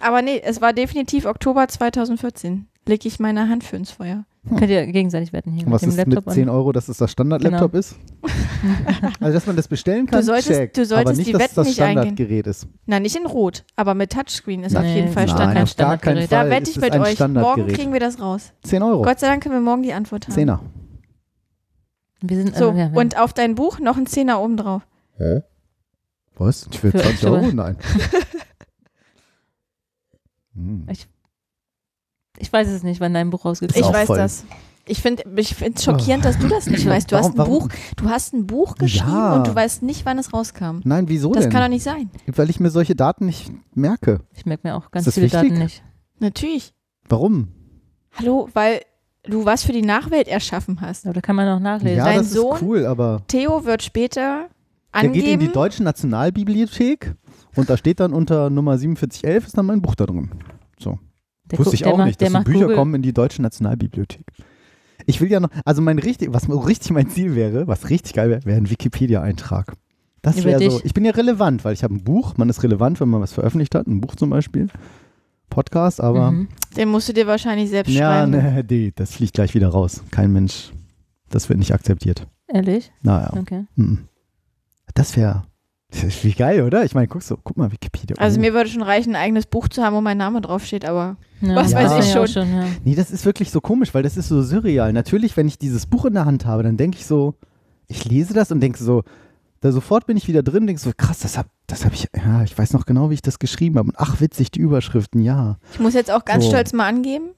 Aber 0.00 0.22
nee, 0.22 0.40
es 0.42 0.60
war 0.60 0.72
definitiv 0.72 1.26
Oktober 1.26 1.66
2014. 1.68 2.68
Leg 2.88 3.04
ich 3.04 3.18
meine 3.18 3.48
Hand 3.48 3.64
für 3.64 3.76
ins 3.76 3.90
Feuer. 3.90 4.24
Könnt 4.48 4.70
ihr 4.70 4.86
gegenseitig 4.86 5.32
wetten 5.32 5.50
hier 5.50 5.66
Und 5.66 5.72
was 5.72 5.82
mit 5.82 5.88
ist 5.90 5.96
dem 5.98 6.08
mit 6.08 6.14
Laptop 6.16 6.34
10 6.34 6.48
Euro, 6.48 6.70
dass 6.70 6.88
es 6.88 6.98
das 6.98 7.10
Standard-Laptop 7.10 7.74
ist? 7.74 7.96
also, 9.20 9.32
dass 9.34 9.44
man 9.46 9.56
das 9.56 9.66
bestellen 9.66 10.06
kann, 10.06 10.20
Du 10.20 10.24
solltest- 10.24 10.48
check. 10.50 10.72
du 10.74 10.86
solltest 10.86 11.08
aber 11.08 11.16
nicht, 11.16 11.26
die 11.26 11.32
dass 11.32 11.40
Wetten 11.42 11.54
das 11.56 11.66
nicht 11.66 11.80
eingehen. 11.82 12.02
Standardgerät 12.02 12.46
ist. 12.46 12.68
Na, 12.86 13.00
nicht 13.00 13.16
in 13.16 13.26
Rot, 13.26 13.64
aber 13.74 13.94
mit 13.94 14.12
Touchscreen 14.12 14.62
ist 14.62 14.76
auf 14.76 14.82
Nee, 14.84 14.94
jeden 14.94 15.12
Fall 15.12 15.26
nein, 15.26 15.34
Standard. 15.36 15.54
kein 15.54 15.62
auf 15.64 15.76
gar 15.76 15.98
keinen 15.98 16.22
Standardgerät. 16.26 16.28
Fall. 16.30 16.48
Da 16.48 16.56
wette 16.56 16.70
ich 16.70 16.76
mit 16.80 16.94
euch. 16.94 17.18
Morgen 17.58 17.66
kriegen 17.74 17.92
wir 17.92 17.98
das 17.98 18.20
raus. 18.20 18.52
10 18.62 18.82
Euro. 18.84 19.02
Gott 19.02 19.18
sei 19.18 19.26
Dank 19.26 19.42
können 19.42 19.56
wir 19.56 19.60
morgen 19.60 19.82
die 19.82 19.92
Antwort 19.92 20.26
haben. 20.28 20.34
Zehner. 20.34 20.60
Wir 22.22 22.36
sind, 22.36 22.54
So, 22.54 22.70
äh, 22.70 22.90
und 22.94 23.18
auf 23.18 23.32
dein 23.32 23.56
Buch 23.56 23.80
noch 23.80 23.96
ein 23.96 24.06
Zehner 24.06 24.40
oben 24.40 24.56
drauf. 24.56 24.86
Hä? 25.18 25.40
Was? 26.36 26.68
Ich 26.70 26.82
will 26.84 26.92
Für- 26.92 26.98
20 27.00 27.18
für- 27.18 27.30
Euro? 27.32 27.46
Nein. 27.52 27.76
Hm. 30.54 30.86
ich 30.90 31.06
weiß 32.52 32.68
es 32.68 32.82
nicht, 32.82 33.00
wann 33.00 33.14
dein 33.14 33.30
Buch 33.30 33.44
rausgekommen 33.44 33.78
Ich 33.80 33.86
auch 33.86 33.92
weiß 33.94 34.06
voll. 34.06 34.18
das. 34.18 34.44
Ich 34.88 35.02
finde 35.02 35.24
ich 35.36 35.54
finde 35.54 35.74
es 35.78 35.82
schockierend, 35.84 36.24
dass 36.24 36.38
du 36.38 36.46
das 36.46 36.66
nicht 36.66 36.86
weißt. 36.86 37.10
Du 37.10 37.16
hast 37.16 37.32
ein 37.32 37.38
Warum- 37.38 37.58
Buch, 37.60 37.68
du 37.96 38.08
hast 38.08 38.32
ein 38.34 38.46
Buch 38.46 38.76
geschrieben 38.76 39.08
Ja. 39.16 39.34
und 39.34 39.46
du 39.48 39.54
weißt 39.54 39.82
nicht, 39.82 40.06
wann 40.06 40.16
es 40.18 40.32
rauskam. 40.32 40.80
Nein, 40.84 41.08
wieso 41.08 41.32
Das 41.32 41.42
denn? 41.44 41.52
kann 41.52 41.62
doch 41.62 41.68
nicht 41.68 41.82
sein. 41.82 42.08
Weil 42.26 42.50
ich 42.50 42.60
mir 42.60 42.70
solche 42.70 42.94
Daten 42.94 43.26
nicht 43.26 43.50
merke. 43.74 44.20
Ich 44.34 44.46
merke 44.46 44.68
mir 44.68 44.76
auch 44.76 44.90
ganz 44.92 45.06
das 45.06 45.14
viele 45.14 45.26
wichtig? 45.26 45.48
Daten 45.48 45.58
nicht. 45.58 45.82
Natürlich. 46.20 46.72
Warum? 47.08 47.48
Hallo, 48.14 48.48
weil 48.52 48.80
du 49.24 49.44
was 49.44 49.64
für 49.64 49.72
die 49.72 49.82
Nachwelt 49.82 50.28
erschaffen 50.28 50.80
hast. 50.80 51.04
Aber 51.04 51.14
da 51.14 51.20
kann 51.20 51.34
man 51.34 51.48
auch 51.48 51.58
nachlesen. 51.60 51.98
Ja, 51.98 52.04
Dein 52.04 52.18
das 52.18 52.30
Sohn- 52.32 52.54
ist 52.56 52.62
cool, 52.62 52.86
aber 52.86 53.22
Theo 53.26 53.64
wird 53.64 53.82
später 53.82 54.46
der 54.94 55.02
geht 55.10 55.14
in 55.16 55.22
die 55.24 55.32
angeben. 55.32 55.52
Deutsche 55.52 55.82
Nationalbibliothek 55.82 57.14
und 57.56 57.68
da 57.68 57.76
steht 57.76 57.98
dann 57.98 58.12
unter 58.12 58.50
Nummer 58.50 58.78
4711 58.78 59.46
ist 59.46 59.58
dann 59.58 59.66
mein 59.66 59.82
Buch 59.82 59.96
da 59.96 60.06
drin. 60.06 60.30
Der 61.50 61.58
Wusste 61.58 61.74
ich 61.74 61.86
auch 61.86 61.96
macht, 61.96 62.06
nicht, 62.08 62.22
dass 62.22 62.32
so 62.32 62.40
Bücher 62.40 62.60
Google, 62.62 62.76
kommen 62.76 62.94
in 62.94 63.02
die 63.02 63.12
Deutsche 63.12 63.40
Nationalbibliothek. 63.42 64.26
Ich 65.06 65.20
will 65.20 65.30
ja 65.30 65.38
noch, 65.40 65.50
also 65.64 65.82
mein 65.82 65.98
richtig, 65.98 66.32
was 66.32 66.48
richtig 66.48 66.90
mein 66.90 67.08
Ziel 67.08 67.36
wäre, 67.36 67.66
was 67.68 67.90
richtig 67.90 68.14
geil 68.14 68.30
wäre, 68.30 68.44
wäre 68.44 68.56
ein 68.56 68.68
Wikipedia-Eintrag. 68.68 69.74
Das 70.22 70.42
wäre 70.42 70.70
so, 70.70 70.80
ich 70.82 70.92
bin 70.92 71.04
ja 71.04 71.12
relevant, 71.12 71.64
weil 71.64 71.72
ich 71.72 71.84
habe 71.84 71.94
ein 71.94 72.02
Buch, 72.02 72.36
man 72.36 72.48
ist 72.48 72.62
relevant, 72.64 73.00
wenn 73.00 73.08
man 73.08 73.20
was 73.20 73.32
veröffentlicht 73.32 73.74
hat, 73.76 73.86
ein 73.86 74.00
Buch 74.00 74.16
zum 74.16 74.30
Beispiel, 74.30 74.68
Podcast, 75.50 76.00
aber 76.00 76.32
Mhm. 76.32 76.48
Den 76.76 76.88
musst 76.88 77.08
du 77.08 77.12
dir 77.12 77.26
wahrscheinlich 77.28 77.70
selbst 77.70 77.92
ja, 77.92 78.12
schreiben. 78.26 78.32
ne, 78.32 78.64
nee, 78.68 78.92
das 78.94 79.12
fliegt 79.14 79.34
gleich 79.34 79.54
wieder 79.54 79.68
raus. 79.68 80.02
Kein 80.10 80.32
Mensch, 80.32 80.72
das 81.30 81.48
wird 81.48 81.58
nicht 81.60 81.72
akzeptiert. 81.72 82.26
Ehrlich? 82.48 82.90
Naja, 83.02 83.32
Okay. 83.36 83.66
mhm. 83.76 84.08
das 84.94 85.16
wäre, 85.16 85.44
wie 85.90 86.32
geil, 86.32 86.62
oder? 86.62 86.84
Ich 86.84 86.94
meine, 86.94 87.06
guck 87.08 87.22
so, 87.22 87.36
guck 87.42 87.56
mal 87.56 87.70
Wikipedia. 87.70 88.16
Also 88.18 88.38
Oh. 88.38 88.40
mir 88.40 88.52
würde 88.54 88.68
schon 88.68 88.82
reichen, 88.82 89.10
ein 89.14 89.22
eigenes 89.22 89.46
Buch 89.46 89.68
zu 89.68 89.82
haben, 89.82 89.94
wo 89.96 90.00
mein 90.00 90.18
Name 90.18 90.40
draufsteht, 90.40 90.84
aber 90.84 91.16
Ja, 91.40 91.54
Was 91.56 91.72
weiß 91.74 91.90
das 91.90 92.08
ich 92.08 92.14
ja 92.14 92.22
auch 92.22 92.26
schon. 92.26 92.50
ja. 92.50 92.64
Nee, 92.84 92.94
das 92.94 93.10
ist 93.10 93.24
wirklich 93.24 93.50
so 93.50 93.60
komisch, 93.60 93.94
weil 93.94 94.02
das 94.02 94.16
ist 94.16 94.28
so 94.28 94.42
surreal. 94.42 94.92
Natürlich, 94.92 95.36
wenn 95.36 95.46
ich 95.48 95.58
dieses 95.58 95.86
Buch 95.86 96.04
in 96.06 96.14
der 96.14 96.24
Hand 96.24 96.44
habe, 96.46 96.62
dann 96.62 96.76
denke 96.76 96.98
ich 96.98 97.06
so, 97.06 97.34
ich 97.88 98.04
lese 98.04 98.34
das 98.34 98.50
und 98.50 98.60
denke 98.60 98.82
so, 98.82 99.04
da 99.60 99.72
sofort 99.72 100.06
bin 100.06 100.16
ich 100.16 100.28
wieder 100.28 100.42
drin, 100.42 100.66
denke 100.66 100.80
so, 100.82 100.90
krass, 100.96 101.20
das 101.20 101.38
habe 101.38 101.48
das 101.66 101.84
hab 101.84 101.92
ich, 101.94 102.08
ja, 102.14 102.42
ich 102.44 102.56
weiß 102.56 102.72
noch 102.72 102.84
genau, 102.86 103.10
wie 103.10 103.14
ich 103.14 103.22
das 103.22 103.38
geschrieben 103.38 103.78
habe. 103.78 103.88
Und 103.88 103.98
ach, 103.98 104.20
witzig, 104.20 104.50
die 104.50 104.60
Überschriften, 104.60 105.20
ja. 105.22 105.58
ich 105.72 105.80
muss 105.80 105.94
jetzt 105.94 106.10
auch 106.10 106.24
ganz 106.24 106.44
So. 106.44 106.50
stolz 106.50 106.72
mal 106.72 106.86
angeben, 106.86 107.30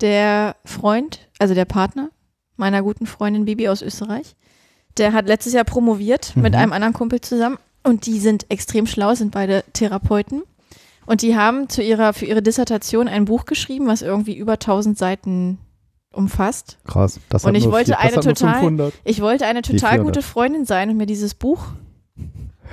der 0.00 0.56
Freund, 0.64 1.28
also 1.38 1.54
der 1.54 1.64
Partner 1.64 2.10
meiner 2.56 2.82
guten 2.82 3.06
Freundin 3.06 3.44
Bibi 3.44 3.68
aus 3.68 3.82
Österreich, 3.82 4.36
der 4.98 5.12
hat 5.12 5.26
letztes 5.26 5.52
Jahr 5.52 5.64
promoviert 5.64 6.34
mit 6.36 6.52
Mhm. 6.52 6.58
einem 6.58 6.72
anderen 6.72 6.94
Kumpel 6.94 7.20
zusammen 7.20 7.58
und 7.82 8.06
die 8.06 8.18
sind 8.20 8.46
extrem 8.50 8.86
schlau, 8.86 9.14
sind 9.14 9.32
beide 9.32 9.64
Therapeuten 9.72 10.42
und 11.06 11.22
die 11.22 11.36
haben 11.36 11.68
zu 11.68 11.82
ihrer, 11.82 12.12
für 12.12 12.26
ihre 12.26 12.42
Dissertation 12.42 13.08
ein 13.08 13.24
Buch 13.26 13.44
geschrieben, 13.44 13.86
was 13.86 14.02
irgendwie 14.02 14.36
über 14.36 14.52
1000 14.58 14.96
Seiten 14.96 15.58
umfasst. 16.12 16.78
Krass. 16.86 17.18
Das 17.28 17.44
Und 17.44 17.50
hat 17.50 17.56
ich 17.56 17.64
nur 17.64 17.72
wollte 17.72 17.86
vier, 17.86 17.94
das 17.96 18.02
eine 18.04 18.16
hat 18.16 18.24
nur 18.24 18.34
total- 18.34 18.54
500. 18.54 18.94
Ich 19.04 19.20
wollte 19.20 19.46
eine 19.46 19.62
total 19.62 19.78
400. 19.94 20.04
gute 20.04 20.22
Freundin 20.22 20.64
sein 20.64 20.90
und 20.90 20.96
mir 20.96 21.06
dieses 21.06 21.34
Buch 21.34 21.66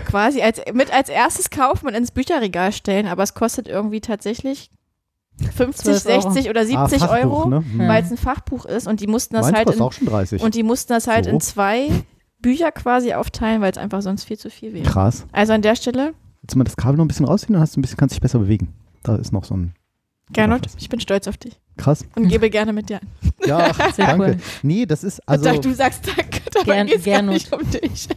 quasi 0.05 0.41
als, 0.41 0.61
mit 0.73 0.93
als 0.93 1.09
erstes 1.09 1.49
kaufen 1.49 1.87
und 1.87 1.93
ins 1.93 2.11
Bücherregal 2.11 2.71
stellen, 2.71 3.07
aber 3.07 3.23
es 3.23 3.33
kostet 3.33 3.67
irgendwie 3.67 3.99
tatsächlich 4.01 4.71
50, 5.55 5.83
12 6.01 6.05
Euro. 6.05 6.21
60 6.31 6.49
oder 6.49 6.61
Ah, 6.61 6.65
70 6.87 6.99
Fachbuch, 7.01 7.23
Euro, 7.45 7.49
Ne? 7.49 7.63
Weil 7.77 8.03
es 8.03 8.11
ein 8.11 8.17
Fachbuch 8.17 8.65
ist 8.65 8.87
und 8.87 8.99
die 8.99 9.07
mussten 9.07 9.33
das 9.35 9.47
Meins 9.47 9.57
halt 9.57 9.69
in, 9.75 9.81
auch 9.81 9.91
schon 9.93 10.07
30. 10.07 10.41
und 10.43 10.53
die 10.55 10.63
mussten 10.63 10.93
das 10.93 11.07
halt 11.07 11.25
So. 11.25 11.31
in 11.31 11.41
zwei 11.41 11.89
Bücher 12.41 12.71
quasi 12.71 13.13
aufteilen, 13.13 13.61
weil 13.61 13.71
es 13.71 13.77
einfach 13.77 14.01
sonst 14.01 14.23
viel 14.25 14.37
zu 14.37 14.49
viel 14.49 14.73
wäre. 14.73 14.85
Krass. 14.85 15.25
Also 15.31 15.53
an 15.53 15.61
der 15.61 15.75
Stelle, 15.75 16.13
Willst 16.41 16.55
du 16.55 16.57
mal 16.57 16.63
das 16.63 16.75
Kabel 16.75 16.97
noch 16.97 17.05
ein 17.05 17.07
bisschen 17.07 17.25
rausziehen, 17.27 17.53
dann 17.53 17.61
hast 17.61 17.75
du 17.75 17.79
ein 17.79 17.83
bisschen, 17.83 17.97
kannst 17.97 18.15
dich 18.15 18.21
besser 18.21 18.39
bewegen. 18.39 18.73
Da 19.03 19.15
ist 19.15 19.31
noch 19.31 19.43
so 19.43 19.55
ein. 19.55 19.73
Gernot, 20.33 20.61
ich 20.77 20.87
bin 20.89 20.99
stolz 21.01 21.27
auf 21.27 21.37
dich 21.37 21.59
Krass. 21.77 22.05
und 22.15 22.27
gebe 22.29 22.49
gerne 22.49 22.71
mit 22.73 22.89
dir 22.89 22.97
an. 23.01 23.07
Ja, 23.45 23.71
ach, 23.77 23.93
Sehr 23.93 24.05
danke. 24.07 24.25
cool. 24.25 24.37
Nee, 24.63 24.85
das 24.85 25.03
ist, 25.03 25.19
Also, 25.27 25.49
also 25.49 25.61
du 25.61 25.73
sagst 25.73 26.07
danke, 26.07 26.41
dabei 26.51 26.75
Gern- 26.75 26.87
geht 26.87 26.97
es 26.99 27.05
gar 27.05 27.13
Gernot. 27.15 27.33
nicht 27.33 27.51
um 27.53 27.69
dich. 27.69 28.07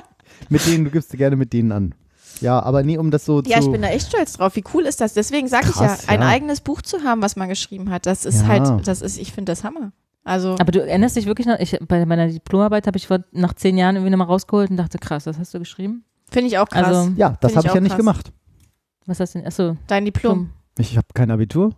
mit 0.48 0.66
denen, 0.66 0.84
du 0.84 0.90
gibst 0.90 1.10
gerne 1.12 1.36
mit 1.36 1.52
denen 1.52 1.70
an. 1.72 1.94
Ja, 2.40 2.60
aber 2.62 2.82
nee, 2.82 2.96
um 2.98 3.10
das 3.10 3.24
so 3.26 3.42
Ja, 3.42 3.60
zu. 3.60 3.66
ich 3.66 3.72
bin 3.72 3.82
da 3.82 3.88
echt 3.88 4.08
stolz 4.08 4.32
drauf. 4.34 4.56
Wie 4.56 4.64
cool 4.74 4.84
ist 4.86 5.00
das? 5.00 5.12
Deswegen 5.14 5.46
sage 5.48 5.68
ich 5.70 5.76
ja, 5.76 5.96
ein 6.06 6.20
ja. 6.22 6.26
eigenes 6.28 6.60
Buch 6.62 6.80
zu 6.82 7.02
haben, 7.04 7.20
was 7.22 7.36
man 7.36 7.48
geschrieben 7.48 7.90
hat, 7.90 8.06
das 8.06 8.24
ist 8.24 8.42
Ja. 8.42 8.46
halt, 8.48 8.86
das 8.88 9.02
ist, 9.02 9.18
ich 9.18 9.32
finde 9.32 9.52
das 9.52 9.62
Hammer. 9.64 9.92
Also, 10.24 10.56
Aber 10.58 10.70
du 10.70 10.80
erinnerst 10.80 11.16
dich 11.16 11.26
wirklich 11.26 11.46
noch, 11.46 11.58
ich, 11.58 11.78
bei 11.88 12.04
meiner 12.04 12.28
Diplomarbeit 12.28 12.86
habe 12.86 12.98
ich 12.98 13.06
vor, 13.06 13.20
nach 13.32 13.54
zehn 13.54 13.78
Jahren 13.78 13.96
irgendwie 13.96 14.10
nochmal 14.10 14.26
rausgeholt 14.26 14.70
und 14.70 14.76
dachte, 14.76 14.98
krass, 14.98 15.24
das 15.24 15.38
hast 15.38 15.54
du 15.54 15.58
geschrieben? 15.58 16.04
finde 16.30 16.48
ich 16.48 16.58
auch 16.58 16.68
krass. 16.68 16.86
Also, 16.86 17.12
ja, 17.16 17.36
das 17.40 17.56
habe 17.56 17.66
ich 17.66 17.70
ich 17.70 17.74
ja 17.74 17.80
nicht 17.80 17.90
krass. 17.90 17.98
gemacht. 17.98 18.32
was 19.06 19.20
hast 19.20 19.34
du 19.34 19.38
denn? 19.40 19.46
Achso, 19.46 19.76
Dein 19.86 20.04
Diplom. 20.04 20.50
Ich 20.78 20.96
habe 20.96 21.06
kein 21.12 21.30
Abitur. 21.30 21.74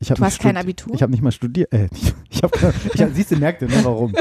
Ich 0.00 0.10
hab 0.10 0.18
Du 0.18 0.24
hast 0.24 0.38
kein 0.38 0.56
Abitur? 0.56 0.94
Ich 0.94 1.02
habe 1.02 1.12
nicht 1.12 1.22
mal 1.22 1.32
studiert. 1.32 1.72
Äh, 1.72 1.88
ich 2.30 2.42
habe, 2.42 2.74
ich 2.92 3.00
hab, 3.00 3.10
siehst 3.14 3.30
du, 3.30 3.36
merkt 3.36 3.62
ihr, 3.62 3.68
ne, 3.68 3.80
warum? 3.82 4.12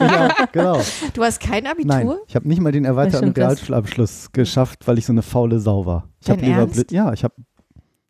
ja, 0.00 0.34
genau. 0.50 0.80
Du 1.14 1.22
hast 1.22 1.38
kein 1.38 1.66
Abitur? 1.66 1.94
Nein, 1.94 2.12
ich 2.26 2.34
habe 2.34 2.48
nicht 2.48 2.60
mal 2.60 2.72
den 2.72 2.84
erweiterten. 2.84 3.30
Realschulabschluss 3.30 4.32
geschafft, 4.32 4.86
weil 4.88 4.98
ich 4.98 5.06
so 5.06 5.12
eine 5.12 5.22
faule 5.22 5.60
Sau 5.60 5.86
war. 5.86 6.08
Ich 6.20 6.28
habe 6.28 6.40
lieber 6.40 6.58
Ernst? 6.58 6.90
ja, 6.90 7.12
ich 7.12 7.22
habe 7.22 7.34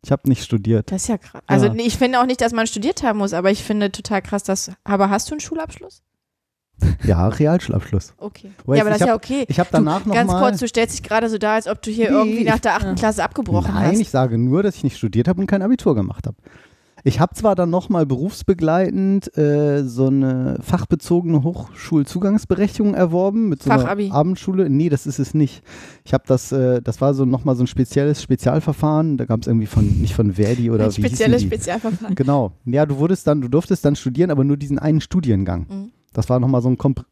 ich 0.03 0.11
habe 0.11 0.27
nicht 0.29 0.43
studiert. 0.43 0.91
Das 0.91 1.03
ist 1.03 1.07
ja 1.09 1.17
krass. 1.17 1.41
Also 1.47 1.67
Ja. 1.67 1.73
ich 1.77 1.97
finde 1.97 2.19
auch 2.21 2.25
nicht, 2.25 2.41
dass 2.41 2.53
man 2.53 2.67
studiert 2.67 3.03
haben 3.03 3.19
muss, 3.19 3.33
aber 3.33 3.51
ich 3.51 3.63
finde 3.63 3.91
total 3.91 4.21
krass, 4.21 4.43
dass. 4.43 4.71
Aber 4.83 5.09
hast 5.09 5.29
du 5.29 5.33
einen 5.33 5.41
Schulabschluss? 5.41 6.01
Ja, 7.03 7.27
Realschulabschluss. 7.27 8.13
Okay. 8.17 8.51
Weißt 8.65 8.77
ja, 8.77 8.83
aber 8.83 8.91
du, 8.91 8.93
das 8.93 9.01
ist 9.01 9.07
ja 9.07 9.15
okay. 9.15 9.45
Ich 9.49 9.59
habe 9.59 9.67
danach 9.71 10.05
noch 10.05 10.13
Ganz 10.15 10.31
mal 10.31 10.39
kurz, 10.39 10.59
du 10.59 10.67
stellst 10.67 10.93
dich 10.95 11.03
gerade 11.03 11.29
so 11.29 11.37
dar, 11.37 11.55
als 11.55 11.67
ob 11.67 11.81
du 11.81 11.91
hier 11.91 12.09
Nee, 12.11 12.15
irgendwie 12.17 12.43
nach 12.45 12.59
der 12.59 12.75
achten 12.75 12.95
Klasse 12.95 13.21
abgebrochen 13.23 13.73
Nein, 13.73 13.91
hast. 13.91 13.99
ich 13.99 14.09
sage 14.09 14.37
nur, 14.37 14.63
dass 14.63 14.75
ich 14.75 14.83
nicht 14.85 14.95
studiert 14.97 15.27
habe 15.27 15.41
und 15.41 15.47
kein 15.47 15.61
Abitur 15.61 15.93
gemacht 15.95 16.25
habe. 16.25 16.37
Ich 17.03 17.19
habe 17.19 17.33
zwar 17.35 17.55
dann 17.55 17.69
nochmal 17.69 18.05
berufsbegleitend 18.05 19.35
äh, 19.37 19.83
so 19.83 20.07
eine 20.07 20.57
fachbezogene 20.61 21.43
Hochschulzugangsberechtigung 21.43 22.93
erworben 22.93 23.49
mit 23.49 23.63
so 23.63 23.69
Fachabi. 23.69 24.05
einer 24.05 24.15
Abendschule. 24.15 24.69
Nee, 24.69 24.89
das 24.89 25.07
ist 25.07 25.19
es 25.19 25.33
nicht. 25.33 25.63
Ich 26.03 26.13
habe 26.13 26.23
das, 26.27 26.51
äh, 26.51 26.81
das 26.81 27.01
war 27.01 27.13
so 27.13 27.25
nochmal 27.25 27.55
so 27.55 27.63
ein 27.63 27.67
spezielles 27.67 28.21
Spezialverfahren. 28.21 29.17
Da 29.17 29.25
gab 29.25 29.41
es 29.41 29.47
irgendwie 29.47 29.67
von, 29.67 29.85
nicht 30.01 30.13
von 30.13 30.33
Verdi 30.33 30.69
oder 30.71 30.85
Ein 30.85 30.97
wie 30.97 31.01
spezielles? 31.01 31.43
Spezialverfahren. 31.43 32.15
Genau. 32.15 32.51
Ja, 32.65 32.85
du 32.85 32.97
wurdest 32.97 33.27
dann, 33.27 33.41
du 33.41 33.47
durftest 33.47 33.85
dann 33.85 33.95
studieren, 33.95 34.31
aber 34.31 34.43
nur 34.43 34.57
diesen 34.57 34.79
einen 34.79 35.01
Studiengang. 35.01 35.65
Mhm. 35.69 35.91
Das 36.13 36.29
war 36.29 36.39
nochmal 36.39 36.61
so 36.61 36.69
ein 36.69 36.77
komp 36.77 37.05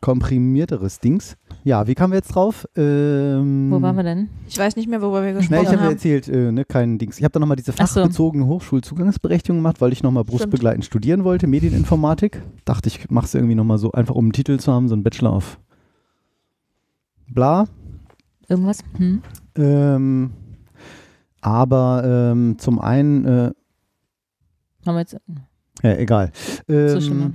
komprimierteres 0.00 0.98
Dings. 0.98 1.36
Ja, 1.64 1.86
wie 1.86 1.94
kamen 1.94 2.12
wir 2.12 2.16
jetzt 2.18 2.34
drauf? 2.34 2.66
Ähm, 2.76 3.70
wo 3.70 3.80
waren 3.80 3.94
wir 3.94 4.02
denn? 4.02 4.28
Ich 4.48 4.58
weiß 4.58 4.74
nicht 4.74 4.88
mehr, 4.88 5.00
worüber 5.00 5.22
wir 5.22 5.32
Nee, 5.32 5.38
gesprochen 5.38 5.60
ich 5.62 5.66
habe 5.68 5.76
ja 5.76 5.82
haben. 5.84 5.92
erzählt, 5.92 6.26
äh, 6.28 6.50
ne, 6.50 6.64
kein 6.64 6.98
Dings. 6.98 7.18
Ich 7.18 7.24
habe 7.24 7.30
dann 7.32 7.40
nochmal 7.40 7.56
diese 7.56 7.72
Ach 7.78 7.86
so. 7.86 8.00
fachbezogene 8.00 8.46
Hochschulzugangsberechtigung 8.46 9.58
gemacht, 9.58 9.80
weil 9.80 9.92
ich 9.92 10.02
nochmal 10.02 10.24
berufsbegleitend 10.24 10.84
studieren 10.84 11.22
wollte, 11.22 11.46
Medieninformatik. 11.46 12.42
Dachte 12.64 12.88
ich, 12.88 13.08
mach's 13.10 13.34
irgendwie 13.34 13.54
nochmal 13.54 13.78
so, 13.78 13.92
einfach 13.92 14.16
um 14.16 14.24
einen 14.24 14.32
Titel 14.32 14.58
zu 14.58 14.72
haben, 14.72 14.88
so 14.88 14.94
einen 14.94 15.04
Bachelor 15.04 15.36
of 15.36 15.60
bla. 17.28 17.66
Irgendwas? 18.48 18.80
Hm? 18.96 19.22
Ähm, 19.56 20.30
aber 21.42 22.02
ähm, 22.32 22.58
zum 22.58 22.80
einen, 22.80 23.24
äh, 23.24 23.52
Haben 24.84 24.94
wir 24.96 24.98
jetzt. 25.00 25.16
ja, 25.82 25.96
egal. 25.96 26.32
So 26.66 27.00
schlimm. 27.00 27.22
Ähm, 27.22 27.34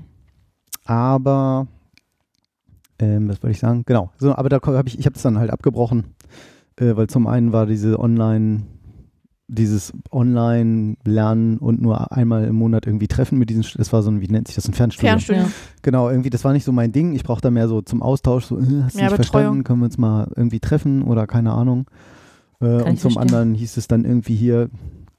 aber, 0.86 1.68
ähm, 3.00 3.30
was 3.30 3.42
wollte 3.44 3.52
ich 3.52 3.60
sagen? 3.60 3.84
Genau. 3.86 4.12
So, 4.18 4.36
aber 4.36 4.50
da 4.50 4.60
habe 4.62 4.88
ich, 4.88 4.98
ich 5.00 5.06
habe 5.06 5.16
es 5.16 5.22
dann 5.22 5.38
halt 5.38 5.52
abgebrochen, 5.52 6.06
äh, 6.78 6.96
weil 6.96 7.08
zum 7.08 7.28
einen 7.28 7.52
war 7.54 7.66
diese 7.66 8.00
Online, 8.00 8.64
dieses 9.48 9.94
Online-Lernen 10.12 11.58
und 11.58 11.82
nur 11.82 12.12
einmal 12.12 12.46
im 12.46 12.56
Monat 12.56 12.86
irgendwie 12.86 13.08
treffen 13.08 13.38
mit 13.38 13.50
diesen, 13.50 13.64
das 13.78 13.94
war 13.94 14.04
so 14.04 14.12
ein, 14.12 14.22
wie 14.22 14.28
nennt 14.28 14.48
sich 14.48 14.56
das, 14.56 14.68
ein 14.68 14.74
Fernstudium. 14.74 15.12
Fernstudium. 15.20 15.46
Ja. 15.46 15.52
Genau, 15.82 16.10
irgendwie, 16.10 16.30
das 16.30 16.44
war 16.44 16.54
nicht 16.54 16.64
so 16.66 16.72
mein 16.72 16.92
Ding. 16.92 17.14
Ich 17.14 17.24
brauchte 17.24 17.44
da 17.44 17.52
mehr 17.52 17.68
so 17.68 17.82
zum 17.82 18.02
Austausch, 18.02 18.46
so, 18.46 18.58
äh, 18.58 18.62
hast 18.84 18.96
du 18.96 19.00
Ja, 19.00 19.06
nicht 19.06 19.12
Betreuung. 19.12 19.16
verstanden, 19.16 19.64
können 19.64 19.80
wir 19.80 19.86
uns 19.86 19.98
mal 19.98 20.32
irgendwie 20.36 20.60
treffen 20.60 21.04
oder 21.04 21.28
keine 21.28 21.54
Ahnung. 21.54 21.86
Äh, 22.60 22.66
und 22.84 23.00
zum 23.00 23.14
verstehen. 23.14 23.18
anderen 23.22 23.54
hieß 23.54 23.78
es 23.78 23.88
dann 23.88 24.04
irgendwie 24.04 24.36
hier, 24.36 24.70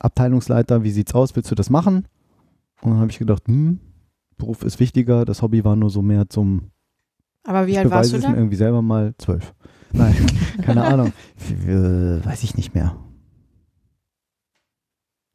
Abteilungsleiter, 0.01 0.85
wie 0.85 0.91
sieht's 0.91 1.15
aus, 1.15 1.35
willst 1.35 1.51
du 1.51 1.55
das 1.55 1.71
machen? 1.71 2.05
Und 2.83 2.93
dann 2.93 3.01
habe 3.01 3.11
ich 3.11 3.19
gedacht, 3.19 3.43
hm, 3.49 3.81
Beruf 4.37 4.63
ist 4.63 4.79
wichtiger, 4.79 5.25
das 5.25 5.43
Hobby 5.43 5.65
war 5.65 5.75
nur 5.75 5.91
so 5.91 6.03
mehr 6.03 6.29
zum, 6.29 6.71
Aber 7.44 7.66
wie 7.66 7.73
ich 7.73 7.78
alt 7.78 7.90
warst 7.90 8.10
beweise 8.10 8.12
du 8.12 8.19
es 8.19 8.24
mir 8.28 8.32
da? 8.35 8.39
irgendwie 8.40 8.56
selber 8.56 8.82
mal, 8.82 9.15
zwölf. 9.19 9.55
Nein, 9.93 10.15
keine 10.62 10.85
Ahnung. 10.85 11.12
Weiß 12.24 12.43
ich 12.43 12.56
nicht 12.56 12.74
mehr. 12.74 12.97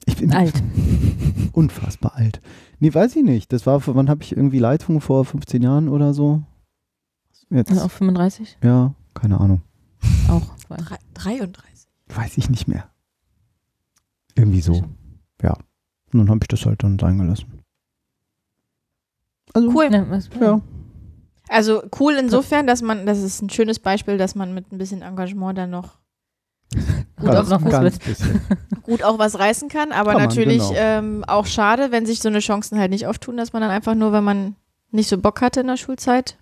Ich 0.05 0.17
bin 0.17 0.33
Alt. 0.33 0.61
unfassbar 1.53 2.15
alt. 2.15 2.41
Nee, 2.79 2.93
weiß 2.93 3.15
ich 3.15 3.23
nicht. 3.23 3.53
Das 3.53 3.65
war, 3.65 3.81
wann 3.87 4.09
habe 4.09 4.21
ich 4.23 4.35
irgendwie 4.35 4.59
Leitung 4.59 4.99
vor 5.01 5.23
15 5.25 5.61
Jahren 5.61 5.87
oder 5.89 6.13
so? 6.13 6.43
Jetzt, 7.49 7.71
Also 7.71 7.83
auf 7.85 7.91
35? 7.93 8.57
ja, 8.63 8.93
keine 9.13 9.39
Ahnung. 9.39 9.61
Auch. 10.29 10.55
Drei- 10.67 10.97
33. 11.13 11.87
Weiß 12.09 12.37
ich 12.37 12.49
nicht 12.49 12.67
mehr. 12.67 12.89
Irgendwie 14.35 14.61
so. 14.61 14.83
Ja. 15.41 15.53
Und 16.11 16.19
dann 16.19 16.29
habe 16.29 16.39
ich 16.41 16.47
das 16.47 16.65
halt 16.65 16.83
dann 16.83 16.99
sein 16.99 17.17
gelassen. 17.17 17.61
Also, 19.53 19.69
Cool. 19.69 19.89
Ja. 19.91 20.61
Also 21.49 21.83
cool 21.99 22.13
insofern, 22.13 22.67
dass 22.67 22.81
man, 22.81 23.05
das 23.05 23.19
ist 23.21 23.41
ein 23.41 23.49
schönes 23.49 23.79
Beispiel, 23.79 24.17
dass 24.17 24.33
man 24.35 24.53
mit 24.53 24.71
ein 24.71 24.77
bisschen 24.77 25.01
Engagement 25.01 25.57
dann 25.57 25.69
noch 25.71 25.97
Gut, 27.19 27.29
auch 27.29 27.47
noch 27.47 27.61
bisschen. 27.61 28.41
gut 28.83 29.03
auch 29.03 29.19
was 29.19 29.37
reißen 29.37 29.69
kann, 29.69 29.91
aber 29.91 30.11
Kann 30.13 30.21
man, 30.21 30.29
natürlich 30.29 30.57
genau. 30.69 30.73
ähm, 30.75 31.23
auch 31.27 31.45
schade, 31.45 31.91
wenn 31.91 32.05
sich 32.05 32.19
so 32.19 32.29
eine 32.29 32.39
Chancen 32.39 32.79
halt 32.79 32.89
nicht 32.91 33.05
auftun, 33.07 33.37
dass 33.37 33.53
man 33.53 33.61
dann 33.61 33.71
einfach 33.71 33.93
nur, 33.95 34.11
wenn 34.11 34.23
man 34.23 34.55
nicht 34.91 35.07
so 35.09 35.17
Bock 35.17 35.41
hatte 35.41 35.59
in 35.61 35.67
der 35.67 35.77
Schulzeit. 35.77 36.37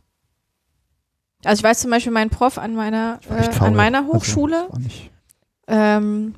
Also 1.43 1.59
ich 1.59 1.63
weiß 1.63 1.81
zum 1.81 1.91
Beispiel, 1.91 2.11
mein 2.13 2.29
Prof 2.29 2.57
an 2.57 2.75
meiner, 2.75 3.19
äh, 3.29 3.49
an 3.59 3.75
meiner 3.75 3.99
Also, 3.99 4.13
Hochschule, 4.13 4.69
nicht- 4.77 5.11
ähm, 5.67 6.35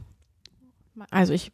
also 1.12 1.34
ich, 1.34 1.52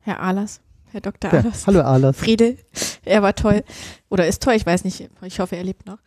Herr 0.00 0.20
Ahlers, 0.20 0.60
Herr 0.96 1.02
Dr. 1.02 1.30
Ja, 1.32 1.38
Ahlers. 1.40 1.66
hallo 1.66 1.80
Alas. 1.82 2.16
Friedel, 2.16 2.56
er 3.04 3.22
war 3.22 3.34
toll. 3.34 3.62
Oder 4.08 4.26
ist 4.26 4.42
toll, 4.42 4.54
ich 4.54 4.64
weiß 4.64 4.84
nicht. 4.84 5.08
Ich 5.22 5.40
hoffe, 5.40 5.56
er 5.56 5.62
lebt 5.64 5.86
noch. 5.86 5.98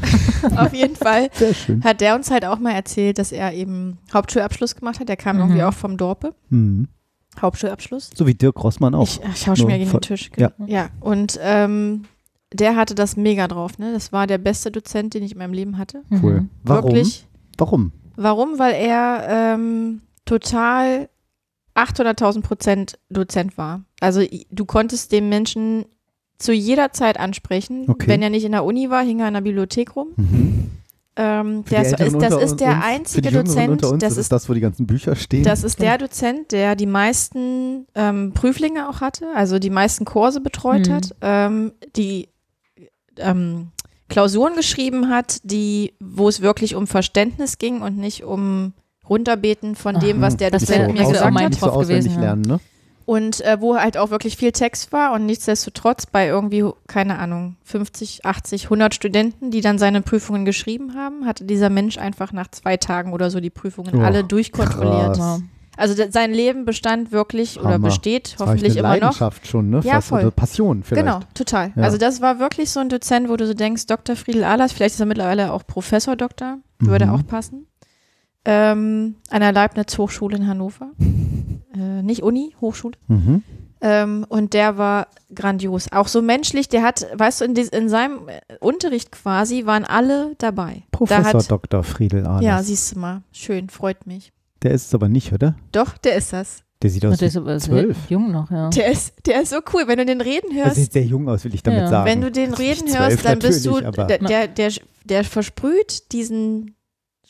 Auf 0.56 0.72
jeden 0.72 0.96
Fall 0.96 1.28
Sehr 1.34 1.52
schön. 1.52 1.84
hat 1.84 2.00
der 2.00 2.14
uns 2.14 2.30
halt 2.30 2.44
auch 2.46 2.58
mal 2.58 2.72
erzählt, 2.72 3.18
dass 3.18 3.30
er 3.32 3.52
eben 3.52 3.98
Hauptschulabschluss 4.12 4.74
gemacht 4.74 5.00
hat. 5.00 5.08
Der 5.10 5.16
kam 5.18 5.36
Mhm. 5.36 5.42
irgendwie 5.42 5.62
auch 5.64 5.74
vom 5.74 5.96
Dorpe. 5.98 6.34
Mhm. 6.48 6.88
Hauptschulabschluss. 7.40 8.10
So 8.14 8.26
wie 8.26 8.34
Dirk 8.34 8.62
Rossmann 8.64 8.94
auch. 8.94 9.02
Ich, 9.06 9.20
ich 9.34 9.48
hau 9.48 9.54
schon 9.54 9.64
Nur 9.64 9.68
wieder 9.68 9.78
gegen 9.78 9.90
voll- 9.90 10.00
den 10.00 10.08
Tisch. 10.08 10.30
ja. 10.36 10.50
ja. 10.66 10.88
Und 11.00 11.38
ähm, 11.42 12.04
der 12.52 12.74
hatte 12.74 12.94
das 12.94 13.16
mega 13.18 13.46
drauf. 13.48 13.78
Ne? 13.78 13.92
Das 13.92 14.12
war 14.12 14.26
der 14.26 14.38
beste 14.38 14.70
Dozent, 14.70 15.12
den 15.14 15.22
ich 15.22 15.32
in 15.32 15.38
meinem 15.38 15.52
Leben 15.52 15.76
hatte. 15.76 16.02
Cool. 16.22 16.40
Mhm. 16.40 16.50
Warum? 16.64 16.84
Wirklich. 16.94 17.26
Warum? 17.58 17.92
Warum? 18.16 18.58
Weil 18.58 18.74
er 18.74 19.26
ähm, 19.54 20.00
total 20.24 21.10
800.000 21.78 22.42
Prozent 22.42 22.98
Dozent 23.08 23.56
war. 23.56 23.84
Also 24.00 24.22
du 24.50 24.64
konntest 24.64 25.12
dem 25.12 25.28
Menschen 25.28 25.84
zu 26.38 26.52
jeder 26.52 26.92
Zeit 26.92 27.18
ansprechen. 27.18 27.84
Okay. 27.88 28.08
Wenn 28.08 28.22
er 28.22 28.30
nicht 28.30 28.44
in 28.44 28.52
der 28.52 28.64
Uni 28.64 28.90
war, 28.90 29.02
hing 29.04 29.20
er 29.20 29.28
in 29.28 29.34
der 29.34 29.40
Bibliothek 29.40 29.94
rum. 29.96 30.08
Mhm. 30.16 30.70
Ähm, 31.20 31.64
der 31.64 31.82
ist, 31.82 31.98
das 31.98 32.34
ist 32.42 32.60
der 32.60 32.76
uns, 32.76 32.84
einzige 32.84 33.32
Dozent, 33.32 33.70
unter 33.70 33.90
uns, 33.90 34.00
das 34.00 34.10
das 34.10 34.18
ist 34.18 34.18
ist 34.26 34.32
das, 34.32 34.48
wo 34.48 34.54
die 34.54 34.60
ganzen 34.60 34.86
Bücher 34.86 35.16
stehen. 35.16 35.42
das 35.42 35.64
ist 35.64 35.80
der 35.80 35.98
Dozent, 35.98 36.52
der 36.52 36.76
die 36.76 36.86
meisten 36.86 37.86
ähm, 37.96 38.32
Prüflinge 38.34 38.88
auch 38.88 39.00
hatte, 39.00 39.26
also 39.34 39.58
die 39.58 39.70
meisten 39.70 40.04
Kurse 40.04 40.40
betreut 40.40 40.86
Mhm. 40.86 40.92
hat, 40.92 41.16
ähm, 41.20 41.72
die 41.96 42.28
ähm, 43.16 43.72
Klausuren 44.08 44.54
geschrieben 44.54 45.08
hat, 45.08 45.40
die, 45.42 45.94
wo 45.98 46.28
es 46.28 46.40
wirklich 46.40 46.76
um 46.76 46.86
Verständnis 46.86 47.58
ging 47.58 47.82
und 47.82 47.98
nicht 47.98 48.22
um 48.22 48.72
Runterbeten 49.08 49.74
von 49.74 49.98
dem, 50.00 50.20
was 50.20 50.36
der 50.36 50.50
das 50.50 50.62
Dozent 50.62 50.88
wär- 50.88 50.92
mir 51.04 51.08
gesagt 51.10 51.32
mein 51.32 51.44
hat. 51.44 51.50
nicht 51.52 51.60
so 51.60 51.70
gewesen, 51.72 52.20
lernen, 52.20 52.42
ne? 52.42 52.60
Und 53.06 53.40
äh, 53.40 53.56
wo 53.60 53.74
halt 53.76 53.96
auch 53.96 54.10
wirklich 54.10 54.36
viel 54.36 54.52
Text 54.52 54.92
war 54.92 55.14
und 55.14 55.24
nichtsdestotrotz 55.24 56.04
bei 56.04 56.26
irgendwie, 56.26 56.64
keine 56.88 57.18
Ahnung, 57.18 57.56
50, 57.64 58.26
80, 58.26 58.64
100 58.64 58.94
Studenten, 58.94 59.50
die 59.50 59.62
dann 59.62 59.78
seine 59.78 60.02
Prüfungen 60.02 60.44
geschrieben 60.44 60.94
haben, 60.94 61.24
hatte 61.24 61.44
dieser 61.44 61.70
Mensch 61.70 61.96
einfach 61.96 62.34
nach 62.34 62.48
zwei 62.48 62.76
Tagen 62.76 63.14
oder 63.14 63.30
so 63.30 63.40
die 63.40 63.48
Prüfungen 63.48 63.94
Oh, 63.98 64.04
alle 64.04 64.24
durchkontrolliert. 64.24 65.16
krass. 65.16 65.40
Also 65.78 65.94
sein 66.10 66.32
Leben 66.32 66.64
bestand 66.66 67.10
wirklich 67.12 67.58
oder 67.58 67.74
Hammer. 67.74 67.86
besteht 67.86 68.32
Das 68.32 68.40
war 68.40 68.46
hoffentlich 68.48 68.76
echt 68.76 68.84
eine 68.84 68.96
immer 68.96 68.96
noch. 68.96 69.02
Leidenschaft 69.20 69.46
schon, 69.46 69.70
ne? 69.70 69.80
Ja, 69.84 69.92
Fast 69.94 70.08
voll. 70.08 70.20
Eine 70.20 70.30
Passion 70.32 70.82
vielleicht. 70.82 71.06
Genau, 71.06 71.20
total. 71.34 71.72
Ja. 71.76 71.84
Also 71.84 71.96
das 71.98 72.20
war 72.20 72.40
wirklich 72.40 72.68
so 72.70 72.80
ein 72.80 72.88
Dozent, 72.90 73.28
wo 73.30 73.36
du 73.36 73.46
so 73.46 73.54
denkst, 73.54 73.86
Dr. 73.86 74.16
Friedel 74.16 74.42
Ahlers, 74.44 74.72
vielleicht 74.72 74.94
ist 74.96 75.00
er 75.00 75.06
mittlerweile 75.06 75.52
auch 75.52 75.64
Professor 75.66 76.14
Doktor, 76.16 76.58
würde 76.80 77.06
Mhm. 77.06 77.12
auch 77.14 77.26
passen. 77.26 77.66
Ähm, 78.50 79.16
an 79.28 79.40
der 79.40 79.52
Leibniz 79.52 79.96
Hochschule 79.98 80.36
in 80.36 80.46
Hannover. 80.46 80.90
Äh, 81.74 82.02
nicht 82.02 82.22
Uni, 82.22 82.56
Hochschule. 82.62 82.96
Mhm. 83.08 83.42
Ähm, 83.82 84.24
und 84.28 84.54
der 84.54 84.78
war 84.78 85.06
grandios. 85.32 85.92
Auch 85.92 86.08
so 86.08 86.22
menschlich, 86.22 86.68
der 86.70 86.82
hat, 86.82 87.06
weißt 87.14 87.42
du, 87.42 87.44
in, 87.44 87.54
in 87.54 87.88
seinem 87.90 88.28
äh, 88.28 88.40
Unterricht 88.58 89.12
quasi 89.12 89.66
waren 89.66 89.84
alle 89.84 90.34
dabei. 90.38 90.82
Professor 90.90 91.32
da 91.32 91.38
hat, 91.38 91.50
Dr. 91.50 91.84
Friedel 91.84 92.26
Ahlers. 92.26 92.42
Ja, 92.42 92.62
siehst 92.62 92.96
du 92.96 92.98
mal. 93.00 93.22
Schön, 93.32 93.68
freut 93.68 94.06
mich. 94.06 94.32
Der 94.62 94.72
ist 94.72 94.86
es 94.86 94.94
aber 94.94 95.08
nicht, 95.08 95.32
oder? 95.32 95.54
Doch, 95.70 95.98
der 95.98 96.16
ist 96.16 96.32
das. 96.32 96.64
Der 96.82 96.90
sieht 96.90 97.04
aus 97.04 97.18
der 97.18 97.28
ist 97.28 97.36
wie 97.36 97.58
zwölf. 97.58 97.96
jung 98.08 98.32
noch, 98.32 98.50
ja. 98.50 98.70
Der 98.70 98.90
ist, 98.90 99.12
der 99.26 99.42
ist 99.42 99.50
so 99.50 99.58
cool, 99.72 99.82
wenn 99.86 99.98
du 99.98 100.06
den 100.06 100.20
reden 100.20 100.56
Er 100.56 100.64
hörst. 100.64 100.76
sieht 100.76 100.92
sehr 100.92 101.04
jung 101.04 101.28
aus, 101.28 101.44
will 101.44 101.54
ich 101.54 101.62
damit 101.62 101.80
Ja. 101.80 101.88
sagen. 101.88 102.06
Wenn 102.10 102.20
du 102.22 102.32
den 102.32 102.50
Nicht 102.50 102.58
reden 102.60 102.88
hörst, 102.96 103.24
dann 103.24 103.38
bist 103.40 103.66
du, 103.66 103.80
der, 103.80 104.18
der, 104.18 104.48
der, 104.48 104.72
der 105.04 105.24
versprüht 105.24 106.12
diesen 106.12 106.74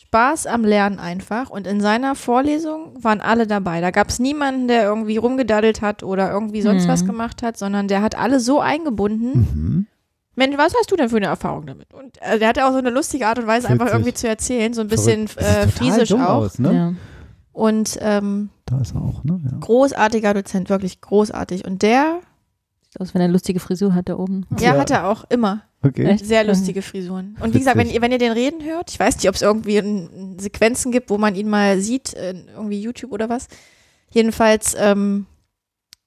Spaß 0.09 0.47
am 0.47 0.64
Lernen 0.64 0.98
einfach. 0.98 1.51
Und 1.51 1.66
in 1.66 1.80
seiner 1.82 2.14
Vorlesung 2.14 2.94
waren 3.02 3.20
alle 3.20 3.47
dabei. 3.47 3.80
Da 3.82 3.90
gab 3.90 4.09
es 4.09 4.18
niemanden, 4.18 4.66
der 4.66 4.85
irgendwie 4.85 5.18
rumgedaddelt 5.18 5.82
hat 5.82 6.02
oder 6.02 6.30
irgendwie 6.32 6.62
sonst 6.62 6.85
Mhm. 6.85 6.89
was 6.89 7.05
gemacht 7.05 7.43
hat, 7.43 7.59
sondern 7.59 7.89
der 7.89 8.01
hat 8.01 8.16
alle 8.16 8.40
so 8.40 8.60
eingebunden. 8.60 9.32
Mhm. 9.39 9.86
Mensch, 10.35 10.56
was 10.56 10.72
hast 10.78 10.90
du 10.90 10.97
denn 10.97 11.10
für 11.10 11.16
eine 11.16 11.26
Erfahrung 11.26 11.66
damit? 11.66 11.93
Und 11.93 12.16
äh, 12.22 12.39
der 12.39 12.48
hatte 12.48 12.64
auch 12.66 12.72
so 12.72 12.78
eine 12.78 12.90
lustige 12.90 13.26
Art 13.26 13.39
und 13.39 13.47
Weise, 13.47 13.68
einfach 13.68 13.86
Witzig. 13.86 13.94
irgendwie 13.98 14.14
zu 14.14 14.28
erzählen, 14.28 14.72
so 14.72 14.80
ein 14.80 14.89
bisschen 14.89 15.24
äh, 15.36 15.66
friesisch 15.68 16.12
auch. 16.14 16.20
Aus, 16.20 16.59
ne? 16.59 16.72
ja. 16.74 16.93
Und 17.52 17.98
ähm, 18.01 18.48
Da 18.66 18.80
ist 18.80 18.94
er 18.94 19.02
auch, 19.02 19.24
ne? 19.24 19.40
Ja. 19.44 19.59
großartiger 19.60 20.32
Dozent, 20.35 20.70
wirklich 20.70 21.01
großartig. 21.02 21.66
Und 21.66 21.82
der, 21.82 22.20
Sieht 22.90 23.01
aus, 23.01 23.15
wenn 23.15 23.20
er 23.20 23.24
eine 23.24 23.32
lustige 23.32 23.60
Frisur 23.60 23.94
hat 23.94 24.09
da 24.09 24.16
oben. 24.16 24.47
ja, 24.59 24.74
Ja. 24.74 24.78
hat 24.81 24.90
er 24.90 25.09
auch 25.09 25.24
immer. 25.28 25.62
Okay. 25.82 26.05
Echt? 26.06 26.24
Sehr 26.27 26.43
lustige 26.44 26.82
Frisuren. 26.82 27.36
Und 27.40 27.55
wie 27.55 27.59
gesagt, 27.59 27.77
wenn 27.77 27.89
ihr, 27.90 28.01
wenn 28.02 28.10
ihr 28.12 28.19
den 28.19 28.32
reden 28.32 28.65
hört, 28.65 28.90
ich 28.90 28.98
weiß 28.98 29.16
nicht, 29.16 29.28
ob 29.28 29.35
es 29.35 29.43
irgendwie 29.43 29.77
n- 29.77 30.36
Sequenzen 30.39 30.90
gibt, 30.90 31.10
wo 31.10 31.19
man 31.19 31.35
ihn 31.35 31.48
mal 31.48 31.81
sieht, 31.81 32.15
irgendwie 32.15 32.81
YouTube 32.81 33.12
oder 33.12 33.28
was. 33.28 33.47
Jedenfalls, 34.10 34.74
ähm, 34.78 35.27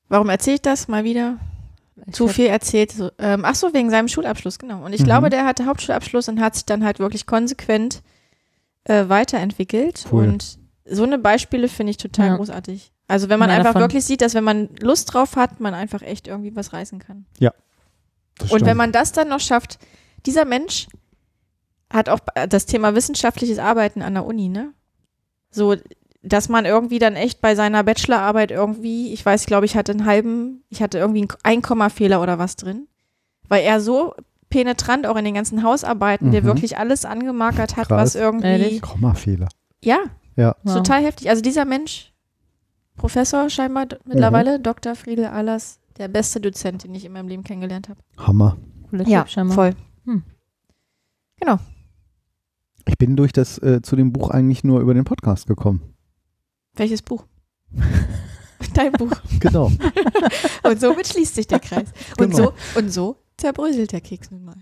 warum 0.10 0.28
erzähle 0.30 0.56
ich 0.56 0.62
das 0.62 0.88
mal 0.88 1.04
wieder? 1.04 1.38
Zu 2.12 2.28
viel 2.28 2.48
erzählt. 2.48 2.92
So, 2.92 3.12
ähm, 3.20 3.44
ach 3.46 3.54
so, 3.56 3.74
wegen 3.74 3.92
seinem 3.92 4.08
Schulabschluss, 4.08 4.58
genau. 4.58 4.84
Und 4.84 4.92
ich 4.94 5.02
Mhm. 5.02 5.06
glaube, 5.06 5.30
der 5.30 5.46
hatte 5.46 5.68
Hauptschulabschluss 5.68 6.28
und 6.30 6.42
hat 6.42 6.56
sich 6.56 6.66
dann 6.66 6.84
halt 6.84 6.98
wirklich 7.00 7.26
konsequent 7.28 8.02
äh, 8.86 9.08
weiterentwickelt. 9.08 10.06
Cool. 10.12 10.24
Und 10.28 10.58
so 10.86 11.04
eine 11.04 11.20
Beispiele 11.20 11.68
finde 11.68 11.92
ich 11.92 11.98
total 11.98 12.30
Ja. 12.30 12.36
großartig. 12.38 12.91
Also 13.12 13.30
wenn 13.30 13.40
man 13.40 13.50
einfach 13.50 13.74
von- 13.74 13.82
wirklich 13.82 14.06
sieht, 14.06 14.22
dass 14.22 14.34
wenn 14.34 14.44
man 14.44 14.70
Lust 14.80 15.14
drauf 15.14 15.36
hat, 15.36 15.60
man 15.60 15.74
einfach 15.74 16.02
echt 16.02 16.28
irgendwie 16.28 16.56
was 16.56 16.74
reißen 16.74 17.00
kann. 17.00 17.26
Das 17.40 17.52
Und 18.40 18.48
stimmt. 18.48 18.66
wenn 18.66 18.78
man 18.78 18.92
das 18.92 19.12
dann 19.12 19.28
noch 19.30 19.40
schafft, 19.40 19.78
dieser 20.26 20.46
Mensch 20.46 20.88
hat 21.92 22.10
auch 22.10 22.20
das 22.50 22.66
Thema 22.66 22.96
wissenschaftliches 22.96 23.60
Arbeiten 23.60 24.02
an 24.02 24.14
der 24.14 24.26
Uni, 24.26 24.48
ne? 24.50 24.74
So, 25.52 25.76
dass 26.24 26.48
man 26.50 26.66
irgendwie 26.66 27.00
dann 27.00 27.16
echt 27.16 27.42
bei 27.42 27.56
seiner 27.56 27.84
Bachelorarbeit 27.84 28.52
irgendwie, 28.52 29.12
ich 29.12 29.26
weiß, 29.26 29.42
ich 29.42 29.48
glaube, 29.48 29.66
ich 29.66 29.76
hatte 29.76 29.92
einen 29.92 30.06
halben, 30.06 30.64
ich 30.70 30.82
hatte 30.82 30.98
irgendwie 31.00 31.22
einen 31.22 31.34
Einkommafehler 31.44 32.22
oder 32.22 32.40
was 32.40 32.56
drin, 32.56 32.88
weil 33.50 33.64
er 33.64 33.82
so 33.82 34.14
penetrant 34.50 35.06
auch 35.08 35.16
in 35.18 35.26
den 35.26 35.34
ganzen 35.34 35.64
Hausarbeiten, 35.64 36.32
der 36.32 36.42
Mhm. 36.44 36.46
wirklich 36.46 36.78
alles 36.78 37.04
angemarkert 37.06 37.76
hat, 37.76 37.88
Krass. 37.90 38.02
was 38.02 38.16
irgendwie, 38.16 38.48
Ehrlich? 38.48 38.82
Kommafehler. 38.82 39.50
ja, 39.84 40.00
Ja. 40.38 40.56
Wow. 40.64 40.76
total 40.76 41.04
heftig. 41.04 41.30
Also 41.30 41.42
dieser 41.42 41.66
Mensch, 41.66 42.11
Professor 43.02 43.50
scheinbar 43.50 43.88
mittlerweile, 44.06 44.60
Mhm. 44.60 44.64
Dr. 44.64 44.96
Friedel 44.96 45.26
Ahlers, 45.26 45.80
der 45.98 46.08
beste 46.08 46.40
Dozent, 46.40 46.84
den 46.84 46.94
ich 46.94 47.04
in 47.04 47.12
meinem 47.14 47.28
Leben 47.28 47.44
kennengelernt 47.44 47.90
habe. 47.90 48.00
Hammer. 48.18 48.58
Cooler 48.90 49.08
Ja, 49.08 49.26
scheinbar. 49.28 49.56
voll. 49.56 49.76
Ich 52.88 52.98
bin 52.98 53.16
durch 53.16 53.32
das 53.32 53.58
äh, 53.60 53.82
zu 53.82 53.96
dem 53.96 54.12
Buch 54.12 54.30
eigentlich 54.32 54.64
nur 54.64 54.80
über 54.82 54.94
den 54.94 55.04
Podcast 55.04 55.48
gekommen. 55.48 55.82
Welches 56.76 57.02
Buch? 57.02 57.26
Dein 58.74 58.92
Buch. 58.94 59.12
Genau. 59.40 59.72
Und 60.64 60.80
somit 60.80 61.08
schließt 61.08 61.36
sich 61.36 61.48
der 61.48 61.60
Kreis. 61.60 61.90
Und, 62.20 62.32
Genau. 62.32 62.54
so, 62.74 62.80
und 62.80 62.90
so 62.92 63.18
zerbröselt 63.38 63.92
der 63.92 64.02
Keks 64.02 64.30
nun 64.30 64.44
mal. 64.46 64.56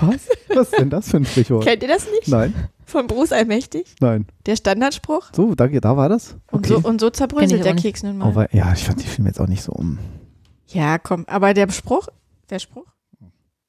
Was? 0.00 0.28
Was 0.48 0.70
ist 0.72 0.78
denn 0.78 0.88
das 0.90 1.10
für 1.10 1.18
ein 1.18 1.26
Sprichwort? 1.26 1.64
Kennt 1.66 1.82
ihr 1.82 1.88
das 1.88 2.06
nicht? 2.10 2.28
Nein, 2.28 2.54
Von 2.88 3.06
Bruce 3.06 3.32
Allmächtig? 3.32 3.94
nein. 4.00 4.26
Der 4.46 4.56
Standardspruch? 4.56 5.28
So, 5.36 5.54
da, 5.54 5.66
da 5.68 5.96
war 5.96 6.08
das? 6.08 6.36
Und, 6.50 6.70
Okay. 6.70 6.80
so, 6.82 6.88
und 6.88 7.00
so 7.00 7.10
zerbröselt 7.10 7.64
der. 7.64 7.76
Keks 7.76 8.02
nun 8.02 8.18
mal. 8.18 8.26
Aber, 8.28 8.54
ja, 8.54 8.72
ich 8.72 8.84
fand 8.84 9.02
die 9.02 9.06
Filme 9.06 9.28
jetzt 9.28 9.40
auch 9.40 9.46
nicht 9.46 9.62
so 9.62 9.72
um. 9.72 9.98
Ja, 10.68 10.98
komm. 10.98 11.24
Aber 11.28 11.52
der 11.54 11.70
Spruch, 11.70 12.08
der 12.50 12.58
Spruch, 12.58 12.86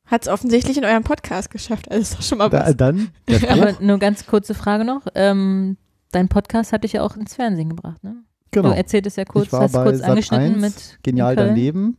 hat 0.05 0.23
es 0.23 0.27
offensichtlich 0.27 0.77
in 0.77 0.85
eurem 0.85 1.03
Podcast 1.03 1.49
geschafft. 1.51 1.91
Also 1.91 2.01
ist 2.01 2.13
doch 2.15 2.21
schon 2.21 2.37
mal 2.39 2.49
Da, 2.49 2.65
was. 2.67 2.77
dann, 2.77 3.09
der 3.27 3.39
Spruch, 3.39 3.49
Aber 3.51 3.73
nur 3.81 3.97
ganz 3.99 4.25
kurze 4.25 4.53
Frage 4.53 4.85
noch. 4.85 5.01
Ähm, 5.15 5.77
dein 6.11 6.29
Podcast 6.29 6.71
hat 6.73 6.83
dich 6.85 6.93
ja 6.93 7.03
auch 7.03 7.15
ins 7.17 7.35
Fernsehen 7.35 7.69
gebracht, 7.69 8.03
ne? 8.03 8.23
genau. 8.51 8.69
Du 8.69 8.75
erzähltest 8.75 9.17
ja 9.17 9.25
kurz, 9.25 9.47
ich 9.47 9.51
war 9.53 9.61
hast 9.61 9.73
bei 9.73 9.83
kurz 9.83 9.99
Sat 9.99 10.09
angeschnitten 10.09 10.55
1, 10.55 10.61
mit 10.61 10.99
Genial 11.03 11.35
daneben. 11.35 11.97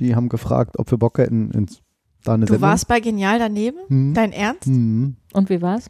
Die 0.00 0.14
haben 0.14 0.28
gefragt, 0.28 0.78
ob 0.78 0.90
wir 0.90 0.98
Bock 0.98 1.18
hätten, 1.18 1.50
ins, 1.50 1.80
da 2.24 2.34
eine 2.34 2.44
Du 2.46 2.52
Sendung. 2.52 2.68
warst 2.68 2.86
bei 2.88 3.00
Genial 3.00 3.38
daneben? 3.38 3.78
Hm. 3.88 4.14
Dein 4.14 4.32
Ernst? 4.32 4.66
Hm. 4.66 5.16
Und 5.32 5.48
wie 5.50 5.60
war's? 5.62 5.86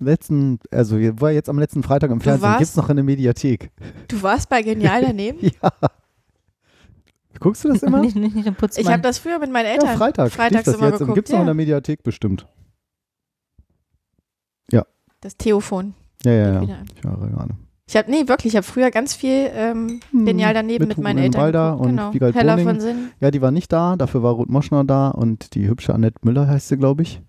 Letzten, 0.00 0.58
also 0.70 0.98
wir- 0.98 1.20
war 1.20 1.30
jetzt 1.30 1.48
am 1.48 1.58
letzten 1.58 1.82
Freitag 1.82 2.10
im 2.10 2.20
Fernsehen, 2.20 2.42
warst- 2.42 2.58
gibt's 2.58 2.76
noch 2.76 2.88
in 2.90 2.96
der 2.96 3.04
Mediathek. 3.04 3.70
Du 4.08 4.22
warst 4.22 4.48
bei 4.48 4.62
Genial 4.62 5.02
daneben? 5.02 5.38
Ja. 5.62 5.70
Guckst 7.38 7.64
du 7.64 7.68
das 7.68 7.82
immer? 7.82 8.00
nicht, 8.00 8.16
nicht, 8.16 8.34
nicht 8.36 8.46
im 8.46 8.54
Putzmann. 8.54 8.84
Ich 8.84 8.90
habe 8.92 9.02
das 9.02 9.18
früher 9.18 9.38
mit 9.38 9.50
meinen 9.50 9.64
Eltern 9.66 9.88
ja, 9.88 9.96
Freitag. 9.96 10.30
freitags 10.30 10.64
das 10.64 10.74
immer 10.74 10.88
jetzt. 10.88 10.98
geguckt. 10.98 11.14
Gibt's 11.14 11.30
noch 11.30 11.38
in 11.38 11.42
ja. 11.42 11.46
der 11.46 11.54
Mediathek 11.54 12.02
bestimmt. 12.02 12.46
Das 15.22 15.36
Theophon. 15.36 15.92
Ja, 16.24 16.32
ja, 16.32 16.62
ja. 16.62 16.78
Ich 16.96 17.04
höre 17.04 17.28
gerade. 17.28 17.54
Ich 17.86 17.94
habe, 17.94 18.10
nee, 18.10 18.26
wirklich, 18.26 18.54
ich 18.54 18.56
habe 18.56 18.64
früher 18.66 18.90
ganz 18.90 19.14
viel 19.14 19.50
ähm, 19.52 20.00
Hm, 20.12 20.24
Genial 20.24 20.54
daneben 20.54 20.88
mit, 20.88 20.96
mit 20.96 21.04
meinen 21.04 21.18
Eltern. 21.18 21.42
Balder 21.42 21.78
und 21.78 21.88
genau. 21.88 22.14
Wiegald 22.14 22.34
Heller 22.34 22.52
Boning. 22.56 22.66
von 22.68 22.80
Sinn. 22.80 23.10
Ja, 23.20 23.30
die 23.30 23.42
war 23.42 23.50
nicht 23.50 23.70
da, 23.70 23.96
dafür 23.96 24.22
war 24.22 24.32
Ruth 24.32 24.48
Moschner 24.48 24.82
da 24.84 25.08
und 25.08 25.54
die 25.54 25.68
hübsche 25.68 25.92
Annette 25.92 26.20
Müller 26.22 26.48
heißt 26.48 26.68
sie, 26.68 26.78
glaube 26.78 27.02
ich. 27.02 27.20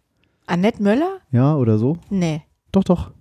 Annette 0.48 0.82
Möller? 0.82 1.18
Ja, 1.32 1.56
oder 1.58 1.78
so? 1.78 1.98
Nee. 2.10 2.44
Doch, 2.72 2.84
doch. 2.84 3.12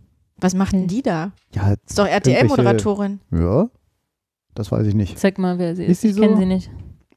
Was 0.41 0.55
Nee. 0.55 0.87
die 0.87 1.03
da? 1.03 1.33
Ja, 1.55 1.73
Ist 1.87 1.99
doch 1.99 2.07
RTL-Moderatorin. 2.07 3.21
ja. 3.31 3.69
Das 4.55 4.73
weiß 4.73 4.85
ich 4.89 4.95
nicht. 4.95 5.17
Zeig 5.19 5.39
mal, 5.39 5.59
wer 5.59 5.77
sie 5.77 5.85
ist. 5.85 5.91
Ist 5.93 6.01
sie 6.01 6.09
ich 6.09 6.15
so? 6.17 6.23
kenne 6.23 6.37
sie 6.37 6.47
nicht. 6.47 6.71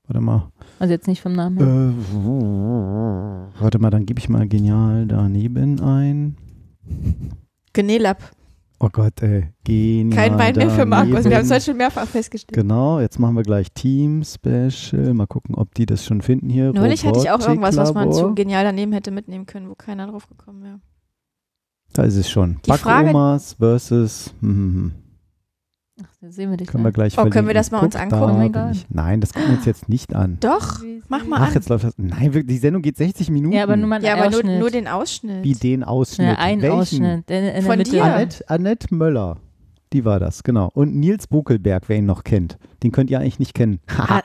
Warte 0.08 0.22
mal. 0.22 0.52
Also 0.80 0.94
jetzt 0.94 1.08
nicht 1.08 1.22
vom 1.22 1.34
Namen 1.34 1.58
Äh, 1.58 1.64
her. 1.64 3.50
warte 3.60 3.80
mal, 3.80 3.90
dann 3.90 4.06
gebe 4.06 4.20
ich 4.20 4.30
mal 4.30 4.48
genial 4.48 5.08
daneben 5.08 5.80
ein. 5.82 6.38
Genelab. 7.74 8.22
Oh 8.80 8.90
Gott, 8.92 9.22
ey. 9.22 9.48
Genial. 9.64 10.16
Kein 10.30 10.38
Wein 10.38 10.56
mehr 10.56 10.70
für 10.70 10.86
Markus. 10.86 11.24
Wir 11.24 11.38
haben 11.38 11.46
es 11.46 11.52
heute 11.52 11.62
schon 11.64 11.78
mehrfach 11.78 12.06
festgestellt. 12.06 12.54
Genau, 12.56 13.00
jetzt 13.00 13.18
machen 13.18 13.36
wir 13.36 13.44
gleich 13.44 13.72
Team 13.72 14.24
Special. 14.24 15.14
Mal 15.14 15.26
gucken, 15.28 15.56
ob 15.56 15.74
die 15.74 15.86
das 15.86 16.06
schon 16.06 16.22
finden 16.22 16.50
hier. 16.50 16.74
Neulich 16.74 17.06
hatte 17.06 17.20
ich 17.20 17.32
auch 17.32 17.40
irgendwas, 17.40 17.78
was 17.78 17.94
man 17.94 18.12
zu 18.12 18.36
genial 18.36 18.64
daneben 18.66 18.92
hätte 18.92 19.12
mitnehmen 19.12 19.46
können, 19.46 19.70
wo 19.70 19.76
keiner 19.76 20.08
drauf 20.08 20.28
gekommen 20.28 20.64
wäre. 20.64 20.80
Da 21.94 22.04
ist 22.04 22.16
es 22.16 22.30
schon. 22.30 22.58
Die 22.66 22.72
Frage- 22.72 23.06
Backomas 23.08 23.54
versus. 23.54 24.34
Hm. 24.42 24.92
Ach, 26.04 26.10
da 26.22 26.32
sehen 26.32 26.50
wir 26.50 26.58
dich. 26.58 26.68
Können 26.68 26.84
wir 26.84 26.92
gleich 26.92 27.18
Oh, 27.20 27.26
können 27.30 27.46
wir 27.48 27.54
das 27.54 27.70
mal 27.70 27.80
uns 27.80 27.94
Guck, 27.94 28.02
angucken? 28.04 28.22
da 28.28 28.34
Oh 28.34 28.38
mein 28.38 28.52
bin 28.52 28.62
Gott. 28.64 28.72
ich. 28.72 28.86
Nein, 28.90 29.22
das 29.22 29.32
gucken 29.34 29.50
wir 29.52 29.58
uns 29.58 29.66
jetzt 29.66 29.90
nicht 29.90 30.16
an. 30.16 30.38
Doch, 30.40 30.80
mach 31.08 31.24
mal 31.26 31.40
Ach, 31.42 31.48
an. 31.50 31.54
jetzt 31.54 31.70
läuft 31.70 31.84
das. 31.86 31.94
Nein, 31.98 32.32
die 32.48 32.58
Sendung 32.58 32.82
geht 32.82 32.98
60 32.98 33.30
Minuten. 33.30 33.56
Ja, 33.56 33.64
aber 33.64 33.76
nur 33.78 33.88
mal 33.88 34.04
Ja, 34.04 34.16
aber 34.16 34.32
nur, 34.32 34.44
nur 34.44 34.72
den 34.72 34.88
Ausschnitt. 34.88 35.44
Wie 35.44 35.54
den 35.54 35.84
Ausschnitt. 35.84 36.28
ja, 36.30 36.36
ein 36.40 36.62
Welchen? 36.64 36.76
Ausschnitt. 36.80 37.30
In, 37.30 37.44
in 37.44 37.62
Von 37.64 37.80
dir? 37.80 38.04
Annette, 38.04 38.50
Annette 38.50 38.96
Möller. 38.96 39.38
Die 39.94 40.04
war 40.04 40.20
das, 40.20 40.42
genau. 40.42 40.72
Und 40.74 40.96
Nils 40.96 41.28
Buckelberg, 41.28 41.84
wer 41.88 41.98
ihn 41.98 42.08
noch 42.08 42.24
kennt. 42.24 42.58
Den 42.82 42.92
könnt 42.92 43.12
ihr 43.12 43.20
eigentlich 43.20 43.38
nicht 43.40 43.54
kennen. 43.54 43.80
Ah. 43.96 44.22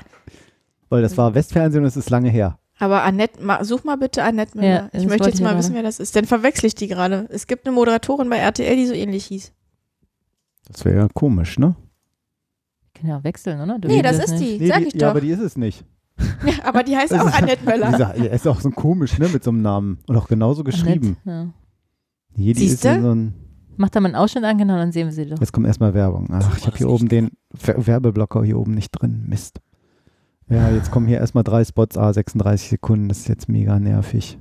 Weil 0.89 1.03
das 1.03 1.19
war 1.19 1.35
Westfernsehen 1.35 1.82
und 1.85 1.89
es 1.89 1.99
ist 1.99 2.09
lange 2.09 2.31
her. 2.31 2.59
Aber 2.78 3.02
Annette, 3.02 3.42
ma, 3.42 3.64
such 3.64 3.84
mal 3.84 3.96
bitte 3.96 4.22
Annette 4.22 4.56
Müller. 4.56 4.68
Ja, 4.68 4.84
ich 4.92 5.02
das 5.02 5.06
möchte 5.06 5.26
jetzt 5.28 5.34
ich 5.36 5.40
mal 5.44 5.56
wissen, 5.59 5.74
wer 5.74 5.82
das 5.82 5.98
ist. 5.98 6.14
Dann 6.14 6.26
verwechsel 6.26 6.66
ich 6.66 6.74
die 6.76 6.86
gerade. 6.86 7.26
Es 7.30 7.46
gibt 7.46 7.66
eine 7.66 7.74
Moderatorin 7.74 8.28
bei 8.30 8.36
RTL, 8.36 8.76
die 8.76 8.86
so 8.86 8.94
ähnlich 8.94 9.26
hieß. 9.26 9.52
Das 10.70 10.84
wäre 10.84 10.96
ja 10.96 11.09
komisch, 11.12 11.59
ne? 11.59 11.74
Kann 12.94 13.09
ja 13.10 13.18
auch 13.18 13.24
wechseln, 13.24 13.60
oder? 13.60 13.78
Du 13.78 13.88
Nee, 13.88 14.02
das 14.02 14.18
weißt 14.18 14.32
ist 14.34 14.40
nicht. 14.40 14.60
die, 14.60 14.66
sag 14.68 14.82
ich 14.82 14.92
ja, 14.94 14.98
doch. 15.00 15.06
aber 15.09 15.20
die 15.20 15.30
ist 15.30 15.40
es 15.40 15.56
nicht. 15.56 15.84
Ja, 16.44 16.64
aber 16.64 16.82
die 16.82 16.96
heißt 16.96 17.12
Das 17.12 17.20
auch 17.20 17.26
ist- 17.28 17.34
Annette 17.42 17.64
Möller. 17.64 17.90
Dieser, 17.92 18.14
er 18.14 18.30
ist 18.32 18.46
auch 18.46 18.60
so 18.60 18.70
komisch, 18.70 19.18
ne, 19.18 19.28
mit 19.28 19.42
so 19.44 19.50
einem 19.50 19.62
Namen. 19.62 19.98
Und 20.06 20.16
auch 20.16 20.28
genauso 20.28 20.62
geschrieben. 20.64 21.16
Annette, 21.24 21.30
Ja. 21.30 21.44
Nee, 22.36 22.52
die 22.52 22.64
ist 22.64 22.70
Siehste? 22.82 22.88
in 22.90 23.02
so 23.02 23.14
ein, 23.14 23.34
Mach 23.76 23.88
da 23.90 24.00
mal 24.00 24.09
einen 24.09 24.16
Ausschnitt 24.16 24.42
an, 24.44 24.59
genau, 24.59 24.74
dann 24.76 24.90
sehen 24.90 25.06
wir 25.06 25.12
sie 25.12 25.26
doch. 25.26 25.38
Jetzt 25.38 25.52
kommt 25.52 25.66
erstmal 25.68 25.94
Werbung. 25.94 26.28
Ach, 26.32 26.56
ich 26.59 26.66
habe 26.66 26.76
hier 26.76 26.88
oben 26.88 27.09
den 27.09 27.30
Werbeblocker 27.52 28.42
hier 28.44 28.59
oben 28.59 28.74
nicht 28.74 28.90
drin. 28.90 29.24
Mist. 29.28 29.60
Ja, 30.51 30.70
jetzt 30.70 30.91
kommen 30.91 31.07
hier 31.07 31.19
erstmal 31.19 31.45
drei 31.45 31.65
Spots, 31.65 31.97
ah, 31.97 32.12
36 32.12 32.69
Sekunden. 32.70 33.09
Das 33.09 33.19
ist 33.19 33.29
jetzt 33.29 33.49
mega 33.49 33.79
nervig. 33.79 34.39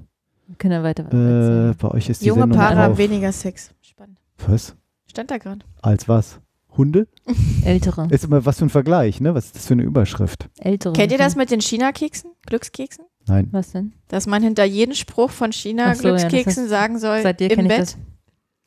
Wir 0.47 0.55
können 0.55 0.73
ja 0.73 0.83
weiter. 0.83 1.03
Äh, 1.11 1.73
bei 1.73 1.89
euch 1.89 2.09
ist 2.09 2.21
die 2.21 2.27
Junge 2.27 2.41
Sendung 2.43 2.57
Paare 2.59 2.75
haben 2.77 2.89
drauf. 2.91 2.97
weniger 2.97 3.31
Sex. 3.31 3.71
Spannend. 3.81 4.17
Was? 4.47 4.75
Stand 5.09 5.31
da 5.31 5.37
gerade. 5.37 5.65
Als 5.81 6.07
was? 6.07 6.39
Hunde? 6.77 7.07
Ältere. 7.65 8.07
Ist 8.09 8.23
immer 8.23 8.45
was 8.45 8.59
für 8.59 8.65
ein 8.65 8.69
Vergleich, 8.69 9.19
ne? 9.19 9.33
Was 9.35 9.47
ist 9.47 9.55
das 9.55 9.65
für 9.67 9.73
eine 9.73 9.83
Überschrift? 9.83 10.47
Ältere. 10.59 10.93
Kennt 10.93 11.11
ihr 11.11 11.17
das 11.17 11.35
mit 11.35 11.51
den 11.51 11.59
China-Keksen? 11.59 12.31
Glückskeksen? 12.45 13.03
Nein. 13.27 13.49
Was 13.51 13.71
denn? 13.71 13.91
Dass 14.07 14.25
man 14.27 14.41
hinter 14.41 14.63
jedem 14.63 14.93
Spruch 14.95 15.31
von 15.31 15.49
Ach 15.49 15.53
so, 15.53 15.67
ja, 15.69 15.85
das 15.87 15.97
China-Glückskeksen 16.01 16.65
heißt- 16.65 16.69
sagen 16.69 16.99
soll, 16.99 17.21
Seit 17.23 17.39
dir 17.41 17.49
im 17.51 17.55
kenne 17.57 17.73
ich 17.73 17.79
Bett. 17.79 17.97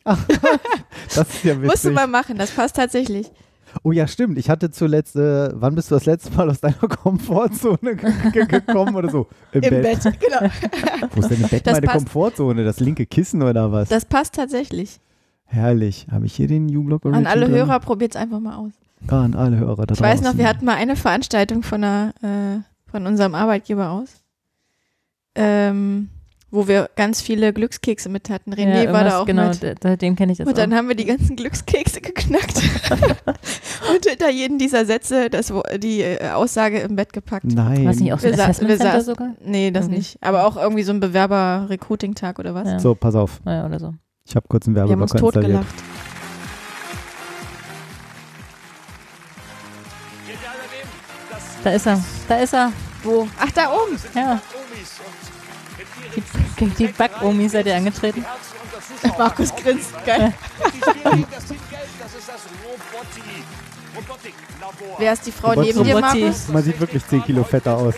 das. 0.04 0.18
Das 1.14 1.28
ist 1.34 1.44
ja 1.44 1.54
Musst 1.54 1.64
du 1.84 1.88
witzig. 1.88 1.94
mal 1.94 2.06
machen, 2.06 2.36
das 2.36 2.50
passt 2.50 2.76
tatsächlich. 2.76 3.30
Oh 3.82 3.92
ja, 3.92 4.06
stimmt. 4.06 4.38
Ich 4.38 4.50
hatte 4.50 4.70
zuletzt, 4.70 5.16
äh, 5.16 5.50
wann 5.54 5.74
bist 5.74 5.90
du 5.90 5.94
das 5.94 6.06
letzte 6.06 6.34
Mal 6.36 6.50
aus 6.50 6.60
deiner 6.60 6.74
Komfortzone 6.88 7.96
ge 7.96 8.12
ge 8.32 8.46
gekommen 8.46 8.94
oder 8.96 9.10
so? 9.10 9.26
Im, 9.52 9.62
Im 9.62 9.82
Bett, 9.82 10.00
genau. 10.02 10.50
Wo 11.14 11.20
ist 11.20 11.30
denn 11.30 11.40
im 11.42 11.48
Bett 11.48 11.66
Das 11.66 11.74
meine 11.74 11.86
passt. 11.86 11.98
Komfortzone? 11.98 12.64
Das 12.64 12.80
linke 12.80 13.06
Kissen 13.06 13.42
oder 13.42 13.70
was? 13.72 13.88
Das 13.88 14.04
passt 14.04 14.34
tatsächlich. 14.34 14.98
Herrlich. 15.44 16.06
Habe 16.10 16.26
ich 16.26 16.34
hier 16.34 16.46
den 16.46 16.74
U-Block 16.76 17.04
An 17.06 17.26
alle 17.26 17.46
drin? 17.46 17.54
Hörer, 17.56 17.80
probiert's 17.80 18.16
einfach 18.16 18.40
mal 18.40 18.56
aus. 18.56 18.72
Ah, 19.08 19.24
an 19.24 19.34
alle 19.34 19.56
Hörer 19.58 19.86
da 19.86 19.94
Ich 19.94 20.00
weiß 20.00 20.20
noch, 20.20 20.26
draußen. 20.30 20.38
wir 20.38 20.48
hatten 20.48 20.64
mal 20.64 20.76
eine 20.76 20.94
Veranstaltung 20.94 21.62
von, 21.62 21.82
einer, 21.82 22.12
äh, 22.22 22.90
von 22.90 23.06
unserem 23.06 23.34
Arbeitgeber 23.34 23.90
aus, 23.90 24.22
ähm, 25.34 26.08
wo 26.50 26.66
wir 26.68 26.90
ganz 26.96 27.20
viele 27.20 27.52
Glückskekse 27.52 28.08
mit 28.08 28.28
hatten. 28.30 28.52
René 28.52 28.84
ja, 28.84 28.92
war 28.92 29.04
da 29.04 29.20
auch 29.20 29.26
genau, 29.26 29.48
mit. 29.48 29.62
d- 29.62 29.74
seitdem 29.80 30.16
kenne 30.16 30.32
ich 30.32 30.38
das 30.38 30.46
Und 30.48 30.58
dann 30.58 30.72
auch. 30.72 30.76
haben 30.76 30.88
wir 30.88 30.96
die 30.96 31.04
ganzen 31.04 31.36
Glückskekse 31.36 32.00
geknackt 32.00 32.56
und 33.94 34.04
hinter 34.06 34.30
jedem 34.30 34.58
dieser 34.58 34.84
Sätze 34.84 35.30
das, 35.30 35.52
die 35.78 36.00
äh, 36.02 36.30
Aussage 36.30 36.78
im 36.80 36.96
Bett 36.96 37.12
gepackt. 37.12 37.46
Nein. 37.46 37.84
War 37.84 37.92
es 37.92 38.00
nicht 38.00 38.12
auch 38.12 38.18
so 38.18 38.24
Wir 38.24 38.32
ein 38.32 38.68
wir 38.68 39.00
sogar? 39.02 39.34
Nee, 39.44 39.70
das 39.70 39.86
Okay. 39.86 39.94
nicht. 39.96 40.16
Aber 40.22 40.44
auch 40.46 40.56
irgendwie 40.56 40.82
so 40.82 40.92
ein 40.92 41.00
Bewerber-Recruiting-Tag 41.00 42.38
oder 42.38 42.54
was. 42.54 42.68
Ja. 42.68 42.78
So, 42.80 42.94
pass 42.94 43.14
auf. 43.14 43.40
Ja, 43.46 43.66
oder 43.66 43.78
so. 43.78 43.94
Ich 44.26 44.36
habe 44.36 44.46
kurz 44.48 44.66
einen 44.66 44.76
Wir 44.76 44.82
haben 44.82 45.00
uns 45.02 45.12
Werbeblocker 45.14 45.38
installiert. 45.40 45.62
totgelacht. 45.66 45.84
Da 51.64 51.70
ist 51.70 51.86
er. 51.86 52.02
Da 52.28 52.36
ist 52.36 52.54
er. 52.54 52.72
Wo? 53.02 53.28
Ach, 53.38 53.50
da 53.52 53.70
oben. 53.72 53.98
Ja. 54.14 54.40
Die, 56.58 56.66
die 56.70 56.86
Backomi 56.88 57.48
seid 57.48 57.66
ihr 57.66 57.76
angetreten. 57.76 58.24
Markus 59.18 59.54
grinst. 59.54 59.92
Geil. 60.04 60.32
Wer 64.98 65.12
ist 65.12 65.26
die 65.26 65.32
Frau 65.32 65.48
Robot- 65.50 65.64
neben 65.66 65.84
dir. 65.84 66.00
Markus? 66.00 66.48
Man 66.48 66.62
sieht 66.62 66.78
wirklich 66.80 67.04
10 67.06 67.24
Kilo 67.24 67.44
fetter 67.44 67.76
aus. 67.76 67.94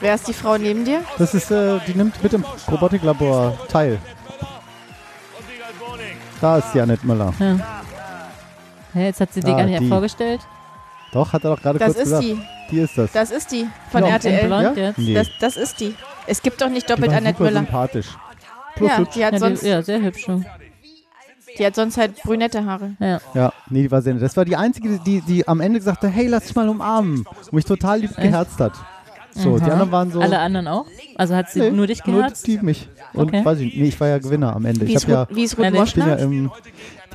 Wer 0.00 0.14
ist 0.14 0.26
die 0.28 0.32
Frau 0.32 0.56
neben 0.56 0.84
dir? 0.84 1.02
Das 1.18 1.34
ist, 1.34 1.50
äh, 1.50 1.78
die 1.86 1.94
nimmt 1.94 2.22
mit 2.22 2.32
im 2.32 2.44
Robotiklabor 2.70 3.58
teil. 3.68 3.98
Da 6.40 6.58
ist 6.58 6.72
die 6.74 6.80
Annette 6.80 7.06
Müller. 7.06 7.32
Ja. 7.38 7.56
Ja, 8.94 9.00
jetzt 9.00 9.20
hat 9.20 9.32
sie 9.32 9.42
Ah, 9.44 9.56
gar 9.56 9.64
nicht 9.64 9.80
die. 9.80 9.88
vorgestellt. 9.88 10.40
Doch, 11.14 11.32
hat 11.32 11.44
er 11.44 11.50
doch 11.56 11.62
gerade 11.62 11.78
Das 11.78 11.94
kurz 11.94 11.98
ist 11.98 12.04
gesagt. 12.04 12.24
die. 12.24 12.38
Die 12.70 12.78
ist 12.80 12.98
das. 12.98 13.12
Das 13.12 13.30
ist 13.30 13.50
die 13.52 13.66
von 13.90 14.02
In 14.04 14.10
RTL. 14.10 14.46
Blond 14.46 14.76
ja? 14.76 14.82
jetzt. 14.88 14.98
Nee. 14.98 15.14
Das, 15.14 15.28
das 15.40 15.56
ist 15.56 15.80
die. 15.80 15.94
Es 16.26 16.42
gibt 16.42 16.60
doch 16.60 16.68
nicht 16.68 16.88
die 16.88 16.92
doppelt 16.92 17.10
war 17.12 17.18
Annette 17.18 17.38
super 17.38 17.50
Müller. 17.50 17.60
sympathisch. 17.60 18.06
Plus 18.76 18.90
Ja, 18.90 18.98
hübsch. 18.98 19.10
die 19.14 19.24
hat 19.24 19.32
Ja, 19.34 19.38
sonst, 19.38 19.62
die, 19.62 19.68
ja, 19.68 19.82
sehr 19.82 20.02
hübsch. 20.02 20.22
schon. 20.24 20.44
die 21.58 21.64
hat 21.66 21.74
sonst 21.76 21.96
halt 21.96 22.20
brünette 22.22 22.64
Haare. 22.66 22.96
Ja. 22.98 23.20
Ja, 23.34 23.52
nee, 23.70 23.82
die 23.82 23.90
war 23.90 24.02
sehr 24.02 24.14
nett. 24.14 24.22
Das 24.22 24.36
war 24.36 24.44
die 24.44 24.56
einzige, 24.56 24.98
die, 24.98 25.20
die 25.20 25.46
am 25.46 25.60
Ende 25.60 25.78
gesagt 25.78 26.02
hat, 26.02 26.10
hey, 26.12 26.26
lass 26.26 26.44
dich 26.44 26.56
mal 26.56 26.68
umarmen. 26.68 27.24
Und 27.24 27.52
mich 27.52 27.64
total 27.64 28.00
lieb 28.00 28.16
geherzt 28.16 28.58
hat. 28.58 28.72
So, 29.36 29.56
die 29.58 29.64
Aha. 29.64 29.72
anderen 29.72 29.92
waren 29.92 30.10
so. 30.12 30.20
Alle 30.20 30.38
anderen 30.38 30.66
auch? 30.68 30.86
Also 31.16 31.34
hat 31.36 31.50
sie 31.50 31.60
Nee, 31.60 31.70
nur 31.72 31.86
dich 31.88 32.04
nur 32.06 32.18
geherzt? 32.18 32.46
die 32.46 32.58
mich. 32.58 32.88
Und 33.12 33.28
Okay. 33.28 33.44
weiß 33.44 33.58
ich 33.58 33.64
nicht, 33.66 33.76
nee, 33.78 33.88
ich 33.88 34.00
war 34.00 34.08
ja 34.08 34.18
Gewinner 34.18 34.54
am 34.54 34.64
Ende. 34.64 34.82
Wie 34.82 34.90
Ich 34.90 34.94
ist, 34.96 35.02
habe 35.04 35.12
ja, 35.12 35.22
Ruth, 35.22 35.36
wie 35.36 35.42
ist 35.44 35.58
Ja, 35.58 35.64
Ruth 35.64 35.72
nee, 35.72 35.82
ich 35.84 35.94
bin 35.94 36.02
ja 36.04 36.08
Moschner? 36.10 36.18
im, 36.24 36.50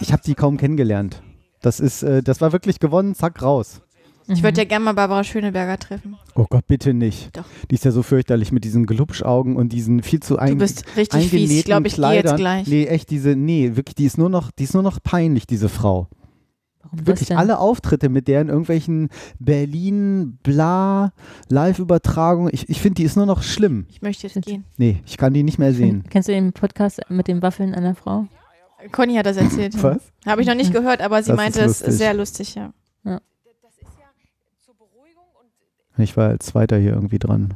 ich 0.02 0.12
habe 0.14 0.22
die 0.26 0.36
kaum 0.36 0.58
kennengelernt. 0.58 1.22
Das 1.62 1.80
ist, 1.82 2.04
äh, 2.04 2.22
das 2.24 2.40
war 2.42 2.52
wirklich 2.54 2.80
gewonnen, 2.80 3.16
zack, 3.16 3.42
raus. 3.42 3.82
Ich 4.30 4.44
würde 4.44 4.62
ja 4.62 4.66
gerne 4.66 4.86
mal 4.86 4.94
Barbara 4.94 5.24
Schöneberger 5.24 5.78
treffen. 5.80 6.16
Oh 6.36 6.46
Gott, 6.50 6.68
bitte 6.68 6.94
nicht. 6.94 7.36
Doch. 7.36 7.46
Die 7.70 7.76
ist 7.76 7.84
ja 7.86 7.92
so 7.92 8.04
fürchterlich 8.04 8.52
mit 8.52 8.64
diesen 8.64 8.86
Glubschaugen 8.86 9.56
und 9.56 9.74
diesen 9.74 10.04
viel 10.04 10.20
zu 10.20 10.36
Du 10.36 10.40
ein, 10.40 10.58
bist 10.58 10.86
richtig 10.96 11.30
fies. 11.30 11.52
Ich 11.52 11.66
glaube, 11.66 11.88
ich 11.88 11.96
gehe 11.96 12.14
jetzt 12.14 12.36
gleich. 12.36 12.68
Nee, 12.68 12.86
echt, 12.86 13.10
diese, 13.10 13.36
nee, 13.36 13.76
wirklich, 13.76 13.96
die 13.96 14.06
ist 14.06 14.18
nur 14.18 14.30
noch, 14.30 14.52
die 14.52 14.64
ist 14.66 14.74
nur 14.74 14.84
noch 14.84 15.02
peinlich, 15.02 15.48
diese 15.48 15.68
Frau. 15.70 16.08
Warum 16.84 17.00
Wirklich 17.00 17.20
das 17.20 17.28
denn? 17.30 17.38
alle 17.38 17.60
Auftritte 17.60 18.10
mit 18.10 18.28
der 18.28 18.42
in 18.42 18.50
irgendwelchen 18.50 19.10
Berlin, 19.40 20.38
bla, 20.44 21.12
Live-Übertragungen. 21.50 22.52
Ich, 22.54 22.70
ich 22.70 22.82
finde, 22.82 22.96
die 22.96 23.04
ist 23.04 23.16
nur 23.18 23.26
noch 23.26 23.44
schlimm. 23.44 23.86
Ich 23.90 24.02
möchte 24.02 24.28
jetzt 24.28 24.42
gehen. 24.46 24.64
Nee, 24.78 25.02
ich 25.06 25.18
kann 25.18 25.34
die 25.34 25.44
nicht 25.44 25.60
mehr 25.60 25.74
sehen. 25.74 26.04
Kennst 26.10 26.30
du 26.30 26.34
den 26.34 26.54
Podcast 26.54 27.02
mit 27.10 27.28
den 27.28 27.42
Waffeln 27.42 27.76
einer 27.76 27.96
Frau? 27.96 28.28
Conny 28.92 29.16
hat 29.16 29.26
das 29.26 29.38
erzählt. 29.38 29.82
Was? 29.84 29.98
Habe 30.26 30.42
ich 30.42 30.48
noch 30.48 30.56
nicht 30.56 30.72
gehört, 30.72 31.02
aber 31.02 31.22
sie 31.22 31.32
Das 31.32 31.38
meinte, 31.38 31.60
es 31.62 31.80
lustig. 31.82 31.94
sehr 31.96 32.14
lustig, 32.14 32.56
ja. 32.56 32.72
Ich 36.00 36.18
war 36.18 36.30
als 36.30 36.46
Zweiter 36.48 36.78
hier 36.78 36.94
irgendwie 36.94 37.20
dran. 37.20 37.54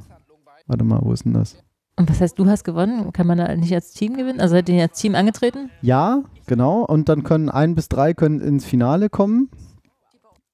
Warte 0.68 0.84
mal, 0.84 1.00
wo 1.02 1.12
ist 1.14 1.26
denn 1.26 1.34
das? 1.34 1.58
Und 1.96 2.10
was 2.10 2.22
heißt, 2.22 2.40
du 2.40 2.48
hast 2.48 2.64
gewonnen? 2.64 3.14
Kann 3.14 3.28
man 3.28 3.38
da 3.38 3.56
nicht 3.56 3.74
als 3.74 3.92
Team 3.92 4.16
gewinnen? 4.16 4.40
Also 4.42 4.56
seid 4.56 4.68
ihr 4.70 4.82
als 4.82 5.00
Team 5.00 5.14
angetreten? 5.16 5.70
Ja, 5.82 6.24
genau. 6.48 6.84
Und 6.84 7.08
dann 7.10 7.24
können 7.24 7.50
ein 7.50 7.76
bis 7.76 7.88
drei 7.90 8.14
können 8.14 8.40
ins 8.42 8.66
Finale 8.66 9.10
kommen. 9.10 9.50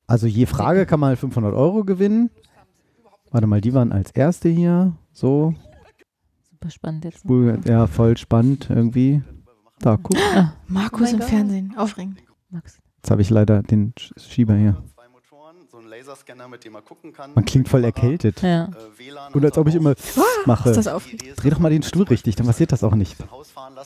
Also 0.07 0.27
je 0.27 0.45
Frage 0.47 0.85
kann 0.85 0.99
man 0.99 1.09
halt 1.09 1.19
500 1.19 1.53
Euro 1.53 1.83
gewinnen. 1.85 2.29
Warte 3.31 3.47
mal, 3.47 3.61
die 3.61 3.73
waren 3.73 3.91
als 3.91 4.11
Erste 4.11 4.49
hier. 4.49 4.93
So, 5.13 5.53
Super 6.49 6.71
spannend 6.71 7.05
jetzt. 7.05 7.23
ja, 7.67 7.87
voll 7.87 8.17
spannend 8.17 8.67
irgendwie. 8.69 9.21
Da, 9.79 9.95
guck. 10.01 10.17
Ah, 10.35 10.53
Markus 10.67 11.13
Oh 11.13 11.15
im. 11.17 11.21
Fernsehen. 11.21 11.73
Aufregend. 11.77 12.17
Jetzt 12.51 13.11
habe 13.11 13.21
ich 13.21 13.29
leider 13.29 13.61
den 13.63 13.93
Sch- 13.93 14.11
Schieber 14.19 14.55
hier. 14.55 14.83
Laserscanner, 16.09 16.47
mit 16.47 16.65
dem 16.65 16.73
man 16.73 16.83
gucken 16.83 17.13
kann. 17.13 17.33
Man 17.35 17.45
klingt 17.45 17.69
voll 17.69 17.83
erkältet. 17.83 18.41
Ja. 18.41 18.63
Äh, 18.65 18.69
WLAN 18.97 19.31
Und 19.33 19.45
als 19.45 19.57
ob 19.57 19.67
ich 19.67 19.75
immer 19.75 19.93
mache. 20.45 20.69
Ist 20.71 20.77
das 20.77 20.87
aufregend? 20.87 21.33
Dreh 21.41 21.49
doch 21.51 21.59
mal 21.59 21.69
den 21.69 21.83
Stuhl 21.83 22.03
richtig, 22.03 22.35
dann 22.35 22.47
passiert 22.47 22.71
das 22.71 22.83
auch 22.83 22.95
nicht. 22.95 23.15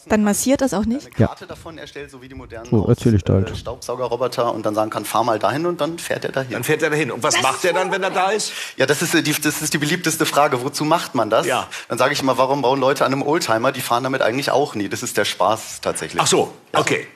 Dann 0.07 0.23
massiert 0.23 0.61
das 0.61 0.73
auch 0.73 0.85
nicht? 0.85 1.09
Ja. 1.17 1.27
Karte 1.27 1.45
davon 1.45 1.77
erstellt, 1.77 2.11
so 2.11 2.21
wie 2.21 2.29
die 2.29 2.35
modernen 2.35 2.69
So, 2.69 2.85
erzähl 2.87 3.13
ich 3.13 3.23
da 3.23 3.33
halt. 3.33 3.51
äh, 3.51 3.55
Staubsaugerroboter 3.55 4.53
und 4.53 4.65
dann 4.65 4.73
sagen 4.73 4.89
kann, 4.89 5.03
fahr 5.03 5.23
mal 5.23 5.37
dahin 5.37 5.65
und 5.65 5.81
dann 5.81 5.99
fährt 5.99 6.23
er 6.23 6.31
dahin. 6.31 6.51
Dann 6.51 6.63
fährt 6.63 6.81
er 6.81 6.89
dahin. 6.89 7.11
Und 7.11 7.23
was 7.23 7.41
macht 7.41 7.65
er 7.65 7.73
dann, 7.73 7.91
wenn 7.91 8.03
er 8.03 8.11
da 8.11 8.29
ist? 8.31 8.53
Ja, 8.77 8.85
das 8.85 9.01
ist, 9.01 9.13
äh, 9.13 9.21
die, 9.21 9.33
das 9.33 9.61
ist 9.61 9.73
die 9.73 9.77
beliebteste 9.77 10.25
Frage. 10.25 10.63
Wozu 10.63 10.85
macht 10.85 11.15
man 11.15 11.29
das? 11.29 11.45
Ja. 11.45 11.67
Dann 11.89 11.97
sage 11.97 12.13
ich 12.13 12.21
immer, 12.21 12.37
warum 12.37 12.61
bauen 12.61 12.79
Leute 12.79 13.05
an 13.05 13.11
einem 13.11 13.21
Oldtimer? 13.23 13.71
Die 13.73 13.81
fahren 13.81 14.03
damit 14.03 14.21
eigentlich 14.21 14.49
auch 14.51 14.75
nie. 14.75 14.87
Das 14.87 15.03
ist 15.03 15.17
der 15.17 15.25
Spaß 15.25 15.81
tatsächlich. 15.81 16.21
Ach 16.21 16.27
so, 16.27 16.53
okay. 16.73 17.07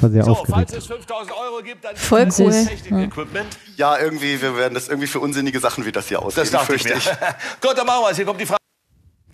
War 0.00 0.10
sehr 0.10 0.24
So, 0.24 0.34
falls 0.34 0.50
aufgeregt. 0.50 0.72
es 0.74 0.86
5000 0.86 1.32
Euro 1.36 1.62
gibt, 1.62 1.84
dann 1.84 1.96
Voll 1.96 2.28
cool. 2.38 2.50
Technik-Equipment. 2.50 3.46
Ja, 3.76 3.98
irgendwie, 3.98 4.40
wir 4.40 4.56
werden 4.56 4.74
das 4.74 4.88
irgendwie 4.88 5.06
für 5.08 5.20
unsinnige 5.20 5.60
Sachen 5.60 5.84
wie 5.86 5.92
das 5.92 6.08
hier 6.08 6.20
ausgeben, 6.20 6.42
Das 6.42 6.50
dachte 6.50 6.74
ich 6.74 6.84
mir. 6.84 6.94
Gut, 7.60 7.76
dann 7.76 7.86
machen 7.86 8.02
wir 8.04 8.10
es. 8.10 8.16
Hier 8.16 8.24
kommt 8.26 8.40
die 8.40 8.46
Frage. 8.46 8.58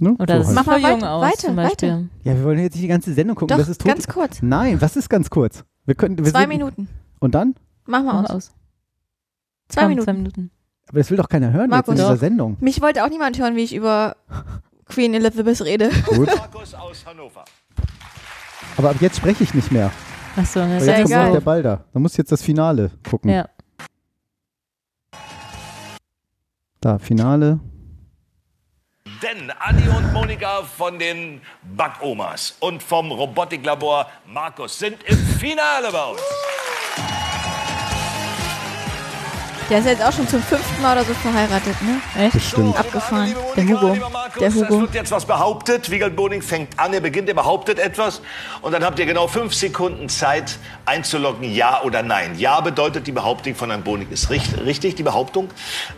Ne? 0.01 0.15
Oder 0.19 0.20
so 0.20 0.27
das 0.27 0.37
halt. 0.37 0.47
sieht 0.47 0.55
Mach 0.55 0.66
mal 0.66 0.81
jung 0.81 1.01
weiter, 1.03 1.11
aus 1.12 1.23
weiter, 1.25 1.39
zum 1.39 1.57
Beispiel. 1.57 1.89
weiter. 1.91 2.05
Ja, 2.25 2.35
wir 2.37 2.45
wollen 2.45 2.59
jetzt 2.61 2.75
nicht 2.75 2.85
die 2.85 2.89
ganze 2.89 3.12
Sendung 3.15 3.35
gucken. 3.37 3.49
Doch, 3.49 3.59
das 3.59 3.69
ist 3.69 3.81
tot. 3.81 3.89
ganz 3.93 4.07
kurz. 4.07 4.39
Nein, 4.43 4.81
was 4.81 4.97
ist 4.97 5.09
ganz 5.11 5.29
kurz? 5.31 5.65
Wir 5.87 5.95
können, 5.95 6.16
wir 6.19 6.25
Zwei 6.31 6.41
sind- 6.41 6.49
Minuten. 6.51 6.89
Und 7.19 7.35
dann? 7.35 7.55
Mach 7.87 8.03
mal 8.05 8.12
Mach 8.15 8.25
aus. 8.25 8.31
aus. 8.31 8.51
Zwei 9.69 9.81
Komm, 9.83 9.89
Minuten. 9.91 10.05
Zwei 10.07 10.12
Minuten. 10.12 10.51
Aber 10.89 10.99
das 11.01 11.11
will 11.11 11.16
doch 11.16 11.29
keiner 11.29 11.53
hören 11.53 11.69
Markus. 11.69 11.95
jetzt 11.95 12.01
in 12.01 12.07
dieser. 12.07 12.16
Sendung. 12.16 12.57
Mich 12.61 12.81
wollte 12.81 13.05
auch 13.05 13.09
niemand 13.11 13.39
hören, 13.39 13.57
wie 13.57 13.65
ich 13.65 13.75
über 13.75 14.16
Queen 14.87 15.12
Elizabeth 15.15 15.61
rede. 15.62 15.91
Gut. 16.07 16.29
Markus 16.35 16.75
aus 16.75 17.05
Hannover. 17.05 17.45
Aber 18.77 18.91
ab 18.91 18.97
jetzt 19.01 19.16
spreche 19.16 19.43
ich 19.43 19.53
nicht 19.55 19.73
mehr. 19.73 19.91
Achso, 20.39 20.60
das 20.60 20.82
ist 20.82 20.86
ja 20.86 20.98
jetzt 20.98 21.02
kommt 21.02 21.10
egal. 21.10 21.27
noch 21.27 21.32
der 21.32 21.40
Ball 21.40 21.62
da. 21.62 21.85
Da 21.93 21.98
muss 21.98 22.16
jetzt 22.16 22.31
das 22.31 22.43
Finale 22.43 22.93
gucken. 23.10 23.31
Ja. 23.31 23.48
Da, 26.81 26.98
Finale. 27.01 27.59
Denn 29.20 29.51
Anni 29.59 29.89
und 29.89 30.12
Monika 30.12 30.62
von 30.62 30.97
den 30.97 31.40
Backomas 31.77 32.56
und 32.60 32.81
vom 32.81 33.10
Robotiklabor 33.10 34.06
Markus 34.27 34.78
sind 34.78 35.02
im 35.05 35.16
Finale 35.16 35.90
bei 35.90 36.05
uns. 36.05 36.20
Der 39.70 39.81
ist 39.81 39.85
jetzt 39.85 40.03
auch 40.03 40.12
schon 40.12 40.27
zum 40.27 40.40
fünften 40.40 40.81
Mal 40.81 40.97
oder 40.97 41.05
so 41.05 41.12
verheiratet, 41.12 41.74
ne? 41.82 42.01
Echt? 42.24 42.32
Bestimmt. 42.32 42.78
Abgefahren. 42.78 43.27
Liebe 43.27 43.39
Der 43.55 43.65
Monika, 43.65 43.81
Hugo. 43.82 43.93
lieber 43.95 44.09
Markus, 44.09 44.39
Der 44.39 44.49
Es 44.49 44.55
Hugo. 44.55 44.81
wird 44.81 44.95
jetzt 44.95 45.11
was 45.11 45.27
behauptet. 45.27 45.90
Wiegald 45.90 46.16
Boning 46.16 46.40
fängt 46.40 46.78
an, 46.78 46.95
er 46.95 47.01
beginnt, 47.01 47.28
er 47.28 47.35
behauptet 47.35 47.78
etwas. 47.78 48.23
Und 48.62 48.73
dann 48.73 48.82
habt 48.82 48.99
ihr 48.99 49.05
genau 49.05 49.27
fünf 49.28 49.53
Sekunden 49.53 50.09
Zeit 50.09 50.57
einzuloggen, 50.86 51.53
ja 51.53 51.82
oder 51.82 52.03
nein. 52.03 52.39
Ja 52.39 52.62
bedeutet, 52.62 53.07
die 53.07 53.12
Behauptung 53.12 53.55
von 53.55 53.69
Herrn 53.69 53.82
Boning 53.82 54.09
ist 54.11 54.31
richtig, 54.31 54.65
richtig, 54.65 54.95
die 54.95 55.03
Behauptung. 55.03 55.49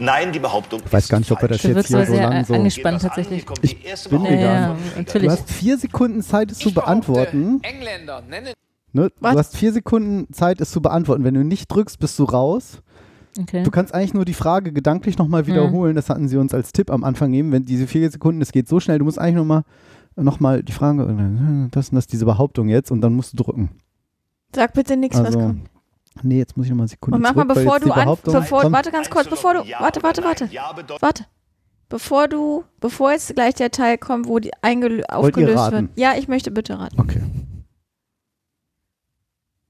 Nein, 0.01 0.33
die 0.33 0.41
Behauptung 0.41 0.83
Ich 0.85 0.93
weiß 0.93 1.09
gar 1.09 1.21
nicht, 1.21 1.31
ob 1.31 1.41
er 1.41 1.49
das 1.49 1.63
jetzt 1.63 1.87
hier 1.87 2.05
so 2.05 2.13
sehr 2.13 2.29
lang 2.29 2.45
so. 2.45 2.55
angespannt 2.55 3.03
tatsächlich. 3.03 3.45
Ich 3.63 4.09
bin 4.09 4.25
vegan. 4.25 4.41
Ja, 4.41 4.77
natürlich. 4.97 5.29
Du 5.29 5.33
hast 5.33 5.49
vier 5.49 5.79
Sekunden 5.79 6.23
Zeit, 6.23 6.51
es 6.51 6.59
zu 6.59 6.75
beantworten. 6.75 7.61
Engländer 7.63 8.21
nennen 8.23 8.53
Ne? 8.93 9.11
Du 9.21 9.29
hast 9.29 9.57
vier 9.57 9.73
Sekunden 9.73 10.33
Zeit, 10.33 10.61
es 10.61 10.73
zu 10.73 10.83
beantworten. 10.83 11.23
Wenn 11.23 11.35
du 11.35 11.45
nicht 11.45 11.69
drückst, 11.69 12.01
bist 12.01 12.19
du 12.19 12.25
raus. 12.25 12.83
Okay. 13.39 13.63
Du 13.63 13.71
kannst 13.71 13.95
eigentlich 13.95 14.15
nur 14.15 14.25
die 14.25 14.35
Frage 14.35 14.73
gedanklich 14.73 15.17
nochmal 15.19 15.47
wiederholen. 15.47 15.95
Das 15.95 16.11
hatten 16.11 16.29
sie 16.29 16.37
uns 16.37 16.53
als 16.55 16.73
Tipp 16.73 16.91
am 16.91 17.05
Anfang 17.05 17.31
gegeben. 17.31 17.53
Wenn 17.53 17.65
diese 17.65 17.87
vier 17.87 18.11
Sekunden, 18.11 18.41
es 18.43 18.51
geht 18.53 18.69
so 18.69 18.81
schnell, 18.81 18.99
du 18.99 19.05
musst 19.05 19.19
eigentlich 19.19 19.37
nochmal 19.37 19.63
noch 20.17 20.41
mal 20.41 20.63
die 20.63 20.73
Frage, 20.73 21.03
äh, 21.05 21.69
das 21.71 21.91
und 21.91 21.95
das, 21.97 22.07
diese 22.07 22.25
Behauptung 22.25 22.69
jetzt 22.69 22.91
und 22.91 23.01
dann 23.01 23.15
musst 23.15 23.33
du 23.33 23.43
drücken. 23.43 23.71
Sag 24.55 24.75
bitte 24.75 24.97
nichts, 24.97 25.17
was 25.19 25.27
Also, 25.27 25.39
kommt. 25.39 25.71
nee, 26.23 26.39
jetzt 26.39 26.57
muss 26.57 26.67
ich 26.67 26.71
nochmal 26.71 26.89
Sekunde 26.89 27.17
Und 27.17 27.23
mach 27.23 27.35
mal, 27.35 27.45
bevor 27.45 27.79
du 27.79 27.91
an, 27.93 28.05
Behauptung 28.05 28.35
bevor, 28.35 28.63
kommt. 28.63 28.75
warte 28.75 28.91
ganz 28.91 29.09
kurz, 29.09 29.29
bevor 29.29 29.55
du, 29.55 29.63
Ja 29.65 29.81
warte, 29.81 30.03
warte, 30.03 30.25
warte, 30.25 30.49
Ja 30.51 30.73
bedeutet, 30.73 31.01
warte. 31.01 31.25
Bevor 31.89 32.29
du, 32.29 32.65
bevor 32.81 33.13
jetzt 33.13 33.35
gleich 33.35 33.55
der 33.55 33.71
Teil 33.71 33.99
kommt, 33.99 34.27
wo 34.29 34.39
die 34.39 34.51
aufgelöst 35.09 35.73
wird. 35.73 35.89
Ja, 35.97 36.13
ich 36.19 36.29
möchte 36.29 36.51
bitte 36.51 36.79
raten. 36.79 37.01
Okay. 37.01 37.21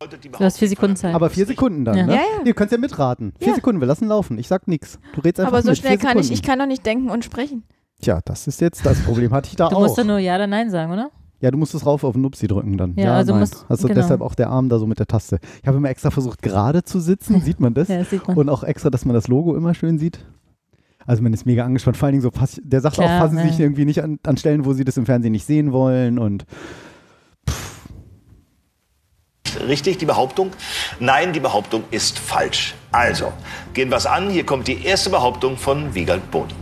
Du 0.01 0.39
hast 0.45 0.59
vier 0.59 0.69
Sekunden 0.69 0.97
Zeit. 0.97 1.15
Aber 1.15 1.29
vier 1.29 1.45
Sekunden 1.45 1.85
dann, 1.85 1.95
Ja. 1.97 2.07
ne? 2.07 2.15
Ja, 2.15 2.21
ja. 2.39 2.45
Du 2.45 2.55
kannst 2.55 2.73
ja 2.73 2.79
mitraten. 2.79 3.35
Vier 3.39 3.49
Ja. 3.49 3.55
Sekunden, 3.57 3.81
wir 3.83 3.87
lassen 3.87 4.09
laufen. 4.09 4.39
Ich 4.39 4.49
sag 4.49 4.67
nichts. 4.67 4.99
Du 5.15 5.21
redest 5.21 5.41
einfach 5.41 5.53
Aber 5.53 5.63
so 5.63 5.69
mit. 5.71 5.79
schnell 5.79 5.99
vier 5.99 6.09
kann 6.09 6.17
ich, 6.19 6.25
Sekunden. 6.27 6.33
ich 6.33 6.43
kann 6.43 6.59
doch 6.59 6.67
nicht 6.67 6.87
denken 6.87 7.11
und 7.11 7.23
sprechen. 7.23 7.65
Tja, 8.01 8.21
das 8.25 8.47
ist 8.47 8.63
jetzt 8.63 8.87
das 8.87 8.99
Problem. 9.03 9.31
Hatte 9.31 9.49
ich 9.51 9.57
da 9.57 9.69
du 9.69 9.77
auch. 9.77 9.81
musst 9.83 9.99
doch 9.99 10.05
nur 10.05 10.19
Ja 10.19 10.37
oder 10.37 10.47
Nein 10.47 10.71
sagen, 10.71 10.91
oder? 10.93 11.11
Ja, 11.43 11.51
du 11.51 11.59
musst 11.59 11.75
es 11.75 11.85
rauf 11.85 12.03
auf 12.05 12.15
den 12.15 12.23
Nupsi 12.23 12.47
drücken 12.47 12.79
dann. 12.79 12.95
Ja, 12.97 13.15
also 13.15 13.33
nein. 13.33 13.41
musst- 13.41 13.67
also 13.69 13.89
genau. 13.89 14.01
deshalb 14.01 14.23
auch 14.23 14.35
der 14.35 14.49
Arm 14.49 14.71
da 14.71 14.79
so 14.79 14.87
mit 14.87 14.99
der 14.99 15.07
Taste. 15.07 15.39
Ich 15.61 15.67
habe 15.69 15.77
immer 15.77 15.91
extra 15.91 16.11
versucht, 16.11 16.41
gerade 16.41 16.83
zu 16.83 16.99
sitzen. 16.99 17.41
Sieht 17.43 17.61
man 17.61 17.75
das? 17.75 17.89
Ja, 17.89 17.99
das 17.99 18.09
sieht 18.09 18.27
man. 18.27 18.39
Und 18.39 18.49
auch 18.49 18.63
extra, 18.65 18.89
dass 18.89 19.05
man 19.05 19.13
das 19.13 19.29
Logo 19.29 19.55
immer 19.55 19.75
schön 19.75 19.99
sieht. 19.99 20.25
Also 21.07 21.23
man 21.23 21.35
ist 21.35 21.45
mega 21.45 21.65
angespannt. 21.65 21.99
Vor 21.99 22.07
allen 22.07 22.19
Dingen 22.19 22.23
so, 22.23 22.31
der 22.63 22.81
sagt 22.81 22.95
Klar, 22.95 23.17
auch, 23.19 23.21
passen 23.23 23.37
Sie 23.37 23.49
sich 23.49 23.59
ja. 23.59 23.65
irgendwie 23.67 23.85
nicht 23.85 24.03
an, 24.03 24.19
an 24.23 24.39
Stellen, 24.39 24.65
wo 24.65 24.73
Sie 24.73 24.85
das 24.85 24.97
im 24.97 25.05
Fernsehen 25.05 25.33
nicht 25.33 25.45
sehen 25.45 25.73
wollen. 25.73 26.19
Und 26.19 26.45
richtig, 29.61 29.99
die 29.99 30.07
Behauptung? 30.07 30.51
Nein, 30.99 31.33
die 31.33 31.41
Behauptung 31.41 31.85
ist 31.91 32.19
falsch. 32.19 32.75
Also, 32.93 33.33
gehen 33.75 33.89
wir 33.91 33.97
es 33.97 34.07
an. 34.07 34.31
Hier 34.31 34.45
kommt 34.45 34.69
die 34.69 34.85
erste 34.85 35.11
Behauptung 35.11 35.57
von 35.57 35.95
Wiegald 35.95 36.29
Boning. 36.31 36.57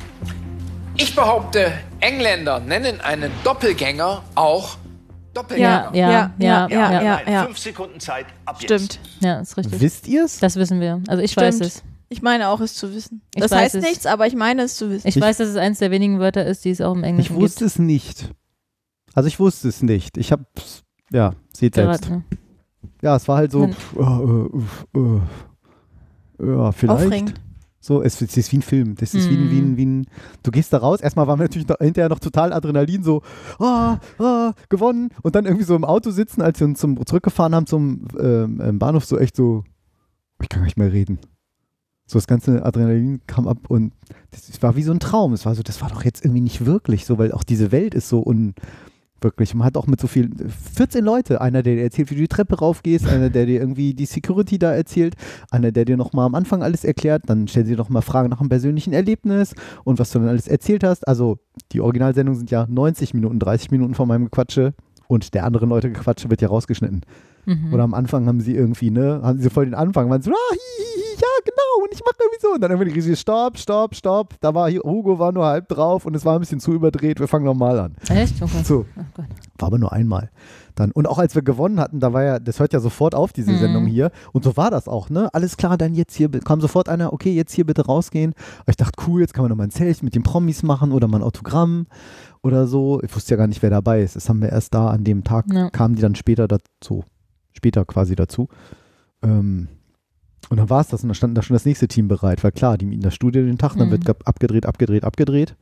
Ich 0.97 1.15
behaupte, 1.15 1.73
Engländer 2.01 2.61
nennen 2.61 3.01
einen 3.01 3.31
Doppelgänger 3.45 4.23
auch 4.35 4.77
Doppelgänger. 5.35 5.91
Ja, 5.93 6.11
ja, 6.11 6.11
ja, 6.11 6.31
ja, 6.39 6.69
ja, 6.69 6.93
ja. 6.93 7.03
ja, 7.03 7.17
Nein, 7.25 7.33
ja. 7.33 7.45
Fünf 7.45 7.59
Sekunden 7.59 8.01
Zeit 8.01 8.27
ab 8.45 8.61
Stimmt. 8.61 8.99
Ja, 9.21 9.39
ist 9.41 9.57
richtig. 9.57 9.81
wisst 9.81 10.09
ihr 10.09 10.25
es? 10.25 10.39
Das 10.41 10.57
wissen 10.57 10.81
wir. 10.81 11.01
Also 11.07 11.23
ich 11.23 11.37
weiß 11.37 11.61
es. 11.61 11.85
Ich 12.09 12.23
meine 12.23 12.49
auch, 12.49 12.61
es 12.61 12.75
zu 12.75 12.93
wissen. 12.95 13.21
Ich 13.35 13.43
das 13.43 13.53
heißt 13.53 13.75
es. 13.77 13.85
nichts, 13.85 14.07
aber 14.07 14.27
ich 14.27 14.35
meine 14.35 14.63
es 14.63 14.77
zu 14.77 14.91
wissen. 14.91 15.07
Ich, 15.07 15.17
Ich- 15.17 15.23
weiß, 15.23 15.37
dass 15.37 15.49
es 15.49 15.57
eins 15.57 15.79
der 15.79 15.91
wenigen 15.91 16.19
Wörter 16.19 16.45
ist, 16.45 16.65
die 16.65 16.71
es 16.71 16.81
auch 16.81 16.95
im 16.95 17.05
Ich 17.05 17.09
Englischen 17.11 17.37
wusste 17.37 17.65
es 17.67 17.79
nicht. 17.79 18.31
Also 19.15 19.29
ich 19.29 19.39
wusste 19.39 19.69
es 19.69 19.83
nicht. 19.83 20.17
Ich 20.17 20.33
habe 20.33 20.45
ja, 21.13 21.35
seht 21.55 21.75
gibt. 21.75 21.87
selbst. 21.87 22.11
Ja, 23.03 23.17
es 23.17 23.29
war 23.29 23.37
halt 23.39 23.53
so, 23.53 23.63
Dann- 23.63 23.73
pff, 23.73 23.97
äh, 23.97 24.99
äh, 24.99 25.21
äh, 26.45 26.57
ja, 26.57 26.73
vielleicht. 26.73 27.07
Aufregend. 27.07 27.35
So, 27.81 28.03
es, 28.03 28.21
es 28.21 28.37
ist 28.37 28.51
wie 28.53 28.59
ein 28.59 28.63
Film. 28.63 28.97
Das 28.97 29.15
ist 29.15 29.31
wie, 29.31 29.37
ein, 29.37 29.51
wie, 29.51 29.61
ein, 29.61 29.77
wie 29.77 29.87
ein. 29.87 30.07
Du 30.43 30.51
gehst 30.51 30.73
da 30.73 30.79
raus. 30.79 31.01
Erstmal 31.01 31.27
waren 31.29 31.39
wir 31.39 31.45
natürlich 31.45 31.69
noch, 31.69 31.79
hinterher 31.79 32.09
noch 32.09 32.19
total 32.19 32.53
Adrenalin, 32.53 33.05
so, 33.05 33.23
ah, 33.61 33.99
ah, 34.19 34.53
gewonnen. 34.69 35.11
Und 35.23 35.37
dann 35.37 35.47
irgendwie 35.47 35.65
so 35.65 35.77
im 35.77 35.85
Auto 35.85 36.11
sitzen, 36.11 36.43
als 36.43 36.59
wir 36.59 36.67
uns 36.67 36.81
zum, 36.81 37.07
zurückgefahren 37.07 37.55
haben 37.55 37.67
zum 37.67 38.09
ähm, 38.19 38.61
ähm, 38.63 38.79
Bahnhof, 38.81 39.05
so 39.05 39.17
echt 39.17 39.37
so, 39.37 39.63
ich 40.43 40.49
kann 40.49 40.61
gar 40.61 40.67
nicht 40.67 40.77
mehr 40.77 40.93
reden. 40.93 41.19
So, 42.07 42.19
das 42.19 42.27
ganze 42.27 42.65
Adrenalin 42.65 43.21
kam 43.27 43.47
ab 43.47 43.59
und 43.69 43.93
das, 44.33 44.49
es 44.49 44.61
war 44.63 44.75
wie 44.77 44.83
so 44.83 44.93
ein 44.93 45.01
Traum. 45.01 45.33
Es 45.33 45.47
war 45.47 45.55
so, 45.55 45.63
das 45.63 45.81
war 45.81 45.89
doch 45.89 46.05
jetzt 46.05 46.25
irgendwie 46.25 46.41
nicht 46.41 46.67
wirklich 46.67 47.07
so, 47.07 47.17
weil 47.17 47.33
auch 47.33 47.45
diese 47.45 47.71
Welt 47.71 47.95
ist 47.95 48.09
so 48.09 48.19
unwirklich. 49.19 49.55
Man 49.55 49.65
hat 49.65 49.77
auch 49.77 49.87
mit 49.87 50.01
so 50.01 50.07
viel, 50.07 50.31
14 50.75 51.05
Leute, 51.05 51.41
einer, 51.41 51.63
der 51.63 51.77
dir 51.77 51.83
erzählt, 51.83 52.11
wie 52.11 52.15
du 52.15 52.21
die 52.23 52.29
Treppe 52.29 52.59
raufgehst, 52.59 53.07
einer, 53.07 53.31
der 53.31 53.47
dir 53.47 53.61
irgendwie 53.61 53.95
die 53.95 54.07
Security 54.07 54.59
da 54.59 54.73
erzählt, 54.73 55.15
einer, 55.51 55.73
der 55.73 55.85
dir 55.85 55.97
nochmal 55.97 56.27
am 56.27 56.35
Anfang 56.35 56.63
alles 56.63 56.85
erklärt, 56.85 57.23
dann 57.27 57.49
stellt 57.49 57.67
sie 57.67 57.77
nochmal 57.77 58.03
Fragen 58.03 58.31
nach 58.31 58.41
einem 58.41 58.49
persönlichen 58.49 58.93
Erlebnis 58.93 59.55
und 59.85 59.99
was 59.99 60.11
du 60.11 60.19
dann 60.19 60.29
alles 60.29 60.49
erzählt 60.49 60.85
hast. 60.85 61.07
Also 61.07 61.39
die 61.73 61.81
Originalsendungen 61.81 62.39
sind 62.39 62.51
ja 62.51 62.67
90 62.69 63.15
Minuten, 63.15 63.39
30 63.39 63.71
Minuten 63.71 63.95
von 63.95 64.09
meinem 64.09 64.25
Gequatsche 64.25 64.75
und 65.07 65.35
der 65.35 65.45
anderen 65.45 65.69
Leute 65.69 65.91
Gequatsche 65.91 66.31
wird 66.31 66.43
ja 66.43 66.49
rausgeschnitten. 66.49 67.03
Mhm. 67.49 67.73
Oder 67.73 67.83
am 67.85 67.95
Anfang 67.95 68.27
haben 68.27 68.41
sie 68.41 68.55
irgendwie, 68.55 68.91
ne, 68.91 69.21
haben 69.23 69.41
sie 69.41 69.49
voll 69.51 69.65
den 69.65 69.75
Anfang, 69.75 70.11
waren 70.11 70.21
so, 70.23 70.31
ah, 70.31 70.35
hi, 70.53 70.57
hi, 70.59 70.85
hi, 70.85 71.15
ja, 71.17 71.27
genau, 71.45 71.85
und 71.85 71.93
ich 71.95 72.01
mache 72.01 72.15
irgendwie 72.21 72.41
so. 72.43 72.49
Und 72.55 72.61
dann 72.61 72.71
irgendwie 72.71 72.91
die 72.91 72.95
riesige 72.97 73.17
Stopp, 73.17 73.57
Stopp, 73.59 73.95
Stopp. 73.95 74.35
Da 74.41 74.55
war 74.55 74.69
hier, 74.71 74.83
Hugo 74.85 75.19
war 75.19 75.33
nur 75.33 75.47
halb 75.47 75.69
drauf 75.69 76.05
und 76.07 76.15
es 76.15 76.25
war 76.25 76.35
ein 76.35 76.41
bisschen 76.41 76.61
zu 76.61 76.73
überdreht. 76.73 77.19
Wir 77.21 77.27
fangen 77.29 77.45
nochmal 77.47 77.79
an. 77.79 77.97
Echt? 78.11 78.35
Oh 78.43 78.47
Gott. 78.47 78.67
So, 78.67 78.85
Oh 79.17 79.23
war 79.59 79.67
aber 79.69 79.79
nur 79.79 79.93
einmal. 79.93 80.31
Dann, 80.77 80.93
und 80.93 81.09
auch 81.09 81.19
als 81.19 81.35
wir 81.35 81.43
gewonnen 81.43 81.81
hatten, 81.81 81.99
da 81.99 82.13
war 82.13 82.23
ja, 82.23 82.39
das 82.39 82.61
hört 82.61 82.73
ja 82.73 82.79
sofort 82.79 83.15
auf, 83.17 83.33
diese 83.33 83.51
Mhm. 83.51 83.59
Sendung 83.59 83.87
hier. 83.87 84.13
Und 84.33 84.45
so 84.45 84.57
war 84.57 84.71
das 84.71 84.87
auch, 84.87 85.11
ne? 85.11 85.29
Alles 85.33 85.57
klar, 85.57 85.77
dann 85.77 85.95
jetzt 85.95 86.15
hier, 86.15 86.29
kam 86.31 86.61
sofort 86.61 86.89
einer, 86.89 87.13
okay, 87.13 87.33
jetzt 87.35 87.53
hier 87.53 87.67
bitte 87.67 87.85
rausgehen. 87.87 88.35
Aber 88.61 88.69
ich 88.71 88.77
dachte, 88.77 89.03
cool, 89.09 89.21
jetzt 89.23 89.35
kann 89.35 89.43
man 89.43 89.51
nochmal 89.51 89.67
ein 89.67 89.71
Zelt 89.73 90.03
mit 90.05 90.15
den 90.15 90.23
Promis 90.23 90.63
machen 90.63 90.93
oder 90.93 91.09
mal 91.09 91.19
ein 91.19 91.25
Autogramm 91.25 91.87
oder 92.45 92.69
so. 92.69 93.01
Ich 93.03 93.13
wusste 93.17 93.33
ja 93.33 93.37
gar 93.39 93.49
nicht, 93.49 93.61
wer 93.63 93.71
dabei 93.71 94.03
ist. 94.03 94.15
Das 94.15 94.29
haben 94.29 94.41
wir 94.41 94.51
erst 94.51 94.73
da 94.75 94.89
an 94.91 95.03
dem 95.03 95.25
Tag, 95.25 95.47
Ja. 95.53 95.71
kamen 95.71 95.97
die 95.97 96.03
dann 96.03 96.15
später 96.15 96.47
dazu. 96.47 97.03
Später 97.59 97.85
quasi 97.85 98.15
dazu. 98.15 98.49
Ähm, 99.23 99.67
und 100.49 100.57
dann 100.57 100.71
war 100.71 100.81
es 100.81 100.87
das 100.89 101.03
und 101.03 101.09
dann 101.09 101.15
stand 101.17 101.37
da 101.37 101.43
schon 101.43 101.55
das 101.55 101.65
nächste 101.67 101.89
Team 101.89 102.07
bereit. 102.09 102.43
Weil 102.45 102.53
klar, 102.53 102.79
die 102.79 102.87
mieten 102.87 103.03
das 103.03 103.15
Studio 103.15 103.43
den 103.45 103.59
Tag, 103.59 103.75
dann 103.77 103.89
Mhm. 103.89 103.93
wird 103.93 104.05
ge- 104.07 104.15
abgedreht, 104.25 104.65
abgedreht, 104.65 105.05
abgedreht. 105.05 105.57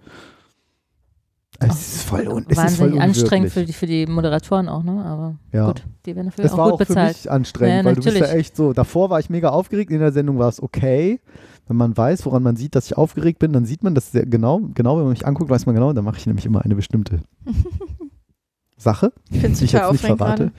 Es 1.59 1.95
ist 1.97 2.03
voll, 2.03 2.29
un 2.29 2.45
es 2.49 2.59
ist 2.59 2.77
voll 2.77 2.91
Wahnsinnig 2.93 3.01
anstrengend 3.01 3.51
für 3.51 3.65
die, 3.65 3.73
für 3.73 3.87
die 3.87 4.05
Moderatoren 4.07 4.69
auch, 4.69 4.83
ne? 4.83 5.03
Aber 5.07 5.37
Ja. 5.53 5.67
gut, 5.69 5.85
die 6.05 6.15
werden 6.15 6.27
dafür 6.27 6.43
Das 6.43 6.53
auch 6.53 6.59
war 6.59 6.65
gut 6.67 6.75
auch 6.75 6.79
für 6.81 6.87
bezahlt. 6.89 7.17
mich 7.17 7.31
anstrengend, 7.31 7.77
Ja, 7.79 7.85
weil 7.87 7.95
du 7.95 8.03
bist 8.03 8.19
ja 8.19 8.27
echt 8.27 8.55
so. 8.57 8.75
Davor 8.75 9.09
war 9.09 9.21
ich 9.21 9.31
mega 9.31 9.49
aufgeregt, 9.49 9.91
in 9.91 10.01
der 10.01 10.13
Sendung 10.13 10.39
war 10.39 10.51
es 10.51 10.63
okay. 10.63 11.19
Wenn 11.67 11.79
man 11.79 11.97
weiß, 11.97 12.27
woran 12.27 12.43
man 12.43 12.57
sieht, 12.57 12.75
dass 12.75 12.85
ich 12.87 12.97
aufgeregt 12.99 13.39
bin, 13.39 13.55
dann 13.55 13.65
sieht 13.65 13.83
man 13.83 13.95
das 13.95 14.13
sehr 14.13 14.27
genau. 14.27 14.61
Genau, 14.75 14.97
wenn 14.99 15.05
man 15.05 15.13
mich 15.13 15.27
anguckt, 15.27 15.49
weiß 15.49 15.65
man 15.65 15.75
genau, 15.75 15.95
dann 15.95 16.05
mache 16.05 16.19
ich 16.19 16.27
nämlich 16.27 16.45
immer 16.45 16.61
eine 16.63 16.75
bestimmte 16.77 17.21
Sache, 18.77 19.13
Ich 19.31 19.39
finde 19.41 19.53
es 19.53 19.59
die 19.61 19.65
ich 19.65 19.73
jetzt 19.73 19.91
nicht 19.93 20.05
verrate. 20.05 20.45
gerade. 20.45 20.53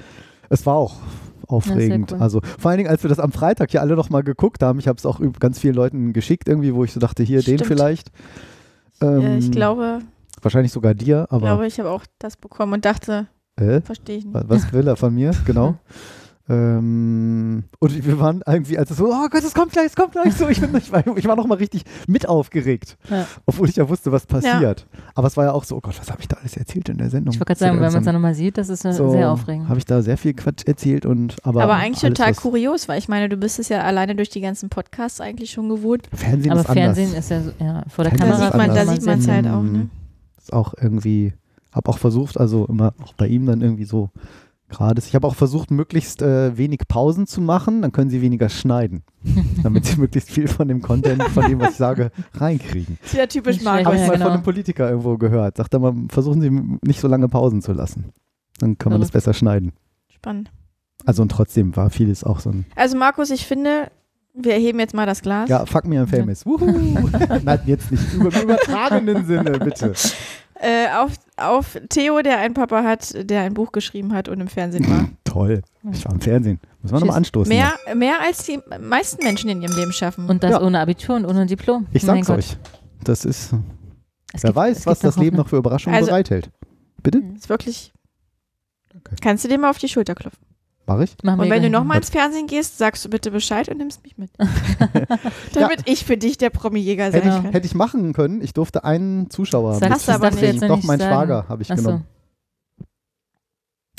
Es 0.49 0.65
war 0.65 0.76
auch 0.76 0.95
aufregend. 1.48 2.11
cool. 2.14 2.19
Also 2.22 2.41
vor 2.60 2.69
allen 2.72 2.78
Dingen, 2.78 2.90
als 2.90 3.03
wir 3.03 3.10
das 3.10 3.19
am 3.19 3.32
Freitag 3.32 3.72
hier 3.72 3.82
alle 3.82 3.95
noch 3.95 4.10
mal 4.10 4.24
geguckt 4.24 4.61
haben, 4.64 4.80
ich 4.80 4.88
habe 4.88 4.98
es 4.98 5.06
auch 5.06 5.19
ganz 5.40 5.60
vielen 5.60 5.76
Leuten 5.76 6.14
geschickt 6.14 6.48
irgendwie, 6.49 6.74
wo 6.74 6.84
ich 6.84 6.91
so 6.94 6.99
dachte, 6.99 7.24
hier, 7.24 7.41
den 7.41 7.57
Stimmt. 7.57 7.65
vielleicht. 7.68 8.11
Ähm, 9.02 9.22
Äh, 9.22 9.38
ich 9.40 9.52
glaube, 9.52 9.99
Wahrscheinlich 10.41 10.72
sogar 10.72 10.94
dir, 10.94 11.26
aber 11.30 11.40
glaube, 11.48 11.68
ich 11.68 11.80
habe 11.80 11.90
auch 11.90 12.06
das 12.19 12.38
bekommen 12.38 12.74
und 12.74 12.86
dachte, 12.86 13.28
äh, 13.56 13.82
verstehe 13.82 14.18
ich 14.18 14.26
nicht. 14.26 14.34
wa- 14.36 14.44
was 14.48 14.72
will 14.72 14.88
er 14.88 14.95
von 14.95 15.14
mir? 15.15 15.32
Genau. 15.45 15.76
Ähm, 16.49 17.65
und 17.80 18.06
wir 18.06 18.19
waren 18.19 18.41
irgendwie, 18.48 18.78
als 18.78 18.90
es 18.90 18.98
so, 18.98 19.07
oh 19.07 19.28
Gott, 19.30 19.44
es 19.44 19.53
kommt 19.53 19.74
gleich, 19.74 19.88
es 19.88 19.95
kommt 19.95 20.14
gleich 20.14 20.34
so. 20.34 20.48
Ich, 20.48 20.61
bin, 20.61 20.74
ich, 20.78 20.91
war, 20.91 21.06
ich 21.18 21.26
war 21.28 21.36
noch 21.36 21.45
mal 21.45 21.57
richtig 21.57 21.84
mit 22.07 22.28
aufgeregt, 22.28 22.98
Ja. 23.10 23.26
obwohl 23.45 23.68
ich 23.68 23.76
ja 23.76 23.90
wusste, 23.90 24.11
was 24.14 24.26
passiert. 24.26 24.86
Aber 25.14 25.28
es 25.28 25.36
war 25.36 25.45
ja 25.45 25.52
auch 25.52 25.65
so, 25.65 25.76
oh 25.76 25.82
Gott, 25.82 25.99
was 25.99 26.10
habe 26.10 26.22
ich 26.22 26.28
da 26.30 26.38
alles 26.38 26.56
erzählt 26.56 26.88
in 26.90 26.98
der 26.98 27.10
Sendung? 27.10 27.34
Ich 27.34 27.40
wollte 27.40 27.48
gerade 27.49 27.60
sagen, 27.60 27.76
wenn 27.82 27.91
man 27.91 27.99
es 27.99 28.06
dann 28.06 28.15
nochmal 28.15 28.34
sieht, 28.34 28.57
das 28.57 28.69
ist 28.69 28.86
äh, 28.86 28.94
so, 28.94 29.10
sehr 29.11 29.30
aufregend. 29.30 29.68
Habe 29.68 29.78
ich 29.80 29.86
da 29.86 30.02
sehr 30.02 30.18
viel 30.18 30.34
Quatsch 30.34 30.65
erzählt 30.65 31.06
und 31.06 31.36
aber, 31.44 31.64
Aber 31.64 31.76
eigentlich 31.76 32.03
alles, 32.06 32.18
total 32.18 32.34
kurios, 32.34 32.88
weil 32.88 32.98
ich 32.99 33.10
meine, 33.10 33.28
du 33.28 33.36
bist 33.36 33.60
es 33.60 33.68
ja 33.68 33.82
alleine 33.82 34.15
durch 34.15 34.30
die 34.30 34.41
ganzen 34.41 34.69
Podcasts 34.69 35.19
eigentlich 35.19 35.52
schon 35.52 35.68
gewohnt. 35.68 36.07
Fernsehen 36.14 36.52
Aber 36.52 36.61
ist 36.61 36.68
Fernsehen 36.72 37.10
anders. 37.10 37.26
ist 37.26 37.30
ja, 37.30 37.41
so, 37.41 37.52
ja 37.60 37.84
vor 37.90 38.06
der 38.06 38.14
Fernsehen 38.15 38.40
Kamera. 38.40 38.48
ist 38.48 38.53
Da 38.53 38.60
sieht 38.60 38.68
man, 38.68 38.76
da 38.76 38.94
sieht 38.94 39.06
man 39.06 39.19
es 39.19 39.28
halt 39.28 39.48
auch. 39.48 39.64
Ne? 39.64 39.90
Ist 40.38 40.53
auch 40.53 40.74
irgendwie, 40.80 41.34
habe 41.74 41.90
auch 41.90 41.98
versucht, 41.98 42.40
also 42.40 42.65
immer 42.68 42.94
auch 43.03 43.14
bei 43.14 43.28
ihm 43.28 43.45
dann 43.45 43.61
irgendwie 43.61 43.86
so 43.86 44.10
gerade. 44.69 45.02
Ich 45.06 45.15
habe 45.15 45.26
auch 45.27 45.35
versucht, 45.35 45.72
möglichst 45.72 46.22
äh, 46.22 46.57
wenig 46.57 46.81
Pausen 46.88 47.27
zu 47.27 47.41
machen, 47.41 47.81
dann 47.81 47.91
können 47.91 48.10
sie 48.10 48.22
weniger 48.22 48.49
schneiden, 48.49 49.03
damit 49.64 49.85
sie 49.85 49.98
möglichst 49.99 50.30
viel 50.30 50.48
von 50.48 50.68
dem 50.68 50.81
Content, 50.81 51.23
von 51.23 51.48
dem, 51.49 51.60
was 51.60 51.72
ich 51.72 51.76
sage, 51.77 52.11
reinkriegen. 52.34 52.98
Das 53.02 53.11
ist 53.14 53.18
ja 53.18 53.27
typisch 53.27 53.61
Marco. 53.61 53.85
Habe 53.85 53.95
ich 53.95 54.02
Ja, 54.02 54.07
mal 54.07 54.14
genau. 54.14 54.26
von 54.26 54.34
einem 54.34 54.44
Politiker 54.44 54.89
irgendwo 54.89 55.18
gehört. 55.18 55.57
Sagt 55.57 55.73
er 55.73 55.80
mal, 55.80 55.94
versuchen 56.10 56.41
Sie 56.41 56.49
nicht 56.85 56.99
so 56.99 57.07
lange 57.07 57.27
Pausen 57.30 57.61
zu 57.61 57.73
lassen. 57.73 58.11
Dann 58.60 58.77
kann 58.77 58.91
man 58.91 59.02
das 59.02 59.11
Verrückt. 59.11 59.26
besser 59.26 59.34
schneiden. 59.38 59.73
Spannend. 60.10 60.52
Also 61.06 61.22
und 61.22 61.30
trotzdem 61.30 61.76
war 61.76 61.89
vieles 61.89 62.23
auch 62.23 62.39
so 62.39 62.49
ein, 62.49 62.65
Also 62.76 62.98
Markus, 62.98 63.30
ich 63.30 63.45
finde, 63.45 63.91
wir 64.34 64.53
erheben 64.53 64.80
jetzt 64.80 64.94
mal 64.94 65.06
das 65.06 65.22
Glas. 65.22 65.48
ja, 65.49 65.65
fuck 65.65 65.85
me, 65.85 65.95
I'm 66.02 66.07
famous. 66.07 66.45
Wuhu. 66.45 66.65
Nein, 67.44 67.60
jetzt 67.65 67.91
nicht 67.91 68.14
über, 68.14 68.34
im 68.35 68.41
übertragenen 68.41 69.26
Sinne, 69.26 69.60
bitte. 69.60 69.94
Äh, 70.59 70.88
auf, 70.97 71.13
auf 71.38 71.77
Theo, 71.89 72.21
der 72.21 72.39
einen 72.39 72.53
Papa 72.53 72.84
hat, 72.84 73.13
der 73.29 73.41
ein 73.41 73.53
Buch 73.53 73.71
geschrieben 73.71 74.13
hat 74.13 74.27
und 74.27 74.39
im 74.41 74.47
Fernsehen 74.47 74.89
war. 74.89 75.07
Toll. 75.23 75.61
Ich 75.91 76.03
war 76.05 76.13
im 76.13 76.21
Fernsehen. 76.21 76.59
Muss 76.81 76.91
man 76.91 77.01
nochmal 77.01 77.17
anstoßen. 77.17 77.49
Mehr, 77.53 77.73
mehr 77.95 78.21
als 78.21 78.43
die 78.45 78.59
meisten 78.79 79.23
Menschen 79.23 79.49
in 79.49 79.61
ihrem 79.61 79.75
Leben 79.75 79.91
schaffen. 79.93 80.27
Und 80.29 80.43
das 80.43 80.51
Ja. 80.51 80.61
ohne 80.61 80.79
Abitur 80.79 81.15
und 81.15 81.25
ohne 81.25 81.45
Diplom. 81.45 81.85
Ich 81.91 82.03
Mein 82.03 82.23
sag's 82.23 82.27
Gott. 82.27 82.38
euch. 82.39 82.57
Das 83.03 83.23
ist, 83.25 83.53
Es 84.34 84.41
wer 84.43 84.49
gibt- 84.49 84.55
weiß, 84.55 84.85
was 84.88 84.99
das 84.99 85.15
Leben 85.17 85.38
Hoffnung. 85.38 85.38
noch 85.45 85.49
für 85.49 85.57
Überraschungen 85.57 85.95
Also- 85.95 86.07
bereithält. 86.09 86.49
Bitte? 87.03 87.21
ist 87.35 87.49
wirklich. 87.49 87.93
Okay. 88.95 89.15
Kannst 89.21 89.43
du 89.43 89.47
dir 89.49 89.59
mal 89.59 89.69
auf 89.69 89.77
die 89.77 89.88
Schulter 89.89 90.15
klopfen. 90.15 90.41
Mach 90.88 90.99
ich? 91.01 91.15
Wir 91.22 91.34
Und 91.34 91.49
wenn 91.49 91.61
du 91.61 91.69
nochmal 91.69 91.97
ins 91.97 92.09
Fernsehen 92.09 92.47
gehst, 92.47 92.77
sagst 92.77 93.03
du 93.03 93.09
bitte 93.09 93.30
Bescheid 93.30 93.68
und 93.69 93.77
nimmst 93.77 94.03
mich 94.03 94.18
mit. 94.18 94.31
Damit 95.53 95.81
ich 95.85 96.05
für 96.05 96.15
dich 96.18 96.38
der 96.38 96.49
Promi-Jäger 96.49 97.11
sein 97.11 97.22
Genau. 97.23 97.41
kann. 97.41 97.51
Hätte 97.51 97.68
ich 97.68 97.76
machen 97.76 98.14
können. 98.14 98.41
Ich 98.41 98.53
durfte 98.53 98.85
einen 98.85 99.30
Zuschauer 99.30 99.73
Sag- 99.76 99.81
mit 99.84 99.91
Hast 99.91 100.07
du 100.07 100.14
aber 100.14 100.31
nicht. 100.31 100.61
Doch, 100.64 100.81
mein. 100.84 100.99
Schwager 100.99 101.45
habe 101.49 101.61
ich 101.61 101.72
Ach 101.72 101.77
so. 101.77 101.84
genommen. 101.84 102.05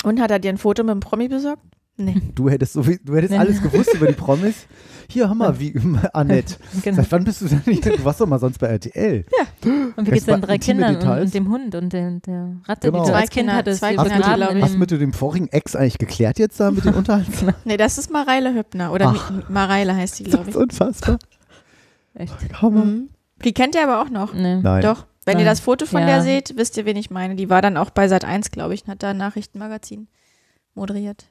Und 0.03 0.19
hat 0.19 0.31
er 0.31 0.39
dir 0.39 0.49
ein 0.49 0.57
Foto 0.57 0.83
mit 0.83 0.91
dem 0.93 0.99
Promi 0.99 1.27
besorgt? 1.27 1.61
Nee. 1.99 2.21
Du 2.33 2.49
hättest, 2.49 2.73
so 2.73 2.83
viel, 2.83 2.99
du 3.03 3.15
hättest 3.15 3.33
Nee. 3.33 3.37
alles 3.39 3.61
gewusst 3.61 3.93
über 3.93 4.07
die 4.07 4.13
Promis. 4.13 4.65
Hier, 5.11 5.27
hör 5.27 5.35
mal, 5.35 5.59
wie, 5.59 5.73
Annette. 6.13 6.55
Genau. 6.83 6.97
Seit 6.97 7.11
wann 7.11 7.23
bist 7.23 7.41
du 7.41 7.47
denn 7.47 7.61
nicht? 7.65 7.85
Du 7.85 8.05
warst 8.05 8.21
doch 8.21 8.27
mal 8.27 8.39
sonst 8.39 8.57
bei 8.59 8.67
RTL. 8.67 9.25
Und 9.95 10.07
wie 10.07 10.11
geht's 10.11 10.27
mal 10.27 10.35
den 10.37 10.41
drei 10.43 10.57
Kindern 10.59 10.95
und, 10.97 11.05
und 11.05 11.33
dem 11.33 11.49
Hund 11.49 11.75
und 11.75 11.91
der, 11.93 12.11
der 12.19 12.55
Ratte, 12.65 12.89
Genau. 12.91 13.03
die 13.03 13.07
du 13.07 13.11
Zwei 13.13 13.19
als 13.21 13.29
Kind 13.29 13.33
Kinder- 13.47 13.55
hattest? 13.55 13.79
zwei 13.79 13.97
Hast, 13.97 14.09
Kinder 14.11 14.47
dem, 14.49 14.61
hast 14.61 14.73
in 14.73 14.79
mit 14.79 14.91
dem 14.91 15.13
vorigen 15.13 15.47
Ex 15.49 15.75
eigentlich 15.75 15.97
geklärt 15.97 16.39
jetzt 16.39 16.59
da 16.59 16.71
mit 16.71 16.85
den 16.85 16.93
Unterhalten? 16.95 17.53
Nee, 17.65 17.77
das 17.77 17.97
ist 17.97 18.11
Mareile 18.11 18.53
Höppner. 18.53 18.93
Oder 18.93 19.13
Ach. 19.17 19.31
Mareile 19.49 19.95
heißt 19.95 20.19
die, 20.19 20.23
Das 20.23 20.33
glaube 20.33 20.49
ist 20.51 20.55
ich. 20.55 20.61
unfassbar. 20.61 21.17
dem- 22.15 22.21
Echt? 22.21 22.61
Hammer. 22.61 22.85
Mhm. 22.85 23.09
Die 23.43 23.53
kennt 23.53 23.75
ihr 23.75 23.83
aber 23.83 24.01
auch 24.01 24.09
noch. 24.09 24.33
Nee. 24.33 24.57
Nein. 24.61 24.81
Doch. 24.83 25.05
Wenn 25.25 25.35
Nein. 25.37 25.45
ihr 25.45 25.49
das 25.49 25.59
Foto 25.59 25.85
von 25.85 26.01
Ja. 26.01 26.07
der 26.07 26.21
seht, 26.21 26.55
wisst 26.55 26.77
ihr, 26.77 26.85
wen 26.85 26.97
ich 26.97 27.09
meine. 27.09 27.35
Die 27.35 27.49
war 27.49 27.61
dann 27.61 27.77
auch 27.77 27.89
bei 27.89 28.07
Sat 28.07 28.25
1, 28.25 28.51
glaube 28.51 28.73
ich, 28.73 28.83
und 28.83 28.89
hat 28.89 29.03
da 29.03 29.09
ein 29.11 29.17
Nachrichtenmagazin 29.17 30.07
moderiert. 30.75 31.25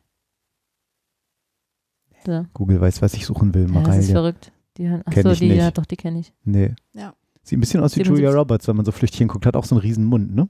So. 2.26 2.44
Google 2.54 2.80
weiß, 2.80 3.00
was 3.02 3.14
ich 3.14 3.24
suchen 3.26 3.54
will. 3.54 3.68
Ja, 3.72 3.80
das 3.82 3.98
ist 3.98 4.10
verrückt. 4.10 4.52
Die, 4.76 4.84
Kenn 4.84 5.02
achso, 5.06 5.30
ich 5.32 5.38
die, 5.40 5.48
nicht. 5.48 5.58
ja, 5.58 5.70
doch, 5.70 5.86
die 5.86 5.96
kenne 5.96 6.20
ich. 6.20 6.32
nee. 6.44 6.74
Ja. 6.94 7.14
Sieht 7.42 7.56
ein 7.58 7.60
bisschen 7.60 7.80
aus 7.80 7.92
wie 7.96 8.00
77. 8.00 8.06
Julia 8.24 8.30
Roberts, 8.38 8.68
wenn 8.68 8.76
man 8.76 8.84
so 8.84 8.92
Flüchtchen 8.92 9.26
guckt. 9.28 9.46
Hat 9.46 9.56
auch 9.56 9.64
so 9.64 9.74
einen 9.74 9.80
riesen 9.82 10.04
Mund, 10.04 10.34
ne? 10.34 10.48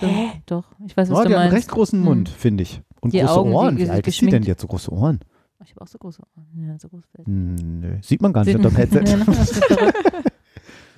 Doch, 0.00 0.08
doch. 0.46 0.64
Ich 0.86 0.96
weiß, 0.96 1.08
was 1.10 1.18
Oh, 1.18 1.22
du 1.22 1.28
die 1.28 1.34
hat 1.34 1.40
einen 1.42 1.50
meinst. 1.52 1.56
recht 1.68 1.68
großen 1.68 1.98
Hm. 2.00 2.04
Mund, 2.04 2.28
finde 2.28 2.62
ich. 2.64 2.82
Und 3.00 3.14
Die 3.14 3.20
große 3.20 3.32
Augen, 3.32 3.52
Ohren. 3.52 3.76
Wie 3.78 3.88
alt 3.88 4.06
ist 4.06 4.16
die 4.20 4.24
denn? 4.26 4.30
geschminkt. 4.30 4.46
Die 4.48 4.50
hat 4.50 4.60
so 4.60 4.66
große 4.66 4.92
Ohren. 4.92 5.20
Ich 5.64 5.70
habe 5.70 5.82
auch 5.82 5.86
so 5.86 5.98
große 5.98 6.20
Ohren. 6.36 6.66
Ja, 6.68 6.76
so 6.78 6.88
groß. 6.88 7.04
Hm, 7.24 7.54
nö. 7.80 7.96
Sieht 8.02 8.20
man 8.20 8.32
gar 8.32 8.44
nicht 8.44 8.56
Sieht 8.56 8.64
unter 8.64 8.70
dem 8.70 8.76
Headset. 8.76 9.04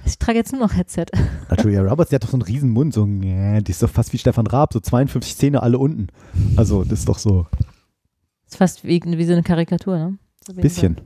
Ich 0.05 0.19
trage 0.19 0.37
jetzt 0.39 0.51
nur 0.53 0.61
noch 0.61 0.75
Headset. 0.75 1.07
Na, 1.49 1.63
Julia 1.63 1.81
Roberts, 1.83 2.11
die 2.11 2.17
hat 2.17 2.25
doch 2.25 2.29
so 2.31 2.35
einen 2.37 2.43
riesen 2.43 2.71
Mund. 2.71 2.93
So, 2.93 3.07
nee, 3.07 3.61
die 3.61 3.71
ist 3.71 3.83
doch 3.85 3.89
fast 3.91 4.13
wie 4.13 4.19
Stefan 4.19 4.49
Raab. 4.49 4.73
So 4.73 4.81
52 4.81 5.37
Zähne 5.37 5.63
alle 5.63 5.79
unten. 5.79 6.09
Also, 6.57 6.83
das 6.83 7.01
ist 7.01 7.09
doch 7.09 7.19
so 7.19 7.47
ist 8.53 8.59
fast 8.59 8.85
wie, 8.85 9.01
wie 9.05 9.25
so 9.25 9.33
eine 9.33 9.43
Karikatur, 9.43 9.97
ne? 9.99 10.19
So 10.47 10.53
bisschen. 10.55 11.01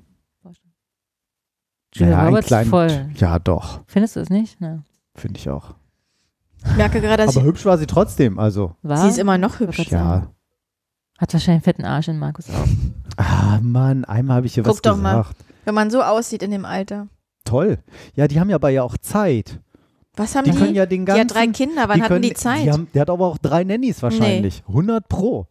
Julia 1.95 2.17
Naja, 2.17 2.29
Roberts 2.29 2.47
kleinen- 2.49 2.71
voll. 2.71 3.09
Ja, 3.17 3.39
doch. 3.39 3.81
Findest 3.87 4.17
du 4.17 4.21
es 4.21 4.29
nicht? 4.31 4.61
Ja. 4.61 4.81
Finde 5.15 5.39
ich 5.39 5.49
auch. 5.49 5.75
Ich 6.65 6.77
merke 6.77 7.01
gerade, 7.01 7.25
dass 7.25 7.37
Aber 7.37 7.47
hübsch 7.47 7.65
war 7.65 7.79
sie 7.79 7.87
trotzdem. 7.87 8.39
Also, 8.39 8.75
War? 8.83 8.99
sie 8.99 9.09
ist 9.09 9.19
immer 9.19 9.39
noch 9.39 9.61
hübsch. 9.61 9.79
Ja. 9.91 10.31
Hat 11.19 11.33
wahrscheinlich 11.33 11.49
einen 11.49 11.63
fetten 11.63 11.85
Arsch 11.85 12.09
in 12.09 12.19
Markus 12.19 12.51
auch. 12.51 12.67
Ah, 13.19 13.61
Mann, 13.63 14.05
einmal 14.05 14.37
habe 14.37 14.47
ich 14.47 14.53
hier 14.53 14.63
Guck 14.63 14.75
was 14.75 14.83
doch 14.83 14.95
mal. 14.99 15.23
gesagt. 15.23 15.37
Wenn 15.65 15.75
man 15.75 15.91
so 15.91 16.03
aussieht 16.03 16.43
in 16.43 16.51
dem 16.51 16.67
Alter. 16.67 17.07
Toll. 17.45 17.79
Ja, 18.15 18.29
die 18.29 18.39
haben 18.39 18.51
ja 18.51 18.57
aber 18.57 18.69
ja 18.69 18.83
auch 18.83 18.99
Zeit. 18.99 19.59
Was 20.17 20.35
haben 20.35 20.45
Die 20.45 20.51
die? 20.51 20.59
können 20.59 20.75
ja 20.75 20.85
den 20.85 21.01
die 21.01 21.05
ganzen. 21.07 21.21
hat 21.23 21.35
drei 21.35 21.47
Kinder. 21.47 21.89
Wann 21.89 21.97
die 21.97 22.03
hatten 22.03 22.09
können, 22.13 22.23
die 22.23 22.35
Zeit? 22.35 22.65
Die 22.65 22.71
haben, 22.73 22.89
der 22.93 23.01
hat 23.01 23.09
aber 23.09 23.25
auch 23.27 23.39
drei 23.39 23.65
Nannies 23.65 24.03
wahrscheinlich. 24.03 24.63
100 24.69 25.09
pro. 25.09 25.47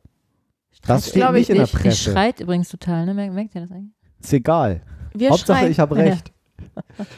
Das 0.88 1.04
steht 1.10 1.16
glaub 1.16 1.34
nicht 1.34 1.44
ich 1.44 1.50
in 1.50 1.56
der 1.56 1.64
nicht. 1.64 1.74
Die 1.74 1.78
Presse. 1.78 2.12
schreit 2.12 2.40
übrigens 2.40 2.70
total, 2.70 3.06
ne? 3.06 3.14
Merkt, 3.14 3.56
ihr 3.56 3.62
das 3.62 3.72
eigentlich? 3.72 3.94
Ist 4.22 4.34
egal. 4.34 4.82
Wir 5.14 5.30
Hauptsache, 5.32 5.60
schreien. 5.60 5.72
ich 5.72 5.80
habe 5.80 5.98
Ja. 5.98 6.04
recht. 6.04 6.32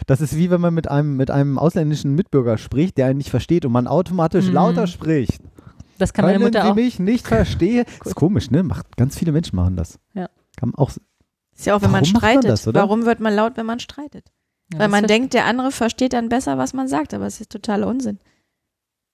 Das 0.07 0.21
ist 0.21 0.35
wie 0.35 0.49
wenn 0.49 0.61
man 0.61 0.73
mit 0.73 0.89
einem, 0.89 1.15
mit 1.17 1.31
einem 1.31 1.57
ausländischen 1.59 2.15
Mitbürger 2.15 2.57
spricht, 2.57 2.97
der 2.97 3.07
einen 3.07 3.17
nicht 3.17 3.29
versteht 3.29 3.65
und 3.65 3.71
man 3.71 3.87
automatisch 3.87 4.47
Mhm. 4.47 4.53
lauter 4.53 4.87
spricht. 4.87 5.41
Das 5.97 6.13
kann 6.13 6.25
meine 6.25 6.37
Können 6.37 6.45
Mutter 6.49 6.61
Sie 6.63 6.67
auch. 6.71 6.75
mich 6.75 6.99
nicht 6.99 7.27
verstehen? 7.27 7.85
Ist 8.05 8.15
komisch, 8.15 8.51
ne? 8.51 8.63
Macht, 8.63 8.97
ganz 8.97 9.17
viele 9.17 9.31
Menschen 9.31 9.55
machen 9.55 9.75
das. 9.75 9.99
Ja. 10.13 10.29
Kann 10.57 10.73
auch, 10.75 10.89
Ist 11.55 11.65
ja 11.65 11.75
auch, 11.75 11.81
wenn 11.81 11.91
man 11.91 12.01
Warum 12.01 12.13
macht 12.13 12.21
man 12.23 12.31
streitet. 12.31 12.49
das, 12.51 12.67
oder? 12.67 12.81
Warum 12.81 13.05
wird 13.05 13.19
man 13.19 13.33
laut, 13.35 13.57
wenn 13.57 13.65
man 13.65 13.79
streitet? 13.79 14.31
Ja, 14.73 14.79
Weil 14.79 14.89
man 14.89 15.05
denkt, 15.07 15.33
der 15.33 15.45
andere 15.45 15.71
versteht 15.71 16.13
dann 16.13 16.29
besser, 16.29 16.57
was 16.57 16.73
man 16.73 16.87
sagt, 16.87 17.13
aber 17.13 17.25
es 17.25 17.39
ist 17.41 17.51
totaler 17.51 17.87
Unsinn. 17.87 18.19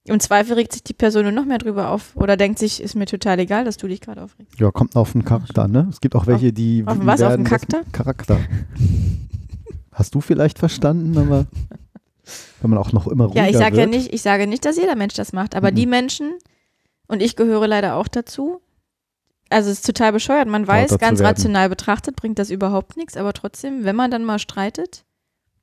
Im 0.05 0.19
Zweifel 0.19 0.53
regt 0.55 0.73
sich 0.73 0.83
die 0.83 0.93
Person 0.93 1.33
noch 1.33 1.45
mehr 1.45 1.59
drüber 1.59 1.89
auf 1.89 2.15
oder 2.15 2.35
denkt 2.35 2.59
sich, 2.59 2.81
ist 2.81 2.93
mir 2.95 3.05
total 3.05 3.39
egal, 3.39 3.63
dass 3.63 3.77
du 3.77 3.87
dich 3.87 4.01
gerade 4.01 4.21
aufregst. 4.21 4.59
ja, 4.59 4.69
kommt 4.71 4.95
auf 4.97 5.13
den 5.13 5.23
Charakter, 5.23 5.67
ne? 5.69 5.87
Es 5.89 6.01
gibt 6.01 6.13
auch 6.15 6.27
welche, 6.27 6.51
die. 6.51 6.83
auf 6.85 6.97
was? 6.99 7.21
Auf 7.21 7.35
den 7.35 7.45
Charakter? 7.45 7.81
Charakter. 7.93 8.37
Hast 9.93 10.13
du 10.15 10.21
vielleicht 10.21 10.59
verstanden, 10.59 11.17
aber 11.17 11.45
wenn 12.61 12.69
man 12.69 12.79
auch 12.79 12.91
noch 12.91 13.07
immer 13.07 13.25
ruhiger 13.25 13.43
Ja, 13.43 13.49
ich 13.49 13.57
sage 13.57 13.77
ja 13.77 13.85
nicht, 13.85 14.13
ich 14.13 14.21
sage 14.21 14.47
nicht, 14.47 14.65
dass 14.65 14.75
jeder 14.77 14.95
Mensch 14.95 15.13
das 15.13 15.31
macht, 15.33 15.55
aber 15.55 15.71
Mhm. 15.71 15.75
die 15.75 15.85
Menschen, 15.85 16.33
und 17.07 17.21
ich 17.21 17.35
gehöre 17.35 17.67
leider 17.67 17.95
auch 17.95 18.07
dazu, 18.07 18.59
also 19.49 19.69
es 19.69 19.77
ist 19.79 19.85
total 19.85 20.11
bescheuert, 20.11 20.47
man 20.47 20.67
weiß, 20.67 20.97
ganz 20.97 21.19
werden. 21.19 21.27
rational 21.27 21.69
betrachtet 21.69 22.15
bringt 22.15 22.39
das 22.39 22.49
überhaupt 22.49 22.97
nichts, 22.97 23.15
aber 23.17 23.33
trotzdem, 23.33 23.83
wenn 23.85 23.95
man 23.95 24.09
dann 24.11 24.25
mal 24.25 24.39
streitet, 24.39 25.05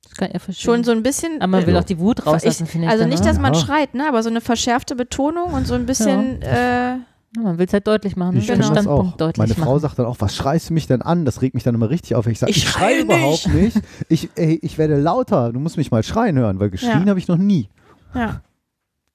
Das 0.03 0.13
kann 0.15 0.31
ja 0.33 0.39
verstehen. 0.39 0.63
schon 0.65 0.83
so 0.83 0.91
ein 0.91 1.03
bisschen, 1.03 1.37
Aber 1.41 1.47
man 1.47 1.65
will 1.67 1.73
Ja. 1.75 1.79
auch 1.79 1.83
die 1.85 1.99
Wut 1.99 2.25
rauslassen, 2.25 2.65
finde 2.67 2.87
ich. 2.87 2.91
also 2.91 3.05
nicht, 3.05 3.19
ne? 3.23 3.25
dass 3.29 3.39
man 3.39 3.53
Ja. 3.53 3.59
schreit, 3.59 3.93
ne, 3.93 4.07
aber 4.07 4.23
so 4.23 4.29
eine 4.29 4.41
verschärfte 4.41 4.95
Betonung 4.95 5.53
und 5.53 5.67
so 5.67 5.73
ein 5.75 5.85
bisschen, 5.85 6.41
äh, 6.41 6.97
Ja, 7.33 7.43
man 7.43 7.57
will 7.57 7.65
es 7.65 7.71
halt 7.71 7.87
deutlich 7.87 8.17
machen, 8.17 8.35
Ich 8.35 8.45
finde 8.47 8.59
das 8.59 8.67
Standpunkt 8.71 9.13
auch. 9.13 9.17
deutlich 9.17 9.37
Meine 9.37 9.51
machen. 9.53 9.63
Frau 9.63 9.79
sagt 9.79 9.97
dann 9.99 10.05
auch, 10.05 10.17
was 10.19 10.35
schreist 10.35 10.69
du 10.69 10.73
mich 10.73 10.87
denn 10.87 11.01
an? 11.01 11.23
Das 11.23 11.41
regt 11.41 11.53
mich 11.53 11.63
dann 11.63 11.75
immer 11.75 11.89
richtig 11.89 12.15
auf. 12.15 12.27
Ich 12.27 12.39
sage, 12.39 12.49
Ich 12.51 12.57
ich, 12.57 12.67
schreie 12.69 12.95
schreie 12.95 13.01
überhaupt 13.03 13.47
nicht. 13.53 13.79
Ich, 14.09 14.29
ey, 14.35 14.59
ich 14.61 14.77
werde 14.77 14.97
lauter. 14.99 15.53
Du 15.53 15.59
musst 15.61 15.77
mich 15.77 15.91
mal 15.91 16.03
schreien 16.03 16.37
hören, 16.37 16.59
weil 16.59 16.69
geschrien 16.69 17.03
Ja. 17.03 17.09
habe 17.09 17.19
ich 17.19 17.29
noch 17.29 17.37
nie 17.37 17.69
ja. 18.13 18.41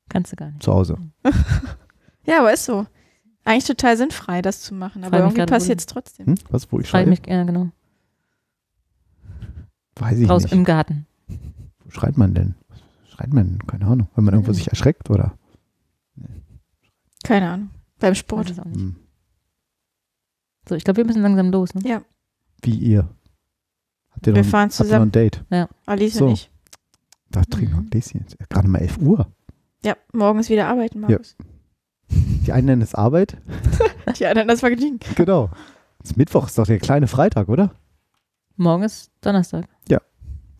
Kannst 0.08 0.32
du 0.32 0.36
gar 0.36 0.46
nicht. 0.50 0.62
zu 0.62 0.72
Hause. 0.72 0.96
Ja, 2.24 2.38
aber 2.40 2.52
ist 2.52 2.64
so. 2.64 2.86
Eigentlich 3.44 3.64
total 3.66 3.96
sinnfrei, 3.96 4.42
das 4.42 4.62
zu 4.62 4.74
machen, 4.74 5.04
aber 5.04 5.18
Freu 5.18 5.24
irgendwie 5.26 5.46
passiert 5.46 5.78
es 5.80 5.86
trotzdem. 5.86 6.26
Hm? 6.26 6.34
Was, 6.50 6.72
wo 6.72 6.80
ich 6.80 6.88
schreie? 6.88 7.06
mich, 7.06 7.20
ja, 7.28 7.44
genau. 7.44 7.68
Weiß 9.98 10.18
ich 10.18 10.28
Raus 10.28 10.42
nicht. 10.44 10.52
im 10.52 10.64
Garten. 10.64 11.06
Wo 11.84 11.90
schreit 11.90 12.16
man 12.16 12.34
denn? 12.34 12.54
Was 13.02 13.10
schreit 13.12 13.32
man? 13.32 13.58
Keine 13.66 13.86
Ahnung. 13.86 14.08
Wenn 14.14 14.24
man 14.24 14.34
irgendwo 14.34 14.52
Mhm. 14.52 14.56
sich 14.56 14.68
erschreckt 14.68 15.08
oder? 15.10 15.36
Keine 17.24 17.50
Ahnung. 17.50 17.70
Beim 17.98 18.10
Weiß 18.10 18.18
Sport. 18.18 18.50
es 18.50 18.58
auch 18.58 18.64
nicht. 18.66 18.76
Hm. 18.76 18.96
So, 20.68 20.74
ich 20.74 20.84
glaube, 20.84 20.98
wir 20.98 21.04
müssen 21.06 21.22
langsam 21.22 21.50
los. 21.50 21.74
Ne? 21.74 21.82
Ja, 21.88 22.02
Wie 22.62 22.74
ihr? 22.76 23.08
Habt 24.10 24.26
ihr 24.26 24.34
Wir 24.34 24.42
noch, 24.42 24.48
fahren 24.48 24.68
Habt 24.70 24.74
ihr 24.80 24.84
noch 24.84 24.86
zusammen. 24.86 25.08
ein 25.08 25.12
Date? 25.12 25.44
Alice 25.86 26.14
So. 26.14 26.26
und 26.26 26.32
ich. 26.32 26.50
Da 27.30 27.42
trinken 27.42 27.72
wir 27.72 27.80
Mhm. 27.80 27.86
ein 27.86 27.90
Gläschen. 27.90 28.24
Gerade 28.48 28.68
mal 28.68 28.78
11 28.78 28.98
Uhr. 28.98 29.30
Ja, 29.84 29.96
morgen 30.12 30.40
ist 30.40 30.48
wieder 30.50 30.68
arbeiten, 30.68 31.00
Markus. 31.00 31.36
Die 32.10 32.52
einen 32.52 32.66
nennen 32.66 32.82
es 32.82 32.94
Arbeit. 32.94 33.36
Ja, 34.18 34.32
dann 34.34 34.48
das 34.48 34.60
Vergnügen. 34.60 35.00
Genau. 35.16 35.50
Ist 36.02 36.16
Mittwoch 36.16 36.46
ist 36.46 36.56
doch 36.58 36.66
der 36.66 36.78
kleine 36.78 37.08
Freitag, 37.08 37.48
oder? 37.48 37.74
Morgen 38.56 38.82
ist 38.84 39.10
Donnerstag. 39.20 39.64
Ja. 39.88 39.98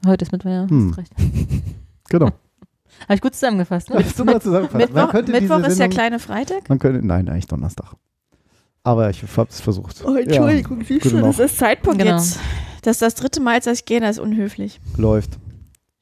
Heute 0.07 0.25
ist 0.25 0.33
Mittwoch, 0.33 0.51
ja. 0.51 0.67
Hm. 0.69 0.91
Hast 0.91 0.99
recht. 0.99 1.13
Genau. 2.09 2.27
Habe 2.27 3.15
ich 3.15 3.21
gut 3.21 3.35
zusammengefasst, 3.35 3.91
ne? 3.91 4.03
Super 4.05 4.41
zusammengefasst. 4.41 4.93
Man 4.95 5.07
Mittwoch, 5.07 5.13
Mittwoch 5.33 5.57
diese 5.57 5.67
ist 5.69 5.77
Sendung- 5.77 5.97
kleine 5.99 6.19
Freitag? 6.21 6.69
Man 6.69 6.79
könnte, 6.79 7.05
nein, 7.05 7.29
eigentlich 7.29 7.49
Donnerstag. 7.49 7.95
Aber 8.85 9.11
ich 9.11 9.21
habe 9.23 9.49
es 9.51 9.61
versucht. 9.61 10.05
Oh, 10.07 10.15
Entschuldigung, 10.15 10.85
siehst 10.85 11.03
gute 11.03 11.17
du, 11.17 11.23
das 11.23 11.41
ist 11.41 11.59
Zeitpunkt 11.59 11.99
Genau. 11.99 12.13
jetzt. 12.17 12.39
Das 12.83 12.93
ist 12.97 13.03
das 13.03 13.17
dritte 13.17 13.41
Mal, 13.41 13.55
als 13.55 13.67
ich 13.67 13.85
gehe, 13.85 13.99
das 14.01 14.11
ist 14.13 14.19
unhöflich. 14.21 14.81
Läuft. 14.97 15.39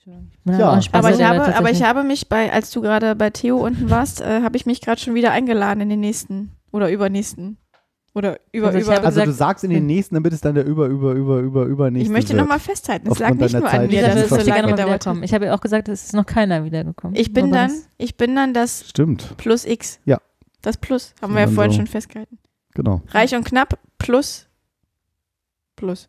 Ja. 0.05 0.79
Aber 0.93 1.11
ich, 1.11 1.16
selber 1.16 1.47
habe, 1.47 1.57
aber 1.57 1.71
ich 1.71 1.83
habe 1.83 2.05
mich 2.05 2.29
bei, 2.29 2.53
als 2.53 2.71
du 2.71 2.83
gerade 2.83 3.16
bei 3.16 3.31
Theo 3.31 3.57
unten 3.57 3.89
warst, 3.89 4.21
äh, 4.21 4.43
habe 4.43 4.59
ich 4.59 4.66
mich 4.66 4.83
gerade 4.83 5.01
schon 5.01 5.15
wieder 5.15 5.31
eingeladen 5.33 5.81
in 5.81 5.89
den 5.89 6.01
nächsten 6.01 6.53
oder 6.71 6.91
übernächsten. 6.91 7.57
Oder 8.16 8.39
über, 8.53 8.69
Also 8.69 8.78
über. 8.78 9.03
Also 9.05 9.20
du 9.20 9.27
gesagt- 9.27 9.39
sagst 9.39 9.65
in 9.65 9.70
den 9.70 9.86
nächsten, 9.86 10.15
damit 10.15 10.32
es 10.32 10.41
dann 10.41 10.55
der 10.55 10.65
über, 10.65 10.86
über, 10.86 11.12
über, 11.12 11.41
über, 11.41 11.65
übernächste 11.65 12.07
ich 12.07 12.12
möchte 12.12 12.35
nochmal 12.35 12.61
festhalten, 12.61 13.11
es 13.11 13.19
lag 13.19 13.31
nicht 13.35 13.53
nur 13.53 13.62
Zeit. 13.62 13.74
an 13.74 13.86
mir, 13.89 14.03
Lisa 14.03 14.07
dass 14.15 14.23
es 14.23 14.28
so 14.28 14.36
lange 14.36 14.45
gerne 14.47 14.62
gedauert 14.69 14.89
wiederkommen. 14.89 15.20
hat. 15.23 15.24
Ich 15.28 15.35
habe 15.35 15.45
ja 15.47 15.55
auch 15.55 15.61
gesagt, 15.61 15.89
es 15.89 16.05
ist 16.05 16.12
noch 16.15 16.24
keiner 16.24 16.65
wiedergekommen. 16.65 17.16
Ich 17.16 17.32
bin 17.32 17.47
Aber 17.47 17.55
dann, 17.57 17.69
das- 17.70 17.89
ich 17.99 18.16
bin 18.16 18.36
dann 18.36 18.55
das 18.55 18.89
Stimmt, 18.89 19.36
Plus 19.36 19.65
X. 19.65 19.99
Ja. 20.05 20.19
Das 20.62 20.77
Plus, 20.77 21.12
haben 21.20 21.35
wir 21.35 21.41
ja 21.41 21.49
vorhin 21.49 21.73
so- 21.73 21.78
schon 21.78 21.86
festgehalten. 21.89 22.39
genau. 22.74 23.03
Reich 23.11 23.35
und 23.35 23.45
knapp 23.45 23.78
plus 23.99 24.47
Plus. 25.77 26.09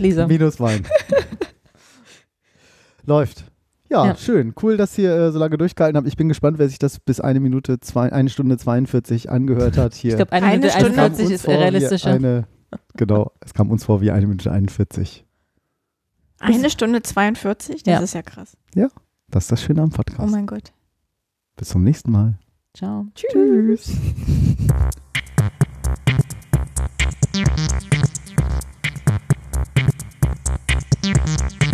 Lisa. 0.00 0.26
Minus 0.26 0.58
Wein. 0.58 0.84
Läuft. 3.06 3.44
Ja, 3.90 4.06
Ja. 4.06 4.16
schön. 4.16 4.54
Cool, 4.62 4.76
dass 4.76 4.96
ihr 4.98 5.14
äh, 5.14 5.30
so 5.32 5.38
lange 5.38 5.58
durchgehalten 5.58 5.96
habt. 5.96 6.08
Ich 6.08 6.16
bin 6.16 6.28
gespannt, 6.28 6.58
wer 6.58 6.68
sich 6.68 6.78
das 6.78 6.98
bis 6.98 7.20
eine 7.20 7.38
Minute, 7.40 7.80
zwei, 7.80 8.10
eine 8.12 8.30
Stunde 8.30 8.56
42 8.56 9.30
angehört 9.30 9.76
hat 9.76 9.94
hier. 9.94 10.10
Ich 10.12 10.16
glaube, 10.16 10.32
eine, 10.32 10.46
Eine 10.46 10.56
Minute 10.58 10.72
Stunde- 10.78 11.02
41 11.02 11.24
uns 11.26 11.34
ist 11.34 11.48
realistischer. 11.48 12.10
Eine, 12.10 12.46
genau, 12.96 13.32
es 13.40 13.52
kam 13.54 13.70
uns 13.70 13.84
vor 13.84 14.00
wie 14.00 14.10
eine 14.10 14.26
Minute 14.26 14.50
41. 14.50 15.24
Eine 16.40 16.70
Stunde 16.70 17.02
42? 17.02 17.82
Das 17.84 17.92
Ja. 17.92 18.00
ist 18.00 18.14
ja 18.14 18.22
krass. 18.22 18.56
Das 19.28 19.44
ist 19.44 19.52
das 19.52 19.62
Schöne 19.62 19.82
am 19.82 19.90
Oh 19.92 19.96
Podcast. 19.96 20.30
mein 20.32 20.46
Gott. 20.46 20.72
Bis 21.56 21.68
zum 21.68 21.84
nächsten 21.84 22.10
Mal. 22.10 22.38
Ciao. 22.74 23.06
Tschüss. 23.14 23.92
Reich, 31.02 31.70